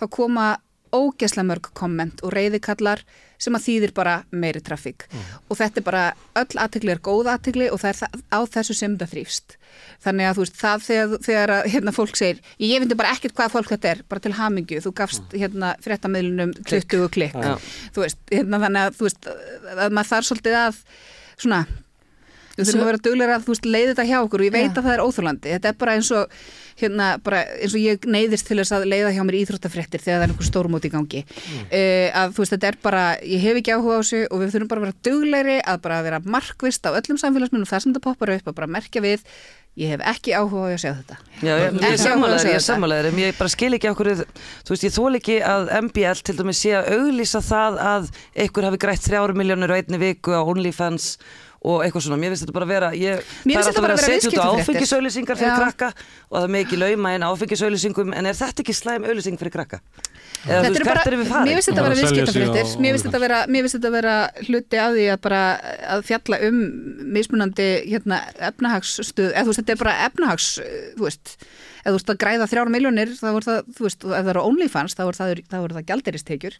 þá 0.00 0.06
koma 0.12 0.48
ógesla 0.94 1.44
mörg 1.46 1.70
komment 1.76 2.22
og 2.24 2.32
reyðikallar 2.34 3.02
sem 3.44 3.56
að 3.56 3.64
þýðir 3.66 3.92
bara 3.96 4.14
meiri 4.30 4.62
trafík. 4.64 5.06
Og 5.50 5.58
þetta 5.58 5.80
er 5.80 5.86
bara, 5.86 6.04
öll 6.38 6.60
aðtegli 6.64 6.94
er 6.94 7.02
góð 7.04 7.30
aðtegli 7.32 7.68
og 7.72 7.80
það 7.82 7.90
er 7.90 7.98
það, 8.00 8.22
á 8.30 8.40
þessu 8.54 8.76
sem 8.78 8.96
það 9.00 9.12
þrýfst. 9.14 9.56
Þannig 10.04 10.28
að 10.28 10.38
þú 10.38 10.44
veist, 10.44 10.58
það 10.60 10.84
þegar, 10.86 11.14
þegar 11.26 11.54
hérna, 11.74 11.94
fólk 11.98 12.20
segir, 12.20 12.42
ég 12.62 12.84
veit 12.84 12.96
bara 12.96 13.14
ekkert 13.16 13.36
hvað 13.36 13.54
fólk 13.56 13.72
þetta 13.74 13.90
er, 13.90 14.02
bara 14.08 14.24
til 14.24 14.34
hamingju, 14.38 14.82
þú 14.84 14.94
gafst 15.02 15.34
hérna 15.34 15.74
fréttamiðlunum 15.84 16.54
20 16.62 17.08
klikk, 17.14 17.34
Já. 17.36 17.56
þú 17.96 18.06
veist, 18.06 18.22
hérna 18.30 18.62
þannig 18.64 18.88
að 18.88 19.00
þú 19.00 19.08
veist, 19.08 19.32
að 19.74 19.96
maður 19.98 20.12
þarf 20.12 20.30
svolítið 20.30 20.58
að 20.60 20.80
svona, 21.34 21.60
við 22.54 22.68
þurfum 22.68 22.84
að 22.84 22.90
vera 22.90 23.02
duglega 23.06 23.38
að 23.38 23.46
þú 23.46 23.54
veist, 23.54 23.66
leiði 23.66 23.88
þetta 23.92 24.06
hjá 24.10 24.18
okkur 24.20 24.42
og 24.42 24.48
ég 24.48 24.54
veit 24.54 24.68
Já. 24.68 24.74
að 24.74 24.84
það 24.84 24.94
er 24.94 25.02
óþólandi, 25.04 25.54
þetta 25.54 25.70
er 25.70 25.78
bara 25.80 25.96
eins 25.98 26.10
og 26.14 26.36
hérna, 26.80 27.08
bara 27.24 27.42
eins 27.58 27.74
og 27.74 27.82
ég 27.82 28.06
neyðist 28.10 28.48
til 28.48 28.58
þess 28.60 28.74
að 28.74 28.86
leiða 28.90 29.12
hjá 29.14 29.22
mér 29.26 29.38
íþróttafréttir 29.40 30.02
þegar 30.02 30.20
það 30.20 30.26
er 30.26 30.34
einhver 30.34 30.48
stórmót 30.48 30.86
í 30.86 30.92
gangi. 30.92 31.24
Mm. 31.24 31.66
að 32.20 32.36
þú 32.36 32.44
veist, 32.44 32.54
þetta 32.56 32.70
er 32.70 32.78
bara, 32.84 33.02
ég 33.22 33.44
hef 33.44 33.60
ekki 33.60 33.74
áhuga 33.74 33.98
á 33.98 34.02
þessu 34.02 34.22
og 34.28 34.40
við 34.42 34.54
þurfum 34.54 34.70
bara 34.70 34.82
að 34.82 34.86
vera 34.88 35.02
duglegri 35.08 35.58
að 35.62 35.82
bara 35.84 36.00
vera 36.06 36.22
markvist 36.24 36.88
á 36.88 36.90
öllum 36.94 37.20
samfélagsmiðlum 37.20 37.70
þar 37.70 37.84
sem 37.84 37.92
þetta 37.92 38.06
poppar 38.08 38.34
upp, 38.38 38.48
að 38.50 38.58
bara 38.58 38.72
merkja 38.78 39.04
við. 39.04 39.28
Ég 39.74 39.90
hef 39.90 40.02
ekki 40.06 40.30
áhuga 40.38 40.68
á 40.70 40.74
að 40.76 40.76
sjá 40.78 40.90
þetta. 40.92 41.16
Já, 41.42 41.54
ég, 41.58 41.78
ég 41.82 41.94
er 41.96 42.02
sammálaður, 42.62 43.08
ég 43.10 43.24
er 43.24 43.32
ég 43.32 43.38
bara 43.40 43.50
skil 43.50 43.72
ekki 43.74 43.88
okkur, 43.90 44.10
þú 44.22 44.70
veist, 44.70 44.84
ég 44.86 44.94
þól 44.94 45.18
ekki 45.18 45.38
að 45.42 45.72
MBL 45.88 46.20
til 46.22 46.36
dæmis 46.38 46.60
sé 46.62 46.76
að 46.78 46.92
auglýsa 46.94 47.40
það 47.42 47.80
að 47.82 48.06
einhver 48.44 48.68
hafi 48.68 48.80
grætt 48.84 49.02
þrjáru 49.08 49.34
miljónur 49.34 49.74
á 49.74 49.78
einni 49.80 49.98
viku 49.98 50.30
á 50.30 50.46
OnlyFans 50.46 51.08
og 51.64 51.84
eitthvað 51.84 52.04
svona, 52.06 52.18
mér 52.20 52.34
finnst 52.34 52.44
þetta 52.44 52.56
bara 52.58 52.68
vera 52.68 52.90
ég, 52.92 53.22
Mér 53.48 53.56
það 53.56 53.56
finnst 53.56 53.56
er 53.56 53.60
alltaf 53.60 53.74
þetta 53.74 53.84
bara 53.84 53.96
verið 53.96 54.04
að 54.04 54.14
vera 54.14 54.24
setja 54.24 54.48
út 54.48 54.64
áfengisauðlýsingar 54.64 55.40
fyrir 55.40 55.54
krakka 55.62 55.92
og 56.28 56.36
það 56.36 56.50
með 56.54 56.64
ekki 56.66 56.80
lauma 56.82 57.14
inn 57.16 57.24
áfengisauðlýsingum 57.28 58.12
en 58.18 58.28
er 58.30 58.38
þetta 58.40 58.64
ekki 58.64 58.76
slæm 58.76 59.08
auðlýsing 59.08 59.40
fyrir 59.40 59.54
krakka? 59.54 59.80
Eða 60.44 60.60
þú 60.60 60.64
Þetta 60.64 60.68
veist, 60.68 60.80
er 60.80 60.84
bara, 60.84 61.00
hvert 61.00 61.08
erum 61.08 61.20
við 61.22 61.24
mér 61.24 61.34
farin? 61.34 61.54
finnst 61.56 61.70
þetta 61.70 61.84
vera 61.84 61.94
að 61.94 62.00
sig 62.00 62.10
viðskiptafréttir. 62.10 62.72
Mér 62.84 62.94
finnst 62.94 63.06
þetta 63.08 63.20
vera, 63.22 63.38
mér 63.48 63.68
þetta 63.72 63.92
vera 63.94 64.14
hluti 64.44 64.80
að 64.84 64.96
því 64.98 65.06
að 65.14 65.20
bara 65.24 65.42
að 65.94 66.02
fjalla 66.10 66.40
um 66.48 66.58
mismunandi 67.16 67.68
hérna, 67.88 68.18
efnahagsstöð, 68.50 69.30
eða 69.30 69.46
þú 69.46 69.54
veist, 69.54 69.62
þetta 69.62 69.74
er 69.76 69.80
bara 69.80 69.94
efnahags, 70.04 70.50
þú 70.98 71.06
veist 71.08 71.36
eða 71.84 71.92
þú 71.92 71.98
veist 71.98 72.12
að 72.14 72.20
græða 72.24 72.48
þrjár 72.50 72.70
miljónir 72.74 73.12
þá 73.18 73.26
er 73.34 73.46
það, 73.48 73.58
þú 73.76 73.84
veist, 73.86 74.04
og 74.08 74.14
ef 74.16 74.24
það 74.24 74.32
eru 74.34 74.44
OnlyFans 74.48 74.96
þá 74.98 75.02
er 75.04 75.18
það, 75.20 75.32
þá 75.52 75.56
er 75.60 75.74
það 75.76 75.86
gjalderistekjur 75.90 76.56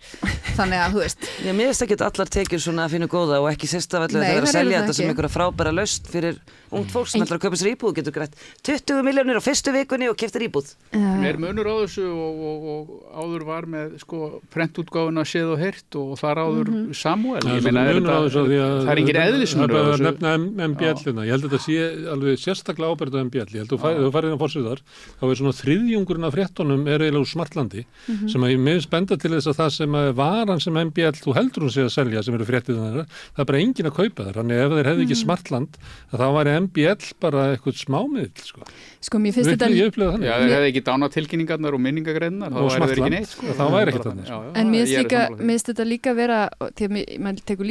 þannig 0.59 0.83
að, 0.85 0.95
þú 0.95 1.03
veist, 1.05 1.29
Já, 1.47 1.53
mér 1.57 1.71
finnst 1.73 1.85
ekki 1.87 1.99
allar 2.05 2.33
tekjur 2.39 2.63
svona 2.65 2.85
að 2.87 2.95
finna 2.97 3.09
góða 3.11 3.41
og 3.45 3.49
ekki 3.53 3.71
sérstafallega 3.73 4.25
þegar 4.29 4.29
að 4.29 4.35
þær 4.35 4.43
eru 4.45 4.53
selja 4.55 4.77
það 4.79 4.85
þetta 4.85 4.97
sem 4.99 5.05
ekki. 5.05 5.15
einhverja 5.15 5.35
frábæra 5.35 5.73
laust 5.75 6.11
fyrir 6.13 6.39
ungt 6.75 6.91
fólk 6.95 7.09
sem 7.11 7.23
ætlar 7.25 7.39
að 7.39 7.45
kaupa 7.47 7.59
sér 7.61 7.71
íbúð 7.75 7.95
getur 8.01 8.15
grætt 8.17 8.35
20 8.67 9.03
miljónir 9.07 9.39
á 9.39 9.43
fyrstu 9.45 9.73
vikunni 9.75 10.09
og 10.11 10.17
keftir 10.19 10.43
íbúð. 10.49 10.73
Er 10.95 11.39
munur 11.39 11.69
á 11.71 11.75
þessu 11.85 12.05
og, 12.11 12.41
og, 12.51 12.65
og 12.75 13.21
áður 13.25 13.45
var 13.47 13.69
með 13.71 13.95
sko 14.03 14.21
prentútgáfuna 14.55 15.23
séð 15.29 15.53
og 15.55 15.63
heyrt 15.63 15.99
og 16.01 16.15
þar 16.19 16.41
áður 16.45 16.71
Samuel, 16.99 17.43
Það 17.45 17.55
ég 17.55 17.61
er 17.61 17.67
meina 17.69 17.85
svolítið 17.85 17.95
er 17.95 18.01
munur 18.01 18.15
á 18.15 18.21
þessu 18.25 18.41
af 18.43 18.49
því 18.49 18.59
þetta, 18.59 18.67
að- 18.67 18.85
það 18.85 18.93
er 18.95 19.03
engin 19.05 19.21
eðlismunur 19.25 19.65
á 19.65 19.75
Það 19.75 19.79
er 19.79 19.85
bara 19.85 19.95
að 19.95 20.03
þessu. 20.05 21.15
Ég 21.25 21.35
held 21.35 21.45
að 21.45 21.55
þetta 21.55 21.63
sé 21.65 21.77
alveg 22.15 22.43
sérstaklega 22.45 22.91
ábyrgð 22.95 23.15
á 23.15 23.21
MBL. 23.25 23.51
Ég 23.55 23.61
held 23.63 23.75
að 23.75 23.85
þú 23.85 24.09
ef 24.09 24.15
farið 24.19 24.35
á 24.35 24.43
fórsöðar, 24.45 24.83
þá 25.21 25.25
er 25.31 25.39
svona 25.41 25.55
þriðjungurinn 25.59 26.27
af 26.29 26.35
fréttunum 26.35 26.87
er 26.91 27.05
eiginlega 27.05 27.23
úr 27.25 27.31
smartlandi 27.31 27.85
sem 28.31 28.45
að 28.45 28.53
ég 28.55 28.61
með 28.65 28.81
spenda 28.85 29.17
til 29.21 29.31
þess 29.35 29.51
að 29.53 29.59
það 29.61 29.71
sem 29.79 29.97
að 30.01 30.09
varan 30.19 30.61
sem 30.65 30.79
MBL, 30.85 31.19
þú 31.25 31.35
heldur 31.39 31.67
hún 31.67 31.73
sé 31.75 31.85
að 31.85 31.93
selja 31.95 32.23
sem 32.27 32.35
eru 32.39 32.47
fréttið 32.49 32.81
þannig, 32.81 33.15
það 33.35 33.45
er 33.45 33.49
bara 33.51 33.61
engin 33.65 33.89
að 33.91 33.97
kaupa 33.99 34.27
þær. 34.29 34.39
Þannig 34.41 34.63
ef 34.65 34.75
þeir 34.75 34.89
hefði 34.91 35.05
ekki 35.07 35.19
smartland, 35.21 35.79
að 36.13 36.23
þá 36.25 36.27
væri 36.39 36.55
MBL 36.65 37.09
bara 37.25 37.45
eitthvað 37.55 37.79
smámiðl, 37.85 38.45
sko. 38.45 38.69
Sko, 39.05 39.21
mér 39.21 39.35
finnst 39.37 39.51
þetta 39.53 39.71
Ég 39.75 39.91
upplifði 39.91 40.13
þannig. 40.15 40.29
Já, 40.29 40.35
þeir 40.41 40.55
hefði 40.55 40.69
ekki 40.73 40.83
dána 40.89 41.09
tilkynningarnar 41.13 41.77
og 41.77 41.83
minningagreinar, 41.85 42.55
þá 42.55 42.61
Og 42.61 42.69
væri 42.69 42.75
þeir 42.75 42.85
ekki 42.85 42.95
Smartland. 42.95 43.15
neitt. 43.15 43.33
Sko. 43.35 43.57
Það 43.59 43.75
væri 43.75 43.93
ekki 43.95 44.05
þannig, 44.09 44.29
sko. 44.31 44.41
En 44.55 44.71
mér 44.75 44.87
finnst 45.51 45.71
þetta 45.73 45.87
líka 45.89 46.15
vera, 46.17 46.39
og 46.61 46.71
því 46.75 46.89
að 46.89 46.95
mér- 46.97 47.19
maður 47.25 47.45
tekur 47.45 47.67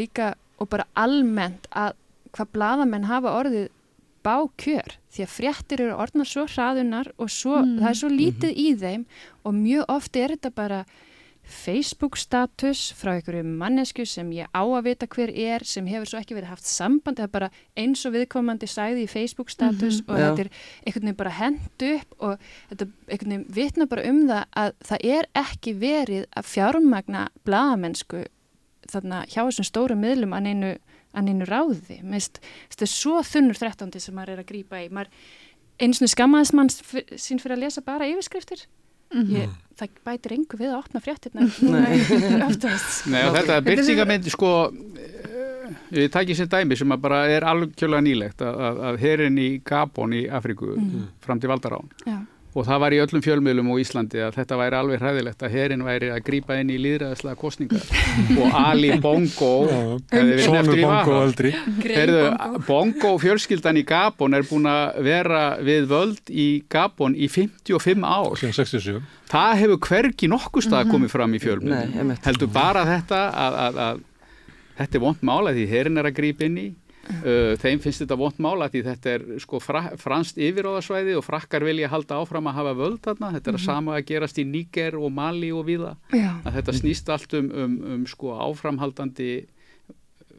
líka 0.00 0.34
og 0.60 0.68
bara 0.68 0.84
almennt 1.00 1.66
að 1.72 1.94
hvað 2.36 2.50
bladamenn 2.54 3.06
hafa 3.08 3.32
orðið 3.40 3.68
bákjör 4.26 4.96
því 5.10 5.26
að 5.26 5.34
fréttir 5.34 5.84
eru 5.84 6.00
orðnar 6.00 6.28
svo 6.30 6.46
hraðunar 6.48 7.12
og 7.18 7.30
svo, 7.32 7.60
það 7.62 7.92
er 7.92 8.00
svo 8.00 8.10
lítið 8.12 8.58
í 8.58 8.66
þeim 8.80 9.06
og 9.44 9.56
mjög 9.56 9.94
oft 9.96 10.18
er 10.20 10.36
þetta 10.36 10.52
bara 10.54 10.82
Facebook 11.50 12.14
status 12.20 12.92
frá 12.94 13.16
einhverju 13.16 13.42
mannesku 13.44 14.04
sem 14.06 14.28
ég 14.36 14.50
á 14.54 14.62
að 14.62 14.84
vita 14.86 15.08
hver 15.10 15.32
er 15.34 15.64
sem 15.66 15.86
hefur 15.90 16.10
svo 16.12 16.20
ekki 16.20 16.36
verið 16.36 16.52
haft 16.52 16.68
samband 16.68 17.18
eða 17.18 17.32
bara 17.32 17.48
eins 17.80 18.04
og 18.06 18.14
viðkomandi 18.14 18.68
sæði 18.70 19.04
í 19.04 19.10
Facebook 19.10 19.50
status 19.50 20.02
og 20.06 20.14
Já. 20.14 20.28
þetta 20.28 20.44
er 20.44 20.50
einhvern 20.84 21.08
veginn 21.08 21.20
bara 21.22 21.36
hend 21.40 21.86
upp 21.88 22.14
og 22.18 22.44
þetta 22.70 22.88
einhvern 23.08 23.32
veginn 23.34 23.46
vitna 23.56 23.88
bara 23.90 24.06
um 24.12 24.20
það 24.28 24.44
að 24.62 24.76
það 24.92 25.08
er 25.16 25.30
ekki 25.42 25.74
verið 25.80 26.28
að 26.30 26.50
fjármagna 26.52 27.24
blaðamennsku 27.48 28.22
þarna 28.90 29.24
hjá 29.30 29.42
þessum 29.42 29.66
stóru 29.66 29.98
miðlum 29.98 30.36
að 30.36 30.46
neinu, 30.46 30.72
að 31.14 31.28
neinu 31.28 31.48
ráði. 31.48 32.00
Mist, 32.06 32.42
þetta 32.72 32.86
er 32.86 32.92
svo 32.92 33.22
þunnur 33.26 33.60
13. 33.60 33.94
sem 34.02 34.16
maður 34.16 34.36
er 34.36 34.44
að 34.44 34.50
grípa 34.52 34.82
í. 34.82 34.90
Maður 34.92 35.14
eins 35.80 36.02
og 36.02 36.12
skammaðist 36.12 36.56
mann 36.56 36.70
sín 36.70 37.40
fyrir 37.42 37.56
að 37.56 37.64
lesa 37.66 37.84
bara 37.86 38.08
yfirskriftir. 38.10 38.66
Ég, 39.10 39.50
það 39.74 39.96
bætir 40.06 40.32
engu 40.36 40.58
við 40.60 40.68
að 40.70 40.76
opna 40.84 41.00
fréttirna 41.02 41.48
þetta 43.34 43.56
byrtingamendi 43.66 44.30
sko 44.30 44.50
eh, 44.70 45.72
ég 46.04 46.12
takk 46.14 46.30
sem 46.38 46.46
dæmi 46.46 46.78
sem 46.78 46.94
að 46.94 47.00
bara 47.08 47.24
er 47.26 47.42
algjörlega 47.50 48.04
nýlegt 48.06 48.44
að, 48.46 48.60
að, 48.68 48.78
að 48.86 49.00
herin 49.02 49.40
í 49.42 49.48
Gabon 49.66 50.14
í 50.14 50.20
Afríku 50.30 50.76
fram 51.26 51.42
til 51.42 51.50
Valdarán 51.50 51.90
Já. 52.06 52.20
Og 52.50 52.66
það 52.66 52.80
var 52.82 52.94
í 52.94 52.98
öllum 53.04 53.22
fjölmiðlum 53.22 53.68
á 53.70 53.74
Íslandi 53.82 54.22
að 54.26 54.36
þetta 54.40 54.56
væri 54.58 54.78
alveg 54.80 55.02
hræðilegt 55.04 55.44
að 55.46 55.52
herin 55.54 55.84
væri 55.86 56.08
að 56.10 56.22
grípa 56.26 56.56
inn 56.58 56.72
í 56.74 56.78
líðræðislega 56.82 57.38
kostningar 57.38 57.84
og 58.42 58.56
Ali 58.58 58.90
Bongo 59.02 59.52
í 60.74 60.82
Bongo. 60.82 61.20
Heyrðu, 61.84 62.24
Bongo. 62.66 63.14
Fjölskyldan 63.22 63.78
í 63.78 63.84
Gabon 63.86 64.34
er 64.34 64.46
búin 64.48 64.66
að 64.70 65.00
vera 65.06 65.44
við 65.62 65.88
völd 65.92 66.34
í 66.34 66.48
Gabon 66.72 67.14
í 67.14 67.30
55 67.30 68.02
ár. 68.06 68.34
Síðan 68.40 68.58
67. 68.58 69.00
það 69.30 69.56
hefur 69.62 69.82
hvergi 69.86 70.30
nokkuð 70.34 70.66
stað 70.66 70.90
komið 70.90 71.14
fram 71.14 71.38
í 71.38 71.42
fjölmiðlum. 71.42 72.14
Heldur 72.26 72.50
bara 72.54 72.86
þetta 72.88 73.24
að, 73.30 73.60
að, 73.66 73.82
að 73.86 74.06
þetta 74.80 74.98
er 74.98 75.04
vond 75.06 75.26
mála 75.30 75.54
því 75.54 75.70
herin 75.70 76.00
er 76.02 76.10
að 76.10 76.16
grípa 76.18 76.48
inn 76.48 76.58
í 76.58 76.70
þeim 77.62 77.80
finnst 77.84 78.04
þetta 78.04 78.18
vond 78.20 78.42
mála 78.42 78.68
því 78.72 78.82
þetta 78.88 79.14
er 79.14 79.24
sko 79.42 79.60
fra, 79.62 79.82
franskt 80.00 80.40
yfiráðasvæði 80.40 81.16
og 81.18 81.24
frakkar 81.26 81.66
vilja 81.66 81.90
halda 81.92 82.20
áfram 82.20 82.50
að 82.50 82.58
hafa 82.60 82.74
völd 82.78 83.00
þarna. 83.04 83.32
Þetta 83.36 83.52
er 83.52 83.58
að 83.58 83.64
sama 83.64 83.96
að 83.96 84.06
gerast 84.10 84.40
í 84.40 84.46
Níger 84.48 84.98
og 84.98 85.12
Mali 85.14 85.50
og 85.54 85.66
viða 85.68 85.96
Já. 86.14 86.32
að 86.44 86.60
þetta 86.60 86.76
snýst 86.80 87.10
allt 87.14 87.34
um, 87.38 87.50
um, 87.50 87.80
um 87.94 88.06
sko 88.10 88.36
áframhaldandi 88.48 89.32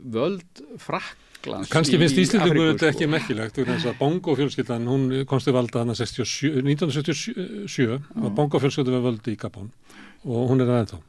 völd 0.01 0.63
Frakklands 0.82 1.69
Kanski 1.72 1.99
finnst 2.01 2.17
Íslandingur 2.22 2.72
þetta 2.72 2.88
sko. 2.88 2.91
ekki 2.95 3.09
merkilegt 3.09 3.59
vegna 3.59 3.78
þess 3.78 3.91
að 3.91 3.99
Bongo 4.01 4.36
fjölskyldan, 4.38 4.89
hún 4.89 5.05
komst 5.30 5.49
til 5.49 5.55
valda 5.55 5.84
hana 5.84 5.95
67, 5.97 6.61
1967 6.65 7.88
var 7.91 8.36
Bongo 8.38 8.61
fjölskyldan 8.61 8.97
við 8.97 9.07
völdi 9.09 9.36
í 9.36 9.39
Gabon 9.41 9.72
og 10.26 10.51
hún 10.51 10.61
er 10.61 10.69
það 10.69 10.84
ennþá. 10.84 11.01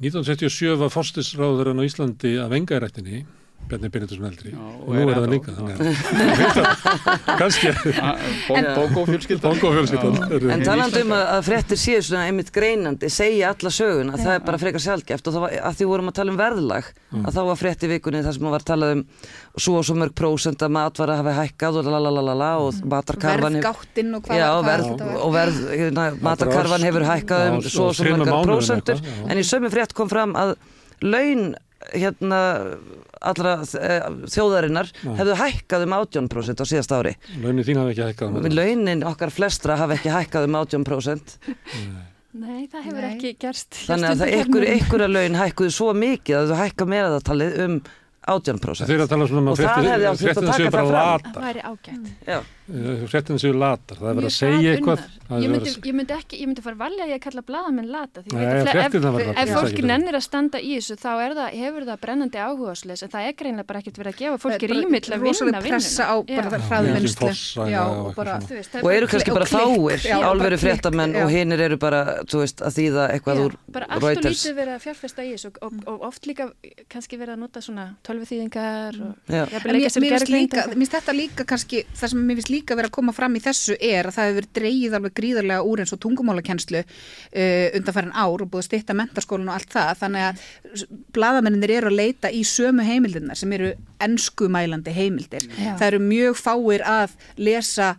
1977 0.00 0.78
var 0.80 0.92
fórstisráðurinn 0.94 1.82
á 1.82 1.84
Íslandi 1.84 2.34
af 2.40 2.54
engarættinni, 2.56 3.24
Bjarni 3.70 3.88
Benediktsson 3.92 4.26
eldri, 4.26 4.50
Já, 4.50 4.58
og 4.58 4.94
nú 4.96 5.02
er 5.04 5.18
það 5.20 5.26
líka, 5.30 5.52
þannig 5.54 5.74
að 5.76 7.36
kannski. 7.40 7.72
Bókófjölskyldan 8.50 9.60
bóngofjölskyldan. 9.60 10.50
En 10.54 10.64
talandi 10.66 11.02
um 11.04 11.14
að, 11.14 11.22
að 11.36 11.44
fréttir 11.46 11.80
séu 11.80 12.00
svona 12.02 12.24
einmitt 12.26 12.50
greinandi, 12.54 13.10
segja 13.12 13.52
alla 13.54 13.72
sögun 13.74 14.10
að 14.10 14.24
það 14.24 14.34
er 14.34 14.42
bara 14.48 14.60
frekar 14.64 14.84
sjálfgeft 14.86 15.30
og 15.30 15.36
það 15.36 15.44
var, 15.44 15.54
að 15.70 15.78
því 15.78 15.88
vorum 15.92 16.10
að 16.10 16.18
tala 16.18 16.34
um 16.34 16.40
verðlag 16.40 16.90
að 17.20 17.30
þá 17.36 17.40
var 17.50 17.60
frétt 17.60 17.86
í 17.86 17.92
vikunni 17.92 18.24
þar 18.26 18.36
sem 18.36 18.50
var 18.56 18.66
talað 18.72 18.96
um 18.96 19.04
svo 19.54 19.76
og 19.78 19.86
svo 19.86 19.96
mörg 20.02 20.16
prósent 20.18 20.66
að 20.66 20.74
matvara 20.74 21.20
hafi 21.20 21.36
hækkað 21.38 21.80
og 21.80 21.90
lalalala 21.94 22.50
og 22.64 22.82
matarkarfan 22.90 23.60
hefur 23.60 23.70
verðgáttinn 23.70 24.18
og 24.18 24.26
hvað 24.26 24.90
og 25.20 25.38
hérna, 25.38 26.10
matarkarfan 26.26 26.86
hefur 26.86 27.06
hækkað 27.06 27.46
um 27.48 27.62
svo 27.66 27.90
og 27.90 27.98
svo 27.98 28.10
eitthvað, 28.10 29.02
já. 29.04 29.24
en 29.30 29.40
í 29.40 29.46
sömu 29.46 29.70
frétt 29.72 29.94
kom 29.96 30.10
fram 30.10 30.34
að 30.38 30.56
laun 31.02 31.52
hérna 31.94 32.40
allra 33.20 33.54
eh, 33.80 34.06
þjóðarinnar 34.32 34.90
hefðu 35.04 35.36
hækkað 35.40 35.86
um 35.86 35.96
18% 35.98 36.62
á 36.62 36.66
síðast 36.70 36.94
ári 36.96 37.14
Launin 37.42 37.66
þín 37.66 37.80
hafi 37.82 37.94
ekki 37.94 38.06
hækkað. 38.08 38.38
um 38.40 38.48
launin 38.56 39.04
okkar 39.10 39.34
flestra 39.34 39.76
hafi 39.80 39.98
ekki 39.98 40.14
hækkað 40.14 40.48
um 40.48 40.56
18% 40.62 41.36
Nei, 42.30 42.68
það 42.70 42.84
hefur 42.86 43.02
Nei. 43.02 43.14
ekki 43.16 43.30
gerst. 43.42 43.74
þannig 43.88 44.12
að 44.12 44.20
það 44.20 44.34
ykkur, 44.38 44.66
ykkur 44.76 45.02
að 45.02 45.16
laun 45.16 45.38
hækkuðu 45.40 45.72
svo 45.74 45.88
mikið 45.98 46.36
að 46.38 46.52
þau 46.52 46.60
hækka 46.60 46.86
meðatalið 46.92 47.56
um 47.64 47.74
18% 48.30 48.86
Þeir 48.86 49.02
að 49.02 49.10
tala 49.10 49.26
svona 49.26 49.42
um 49.42 49.50
að 49.50 49.62
það 49.64 49.88
hefði 49.90 50.08
átt 50.10 50.22
að 50.30 50.48
taka 50.50 50.70
það 50.70 50.90
fram. 50.92 51.24
Það 51.34 51.44
væri 51.46 51.62
ágætt. 51.64 52.10
Já, 52.28 52.38
Fréttina 53.10 53.40
séu 53.42 53.54
latar. 53.56 53.98
Það 54.00 54.10
er 54.12 54.20
verið 54.20 54.30
að 54.30 54.36
segja 54.36 54.74
eitthvað. 54.76 55.08
Ég 55.30 55.46
myndi, 55.46 55.70
ég 55.86 55.94
myndi 55.94 56.14
ekki, 56.16 56.38
ég 56.42 56.48
myndi 56.50 56.62
fara 56.64 56.74
valja 56.80 57.04
að 57.04 57.12
ég 57.12 57.20
kalla 57.22 57.42
bladamenn 57.46 57.90
lata 57.92 58.22
því 58.24 58.32
Nei, 58.34 58.42
ef, 58.50 58.66
ef 58.66 58.94
er 59.38 59.50
fólki 59.54 59.84
nennir 59.86 60.16
að 60.18 60.24
standa 60.24 60.58
í 60.58 60.72
þessu 60.74 60.96
þá 60.98 61.10
er 61.22 61.34
það, 61.38 61.58
hefur 61.60 61.86
það 61.86 62.00
brennandi 62.02 62.40
áhugasleis 62.42 63.04
en 63.06 63.12
það 63.12 63.28
er 63.28 63.36
greinlega 63.38 63.68
bara 63.68 63.82
ekkert 63.84 64.00
verið 64.00 64.10
að 64.10 64.18
gefa 64.24 64.40
fólki 64.42 64.70
bara 64.70 64.80
rými 64.80 65.00
til 65.06 65.14
að 65.14 65.26
vinna 65.28 65.60
pressa 65.62 66.08
á 66.10 66.14
vinnuna. 66.18 67.04
og 68.80 68.90
er 68.90 68.96
eru 68.96 69.06
bara- 69.06 69.12
kannski 69.12 69.36
bara 69.38 69.46
fáir 69.46 70.00
álveru 70.18 70.58
já. 71.14 71.22
og 71.22 71.30
hinir 71.30 71.60
eru 71.60 71.78
bara, 71.78 72.02
að 72.66 72.74
þýða 72.80 73.06
eitthvað 73.14 73.44
úr 73.44 73.56
bara 73.70 73.86
allt 73.86 74.02
og 74.02 74.08
Reuters 74.10 74.42
lítið 74.42 74.58
verið 74.58 74.74
að 74.74 74.82
fjárfesta 74.88 75.22
í 75.22 75.30
þessu 75.36 75.52
og, 75.62 75.72
oft 76.10 76.26
líka 76.26 76.50
kannski 76.90 77.20
verið 77.20 77.36
að 77.36 77.42
nota 77.46 77.62
svona 77.62 77.86
og- 78.98 80.74
mér 80.74 80.90
finnst 80.90 80.98
þetta 80.98 81.14
líka 81.14 81.46
kannski, 81.46 81.84
það 81.94 82.08
sem 82.08 82.18
mér 82.26 82.34
finnst 82.40 82.50
líka 82.50 82.59
vera 82.68 82.90
að 82.90 82.96
koma 82.96 83.14
fram 83.16 83.36
í 83.36 83.42
þessu 83.44 83.76
er 83.80 84.08
að 84.08 84.16
það 84.16 84.28
hefur 84.28 84.38
verið 84.40 84.52
dreigið 84.58 84.96
alveg 84.98 85.16
gríðarlega 85.20 85.66
úr 85.70 85.82
eins 85.82 85.94
og 85.94 86.02
tungumálakennslu 86.04 86.82
uh, 86.82 87.66
undanfærin 87.78 88.14
ár 88.14 88.44
og 88.44 88.52
búið 88.52 88.62
að 88.62 88.68
stytta 88.68 88.96
mentarskólan 88.98 89.50
og 89.50 89.58
allt 89.58 89.74
það, 89.74 89.92
þannig 90.04 90.28
að 90.28 90.86
bladamenninir 91.16 91.74
eru 91.78 91.90
að 91.92 91.98
leita 92.02 92.30
í 92.30 92.44
sömu 92.46 92.86
heimildirnar 92.86 93.38
sem 93.38 93.52
eru 93.56 93.72
enskumælandi 94.00 94.94
heimildir. 94.94 95.46
Já. 95.56 95.74
Það 95.80 95.86
eru 95.90 96.02
mjög 96.06 96.40
fáir 96.40 96.86
að 96.86 97.18
lesa 97.40 97.94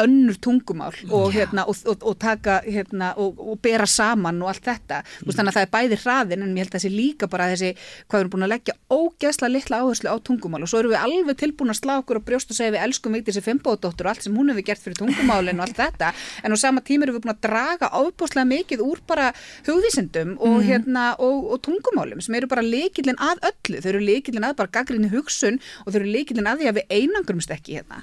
önnur 0.00 0.36
tungumál 0.40 0.94
og, 1.10 1.32
hérna, 1.34 1.64
og, 1.68 1.76
og, 1.86 2.02
og 2.02 2.18
taka 2.20 2.60
hérna, 2.64 3.12
og, 3.20 3.38
og 3.40 3.58
bera 3.62 3.86
saman 3.86 4.40
og 4.42 4.52
allt 4.52 4.64
þetta. 4.66 5.02
Mm. 5.02 5.32
þannig 5.36 5.52
að 5.52 5.56
það 5.56 5.66
er 5.66 5.72
bæði 5.72 5.98
hraðin 6.02 6.44
en 6.46 6.54
ég 6.56 6.64
held 6.64 6.72
að 6.72 6.78
þessi 6.78 6.92
líka 6.92 7.28
bara 7.30 7.48
þessi 7.52 7.70
hvað 7.74 8.16
við 8.16 8.22
erum 8.22 8.32
búin 8.34 8.46
að 8.46 8.52
leggja 8.54 8.76
ógeðslega 8.92 9.52
litla 9.52 9.80
áherslu 9.82 10.12
á 10.12 10.16
tungumál. 10.24 10.62
Og 10.64 10.72
svo 10.72 10.82
erum 10.82 10.94
við 10.94 11.02
alveg 11.02 11.40
tilbúin 11.42 11.74
að 11.74 11.80
slá 11.80 11.94
okkur 11.98 12.20
og 12.20 12.26
brjóst 12.28 12.52
og 12.52 12.58
segja 12.58 12.74
við 12.76 12.84
elskum 12.86 13.16
veitir 13.16 13.32
þessi 13.32 13.44
fimbóðdóttur 13.48 14.08
og 14.08 14.12
allt 14.14 14.26
sem 14.26 14.36
hún 14.36 14.52
hefur 14.52 14.66
gert 14.70 14.84
fyrir 14.84 15.00
tungumálin 15.00 15.60
og 15.60 15.66
allt 15.66 15.80
þetta. 15.82 16.12
En 16.42 16.54
á 16.54 16.56
sama 16.60 16.84
tíma 16.84 17.06
erum 17.06 17.18
við 17.18 17.26
búin 17.26 17.34
að 17.34 17.42
draga 17.48 17.92
ofbúslega 18.00 18.48
mikið 18.48 18.84
úr 18.86 19.02
bara 19.08 19.30
hugvísindum 19.68 20.36
og, 20.38 20.60
hérna, 20.66 21.12
og, 21.18 21.50
og 21.54 21.62
tungumálum 21.66 22.22
sem 22.24 22.38
eru 22.38 22.50
bara 22.50 22.64
leikillin 22.64 23.20
að 23.20 23.44
öllu. 23.52 23.82
Þau 23.82 23.90
eru 23.94 24.04
leikillin 24.06 24.48
að 24.48 24.56
bara 24.62 24.74
gaggrinni 24.78 25.12
hugsun 25.12 25.60
og 25.84 25.92
þau 25.92 26.00
eru 26.02 26.16
leikillin 26.16 26.48
að 26.48 26.62
því 26.62 26.72
að 26.72 26.80
við 26.80 26.96
einangrumst 27.00 27.54
ekki 27.54 27.80
hérna 27.80 28.00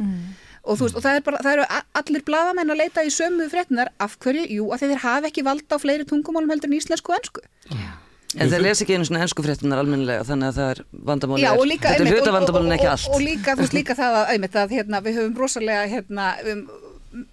og, 0.63 0.77
þú 0.77 0.83
veist, 0.87 0.95
og 0.99 1.03
það, 1.05 1.15
er 1.19 1.23
bara, 1.29 1.37
það 1.45 1.53
eru 1.53 1.65
allir 2.01 2.23
bladamenn 2.27 2.73
að 2.73 2.81
leita 2.83 3.03
í 3.07 3.11
sömu 3.13 3.47
fréttinar 3.51 3.89
af 3.99 4.17
hverju, 4.19 4.45
jú, 4.57 4.67
að 4.75 4.83
þeir 4.85 5.01
hafa 5.05 5.27
ekki 5.31 5.43
valda 5.47 5.75
á 5.75 5.83
fleiri 5.83 6.05
tungumálum 6.09 6.51
heldur 6.53 6.69
en 6.71 6.77
íslensku 6.79 7.13
og 7.13 7.19
ennsku 7.19 7.41
En 8.37 8.45
þeir 8.51 8.61
lesa 8.61 8.83
ekki 8.85 8.93
einu 8.93 9.05
svona 9.07 9.23
ennsku 9.25 9.41
fréttunar 9.41 9.79
almennilega 9.81 10.21
þannig 10.27 10.51
að 10.51 10.57
það 10.59 10.67
er 10.75 10.81
vandamáli 11.09 11.41
Já, 11.41 11.49
er, 11.49 11.57
og 11.63 11.65
líka, 11.65 11.89
þetta 11.89 11.95
er 11.95 12.05
einmitt, 12.05 12.19
hluta 12.19 12.29
og- 12.29 12.35
vandamálin 12.37 12.67
og- 12.69 12.75
ekki 12.75 12.85
og- 12.85 12.91
allt. 12.93 13.07
og 13.15 13.21
líka, 13.25 13.55
þú 13.55 13.63
veist 13.63 13.73
líka 13.79 13.95
það 13.97 14.17
að, 14.19 14.25
einmitt, 14.35 14.55
að 14.61 14.75
hérna, 14.77 15.01
við 15.07 15.17
höfum 15.17 15.39
rosalega 15.41 15.87
hérna, 15.89 16.27
um, 16.51 16.61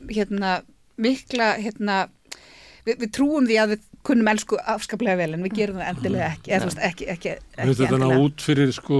hérna 0.09 0.53
mikla 0.97 1.49
hérna, 1.61 1.97
við, 2.87 2.97
við 3.03 3.11
trúum 3.12 3.45
því 3.51 3.59
að 3.61 3.74
við 3.74 3.83
kunnum 4.07 4.30
elsku 4.30 4.59
afskaplega 4.62 5.18
vel 5.18 5.36
en 5.36 5.44
við 5.46 5.54
gerum 5.61 5.80
það 5.80 5.90
endilega 5.92 6.30
ekki 6.32 6.52
eða 6.52 6.62
þú 6.62 6.70
veist 6.70 6.82
ekki, 6.88 7.09
ekki, 7.12 7.34
ekki 7.57 7.76
þetta 7.82 8.00
ná 8.02 8.07
út 8.14 8.44
fyrir 8.46 8.72
sko 8.76 8.98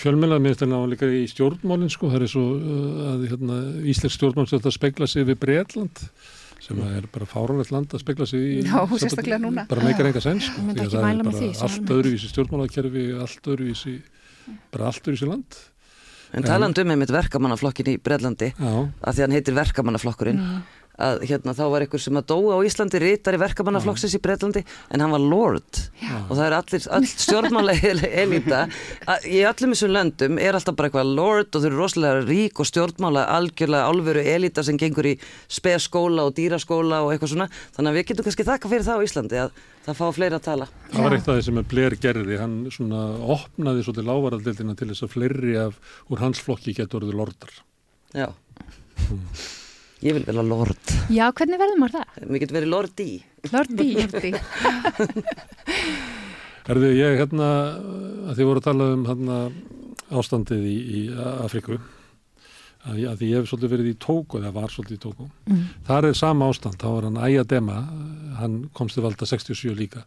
fjölmjöla, 0.00 0.38
mér 0.38 0.54
finnst 0.54 0.64
þetta 0.64 0.70
ná 0.72 0.92
líka 0.92 1.10
í 1.10 1.24
stjórnmálinn 1.32 1.92
sko, 1.92 2.12
það 2.12 2.26
er 2.26 2.32
svo 2.34 2.46
uh, 2.54 3.02
að 3.10 3.26
hérna, 3.32 3.58
Íslensk 3.94 4.18
stjórnmál 4.18 4.48
sem 4.48 4.58
þetta 4.60 4.74
spegla 4.76 5.10
sig 5.10 5.28
við 5.30 5.40
Breitland 5.44 6.04
sem 6.64 6.80
er 6.86 7.08
bara 7.12 7.28
fáránlegt 7.28 7.72
land 7.74 7.92
að 7.92 8.04
spegla 8.04 8.26
sig 8.28 8.40
í 8.40 8.54
Já, 8.64 8.78
sérstaklega 8.94 9.40
núna. 9.42 9.66
bara 9.68 9.84
meikar 9.84 10.08
enga 10.08 10.22
sens 10.24 10.48
sko, 10.48 10.64
því 10.70 10.86
að 10.86 10.94
það 10.96 11.08
er 11.10 11.22
bara 11.26 11.36
því, 11.36 11.50
svona 11.58 11.68
allt 11.68 11.94
öðruvísi 11.98 12.30
stjórnmálakerfi 12.32 13.04
allt 13.24 13.50
öðruvísi, 13.54 13.94
bara 14.72 14.90
allt 14.90 15.02
öðruvísi 15.04 15.28
land. 15.28 15.58
En 16.34 16.42
talandi 16.42 16.82
um 16.82 16.90
einmitt 16.90 17.12
verkamannaflokkin 17.14 17.92
í 17.92 17.98
Breitlandi 18.02 18.48
Já, 18.56 18.72
að 18.74 19.18
því 19.18 19.24
hann 19.26 19.36
heitir 19.36 19.54
verkamannaflokkurinn 19.58 20.40
að 21.02 21.24
hérna 21.26 21.54
þá 21.58 21.62
var 21.72 21.82
einhver 21.84 22.00
sem 22.02 22.18
að 22.20 22.26
dóa 22.30 22.54
á 22.54 22.66
Íslandi 22.68 23.00
ritari 23.02 23.38
verkamannaflokksins 23.42 24.14
í 24.14 24.20
Breitlandi 24.22 24.62
en 24.94 25.02
hann 25.02 25.10
var 25.10 25.22
lord. 25.24 25.80
Og 26.28 26.32
það 26.36 26.44
er 26.46 26.56
allir 26.60 26.86
all 26.94 27.08
stjórnmála 27.10 27.74
elita 28.24 28.60
að- 29.10 29.26
í 29.26 29.40
öllum 29.48 29.74
þessum 29.74 29.90
löndum 29.96 30.38
er 30.38 30.54
alltaf 30.54 30.76
bara 30.78 30.90
eitthvað 30.92 31.10
lord 31.18 31.50
og 31.50 31.64
þau 31.64 31.68
eru 31.70 31.80
rosalega 31.82 32.22
rík 32.28 32.62
og 32.62 32.68
stjórnmála 32.70 33.24
algjörlega 33.34 33.88
alvöru 33.90 34.22
elita 34.36 34.62
sem 34.62 34.78
gengur 34.78 35.08
í 35.10 35.16
speskóla 35.50 36.28
og 36.28 36.36
dýraskóla 36.38 37.02
og 37.02 37.10
eitthvað 37.16 37.32
svona. 37.34 37.48
Þannig 37.74 37.90
að 37.90 37.98
við 37.98 38.06
getum 38.12 38.28
kannski 38.28 38.46
þakka 38.52 38.70
fyrir 38.72 38.86
það 38.86 39.02
á 39.02 39.06
Íslandi 39.08 39.40
að 39.48 39.58
það 39.84 39.98
fá 39.98 40.04
fleiri 40.16 40.38
að 40.38 40.44
tala. 40.46 40.68
Það 40.94 41.04
var 41.08 41.16
eitt 41.18 41.26
af 41.28 41.36
því 41.40 41.44
sem 41.48 41.58
Blair 41.74 41.98
gerði, 42.00 42.38
hann 42.40 42.54
svona 42.72 43.02
opnaði 43.34 43.82
svolítið 43.84 44.06
lávaraldildina 44.08 44.78
til 44.78 44.88
þess 44.92 45.04
að 45.08 45.12
fleiri 45.18 45.58
af 45.66 45.76
úr 46.08 46.22
hans 46.22 46.40
flokki 46.40 46.72
getur 46.78 47.02
orðið 47.02 47.18
lordar. 47.20 47.52
Já 48.14 48.30
Ég 50.04 50.12
vil 50.18 50.24
vera 50.26 50.44
lord 50.44 50.92
Já, 51.12 51.30
hvernig 51.32 51.60
verður 51.60 51.80
maður 51.80 52.00
það? 52.00 52.24
Mér 52.28 52.42
getur 52.42 52.58
verið 52.58 52.72
lordi 52.74 53.08
Lordi. 53.52 53.88
Lordi. 54.02 54.32
Erðu 56.64 56.90
ég 56.96 57.18
hérna, 57.20 57.48
að 58.30 58.38
þið 58.38 58.48
voru 58.48 58.62
að 58.62 58.68
tala 58.70 58.86
um 58.94 59.02
hérna 59.04 59.38
ástandið 60.16 60.64
í, 60.64 60.76
í 60.80 61.00
Afriku, 61.44 61.76
að, 62.84 63.02
að 63.10 63.18
því 63.20 63.28
ég 63.28 63.42
hef 63.42 63.50
svolítið 63.50 63.74
verið 63.74 63.90
í 63.90 63.96
Tóko, 64.00 64.40
eða 64.40 64.54
var 64.54 64.72
svolítið 64.72 64.96
í 64.96 65.02
Tóko. 65.02 65.28
Mm. 65.50 65.66
Þar 65.88 66.08
er 66.08 66.16
sama 66.16 66.48
ástand, 66.48 66.78
þá 66.80 66.88
var 66.88 67.08
hann 67.10 67.20
Ayadema, 67.26 67.82
hann 68.40 68.56
komst 68.76 68.96
til 68.96 69.04
valda 69.04 69.28
67 69.28 69.76
líka 69.76 70.06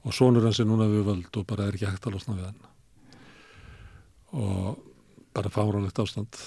og 0.00 0.16
sonur 0.16 0.46
hans 0.48 0.60
er 0.60 0.68
núna 0.68 0.88
við 0.88 1.08
völd 1.08 1.40
og 1.40 1.48
bara 1.48 1.66
er 1.68 1.76
ekki 1.76 1.88
hægt 1.88 2.06
að 2.08 2.16
losna 2.16 2.36
við 2.36 2.46
hann. 2.48 2.60
Og 4.40 4.84
bara 5.36 5.52
fáránlegt 5.52 6.00
ástand. 6.00 6.44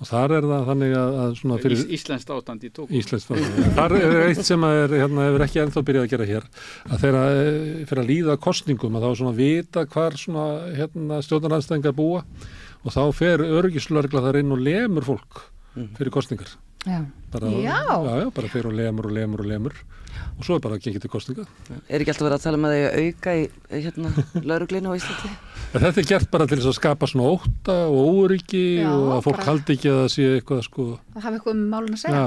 Og 0.00 0.08
þar 0.08 0.32
er 0.38 0.46
það 0.48 0.64
þannig 0.70 0.94
að, 0.98 1.16
að 1.22 1.34
svona 1.38 1.58
fyrir... 1.62 1.82
Ís, 1.82 1.84
Íslenskt 1.98 2.32
ástand 2.34 2.64
í 2.64 2.70
tók 2.74 2.94
Íslensk 2.96 3.28
framtíð. 3.28 3.68
Þar 3.76 3.94
er 3.98 4.16
eitt 4.24 4.40
sem 4.48 4.66
er, 4.66 4.94
hérna, 5.02 5.26
hefur 5.28 5.44
ekki 5.46 5.62
ennþá 5.62 5.84
byrjað 5.88 6.06
að 6.06 6.14
gera 6.14 6.28
hér 6.30 6.48
að 6.88 7.04
þeirra 7.04 7.22
fyrir 7.90 8.02
að 8.02 8.10
líða 8.10 8.38
kostningum 8.48 8.98
að 8.98 9.06
þá 9.06 9.20
svona 9.20 9.36
vita 9.36 9.84
hvar 9.92 10.18
svona 10.18 10.46
hérna, 10.78 11.20
stjórnaranstæðingar 11.28 11.96
búa 12.00 12.24
og 12.82 12.96
þá 12.96 13.02
fer 13.20 13.46
örgislörgla 13.46 14.24
þar 14.24 14.40
inn 14.40 14.56
og 14.56 14.64
lemur 14.64 15.06
fólk 15.12 15.44
fyrir 15.98 16.12
kostningar. 16.14 16.50
Já. 16.86 17.00
Bara, 17.32 17.48
Já. 17.62 17.80
Já, 17.86 18.20
já, 18.22 18.30
bara 18.34 18.48
fer 18.52 18.66
og 18.68 18.74
lemur 18.76 19.06
og 19.08 19.12
lemur 19.16 19.40
og 19.40 19.46
lemur 19.48 19.74
og 20.36 20.44
svo 20.44 20.56
er 20.58 20.60
bara 20.64 20.76
að 20.76 20.82
gengið 20.84 21.02
til 21.04 21.10
kostninga. 21.12 21.44
Er 21.88 22.02
ekki 22.02 22.12
alltaf 22.12 22.26
verið 22.26 22.34
að 22.36 22.42
tala 22.44 22.58
með 22.60 22.72
því 22.74 22.80
að 22.82 22.96
auka 23.02 23.32
í 23.38 23.44
hérna, 23.70 24.10
lauruglinu 24.50 24.90
á 24.92 24.94
Íslandi? 24.98 25.30
Þetta 25.72 26.02
er 26.02 26.08
gert 26.10 26.28
bara 26.34 26.46
til 26.50 26.58
þess 26.58 26.68
að 26.72 26.76
skapa 26.76 27.08
svona 27.08 27.28
ótta 27.32 27.76
og 27.88 28.10
óryggi 28.24 28.64
og 28.84 29.06
að 29.16 29.22
fólk 29.28 29.38
bara- 29.38 29.46
haldi 29.48 29.76
ekki 29.76 29.88
að 29.92 30.00
það 30.02 30.10
sé 30.16 30.26
eitthvað 30.36 30.60
sko, 30.66 30.86
Það 31.14 31.24
hafa 31.28 31.38
eitthvað 31.38 31.54
um 31.56 31.62
málun 31.72 31.96
að 31.96 32.02
segja. 32.02 32.24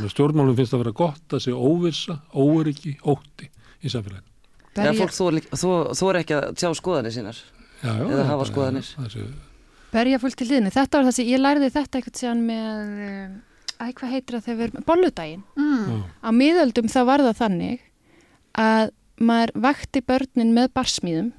að 0.00 0.08
stjórnmálum 0.14 0.58
finnst 0.58 0.74
að 0.74 0.82
vera 0.84 0.94
gott 1.02 1.36
að 1.38 1.44
sé 1.46 1.54
óvissa, 1.54 2.16
óryggi, 2.34 2.96
ótti 3.14 3.50
í 3.84 3.92
samfélaginu. 3.94 4.26
Já, 4.80 4.90
fólk 4.98 5.14
þú, 5.14 6.10
er 6.10 6.18
ekki 6.24 6.34
að 6.40 6.48
tjá 6.58 6.70
skoðanir 6.78 7.14
sínar. 7.14 7.38
Já, 7.84 7.92
já, 7.94 8.04
Eða 8.10 8.26
hafa 8.30 8.48
skoðanir. 8.50 8.90
Berja 9.90 10.18
fólk 10.22 10.36
til 10.38 10.46
liðinu. 10.50 10.70
Þetta 10.74 10.98
var 11.00 11.08
það 11.08 11.16
sem 11.16 11.30
ég 11.30 11.40
lærði 11.42 11.70
þetta 11.74 11.98
eitthvað 12.00 12.18
um, 13.80 13.88
æ, 13.88 13.92
hvað 13.96 14.14
heitir 14.14 14.36
það 14.36 14.46
þegar 14.46 14.60
við, 14.60 14.84
bolludaginn. 14.88 15.42
Mm. 15.56 16.02
Á 16.20 16.28
miðöldum 16.36 16.90
þá 16.92 17.00
var 17.08 17.24
það 17.24 17.40
þannig 17.40 17.82
að 18.60 18.92
maður 19.20 19.52
vakti 19.66 20.02
börnin 20.06 20.54
með 20.56 20.70
barsmíðum. 20.76 21.32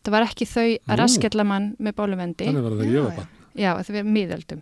Það 0.00 0.16
var 0.16 0.26
ekki 0.30 0.48
þau 0.48 0.66
að 0.70 0.96
raskella 1.02 1.44
mann 1.44 1.70
með 1.78 1.96
bóluvendi. 1.98 2.48
Þannig 2.48 2.66
var 2.66 2.74
það 2.74 2.82
þegar 2.84 2.94
ég 2.94 3.06
var 3.06 3.20
barn. 3.20 3.36
Já, 3.60 3.70
það 3.82 3.96
var 3.96 4.10
miðöldum, 4.14 4.60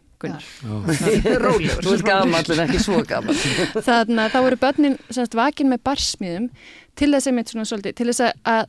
ekki 2.65 2.81
svo 2.83 3.03
gamall. 3.07 3.37
Þannig 3.77 4.23
að 4.25 4.33
þá 4.33 4.39
voru 4.47 4.59
börnin 4.65 4.97
semst, 5.13 5.37
vakin 5.39 5.71
með 5.71 5.85
barsmíðum 5.87 6.49
til 6.99 7.11
þess, 7.13 7.29
einmitt 7.31 7.53
svona, 7.53 7.69
svolítið, 7.69 7.95
til 8.01 8.09
þess 8.09 8.25
að, 8.27 8.33
að 8.49 8.65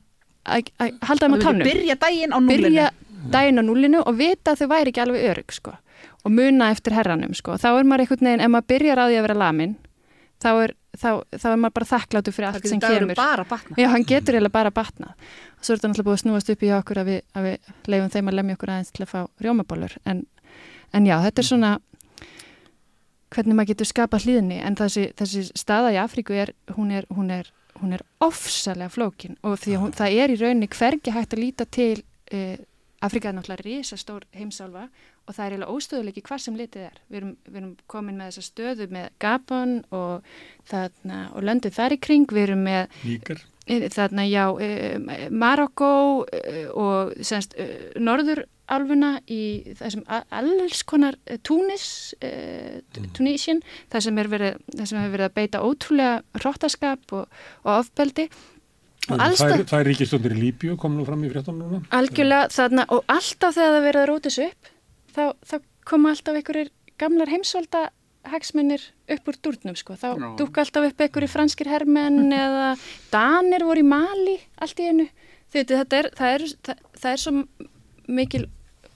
að 0.50 0.72
að 0.80 0.98
halda 1.10 1.28
þeim 1.28 1.36
á 1.36 2.40
núlinu. 2.40 2.56
byrja 2.70 2.90
daginn 3.34 3.62
á 3.62 3.64
núlinu 3.66 4.02
og 4.06 4.18
vita 4.20 4.54
að 4.54 4.64
þau 4.64 4.70
væri 4.72 4.94
ekki 4.94 5.04
alveg 5.04 5.26
örug 5.32 5.56
sko. 5.56 5.76
Og 6.26 6.34
muna 6.36 6.72
eftir 6.74 6.96
herranum 6.98 7.36
sko. 7.38 7.58
þá 7.60 7.70
er 7.74 7.88
maður 7.88 8.06
einhvern 8.06 8.28
veginn, 8.30 8.44
ef 8.44 8.52
maður 8.54 8.70
byrjar 8.74 9.02
á 9.02 9.06
því 9.08 9.20
að 9.20 9.28
vera 9.28 9.40
lamin 9.44 9.78
þá 10.40 10.50
er, 10.64 10.74
þá, 10.96 11.10
þá 11.36 11.46
er 11.52 11.60
maður 11.60 11.76
bara 11.78 11.90
þakkláttu 11.90 12.34
fyrir 12.36 12.50
allt 12.50 12.70
sem 12.70 12.82
kemur 12.84 13.20
batna. 13.20 13.78
Já, 13.80 13.90
hann 13.94 14.08
getur 14.08 14.38
eiginlega 14.38 14.56
bara 14.56 14.72
batnað. 14.74 15.30
Og 15.58 15.68
svo 15.68 15.76
er 15.76 15.80
þetta 15.80 15.92
náttúrulega 15.92 16.08
búið 16.08 16.18
að 16.18 16.24
snúast 16.24 16.52
upp 16.54 16.66
í 16.66 16.72
okkur 16.78 17.02
að 17.02 17.12
við, 17.12 17.22
að 17.36 17.48
við 17.48 17.72
leifum 17.94 18.12
þeim 18.16 18.32
að 18.32 18.38
lemja 18.40 18.58
okkur 18.58 18.74
aðeins 18.74 18.96
til 18.96 19.06
að 19.06 19.12
fá 19.12 19.20
rjómabólur. 19.44 19.96
En, 20.08 20.24
en 20.96 21.10
já, 21.10 21.16
þetta 21.26 21.44
er 21.44 21.50
svona 21.50 21.74
hvernig 23.36 23.58
maður 23.60 23.72
getur 23.74 23.92
skapað 23.92 24.28
hlýðni. 24.28 24.62
En 24.66 24.80
þessi, 24.80 25.10
þessi 25.20 25.46
staða 25.60 25.94
í 25.96 26.00
Afríku 26.02 26.38
er, 26.40 26.54
hún 26.78 26.94
er, 26.96 27.08
hún 27.14 27.34
er, 27.36 27.52
hún 27.82 27.96
er 27.96 28.06
ofsalega 28.24 28.92
flókin 28.92 29.38
og 29.46 29.60
því 29.62 29.76
að 29.76 29.84
hún, 29.84 29.92
það 29.96 30.22
er 30.24 30.34
í 30.34 30.40
rauninni 30.40 30.72
hvergi 30.72 31.14
hægt 31.16 31.36
að 31.36 31.44
líta 31.44 31.68
til 31.70 32.02
uh, 32.34 32.56
Afrika 33.06 33.30
er 33.30 33.36
náttúrulega 33.38 33.64
risastór 33.64 34.26
heimsálfa 34.36 34.90
og 35.30 35.36
það 35.36 35.46
er 35.46 35.54
eiginlega 35.54 35.76
óstöðuleiki 35.76 36.24
hvað 36.26 36.42
sem 36.44 36.58
litið 36.60 36.86
er. 36.88 36.98
Við 37.08 37.20
erum, 37.22 37.32
við 37.46 37.62
erum 37.62 37.72
komin 37.92 38.20
með 38.20 38.32
þessa 38.32 38.48
stöðu 38.50 38.88
með 38.92 39.08
Gabon 39.24 39.76
og, 39.96 40.28
þarna, 40.68 41.22
og 41.32 41.48
löndið 41.48 41.78
þar 41.78 41.96
í 41.96 42.00
kring, 42.04 42.36
við 42.36 42.48
erum 42.50 42.68
með 42.68 43.00
Líkar. 43.06 43.44
Eh, 43.70 43.86
þarna 43.94 44.26
já, 44.26 44.46
uh, 44.50 45.28
Marokko 45.30 45.92
uh, 46.26 46.62
og 46.74 47.16
semst 47.24 47.56
uh, 47.56 47.72
Norðurálfuna 48.02 49.14
í 49.30 49.42
þessum 49.80 50.04
alls 50.10 50.84
konar 50.90 51.20
Túnis, 51.46 51.90
uh, 52.26 52.80
Tunísien, 53.16 53.62
það 53.94 54.08
sem 54.10 54.24
er 54.24 54.34
verið, 54.34 54.64
hefur 54.82 55.12
verið 55.14 55.28
að 55.30 55.36
beita 55.38 55.64
ótrúlega 55.64 56.42
hróttaskap 56.42 57.14
og, 57.14 57.44
og 57.64 57.76
ofbeldi 57.78 58.32
Það 59.10 59.38
það 59.40 59.54
er, 59.56 59.64
er 59.80 59.90
ríkistundir 59.90 60.36
í 60.36 60.42
Líbíu, 60.44 60.76
kom 60.80 60.98
nú 60.98 61.06
fram 61.08 61.24
í 61.26 61.32
fréttunum 61.32 61.66
núna. 61.66 61.86
algjörlega 61.96 62.50
þarna 62.54 62.86
og 62.96 63.06
alltaf 63.10 63.56
þegar 63.58 63.76
það 63.76 63.88
verið 63.88 64.02
að 64.02 64.10
róta 64.12 64.30
þessu 64.30 64.50
upp 64.50 64.74
þá, 65.16 65.24
þá 65.50 65.56
koma 65.90 66.14
alltaf 66.14 66.40
einhverjir 66.40 66.70
gamlar 67.00 67.32
heimsvalda 67.34 67.84
hagsmunir 68.30 68.84
upp 69.16 69.32
úr 69.32 69.40
dúrnum 69.42 69.78
sko, 69.80 69.96
þá 69.98 70.10
Já. 70.12 70.28
dúk 70.38 70.60
alltaf 70.62 70.90
upp 70.90 71.04
einhverjir 71.06 71.32
franskir 71.32 71.72
hermenn 71.72 72.34
eða 72.46 72.70
danir 73.14 73.66
voru 73.66 73.84
í 73.84 73.90
Mali 73.90 74.38
allt 74.62 74.84
í 74.84 74.90
einu, 74.92 75.10
þetta 75.54 76.04
er 76.04 76.12
það 76.20 76.36
er, 76.36 76.48
það, 76.68 76.86
það 77.00 77.12
er 77.16 77.24
svo 77.24 77.36
mikil 78.10 78.46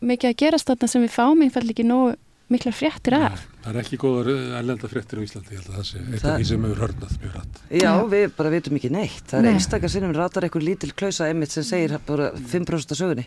mikið 0.04 0.30
að 0.34 0.40
gerast 0.42 0.70
þarna 0.70 0.90
sem 0.92 1.06
við 1.06 1.14
fáum 1.16 1.44
einfall 1.46 1.70
ekki 1.70 1.86
nógu 1.88 2.16
miklar 2.54 2.76
fréttir 2.78 3.16
af 3.18 3.42
Það 3.64 3.70
er 3.74 3.80
ekki 3.84 3.98
góðar 4.02 4.30
ellenda 4.60 4.90
fréttir 4.92 5.20
á 5.20 5.24
Íslandi, 5.24 5.54
ég 5.56 5.62
held 5.62 5.70
að 5.72 5.78
það 5.80 5.88
sé 5.90 6.00
eitt 6.04 6.22
Það- 6.24 6.32
af 6.34 6.40
því 6.42 6.48
sem 6.52 6.66
hefur 6.68 6.82
hörnað 6.84 7.14
mjög 7.24 7.36
rætt. 7.38 7.60
Já, 7.80 7.92
við 8.14 8.26
bara 8.38 8.50
vitum 8.54 8.80
ekki 8.80 8.92
neitt. 8.92 9.24
Það 9.32 9.38
er 9.40 9.46
Nei. 9.48 9.54
einstakar 9.58 9.92
sinnum 9.94 10.16
ratar 10.18 10.44
eitthvað 10.48 10.66
lítil 10.68 10.92
klausa 11.00 11.30
einmitt 11.32 11.52
sem 11.56 11.64
segir 11.64 11.96
bara 12.08 12.32
5% 12.36 12.92
af 12.92 13.00
sögunni. 13.00 13.26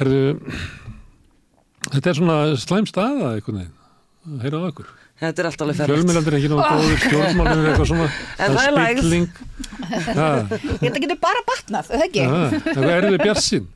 Herðu, 0.00 0.22
þetta 1.90 2.10
er 2.12 2.18
svona 2.18 2.38
slæm 2.60 2.86
staða 2.90 3.30
einhvern 3.36 3.60
veginn, 3.60 3.76
að 4.30 4.42
heyra 4.46 4.58
á 4.58 4.62
okkur. 4.70 4.90
Þetta 5.20 5.42
er 5.42 5.46
allt 5.50 5.62
alveg 5.64 5.76
ferlegt. 5.76 5.98
Fjölmjölandir 6.00 6.32
er 6.32 6.38
ekki 6.40 6.50
náðu 6.50 6.66
góður, 6.70 7.00
stjórnmálinn 7.06 7.58
er 7.60 7.70
eitthvað 7.70 7.90
svona, 7.90 8.06
það 8.40 8.60
er 8.64 9.00
spilling. 9.00 9.26
Þetta 10.80 11.02
getur 11.04 11.18
bara 11.20 11.42
batnað, 11.50 11.90
er 11.90 12.00
það 12.00 12.06
ekki? 12.06 12.24
það, 12.70 12.86
er 12.94 13.06
þið 13.10 13.18
bjarsinn, 13.24 13.66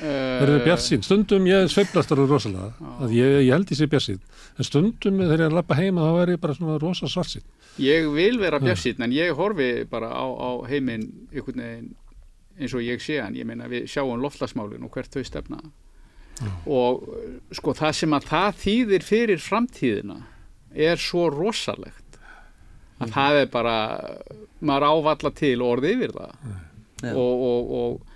Eh, 0.00 0.42
er 0.42 0.48
þið 0.48 0.62
bjarsinn. 0.64 1.02
Stundum 1.04 1.46
ég 1.48 1.66
sveiflast 1.68 2.12
alveg 2.14 2.30
rosalega, 2.32 2.70
að 3.04 3.14
ég, 3.18 3.34
ég 3.44 3.52
held 3.52 3.72
ég 3.72 3.78
sé 3.80 3.88
bjarsinn, 3.90 4.20
en 4.56 4.66
stundum 4.66 5.18
þegar 5.20 5.42
ég 5.42 5.44
er 5.44 5.50
að 5.50 5.56
lappa 5.58 5.76
heima 5.76 6.06
þá 6.06 6.20
er 6.22 6.32
ég 6.34 6.40
bara 6.40 6.56
svona 6.56 6.78
rosa 6.80 7.10
svarsinn. 7.10 7.44
Ég 7.80 8.08
vil 8.14 8.38
vera 8.40 8.60
bjarsinn 8.62 9.04
en 9.04 9.12
ég 9.14 9.36
horfi 9.36 9.68
bara 9.90 10.08
á, 10.08 10.24
á 10.24 10.50
heiminn 10.70 11.04
einhvern 11.30 11.60
veginn 11.60 11.90
eins 12.60 12.74
og 12.76 12.84
ég 12.84 13.04
sé 13.04 13.20
hann. 13.20 13.36
Ég 13.36 13.48
meina 13.48 13.68
við 13.70 13.88
sjáum 13.92 14.20
loftlasmálin 14.24 14.84
og 14.84 14.92
hvert 14.94 15.12
þau 15.12 15.24
stefna. 15.26 15.60
Og 16.64 17.04
eh, 17.20 17.32
sko 17.56 17.76
það 17.76 17.96
sem 18.00 18.16
að 18.16 18.28
það 18.30 18.60
þýðir 18.64 19.04
fyrir 19.04 19.42
framtíðina 19.44 20.20
er 20.72 21.00
svo 21.00 21.28
rosalegt 21.32 22.16
að 23.00 23.12
það 23.12 23.42
er 23.42 23.50
bara, 23.52 23.76
maður 24.64 24.88
ávalla 24.88 25.32
til 25.36 25.58
orði 25.64 25.92
yfir 25.96 26.16
það. 26.16 26.32
Já. 27.00 27.14
og, 27.16 27.44
og, 27.48 27.70
og 27.80 28.09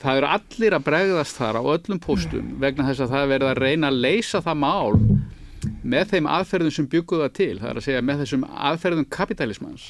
það 0.00 0.16
eru 0.20 0.28
allir 0.36 0.76
að 0.78 0.84
bregðast 0.86 1.36
þar 1.40 1.58
á 1.60 1.62
öllum 1.74 1.98
póstum 2.04 2.54
vegna 2.62 2.86
þess 2.88 3.04
að 3.04 3.12
það 3.14 3.22
er 3.26 3.32
verið 3.34 3.50
að 3.52 3.60
reyna 3.64 3.90
að 3.92 4.00
leysa 4.06 4.40
það 4.46 4.58
mál 4.62 4.94
með 5.84 6.06
þeim 6.14 6.26
aðferðum 6.32 6.72
sem 6.72 6.86
bygguðu 6.88 7.20
það 7.26 7.32
til, 7.36 7.54
það 7.60 7.70
er 7.70 7.78
að 7.80 7.84
segja 7.84 8.02
með 8.08 8.20
þessum 8.22 8.44
aðferðum 8.70 9.06
kapitalismans 9.12 9.82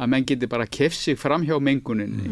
að 0.00 0.08
menn 0.14 0.24
geti 0.30 0.48
bara 0.48 0.64
keft 0.78 0.96
sig 0.96 1.18
fram 1.20 1.44
hjá 1.44 1.58
menguninni 1.60 2.30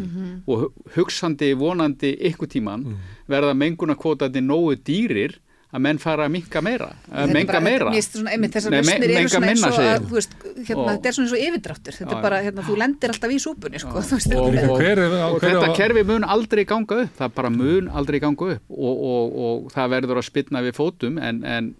og 0.49 0.63
hu- 0.63 0.71
hugsandi 0.95 1.51
vonandi 1.59 2.15
ykkur 2.31 2.49
tíman 2.49 2.87
verða 3.29 3.53
mengunarkvotandi 3.61 4.41
nógu 4.41 4.73
dýrir 4.89 5.37
að 5.73 5.81
menn 5.81 5.97
fara 6.01 6.27
að 6.27 6.33
minka 6.35 6.61
meira 6.61 6.89
að 7.09 7.31
menga 7.33 7.59
meira 7.65 7.91
þessar 7.93 8.73
lausnir 8.75 9.09
eru 9.09 9.29
svona 9.31 9.47
eins 9.49 9.63
og 9.65 9.77
að, 9.79 9.87
ég. 9.87 10.03
þú 10.05 10.17
veist, 10.19 10.35
hérna, 10.67 10.83
Og- 10.83 10.89
þetta 10.91 11.09
er 11.09 11.15
svona 11.17 11.25
eins 11.27 11.33
og 11.33 11.45
yfirdráttur. 11.47 11.95
Þetta 11.97 12.17
er 12.17 12.21
bara, 12.21 12.41
hérna, 12.45 12.65
þú 12.67 12.75
lendir 12.77 13.13
alltaf 13.13 13.33
í 13.33 13.39
súpunni, 13.41 13.79
sko. 13.81 14.03
Þú 14.03 14.19
veist, 14.19 14.35
Og- 14.35 14.43
og- 14.43 14.83
Hver 14.83 15.01
og 15.07 15.39
hver 15.39 15.49
þetta 15.49 15.69
er, 15.69 15.75
kerfi 15.79 16.03
mun 16.05 16.23
aldrei 16.23 16.63
ganga 16.69 16.99
upp 17.03 17.17
það 17.17 17.33
bara 17.39 17.49
mun 17.49 17.89
aldrei 17.89 18.19
ganga 18.19 18.51
upp 18.53 18.61
og, 18.69 19.03
og, 19.13 19.39
og 19.47 19.71
það 19.73 19.89
verður 19.97 20.21
að 20.21 20.29
spilna 20.29 20.61
við 20.61 20.77
fótum 20.77 21.17
en, 21.21 21.43
en, 21.43 21.73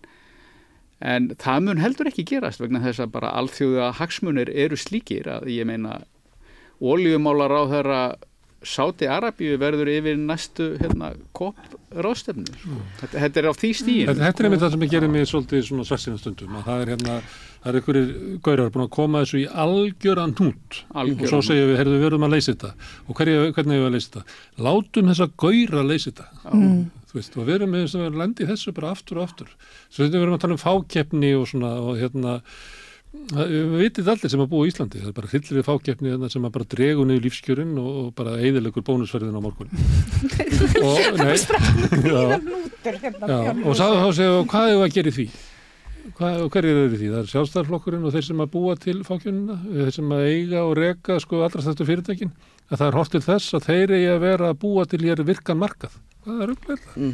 en 1.01 1.29
það 1.37 1.63
mun 1.67 1.77
heldur 1.83 2.09
ekki 2.09 2.25
gerast 2.25 2.59
vegna 2.63 2.81
þess 2.81 2.99
að 3.05 3.11
bara 3.13 3.31
alþjóða 3.37 3.93
hagsmunir 3.99 4.49
eru 4.49 4.75
slíkir 4.75 5.27
að 5.27 5.45
ég 5.53 5.65
meina 5.69 6.01
oljumálar 6.81 7.51
á 7.53 7.61
þeirra 7.69 8.01
Sáti 8.63 9.07
Arabíu 9.11 9.57
verður 9.61 9.91
yfir 9.91 10.19
næstu 10.19 10.73
hérna, 10.79 11.13
kopp 11.35 11.59
rástefnu 11.93 12.45
þetta, 13.01 13.13
þetta 13.13 13.41
er 13.41 13.47
á 13.49 13.53
því 13.53 13.71
stíin 13.77 14.09
Þetta, 14.09 14.23
þetta 14.27 14.43
er 14.43 14.47
einmitt 14.49 14.63
það 14.63 14.75
sem 14.75 14.85
gerir 14.93 15.11
mig 15.13 15.27
svolítið 15.29 15.65
svona 15.67 15.87
svarsina 15.87 16.21
stundum 16.21 16.57
að 16.59 16.69
það 16.69 16.83
er 16.83 16.91
hérna, 16.93 17.17
það 17.63 17.69
er 17.69 17.79
einhverjir 17.79 18.39
gaurar 18.47 18.73
búin 18.73 18.85
að 18.85 18.91
koma 18.97 19.23
þessu 19.23 19.41
í 19.43 19.45
algjöran 19.65 20.33
Algjöran 20.33 21.23
og 21.23 21.31
svo 21.31 21.41
segjum 21.45 21.69
við, 21.71 21.77
heyrðu, 21.79 21.95
við 21.97 22.05
verðum 22.07 22.27
að 22.27 22.33
leysa 22.33 22.53
þetta. 22.53 22.71
Og 23.07 23.17
hverju, 23.19 23.39
hvernig 23.55 23.77
hefur 23.77 23.83
við 23.83 23.89
að 23.89 23.95
leysa 23.95 24.11
þetta? 24.13 24.37
Látum 24.67 25.11
þessa 25.11 25.27
gaura 25.43 25.81
að 25.81 25.91
leysa 25.91 26.11
þetta. 26.11 26.27
Þú 27.13 27.19
veist, 27.19 27.35
og 27.37 27.47
við 27.47 27.55
erum 27.59 27.73
með 27.73 27.83
þess 27.85 27.99
að 27.99 28.19
lendi 28.23 28.47
þessu 28.49 28.73
bara 28.73 28.93
aftur 28.93 29.19
og 29.19 29.27
aftur. 29.27 29.51
Svo 29.87 30.03
þetta 30.03 30.17
við 30.17 30.25
erum 30.25 30.37
að 30.37 30.43
tala 30.43 30.57
um 30.57 30.63
fákeppni 30.63 31.33
og 31.37 31.45
svona 31.51 31.73
og 31.83 31.99
hérna 32.01 32.39
við 33.13 33.73
vitið 33.79 34.09
allir 34.13 34.31
sem 34.33 34.41
að 34.43 34.49
búa 34.51 34.65
í 34.65 34.71
Íslandi 34.71 34.99
það 35.01 35.09
er 35.11 35.15
bara 35.19 35.29
hryllir 35.31 35.57
við 35.59 35.67
fákeppni 35.67 36.11
hérna 36.11 36.29
sem 36.33 36.45
að 36.47 36.53
bara 36.57 36.69
dregur 36.73 37.07
niður 37.07 37.25
lífskjörin 37.27 37.73
og, 37.79 37.89
og 38.01 38.07
bara 38.17 38.35
eiðilegur 38.41 38.85
bónusferðin 38.87 39.37
á 39.37 39.41
morgun 39.43 39.69
og, 40.87 41.19
nei, 41.21 41.37
já, 42.13 42.23
Já, 42.83 43.37
og 43.63 43.75
sá, 43.77 43.85
þá 43.95 44.07
segja, 44.17 44.39
hvað 44.51 44.71
er 44.73 44.81
að 44.83 44.95
gera 44.97 45.11
í 45.13 45.15
því? 45.15 45.27
Hvað, 46.17 46.41
og 46.43 46.49
hverjir 46.51 46.79
eru 46.81 46.97
því? 46.97 47.09
Það 47.13 47.21
er 47.21 47.29
sjálfstæðarflokkurinn 47.31 48.07
og 48.09 48.11
þeir 48.13 48.25
sem 48.27 48.41
að 48.43 48.49
búa 48.53 48.73
til 48.83 48.97
fákjönuna, 49.07 49.55
þeir 49.69 49.93
sem 49.95 50.11
að 50.11 50.25
eiga 50.27 50.63
og 50.67 50.73
reka 50.81 51.15
sko 51.23 51.39
allra 51.45 51.63
þetta 51.63 51.87
fyrirtækin, 51.87 52.33
að 52.67 52.81
það 52.81 52.89
er 52.89 52.97
hort 52.99 53.13
til 53.15 53.23
þess 53.23 53.55
að 53.55 53.69
þeir 53.69 53.93
eigi 53.95 54.09
að 54.11 54.19
vera 54.25 54.49
að 54.51 54.59
búa 54.65 54.83
til 54.91 54.99
hér 55.05 55.23
virkan 55.29 55.61
markað. 55.61 55.95
Hvað 56.25 56.43
er 56.43 56.53
upplega? 56.57 57.07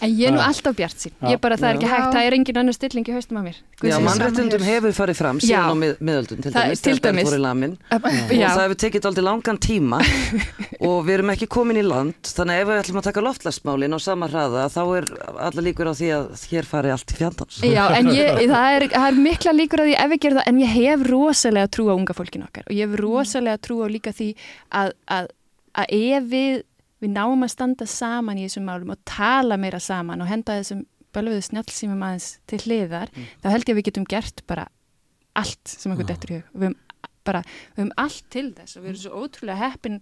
En 0.00 0.10
ég 0.10 0.28
er 0.28 0.34
nú 0.36 0.42
alltaf 0.44 0.76
bjart 0.78 1.04
sín. 1.06 1.14
Ég 1.30 1.40
bara, 1.42 1.58
það 1.60 1.70
er 1.70 1.80
ekki 1.80 1.90
hægt, 1.92 2.10
það 2.14 2.28
er 2.28 2.38
engin 2.38 2.60
annar 2.62 2.76
stilling 2.76 3.10
í 3.10 3.16
haustum 3.16 3.40
að 3.40 3.48
mér. 3.50 3.60
Já, 3.84 3.96
hér. 3.98 4.66
hefur 4.68 4.96
farið 4.96 5.20
fram 5.20 5.40
síðan 5.42 5.70
á 5.70 5.74
mið, 5.80 5.94
miðöldum 6.08 6.44
til 6.44 6.54
dæmis, 6.54 6.84
til 6.84 6.96
dæmis. 7.04 7.30
Og 7.30 8.34
það 8.34 8.62
hefur 8.64 8.78
tekið 8.84 9.08
aldrei 9.10 9.24
langan 9.28 9.60
tíma. 9.60 10.00
Og 10.88 11.04
við 11.06 11.18
erum 11.18 11.32
ekki 11.34 11.48
komin 11.50 11.78
í 11.80 11.84
land 11.86 12.28
þannig 12.28 12.58
að 12.58 12.62
ef 12.62 12.68
við 12.68 12.80
ætlum 12.82 13.00
að 13.00 13.06
taka 13.08 13.24
loftlagsmálin 13.24 13.96
á 13.96 13.98
sama 14.02 14.28
hraða 14.30 14.66
þá 14.72 14.80
er 14.98 15.06
alla 15.46 15.64
líkur 15.64 15.90
á 15.90 15.94
því 15.94 16.10
að 16.16 16.44
hér 16.50 16.68
fari 16.68 16.92
allt 16.94 17.14
í 17.14 17.18
fjandans 17.18 17.60
Já, 17.64 17.84
en 17.96 18.10
ég, 18.12 18.40
það, 18.54 18.68
er, 18.76 18.86
það 18.92 19.08
er 19.08 19.20
mikla 19.28 19.54
líkur 19.56 19.84
að 19.84 19.90
því 19.90 19.96
ef 20.02 20.12
við 20.12 20.22
gerum 20.24 20.40
það, 20.40 20.50
en 20.50 20.60
ég 20.64 20.74
hef 20.74 21.06
rosalega 21.10 21.72
trú 21.76 21.88
á 21.88 21.94
unga 21.94 22.16
fólkinu 22.16 22.48
okkar. 22.48 22.68
Og 22.68 22.76
ég 22.76 22.88
hef 22.88 23.00
rosalega 23.00 23.62
trú 23.64 23.80
á 23.84 23.88
líka 23.90 24.14
því 24.14 24.30
að, 24.80 24.94
að, 25.16 25.30
að 25.80 25.96
ef 26.00 26.28
við, 26.34 26.62
við 27.04 27.12
náum 27.14 27.44
að 27.46 27.52
standa 27.54 27.86
saman 27.90 28.40
í 28.40 28.46
þessum 28.48 28.66
málum 28.68 28.94
og 28.96 29.02
tala 29.08 29.58
meira 29.60 29.80
saman 29.80 30.24
og 30.24 30.30
henda 30.30 30.56
þessum 30.60 30.84
bölfuðu 31.14 31.42
snjálfsýmum 31.46 32.00
aðeins 32.08 32.28
til 32.50 32.58
hliðar, 32.64 33.12
þá 33.42 33.46
held 33.52 33.68
ég 33.68 33.74
að 33.74 33.78
við 33.78 33.88
getum 33.90 34.06
gert 34.10 34.42
bara 34.50 34.64
allt 35.38 35.68
sem 35.76 35.92
okkur 35.94 36.08
dettur 36.08 36.32
í 36.32 36.38
hug. 36.40 36.48
Við 36.54 36.66
höfum 36.68 36.78
bara, 37.24 37.42
við 37.76 37.82
höfum 37.84 37.92
allt 38.02 38.24
til 38.34 38.48
þess 38.56 38.76
og 38.76 38.82
við 38.84 38.90
erum 38.94 39.02
svo 39.04 39.20
ótrúlega 39.22 39.60
heppin 39.70 40.00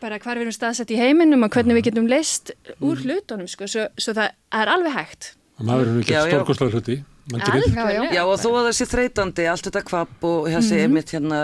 bara 0.00 0.18
hvar 0.22 0.38
við 0.38 0.46
erum 0.46 0.54
staðsett 0.56 0.92
í 0.94 0.98
heiminum 1.00 1.42
og 1.44 1.50
hvernig 1.52 1.76
við 1.78 1.88
getum 1.90 2.08
leist 2.08 2.52
úr 2.80 3.00
hlutunum, 3.02 3.48
sko, 3.50 3.66
svo, 3.68 3.88
svo 3.98 4.14
það 4.16 4.30
er 4.62 4.70
alveg 4.72 4.94
hægt. 4.94 5.32
Og 5.58 5.66
maður 5.66 5.88
er 5.90 5.96
nú 5.96 6.02
ekki 6.04 6.14
Já, 6.14 6.20
já. 6.22 6.30
stórkostlega 6.36 6.76
hluti. 6.78 6.98
Gerir- 7.28 7.64
Algjörlega. 7.66 8.12
Já 8.14 8.22
og 8.24 8.38
þó 8.40 8.48
að 8.54 8.66
það 8.68 8.76
sé 8.78 8.86
þreytandi 8.88 9.48
allt 9.52 9.66
þetta 9.68 9.82
kvapp 9.90 10.22
og 10.24 10.46
þessi 10.48 10.76
Mhm. 10.78 10.84
einmitt 10.86 11.10
hérna 11.12 11.40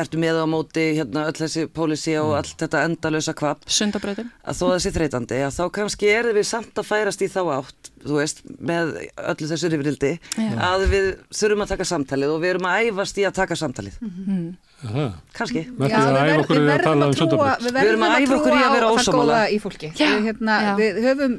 ertu 0.00 0.18
með 0.22 0.38
á 0.40 0.46
móti 0.48 0.84
hérna 0.96 1.26
öll 1.28 1.36
þessi 1.36 1.66
póliሲ 1.68 2.14
og 2.20 2.34
allt 2.38 2.54
þetta 2.62 2.84
endalösa 2.88 3.34
kvap 3.36 3.64
Sundabrautin. 3.68 4.30
að 4.46 4.56
þó 4.60 4.66
sé 4.80 4.92
þreytandi 4.94 5.40
að 5.44 5.56
þá 5.58 5.64
kannski 5.78 6.08
er 6.12 6.30
við 6.32 6.46
samt 6.48 6.74
að 6.80 6.88
færast 6.88 7.20
í 7.22 7.28
þá 7.28 7.40
átt 7.58 7.90
þú 8.06 8.20
veist, 8.20 8.42
með 8.62 8.94
öllu 9.18 9.48
þessu 9.50 9.70
rifrildi 9.72 10.12
Já. 10.38 10.50
að 10.70 10.86
við 10.92 11.06
þurfum 11.34 11.64
að 11.66 11.72
taka 11.74 11.84
samtalið 11.92 12.32
og 12.36 12.40
við 12.44 12.50
erum 12.54 12.68
að 12.70 12.88
æfast 12.90 13.18
í 13.20 13.26
að 13.26 13.34
taka 13.40 13.58
samtalið 13.58 13.98
Aha. 14.86 15.06
kannski 15.32 15.62
Með 15.76 15.88
Já, 15.90 15.96
við 15.96 16.16
æfa 16.16 16.26
ver- 16.26 16.40
okkur 16.42 16.56
við 16.56 16.60
í 16.60 16.66
að 16.66 16.72
verðum 16.72 16.84
tala 16.86 16.96
að 16.96 17.08
um 17.08 17.14
trúa, 17.16 17.20
sundabraut. 17.20 17.64
við 17.66 17.76
verðum 17.80 18.02
að 18.06 18.16
æfa 18.16 18.36
okkur 18.36 18.52
í 18.52 18.60
að 18.60 18.74
vera. 18.76 18.86
Já. 19.96 20.06
Við, 20.06 20.26
hérna, 20.26 20.56
við 20.76 20.98
höfum, 21.06 21.34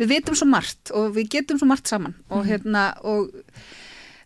við 0.00 0.10
vitum 0.12 0.36
svo 0.36 0.46
margt 0.50 0.92
og 0.92 1.06
við 1.16 1.28
getum 1.32 1.58
svo 1.60 1.66
margt 1.70 1.88
saman 1.88 2.14
og 2.30 2.44
Mhm. 2.44 2.48
hérna 2.50 2.82
og, 3.04 3.30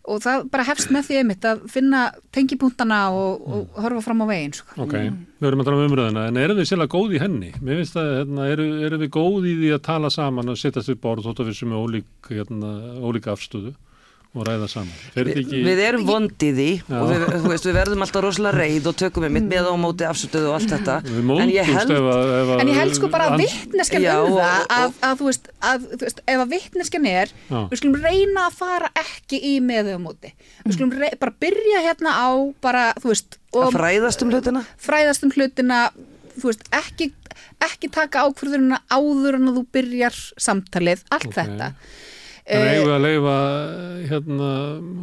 og 0.05 0.21
það 0.23 0.45
bara 0.51 0.63
hefst 0.65 0.89
með 0.91 1.05
því 1.07 1.17
einmitt 1.21 1.45
að 1.45 1.61
finna 1.69 1.99
tengipunktana 2.33 3.01
og, 3.13 3.41
og 3.47 3.67
Mhm. 3.67 3.81
horfa 3.83 4.01
fram 4.01 4.21
á 4.21 4.27
veginn. 4.31 4.53
Sko. 4.53 4.81
Ok, 4.81 4.93
við 4.93 5.47
erum 5.47 5.61
að 5.61 5.65
tala 5.65 5.77
um 5.77 5.91
umröðina, 5.91 6.27
en 6.27 6.37
erum 6.37 6.57
við 6.57 6.69
sérlega 6.71 6.93
góð 6.95 7.15
í 7.15 7.21
henni? 7.21 7.51
Mér 7.61 7.77
finnst 7.81 7.95
að, 8.01 8.09
hérna, 8.25 8.47
erum, 8.51 8.71
erum 8.87 8.99
við 9.05 9.09
góð 9.09 9.45
í 9.45 9.53
því 9.61 9.69
að 9.77 9.81
tala 9.83 10.09
saman 10.09 10.49
og 10.49 10.57
setjast 10.57 10.89
við 10.89 10.99
borð 11.01 11.25
þótt 11.27 11.39
að 11.43 11.47
við 11.51 11.55
sem 11.61 11.71
er 11.71 11.81
ólík, 11.83 12.03
hérna, 12.29 12.71
ólík 13.01 13.27
afstöðu 13.29 13.73
og 14.31 14.45
ræða 14.47 14.67
saman. 14.71 14.91
Ekki... 15.19 15.59
við 15.65 15.79
erum 15.83 16.05
vondið 16.07 16.59
í 16.63 16.67
og 16.87 17.09
við, 17.09 17.23
þú 17.33 17.49
veist, 17.51 17.65
við 17.67 17.75
verðum 17.75 18.03
alltaf 18.05 18.23
rosalega 18.23 18.61
reið 18.61 18.85
og 18.87 18.95
tökum 19.01 19.25
við 19.25 19.33
mitt 19.35 19.47
með 19.49 19.67
á 19.67 19.75
móti 19.81 20.05
afstöðu 20.07 20.51
og 20.51 20.55
allt 20.55 20.71
þetta 20.71 20.95
en 21.03 21.51
ég 21.51 21.67
held 21.67 21.91
ef 21.97 22.07
að... 22.13 22.31
Ef 22.37 22.51
að 22.53 22.61
En 22.63 22.71
ég 22.71 22.79
held 22.79 22.95
sko 22.95 23.09
bara 23.11 23.25
að 23.27 23.41
vittneskjan 23.43 24.05
um 24.13 24.37
það 24.37 24.63
að, 24.77 24.95
að 25.09 25.19
þú 25.19 25.27
veist, 25.27 25.49
veist, 26.05 26.21
ef 26.23 26.43
að 26.45 26.53
vittneskjan 26.55 27.07
er, 27.11 27.33
Já. 27.49 27.57
við 27.73 27.81
skulum 27.81 27.97
reyna 28.05 28.45
að 28.47 28.55
fara 28.61 28.91
ekki 29.01 29.41
í 29.51 29.53
með 29.65 29.89
þau 29.91 29.99
á 29.99 30.01
móti. 30.05 30.31
Við 30.63 30.77
skulum 30.77 30.93
rey, 31.01 31.09
bara 31.19 31.35
byrja 31.43 31.81
hérna 31.89 32.13
á 32.15 32.29
bara, 32.63 32.85
þú 33.03 33.11
veist, 33.11 33.35
að 33.51 33.65
og 33.65 33.75
fræðast 33.75 34.23
um 34.23 34.31
hlutina 34.31 34.63
fræðast 34.79 35.27
um 35.27 35.33
hlutina, 35.35 35.81
þú 36.37 36.53
veist, 36.53 36.63
ekki, 36.79 37.09
ekki 37.67 37.91
taka 37.91 38.23
ákvörðunina 38.29 38.79
áður 38.87 39.41
en 39.41 39.51
að 39.51 39.59
þú 39.59 39.65
byrjar 39.75 40.23
samtalið, 40.39 41.03
allt 41.11 41.27
Ok. 41.33 41.37
þetta. 41.41 41.73
En 42.51 42.59
Eh, 42.61 42.71
eigum 42.75 42.87
við 42.89 42.95
að 42.97 43.03
leifa 43.05 43.33
hérna, 44.11 44.47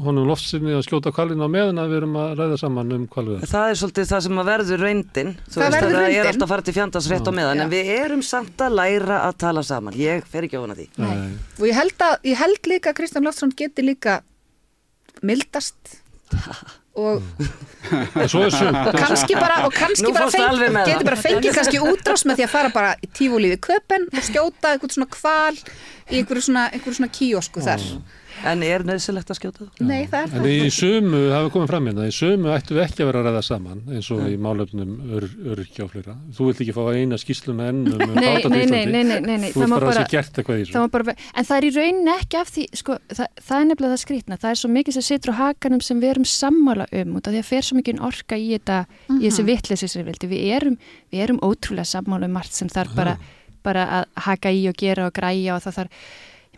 honum 0.05 0.26
loftsinni 0.28 0.74
að 0.76 0.82
skjóta 0.84 1.12
kvalina 1.16 1.46
á 1.49 1.51
meðan 1.51 1.78
að 1.80 1.88
við 1.94 1.96
erum 2.03 2.16
að 2.20 2.32
ræða 2.42 2.59
saman 2.61 2.92
um 2.92 3.07
kvalviðar. 3.09 3.46
það 3.49 3.70
er 3.72 3.78
svolítið 3.80 4.09
það 4.11 4.20
sem 4.26 4.40
að 4.42 4.49
verður 4.51 4.82
reyndin 4.84 5.30
þú 5.49 5.55
Það 5.55 5.64
veist 5.64 5.78
það 5.78 5.88
er 5.88 5.96
reyndin. 6.03 6.26
alltaf 6.28 6.44
að 6.44 6.53
fara 6.53 6.66
til 6.68 6.74
fjandans 6.76 7.09
rétt 7.12 7.30
á 7.30 7.32
meðan 7.38 7.57
Já. 7.57 7.62
en 7.64 7.72
við 7.72 7.92
erum 7.94 8.22
samt 8.22 8.64
að 8.66 8.76
læra 8.80 9.20
að 9.30 9.38
tala 9.44 9.62
saman 9.64 9.96
ég 9.96 10.26
fer 10.28 10.44
ekki 10.44 10.61
á 10.61 10.64
hana 10.66 10.76
því 10.76 10.88
Nei. 10.99 11.16
og 11.59 11.64
ég 11.70 11.78
held, 11.80 11.96
að, 12.11 12.14
ég 12.28 12.36
held 12.42 12.68
líka 12.74 12.92
að 12.92 12.99
Kristján 13.01 13.24
Loftsson 13.24 13.55
geti 13.57 13.86
líka 13.86 14.18
mildast 15.22 15.96
og 16.99 17.22
er 18.18 18.34
og 18.34 18.99
kannski 18.99 19.36
bara, 19.38 19.59
og 19.66 19.74
kannski 19.74 20.12
bara 20.12 20.28
það. 20.34 20.62
geti 20.90 21.09
bara 21.09 21.18
fengið 21.20 21.59
kannski 21.59 21.82
útrás 21.82 22.24
með 22.28 22.40
því 22.40 22.46
að 22.49 22.55
fara 22.55 22.72
bara 22.74 22.94
í 23.01 23.11
tífólífi 23.18 23.61
köpen 23.68 24.09
og 24.12 24.24
skjóta 24.26 24.74
eitthvað 24.74 24.96
svona 24.96 25.11
kval 25.14 25.55
í 26.09 26.20
einhverju 26.20 26.49
svona, 26.49 26.66
einhverju 26.72 26.99
svona 27.01 27.12
kíosku 27.20 27.64
þar 27.64 27.84
en 28.47 28.62
er 28.66 28.84
nöðsilegt 28.86 29.30
að 29.32 29.39
skjóta 29.39 29.66
það? 29.66 29.82
nei 29.89 30.07
það 30.11 30.18
er 30.20 30.28
En 30.28 30.45
það 30.45 30.53
í 30.53 30.70
sömu, 30.74 31.20
hafa 31.32 31.53
komið 31.55 31.70
fram 31.72 31.89
hérna, 31.89 32.07
í 32.09 32.14
sömu 32.14 32.53
ættum 32.55 32.78
við 32.78 32.84
ekki 32.84 33.03
að 33.05 33.09
vera 33.11 33.22
að 33.22 33.28
ræða 33.28 33.43
saman 33.47 33.80
eins 33.95 34.11
og 34.14 34.22
í 34.28 34.36
málefnum 34.45 34.93
ör, 35.18 35.26
öryrkja 35.55 35.86
og 35.86 35.93
fleira. 35.95 36.16
Þú 36.36 36.49
vilt 36.49 36.62
ekki 36.64 36.74
fá 36.76 36.82
eina 36.93 37.18
skýslu 37.20 37.55
með 37.59 37.70
enn 37.72 37.80
um 37.95 37.99
nei, 37.99 38.18
nei, 38.18 38.34
Íslandi. 38.39 38.61
nei, 38.68 38.84
nei, 38.86 39.20
nei, 39.24 39.36
nei. 39.45 39.53
Þú 39.53 39.62
það 39.62 39.64
vilt 39.64 39.72
má 39.72 39.76
bara 39.78 39.89
að 39.89 39.99
það 39.99 40.05
sé 40.05 40.16
gert 40.16 40.43
eitthvað 40.43 40.59
í 40.59 40.64
það 40.64 40.68
þessu. 40.68 40.82
má 40.84 40.95
bara, 40.97 41.16
en 41.34 41.49
það 41.49 41.57
er 41.59 41.68
í 41.68 41.72
rauninni 41.78 42.14
ekki 42.18 42.41
af 42.43 42.53
því, 42.55 42.66
sko, 42.82 42.99
það, 43.14 43.32
það 43.49 43.62
er 43.62 43.70
nefnilega 43.72 43.95
það 43.95 44.05
skrýtna, 44.05 44.41
það 44.43 44.55
er 44.55 44.61
svo 44.62 44.72
mikið 44.76 44.99
sem 44.99 45.09
situr 45.09 45.34
á 45.34 45.41
hakanum 45.43 45.82
sem 45.84 46.03
við 46.03 46.14
erum 46.14 46.28
sammála 46.28 46.89
um 47.03 47.18
út 47.18 47.28
af 47.28 47.34
því 47.34 47.43
að 47.43 47.49
fer 47.49 47.66
svo 47.68 47.80
mikið 47.80 48.05
orka 48.09 48.39
í 48.39 48.53
þetta, 48.55 48.78
í 49.18 49.24
þessi 49.26 49.49
vitleysi 49.49 49.89
sem 49.89 50.03
við 50.03 50.12
vildi, 50.12 50.30
við 50.30 50.55
erum, 50.59 50.78
við 51.12 51.26
erum 51.26 51.43
ótrúlega 51.43 51.89
sammála 51.89 52.28
um 52.28 53.18
bara 53.68 53.84
að 53.99 54.09
haka 54.24 54.53
í 54.55 54.64
og 54.70 54.78
gera 54.78 55.09
og 55.09 55.14
græja 55.16 55.57
og 55.57 55.64
það 55.64 55.78
þarf, 55.80 56.03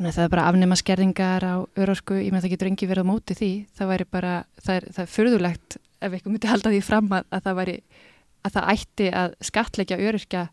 ég 0.00 0.06
meina 0.06 0.16
það 0.16 0.24
er 0.24 0.32
bara 0.32 0.48
afnema 0.48 0.76
skerðingar 0.80 1.44
á 1.44 1.54
örorku, 1.76 2.16
ég 2.16 2.32
meina 2.32 2.40
það 2.40 2.54
getur 2.54 2.70
engi 2.70 2.86
verið 2.88 3.04
á 3.04 3.10
móti 3.10 3.34
því, 3.36 3.50
það 3.76 3.90
væri 3.92 4.06
bara, 4.16 4.34
það 4.64 4.78
er, 4.78 4.86
það 4.96 5.02
er 5.04 5.10
furðulegt 5.12 5.76
ef 6.00 6.14
eitthvað 6.16 6.32
myndi 6.32 6.48
halda 6.48 6.72
því 6.72 6.82
fram 6.86 7.10
að, 7.12 7.26
að 7.28 7.42
það 7.44 7.58
væri, 7.60 7.74
að 8.40 8.54
það 8.56 8.70
ætti 8.74 9.08
að 9.20 9.34
skatleggja 9.50 9.98
öryrkja 10.00 10.44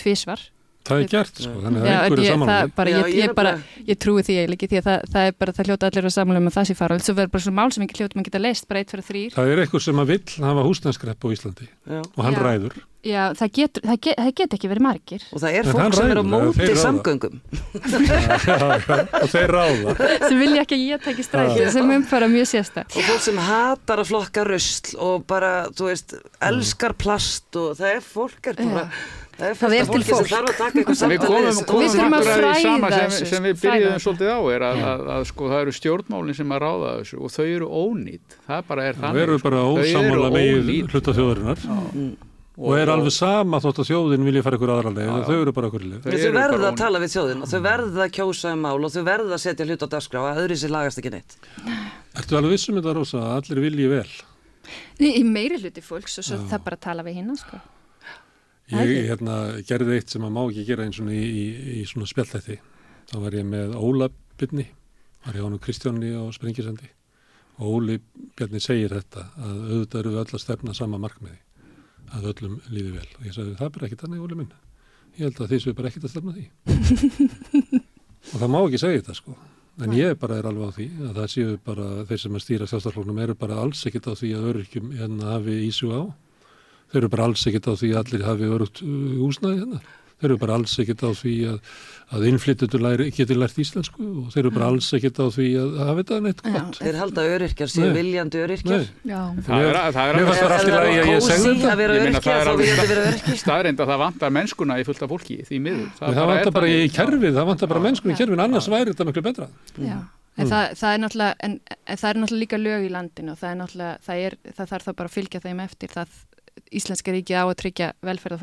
tvísvar 0.00 0.48
Það 0.80 1.02
er 1.04 1.08
gert, 1.12 1.36
sko, 1.36 1.50
þannig 1.60 1.82
að 1.82 1.86
Já, 1.86 1.90
það 1.90 1.98
er 2.00 2.04
einhverju 2.04 2.24
ég, 2.24 2.34
saman. 2.34 2.50
það, 2.50 2.70
bara, 2.76 2.90
Já, 2.90 2.96
ég, 3.00 3.16
ég 3.20 3.40
ég, 3.40 3.64
ég 3.90 3.98
trúi 4.00 4.22
því 4.24 4.36
eiginlega 4.38 4.56
ekki 4.56 4.68
því 4.70 4.78
að 4.80 4.86
það, 4.86 5.02
það 5.12 5.26
er 5.28 5.34
bara, 5.42 5.54
það 5.56 5.68
hljóta 5.68 5.90
allir 5.90 6.08
að 6.08 6.14
samlega 6.14 6.44
með 6.46 6.54
það 6.56 6.68
sé 6.70 6.76
fara 6.78 6.96
og 6.96 7.02
þess 7.02 7.12
að 7.12 7.18
verður 7.20 7.32
bara 7.34 7.44
svona 7.44 7.58
mál 7.60 7.74
sem 7.74 7.84
ekki 7.84 7.98
hljóta 8.00 8.16
maður 8.16 8.28
geta 8.30 8.40
leist 8.40 8.68
bara 8.70 8.80
eitt 8.80 8.94
fyrir 8.94 9.06
þrýr. 9.10 9.34
Það 9.36 9.52
er 9.52 9.62
eitthvað 9.64 9.84
sem 9.84 10.00
að 10.00 10.12
vill 10.14 10.46
hafa 10.46 10.64
húsnæðskrepp 10.70 11.20
á 11.20 11.28
Íslandi 11.36 11.68
Já. 11.68 12.00
og 12.00 12.22
hann 12.24 12.38
Já. 12.38 12.42
ræður. 12.48 12.78
Já, 13.00 13.30
það 13.32 13.52
getur, 13.56 13.82
það, 13.88 13.98
get, 14.04 14.16
það 14.20 14.32
get 14.36 14.54
ekki 14.58 14.68
verið 14.68 14.84
margir 14.84 15.22
og 15.32 15.40
það 15.40 15.54
er 15.56 15.68
fólk 15.72 15.94
sem 15.96 16.10
er 16.12 16.18
á 16.20 16.24
móti 16.28 16.66
samgöngum 16.76 17.38
og 19.22 19.30
þeir 19.32 19.54
ráða. 19.54 19.94
sem 20.26 20.36
vilja 20.42 20.64
ekki 20.66 20.76
að 20.76 20.84
ég 20.84 21.04
taki 21.06 21.24
stræti 21.24 21.70
sem 21.72 21.94
umfara 21.96 22.28
mjög 22.28 22.50
sérstakt. 22.52 22.92
og 23.00 23.06
fólk 23.08 23.24
sem 23.24 23.40
hatar 23.40 24.02
að 24.04 24.10
flokka 24.12 24.44
rusl 24.50 24.92
og 25.00 25.24
bara, 25.30 25.54
þú 25.72 25.88
veist, 25.88 26.14
elskar 26.44 26.92
plast 27.00 27.56
og 27.56 27.72
það 27.80 27.96
er 27.96 28.04
fólk 28.04 28.52
er 28.52 28.60
bara 28.60 28.84
það 29.40 29.48
er, 29.48 29.56
Það 29.56 29.72
er 29.78 29.86
til 29.88 30.02
fólk. 30.04 30.28
þarf 30.28 30.50
að 30.50 30.56
taka 30.60 30.78
eitthvað 30.82 31.02
En 31.06 31.10
við 31.14 31.22
komum, 31.24 31.60
komum 31.64 31.80
að 31.80 31.80
því 31.80 31.88
sama 31.96 32.18
fræða 32.26 32.54
sem, 32.60 32.82
þessu, 32.92 33.28
sem 33.30 33.46
við 33.48 33.54
fræða 33.56 33.72
byrjuðum 33.72 33.94
þessu. 33.94 34.04
svolítið 34.04 34.28
á 34.36 34.40
er 34.52 34.64
að, 34.68 34.80
að, 34.90 35.04
að 35.16 35.22
sko 35.30 35.48
það 35.48 35.60
eru 35.64 35.72
stjórnmálinn 35.78 36.36
sem 36.36 36.52
að 36.52 36.60
ráða 36.66 36.90
þessu 37.00 37.20
og 37.24 37.32
þau 37.32 37.46
eru 37.48 37.68
ónýtt. 37.80 38.36
Það 38.50 38.66
bara 38.68 38.84
er 38.90 38.98
Það 39.00 39.06
þannig. 39.06 39.22
eru 39.24 39.38
bara 39.46 39.62
sko. 39.64 39.70
Þau 39.70 39.86
ósamála 39.88 40.28
megin 40.36 40.60
ónýt. 40.60 40.92
hluta 40.92 41.16
þjóðarinnar 42.60 42.80
og 42.80 42.82
er 42.84 42.92
alveg 42.92 43.14
sama 43.16 43.60
þótt 43.64 43.80
að 43.80 43.88
þjóðin 43.90 44.26
vilja 44.28 44.42
fara 44.44 44.58
ykkur 44.58 44.72
aðra 44.74 44.92
leið 44.96 45.10
og 45.14 45.26
þau 45.26 45.36
eru 45.38 45.54
bara 45.56 45.70
ykkur 45.70 45.84
leið. 45.86 46.08
Þau 46.10 46.32
verða 46.36 46.68
að 46.68 46.78
tala 46.80 47.00
við 47.00 47.12
þjóðin 47.14 47.44
og 47.44 47.50
þau 47.50 47.60
verða 47.64 48.04
að 48.04 48.14
kjósa 48.18 48.52
um 48.54 48.64
mál 48.66 48.78
og 48.84 48.92
þau 48.92 49.02
verða 49.06 49.36
að 49.36 49.42
setja 49.44 49.66
hlut 49.66 49.84
á 49.84 49.88
dagskrá 49.94 50.22
að 50.28 50.40
öðru 50.44 50.58
sér 50.60 50.74
lagast 50.74 51.00
ekki 51.00 51.12
neitt. 51.14 51.36
Ertu 52.20 52.36
alveg 52.36 52.56
vissum 52.56 52.76
þetta, 52.76 52.94
Rósa, 52.98 53.22
að 53.24 53.36
allir 53.38 53.62
vilji 53.64 53.90
vel? 53.90 54.08
Í 55.00 55.12
í 55.20 55.24
meiri 55.26 55.60
hluti 55.62 55.82
fólks 55.84 56.20
og 56.20 56.26
svo 56.26 56.40
það 56.50 56.66
bara 56.66 56.80
tala 56.84 57.06
við 57.06 57.20
hinn, 57.20 57.36
sko. 57.40 57.60
Ég 58.70 59.08
hérna, 59.08 59.36
gerði 59.66 59.96
eitt 59.98 60.12
sem 60.12 60.22
að 60.22 60.34
má 60.36 60.44
ekki 60.44 60.66
gera 60.68 60.84
eins 60.86 61.00
og 61.02 61.10
í, 61.10 61.18
í, 61.18 61.44
í 61.80 61.86
svona 61.90 62.06
spjallþætti. 62.06 62.60
Þá 63.10 63.16
var 63.24 63.34
ég 63.34 63.46
með 63.48 63.74
Óla 63.74 64.06
Byrni, 64.38 64.68
var 65.24 65.38
ég 65.38 65.42
á 65.42 65.46
hann 65.48 65.62
Kristjáni 65.62 66.12
á 66.14 66.22
Sprengisandi. 66.34 66.90
Og 67.60 67.80
Óli 67.80 67.98
Bjarni 68.38 68.62
segir 68.62 68.94
þetta, 68.94 69.26
að 69.42 69.56
auðvitað 69.72 70.00
eru 70.00 70.12
við 70.14 70.20
öll 70.22 70.36
að 70.38 70.44
stefna 70.44 70.76
sama 70.76 71.00
markmiði, 71.02 71.40
að 72.16 72.28
öllum 72.32 72.58
líði 72.70 72.96
vel. 72.96 73.06
Og 73.18 73.28
ég 73.28 73.36
sagði, 73.36 73.54
það 73.58 73.68
er 73.68 73.72
bara 73.76 73.88
ekki 73.88 74.00
þannig, 74.02 74.24
Óli 74.24 74.40
minn. 74.40 74.52
Ég 75.18 75.24
held 75.26 75.40
að 75.40 75.54
þið 75.54 75.62
séu 75.64 75.76
bara 75.78 75.90
ekkit 75.90 76.06
að 76.06 76.12
stefna 76.14 76.34
því. 76.36 76.44
og 78.32 78.36
það 78.36 78.52
má 78.52 78.58
ekki 78.60 78.82
segja 78.82 79.00
þetta, 79.00 79.16
sko. 79.18 79.36
En 79.80 79.94
ég 79.96 80.18
bara 80.20 80.36
er 80.36 80.48
alveg 80.50 80.72
á 80.72 80.76
því 80.76 80.86
að 81.06 81.14
það 81.18 81.28
séu 81.32 81.52
bara 81.64 81.86
þeir 82.08 82.20
sem 82.20 82.34
að 82.36 82.42
stýra 82.44 82.66
sjálfstaflóknum 82.68 83.20
eru 83.24 83.36
bara 83.38 83.60
alls 83.62 83.80
ekkit 83.88 84.10
á 84.10 84.18
því 84.18 84.32
að 84.36 84.48
öryrkjum 84.50 84.90
hérna 84.98 85.30
hafi 85.36 85.54
ísjú 85.68 85.92
á. 85.94 86.02
Þeir 86.90 87.00
eru 87.00 87.12
bara 87.14 87.28
alls 87.30 87.46
ekkit 87.48 87.70
á 87.70 87.72
því 87.72 87.92
að 87.94 88.00
allir 88.02 88.26
hafi 88.26 88.50
örugt 88.50 88.82
uh, 88.84 88.90
húsnæði 89.22 89.62
hérna. 89.62 89.80
Þeir 90.20 90.28
eru 90.30 90.36
bara 90.42 90.56
alls 90.60 90.74
ekkit 90.82 91.00
á 91.00 91.10
því 91.16 91.34
að, 91.48 91.58
að 92.12 92.24
innflyttutur 92.28 92.82
geti 93.16 93.36
lært 93.38 93.56
íslensku 93.62 94.04
og 94.20 94.26
þeir 94.34 94.42
eru 94.42 94.50
bara 94.52 94.66
alls 94.68 94.88
ekkit 94.98 95.16
á 95.16 95.26
því 95.32 95.46
að 95.62 95.78
hafa 95.80 95.94
þetta 96.02 96.18
neitt 96.26 96.42
Já. 96.44 96.50
gott. 96.56 96.78
Þeir 96.80 96.98
halda 97.00 97.24
öryrkjar, 97.34 97.70
séu 97.72 97.86
Nei. 97.86 97.94
viljandi 97.96 98.42
öryrkjar. 98.44 98.84
Já. 99.08 99.20
Það 99.48 99.64
er, 99.70 99.78
það 99.96 100.12
er 100.12 100.20
fannst 100.20 100.42
það 100.44 100.54
allt 100.58 100.68
í 100.68 100.76
lagi 100.76 101.00
að 101.00 101.10
ég 101.14 101.24
segði 101.24 101.54
þetta. 101.54 101.72
að 101.72 101.80
vera 101.80 101.96
Ég 101.96 102.04
meina, 102.04 102.20
öryrkja 102.20 102.30
það 102.30 102.40
er 102.40 102.46
þá 102.46 102.52
alveg- 102.52 103.42
staðreind 103.44 103.80
að 103.80 103.92
það 103.94 104.02
vantar 104.04 104.34
mennskuna 104.36 104.78
í 104.80 104.86
fullt 104.90 105.02
af 105.06 105.12
fólki 105.14 105.40
því 105.48 105.60
miður. 105.66 105.88
það, 105.98 106.06
það 106.14 106.22
er 106.24 106.30
vantar 106.34 106.56
bara 106.60 106.68
í 106.70 106.88
kerfið, 107.00 107.34
það 107.40 107.50
vantar 107.54 107.72
bara 107.74 107.84
mennskunni 107.88 108.14
í 108.16 108.20
kerfið, 108.20 108.44
annars 108.44 108.68
væri 108.76 108.92
þetta 108.92 109.08
miklu 109.08 109.22
betra. 109.30 109.48
Já, 109.80 109.98
en, 110.36 110.46
það, 110.50 110.74
það 110.80 110.94
er 110.94 111.00
náttúrulega, 111.04 111.34
en, 111.48 111.54
en 111.86 111.96
það 112.00 112.10
er 112.10 112.20
náttúrulega 112.20 112.44
líka 112.44 112.60
lög 112.60 112.84
í 112.84 112.90
landinu 112.94 113.32
og 113.34 113.38
það 113.40 113.50
er 113.54 113.58
náttúrulega, 113.62 113.96
það, 114.06 114.24
er, 114.28 114.36
það 114.60 114.70
þarf 114.74 114.84
þá 114.88 114.92
bara 115.00 115.08
að 115.10 115.16
fylgja 115.16 115.40
þeim 115.46 115.60
eftir 115.64 115.94
það 115.96 116.18
Íslenska 116.72 117.12
ríkið 117.14 117.36
á 117.40 117.44
að 117.46 117.56
tryggja 117.62 117.92
velferð 118.02 118.36
og 118.36 118.40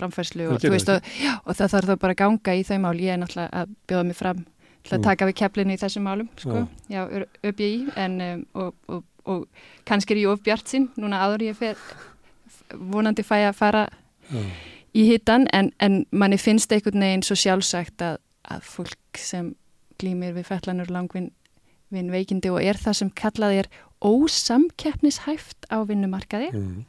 og, 0.52 0.62
og, 1.46 1.56
það 1.56 1.72
þarf 1.74 1.90
þá 1.92 1.96
bara 2.00 2.14
að 2.14 2.22
ganga 2.22 2.56
í 2.56 2.64
þau 2.64 2.78
mál. 2.84 2.96
Ég 3.00 3.14
er 3.14 3.18
náttúrulega 3.22 3.50
að 3.64 3.76
bjóða 3.88 4.06
mig 4.06 4.16
fram 4.16 4.46
til 4.84 4.94
að 4.94 5.00
Mm. 5.00 5.04
taka 5.04 5.26
við 5.28 5.36
keflinu 5.42 5.74
í 5.74 5.80
þessum 5.82 6.04
málum, 6.08 6.30
sko, 6.38 6.68
já, 6.90 7.02
ÖBI, 7.44 7.92
en 7.98 8.22
um, 8.22 8.46
og, 8.54 8.74
og, 8.88 9.04
og 9.26 9.48
kannski 9.86 10.14
er 10.14 10.22
ég 10.24 10.32
of 10.32 10.40
bjart 10.44 10.68
sinn, 10.68 10.90
núna 10.98 11.20
áður 11.26 11.44
ég 11.50 11.56
fer 11.60 11.76
vonandi 12.72 13.24
fæ 13.24 13.50
að 13.50 13.56
fara 13.56 13.88
Já. 14.32 14.40
í 14.96 15.04
hittan, 15.10 15.48
en, 15.54 15.74
en 15.80 16.06
manni 16.12 16.38
finnst 16.38 16.72
einhvern 16.72 17.00
veginn 17.04 17.24
svo 17.24 17.36
sjálfsagt 17.36 18.02
að, 18.02 18.18
að 18.48 18.62
fólk 18.64 19.18
sem 19.20 19.56
glýmir 20.00 20.34
við 20.38 20.46
fellanur 20.54 20.88
langvinn 20.94 21.32
vin 21.92 22.12
veikindi 22.12 22.50
og 22.52 22.62
er 22.64 22.76
það 22.80 22.94
sem 23.02 23.10
kallað 23.12 23.60
er 23.64 23.68
ósamkeppnishæft 24.04 25.68
á 25.72 25.78
vinnumarkaði, 25.88 26.52
Mm. 26.54 26.86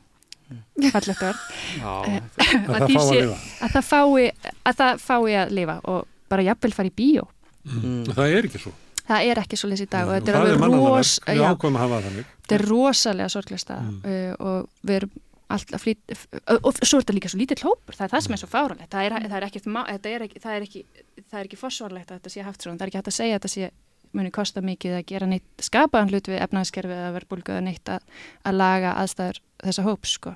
Fallegt 0.95 1.23
orð, 1.29 1.41
Já, 1.79 1.93
Að 2.75 2.87
Að 2.87 3.73
það 3.75 3.87
fái 3.89 4.27
að, 4.29 4.75
það 4.81 5.03
fái 5.05 5.39
að 5.43 5.55
lifa 5.59 5.79
og 5.85 6.05
bara 6.29 6.45
jafnvel 6.47 6.75
fara 6.77 6.91
í 6.91 6.95
bíó. 6.99 7.25
Mm. 7.69 8.05
Það 8.12 8.35
er 8.39 8.49
ekki 8.49 8.62
svo. 8.62 8.75
Það 9.09 9.31
er 9.31 9.41
ekki 9.41 9.57
svo 9.57 9.70
leysi 9.70 9.87
í 9.87 9.93
dag 9.93 10.09
og 10.09 10.12
Og 10.12 10.19
þetta 10.19 10.43
er 10.43 10.51
er 10.53 10.75
ros... 10.75 11.15
já, 11.25 11.41
ákveðum 11.49 11.79
að 11.79 11.85
hafa 11.85 11.97
það 11.97 12.07
þannig. 12.09 12.33
þetta 12.43 12.59
er 12.59 12.65
rosalega 12.69 13.33
sorglega 13.33 13.62
stað 13.62 13.89
uh, 14.05 14.35
og 14.39 14.69
við 14.85 14.99
erum 15.01 15.15
alltaf 15.49 15.81
flýt 15.81 16.12
og, 16.12 16.59
og 16.61 16.81
svo 16.85 16.99
er 16.99 17.05
þetta 17.07 17.15
líka 17.16 17.31
svo 17.33 17.41
lítill 17.41 17.62
hópur, 17.65 17.97
það 17.97 18.05
er 18.05 18.12
það 18.12 18.25
sem 18.27 18.35
er 18.37 18.41
svo 18.43 18.49
fáralegt 18.53 18.93
það 18.93 19.07
er, 19.07 19.15
það 19.33 19.37
er 19.39 19.47
ekki, 19.47 19.62
það 19.65 20.12
er 20.12 20.25
ekki, 20.27 20.43
það 20.45 20.57
er 20.59 20.66
ekki, 20.66 20.83
það 21.25 21.39
er 21.41 21.49
ekki 21.49 21.61
fórsvarlegt 21.62 22.11
að 22.12 22.19
þetta 22.19 22.33
sé 22.35 22.45
haft 22.45 22.66
svona, 22.66 22.77
það 22.77 22.85
er 22.85 22.93
ekki 22.93 23.01
hægt 23.01 23.09
að 23.09 23.16
segja 23.16 23.39
að 23.39 23.41
þetta 23.41 23.53
sé 23.55 23.70
muni 24.17 24.33
kosta 24.35 24.63
mikið 24.65 24.99
að 24.99 25.07
gera 25.13 25.29
neitt 25.31 25.65
skapaðan 25.65 26.13
hlut 26.13 26.31
við 26.31 26.43
efnaðskerfið 26.47 27.05
að 27.05 27.15
vera 27.19 27.31
búlguða 27.33 27.65
neitt 27.67 27.93
að, 27.93 28.03
að 28.49 28.59
laga 28.59 28.97
aðstæður 29.03 29.41
þessa 29.65 29.87
hóps 29.87 30.17
sko. 30.19 30.35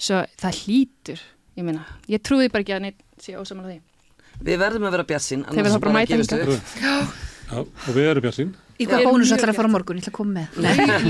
svo 0.00 0.24
það 0.40 0.60
hlýtur 0.64 1.22
ég 1.58 1.66
minna, 1.66 1.86
ég 2.08 2.22
trúi 2.24 2.48
bara 2.48 2.64
ekki 2.64 2.76
að 2.78 2.84
neitt 2.88 3.06
sé 3.20 3.36
ósamála 3.36 3.74
því 3.74 3.80
Við 4.40 4.56
verðum 4.56 4.86
að 4.88 4.94
vera 4.96 5.04
bjassinn, 5.04 5.42
Þeir 5.50 5.66
verða 5.66 5.78
bara 5.82 6.00
að 6.00 6.12
hingað. 6.14 6.52
upp. 6.54 6.70
Já, 7.50 7.58
og 7.60 7.88
við 7.96 8.06
erum 8.08 8.24
björnsinn. 8.24 8.52
Í 8.80 8.86
hvað 8.88 9.02
er 9.02 9.08
bónus 9.10 9.32
ætlar 9.34 9.50
að 9.52 9.58
fara 9.58 9.68
á 9.68 9.74
morgun? 9.74 9.98
Ég 10.00 10.06
ætla 10.06 10.12
að 10.12 10.16
koma 10.16 10.32
með. 10.38 10.54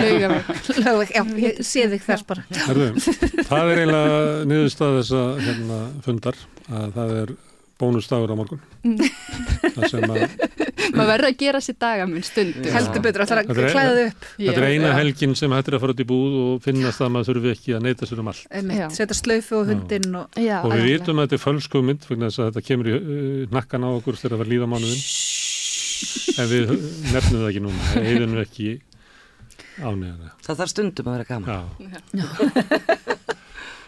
Laugaveg. 0.01 0.49
Laugaveg, 0.81 1.13
já, 1.15 1.23
ég 1.45 1.61
sé 1.69 1.85
þig 1.93 2.07
þess 2.09 2.27
bara. 2.27 2.45
Herðu, 2.65 2.89
það 3.47 3.71
er 3.71 3.83
eiginlega 3.85 4.17
niðurstað 4.51 4.97
þessa 4.99 5.21
hérna, 5.45 5.79
fundar 6.07 6.41
að 6.67 6.97
það 6.97 7.15
er 7.21 7.33
bónusdagur 7.81 8.31
á 8.33 8.37
morgun. 8.39 8.61
Það 8.85 9.87
sem 9.91 10.05
að 10.05 10.25
maður 10.97 11.11
verður 11.11 11.29
að 11.31 11.37
gera 11.41 11.61
sér 11.63 11.77
dagamun 11.81 12.25
stundu 12.27 12.73
Heldur 12.75 13.03
betur, 13.05 13.23
að 13.25 13.31
Þetta 13.31 13.55
er- 13.65 13.75
klæða 13.75 13.93
þig 13.97 14.09
upp. 14.11 14.25
Þetta 14.41 14.61
er 14.61 14.67
Já. 14.67 14.71
eina 14.75 14.91
helgin 14.99 15.35
sem 15.39 15.55
hættir 15.55 15.77
að 15.77 15.83
fara 15.85 15.95
út 15.95 16.03
í 16.03 16.07
búð 16.11 16.37
og 16.41 16.63
finnast 16.65 16.99
það 17.01 17.07
að 17.09 17.13
maður 17.17 17.29
þurfi 17.31 17.53
ekki 17.55 17.75
að 17.77 17.85
neyta 17.87 18.09
sér 18.11 18.23
um 18.25 18.31
allt. 18.33 18.45
Setja 18.97 19.17
slaufu 19.19 19.61
og 19.61 19.71
hundinn 19.71 20.19
og... 20.21 20.41
Já, 20.41 20.59
og 20.67 20.75
við 20.75 20.87
vitum 20.91 21.21
að 21.23 21.29
þetta 21.29 21.39
er 21.39 21.45
fölskumynd 21.47 22.07
vegna 22.11 22.31
þess 22.31 22.43
að 22.43 22.51
þetta 22.51 22.67
kemur 22.71 22.91
í 22.91 22.95
uh, 22.99 23.01
nakkan 23.55 23.87
á 23.87 23.91
okkur 23.97 24.19
þegar 24.21 24.35
það 24.37 24.43
var 24.45 24.51
líða 24.55 24.71
mánuðin. 24.75 25.03
En 26.41 26.47
við 26.51 26.71
nefnum 27.13 27.41
það 27.45 27.49
ekki 27.53 27.63
núna, 27.67 27.89
það 27.93 28.07
heiðum 28.11 28.37
við 28.39 28.45
ekki 28.47 28.69
ánægðana. 29.81 30.31
Það 30.47 30.59
þarf 30.61 30.71
stundum 30.75 31.11
að 31.11 31.17
vera 31.19 31.29
gaman. 31.31 31.47
Já. 31.51 31.61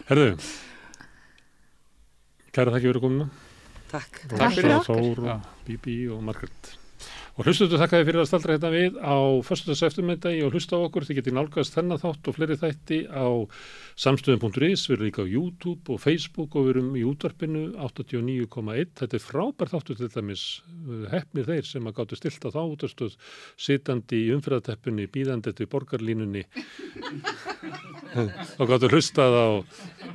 Herðu, 0.09 0.27
kæra 2.53 2.73
þakki 2.75 2.89
fyrir 2.91 3.01
komuna. 3.03 3.27
Takk. 3.93 4.23
Takk 4.33 4.55
fyrir 4.57 4.79
okkur. 4.79 5.03
Þór 5.03 5.27
og 5.35 5.51
Bibi 5.67 5.99
og 6.13 6.23
Margaret. 6.25 6.77
Og 7.33 7.47
hlustuðu 7.47 7.79
þakka 7.81 7.97
þið 7.97 8.07
fyrir 8.07 8.21
að 8.21 8.27
staldra 8.29 8.53
hérna 8.53 8.69
við 8.69 8.97
á 9.01 9.17
föstudags 9.41 9.81
eftirmyndagi 9.87 10.43
og 10.45 10.53
hlusta 10.53 10.77
á 10.77 10.85
okkur. 10.85 11.05
Þið 11.07 11.17
getið 11.17 11.33
nálgast 11.33 11.73
þennan 11.73 12.01
þátt 12.01 12.27
og 12.29 12.35
fleiri 12.37 12.57
þætti 12.61 12.99
á 13.09 13.25
samstöðum.is, 14.03 14.83
við 14.85 14.93
erum 14.93 15.07
líka 15.07 15.25
á 15.25 15.33
YouTube 15.33 15.95
og 15.95 16.01
Facebook 16.03 16.53
og 16.53 16.67
við 16.67 16.73
erum 16.75 16.91
í 16.93 17.05
útvarpinu 17.09 17.63
89,1. 17.81 18.93
Þetta 19.01 19.17
er 19.17 19.25
frábær 19.25 19.71
þáttu 19.73 19.97
til 19.97 20.11
dæmis 20.13 20.43
hefnir 21.09 21.49
þeir 21.49 21.69
sem 21.71 21.89
að 21.89 21.97
gáttu 21.97 22.19
stilt 22.21 22.45
á 22.45 22.49
þá 22.53 22.61
útastöð 22.61 23.17
sitandi 23.65 24.21
í 24.27 24.29
umfyrðateppinni, 24.37 25.09
bíðandi 25.09 25.53
eftir 25.53 25.71
borgarlínunni 25.73 26.45
og 28.61 28.69
gáttu 28.69 28.93
hlustað 28.93 29.39
á 29.41 29.47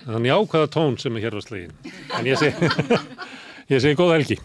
þann 0.07 0.31
jákvæða 0.31 0.71
tón 0.79 1.03
sem 1.03 1.19
er 1.19 1.27
hér 1.27 1.39
á 1.39 1.43
slegin. 1.43 1.75
En 2.15 2.31
ég 2.31 2.39
segi, 2.39 2.71
ég 3.69 3.81
segi 3.85 3.99
góða 3.99 4.17
helgi. 4.17 4.39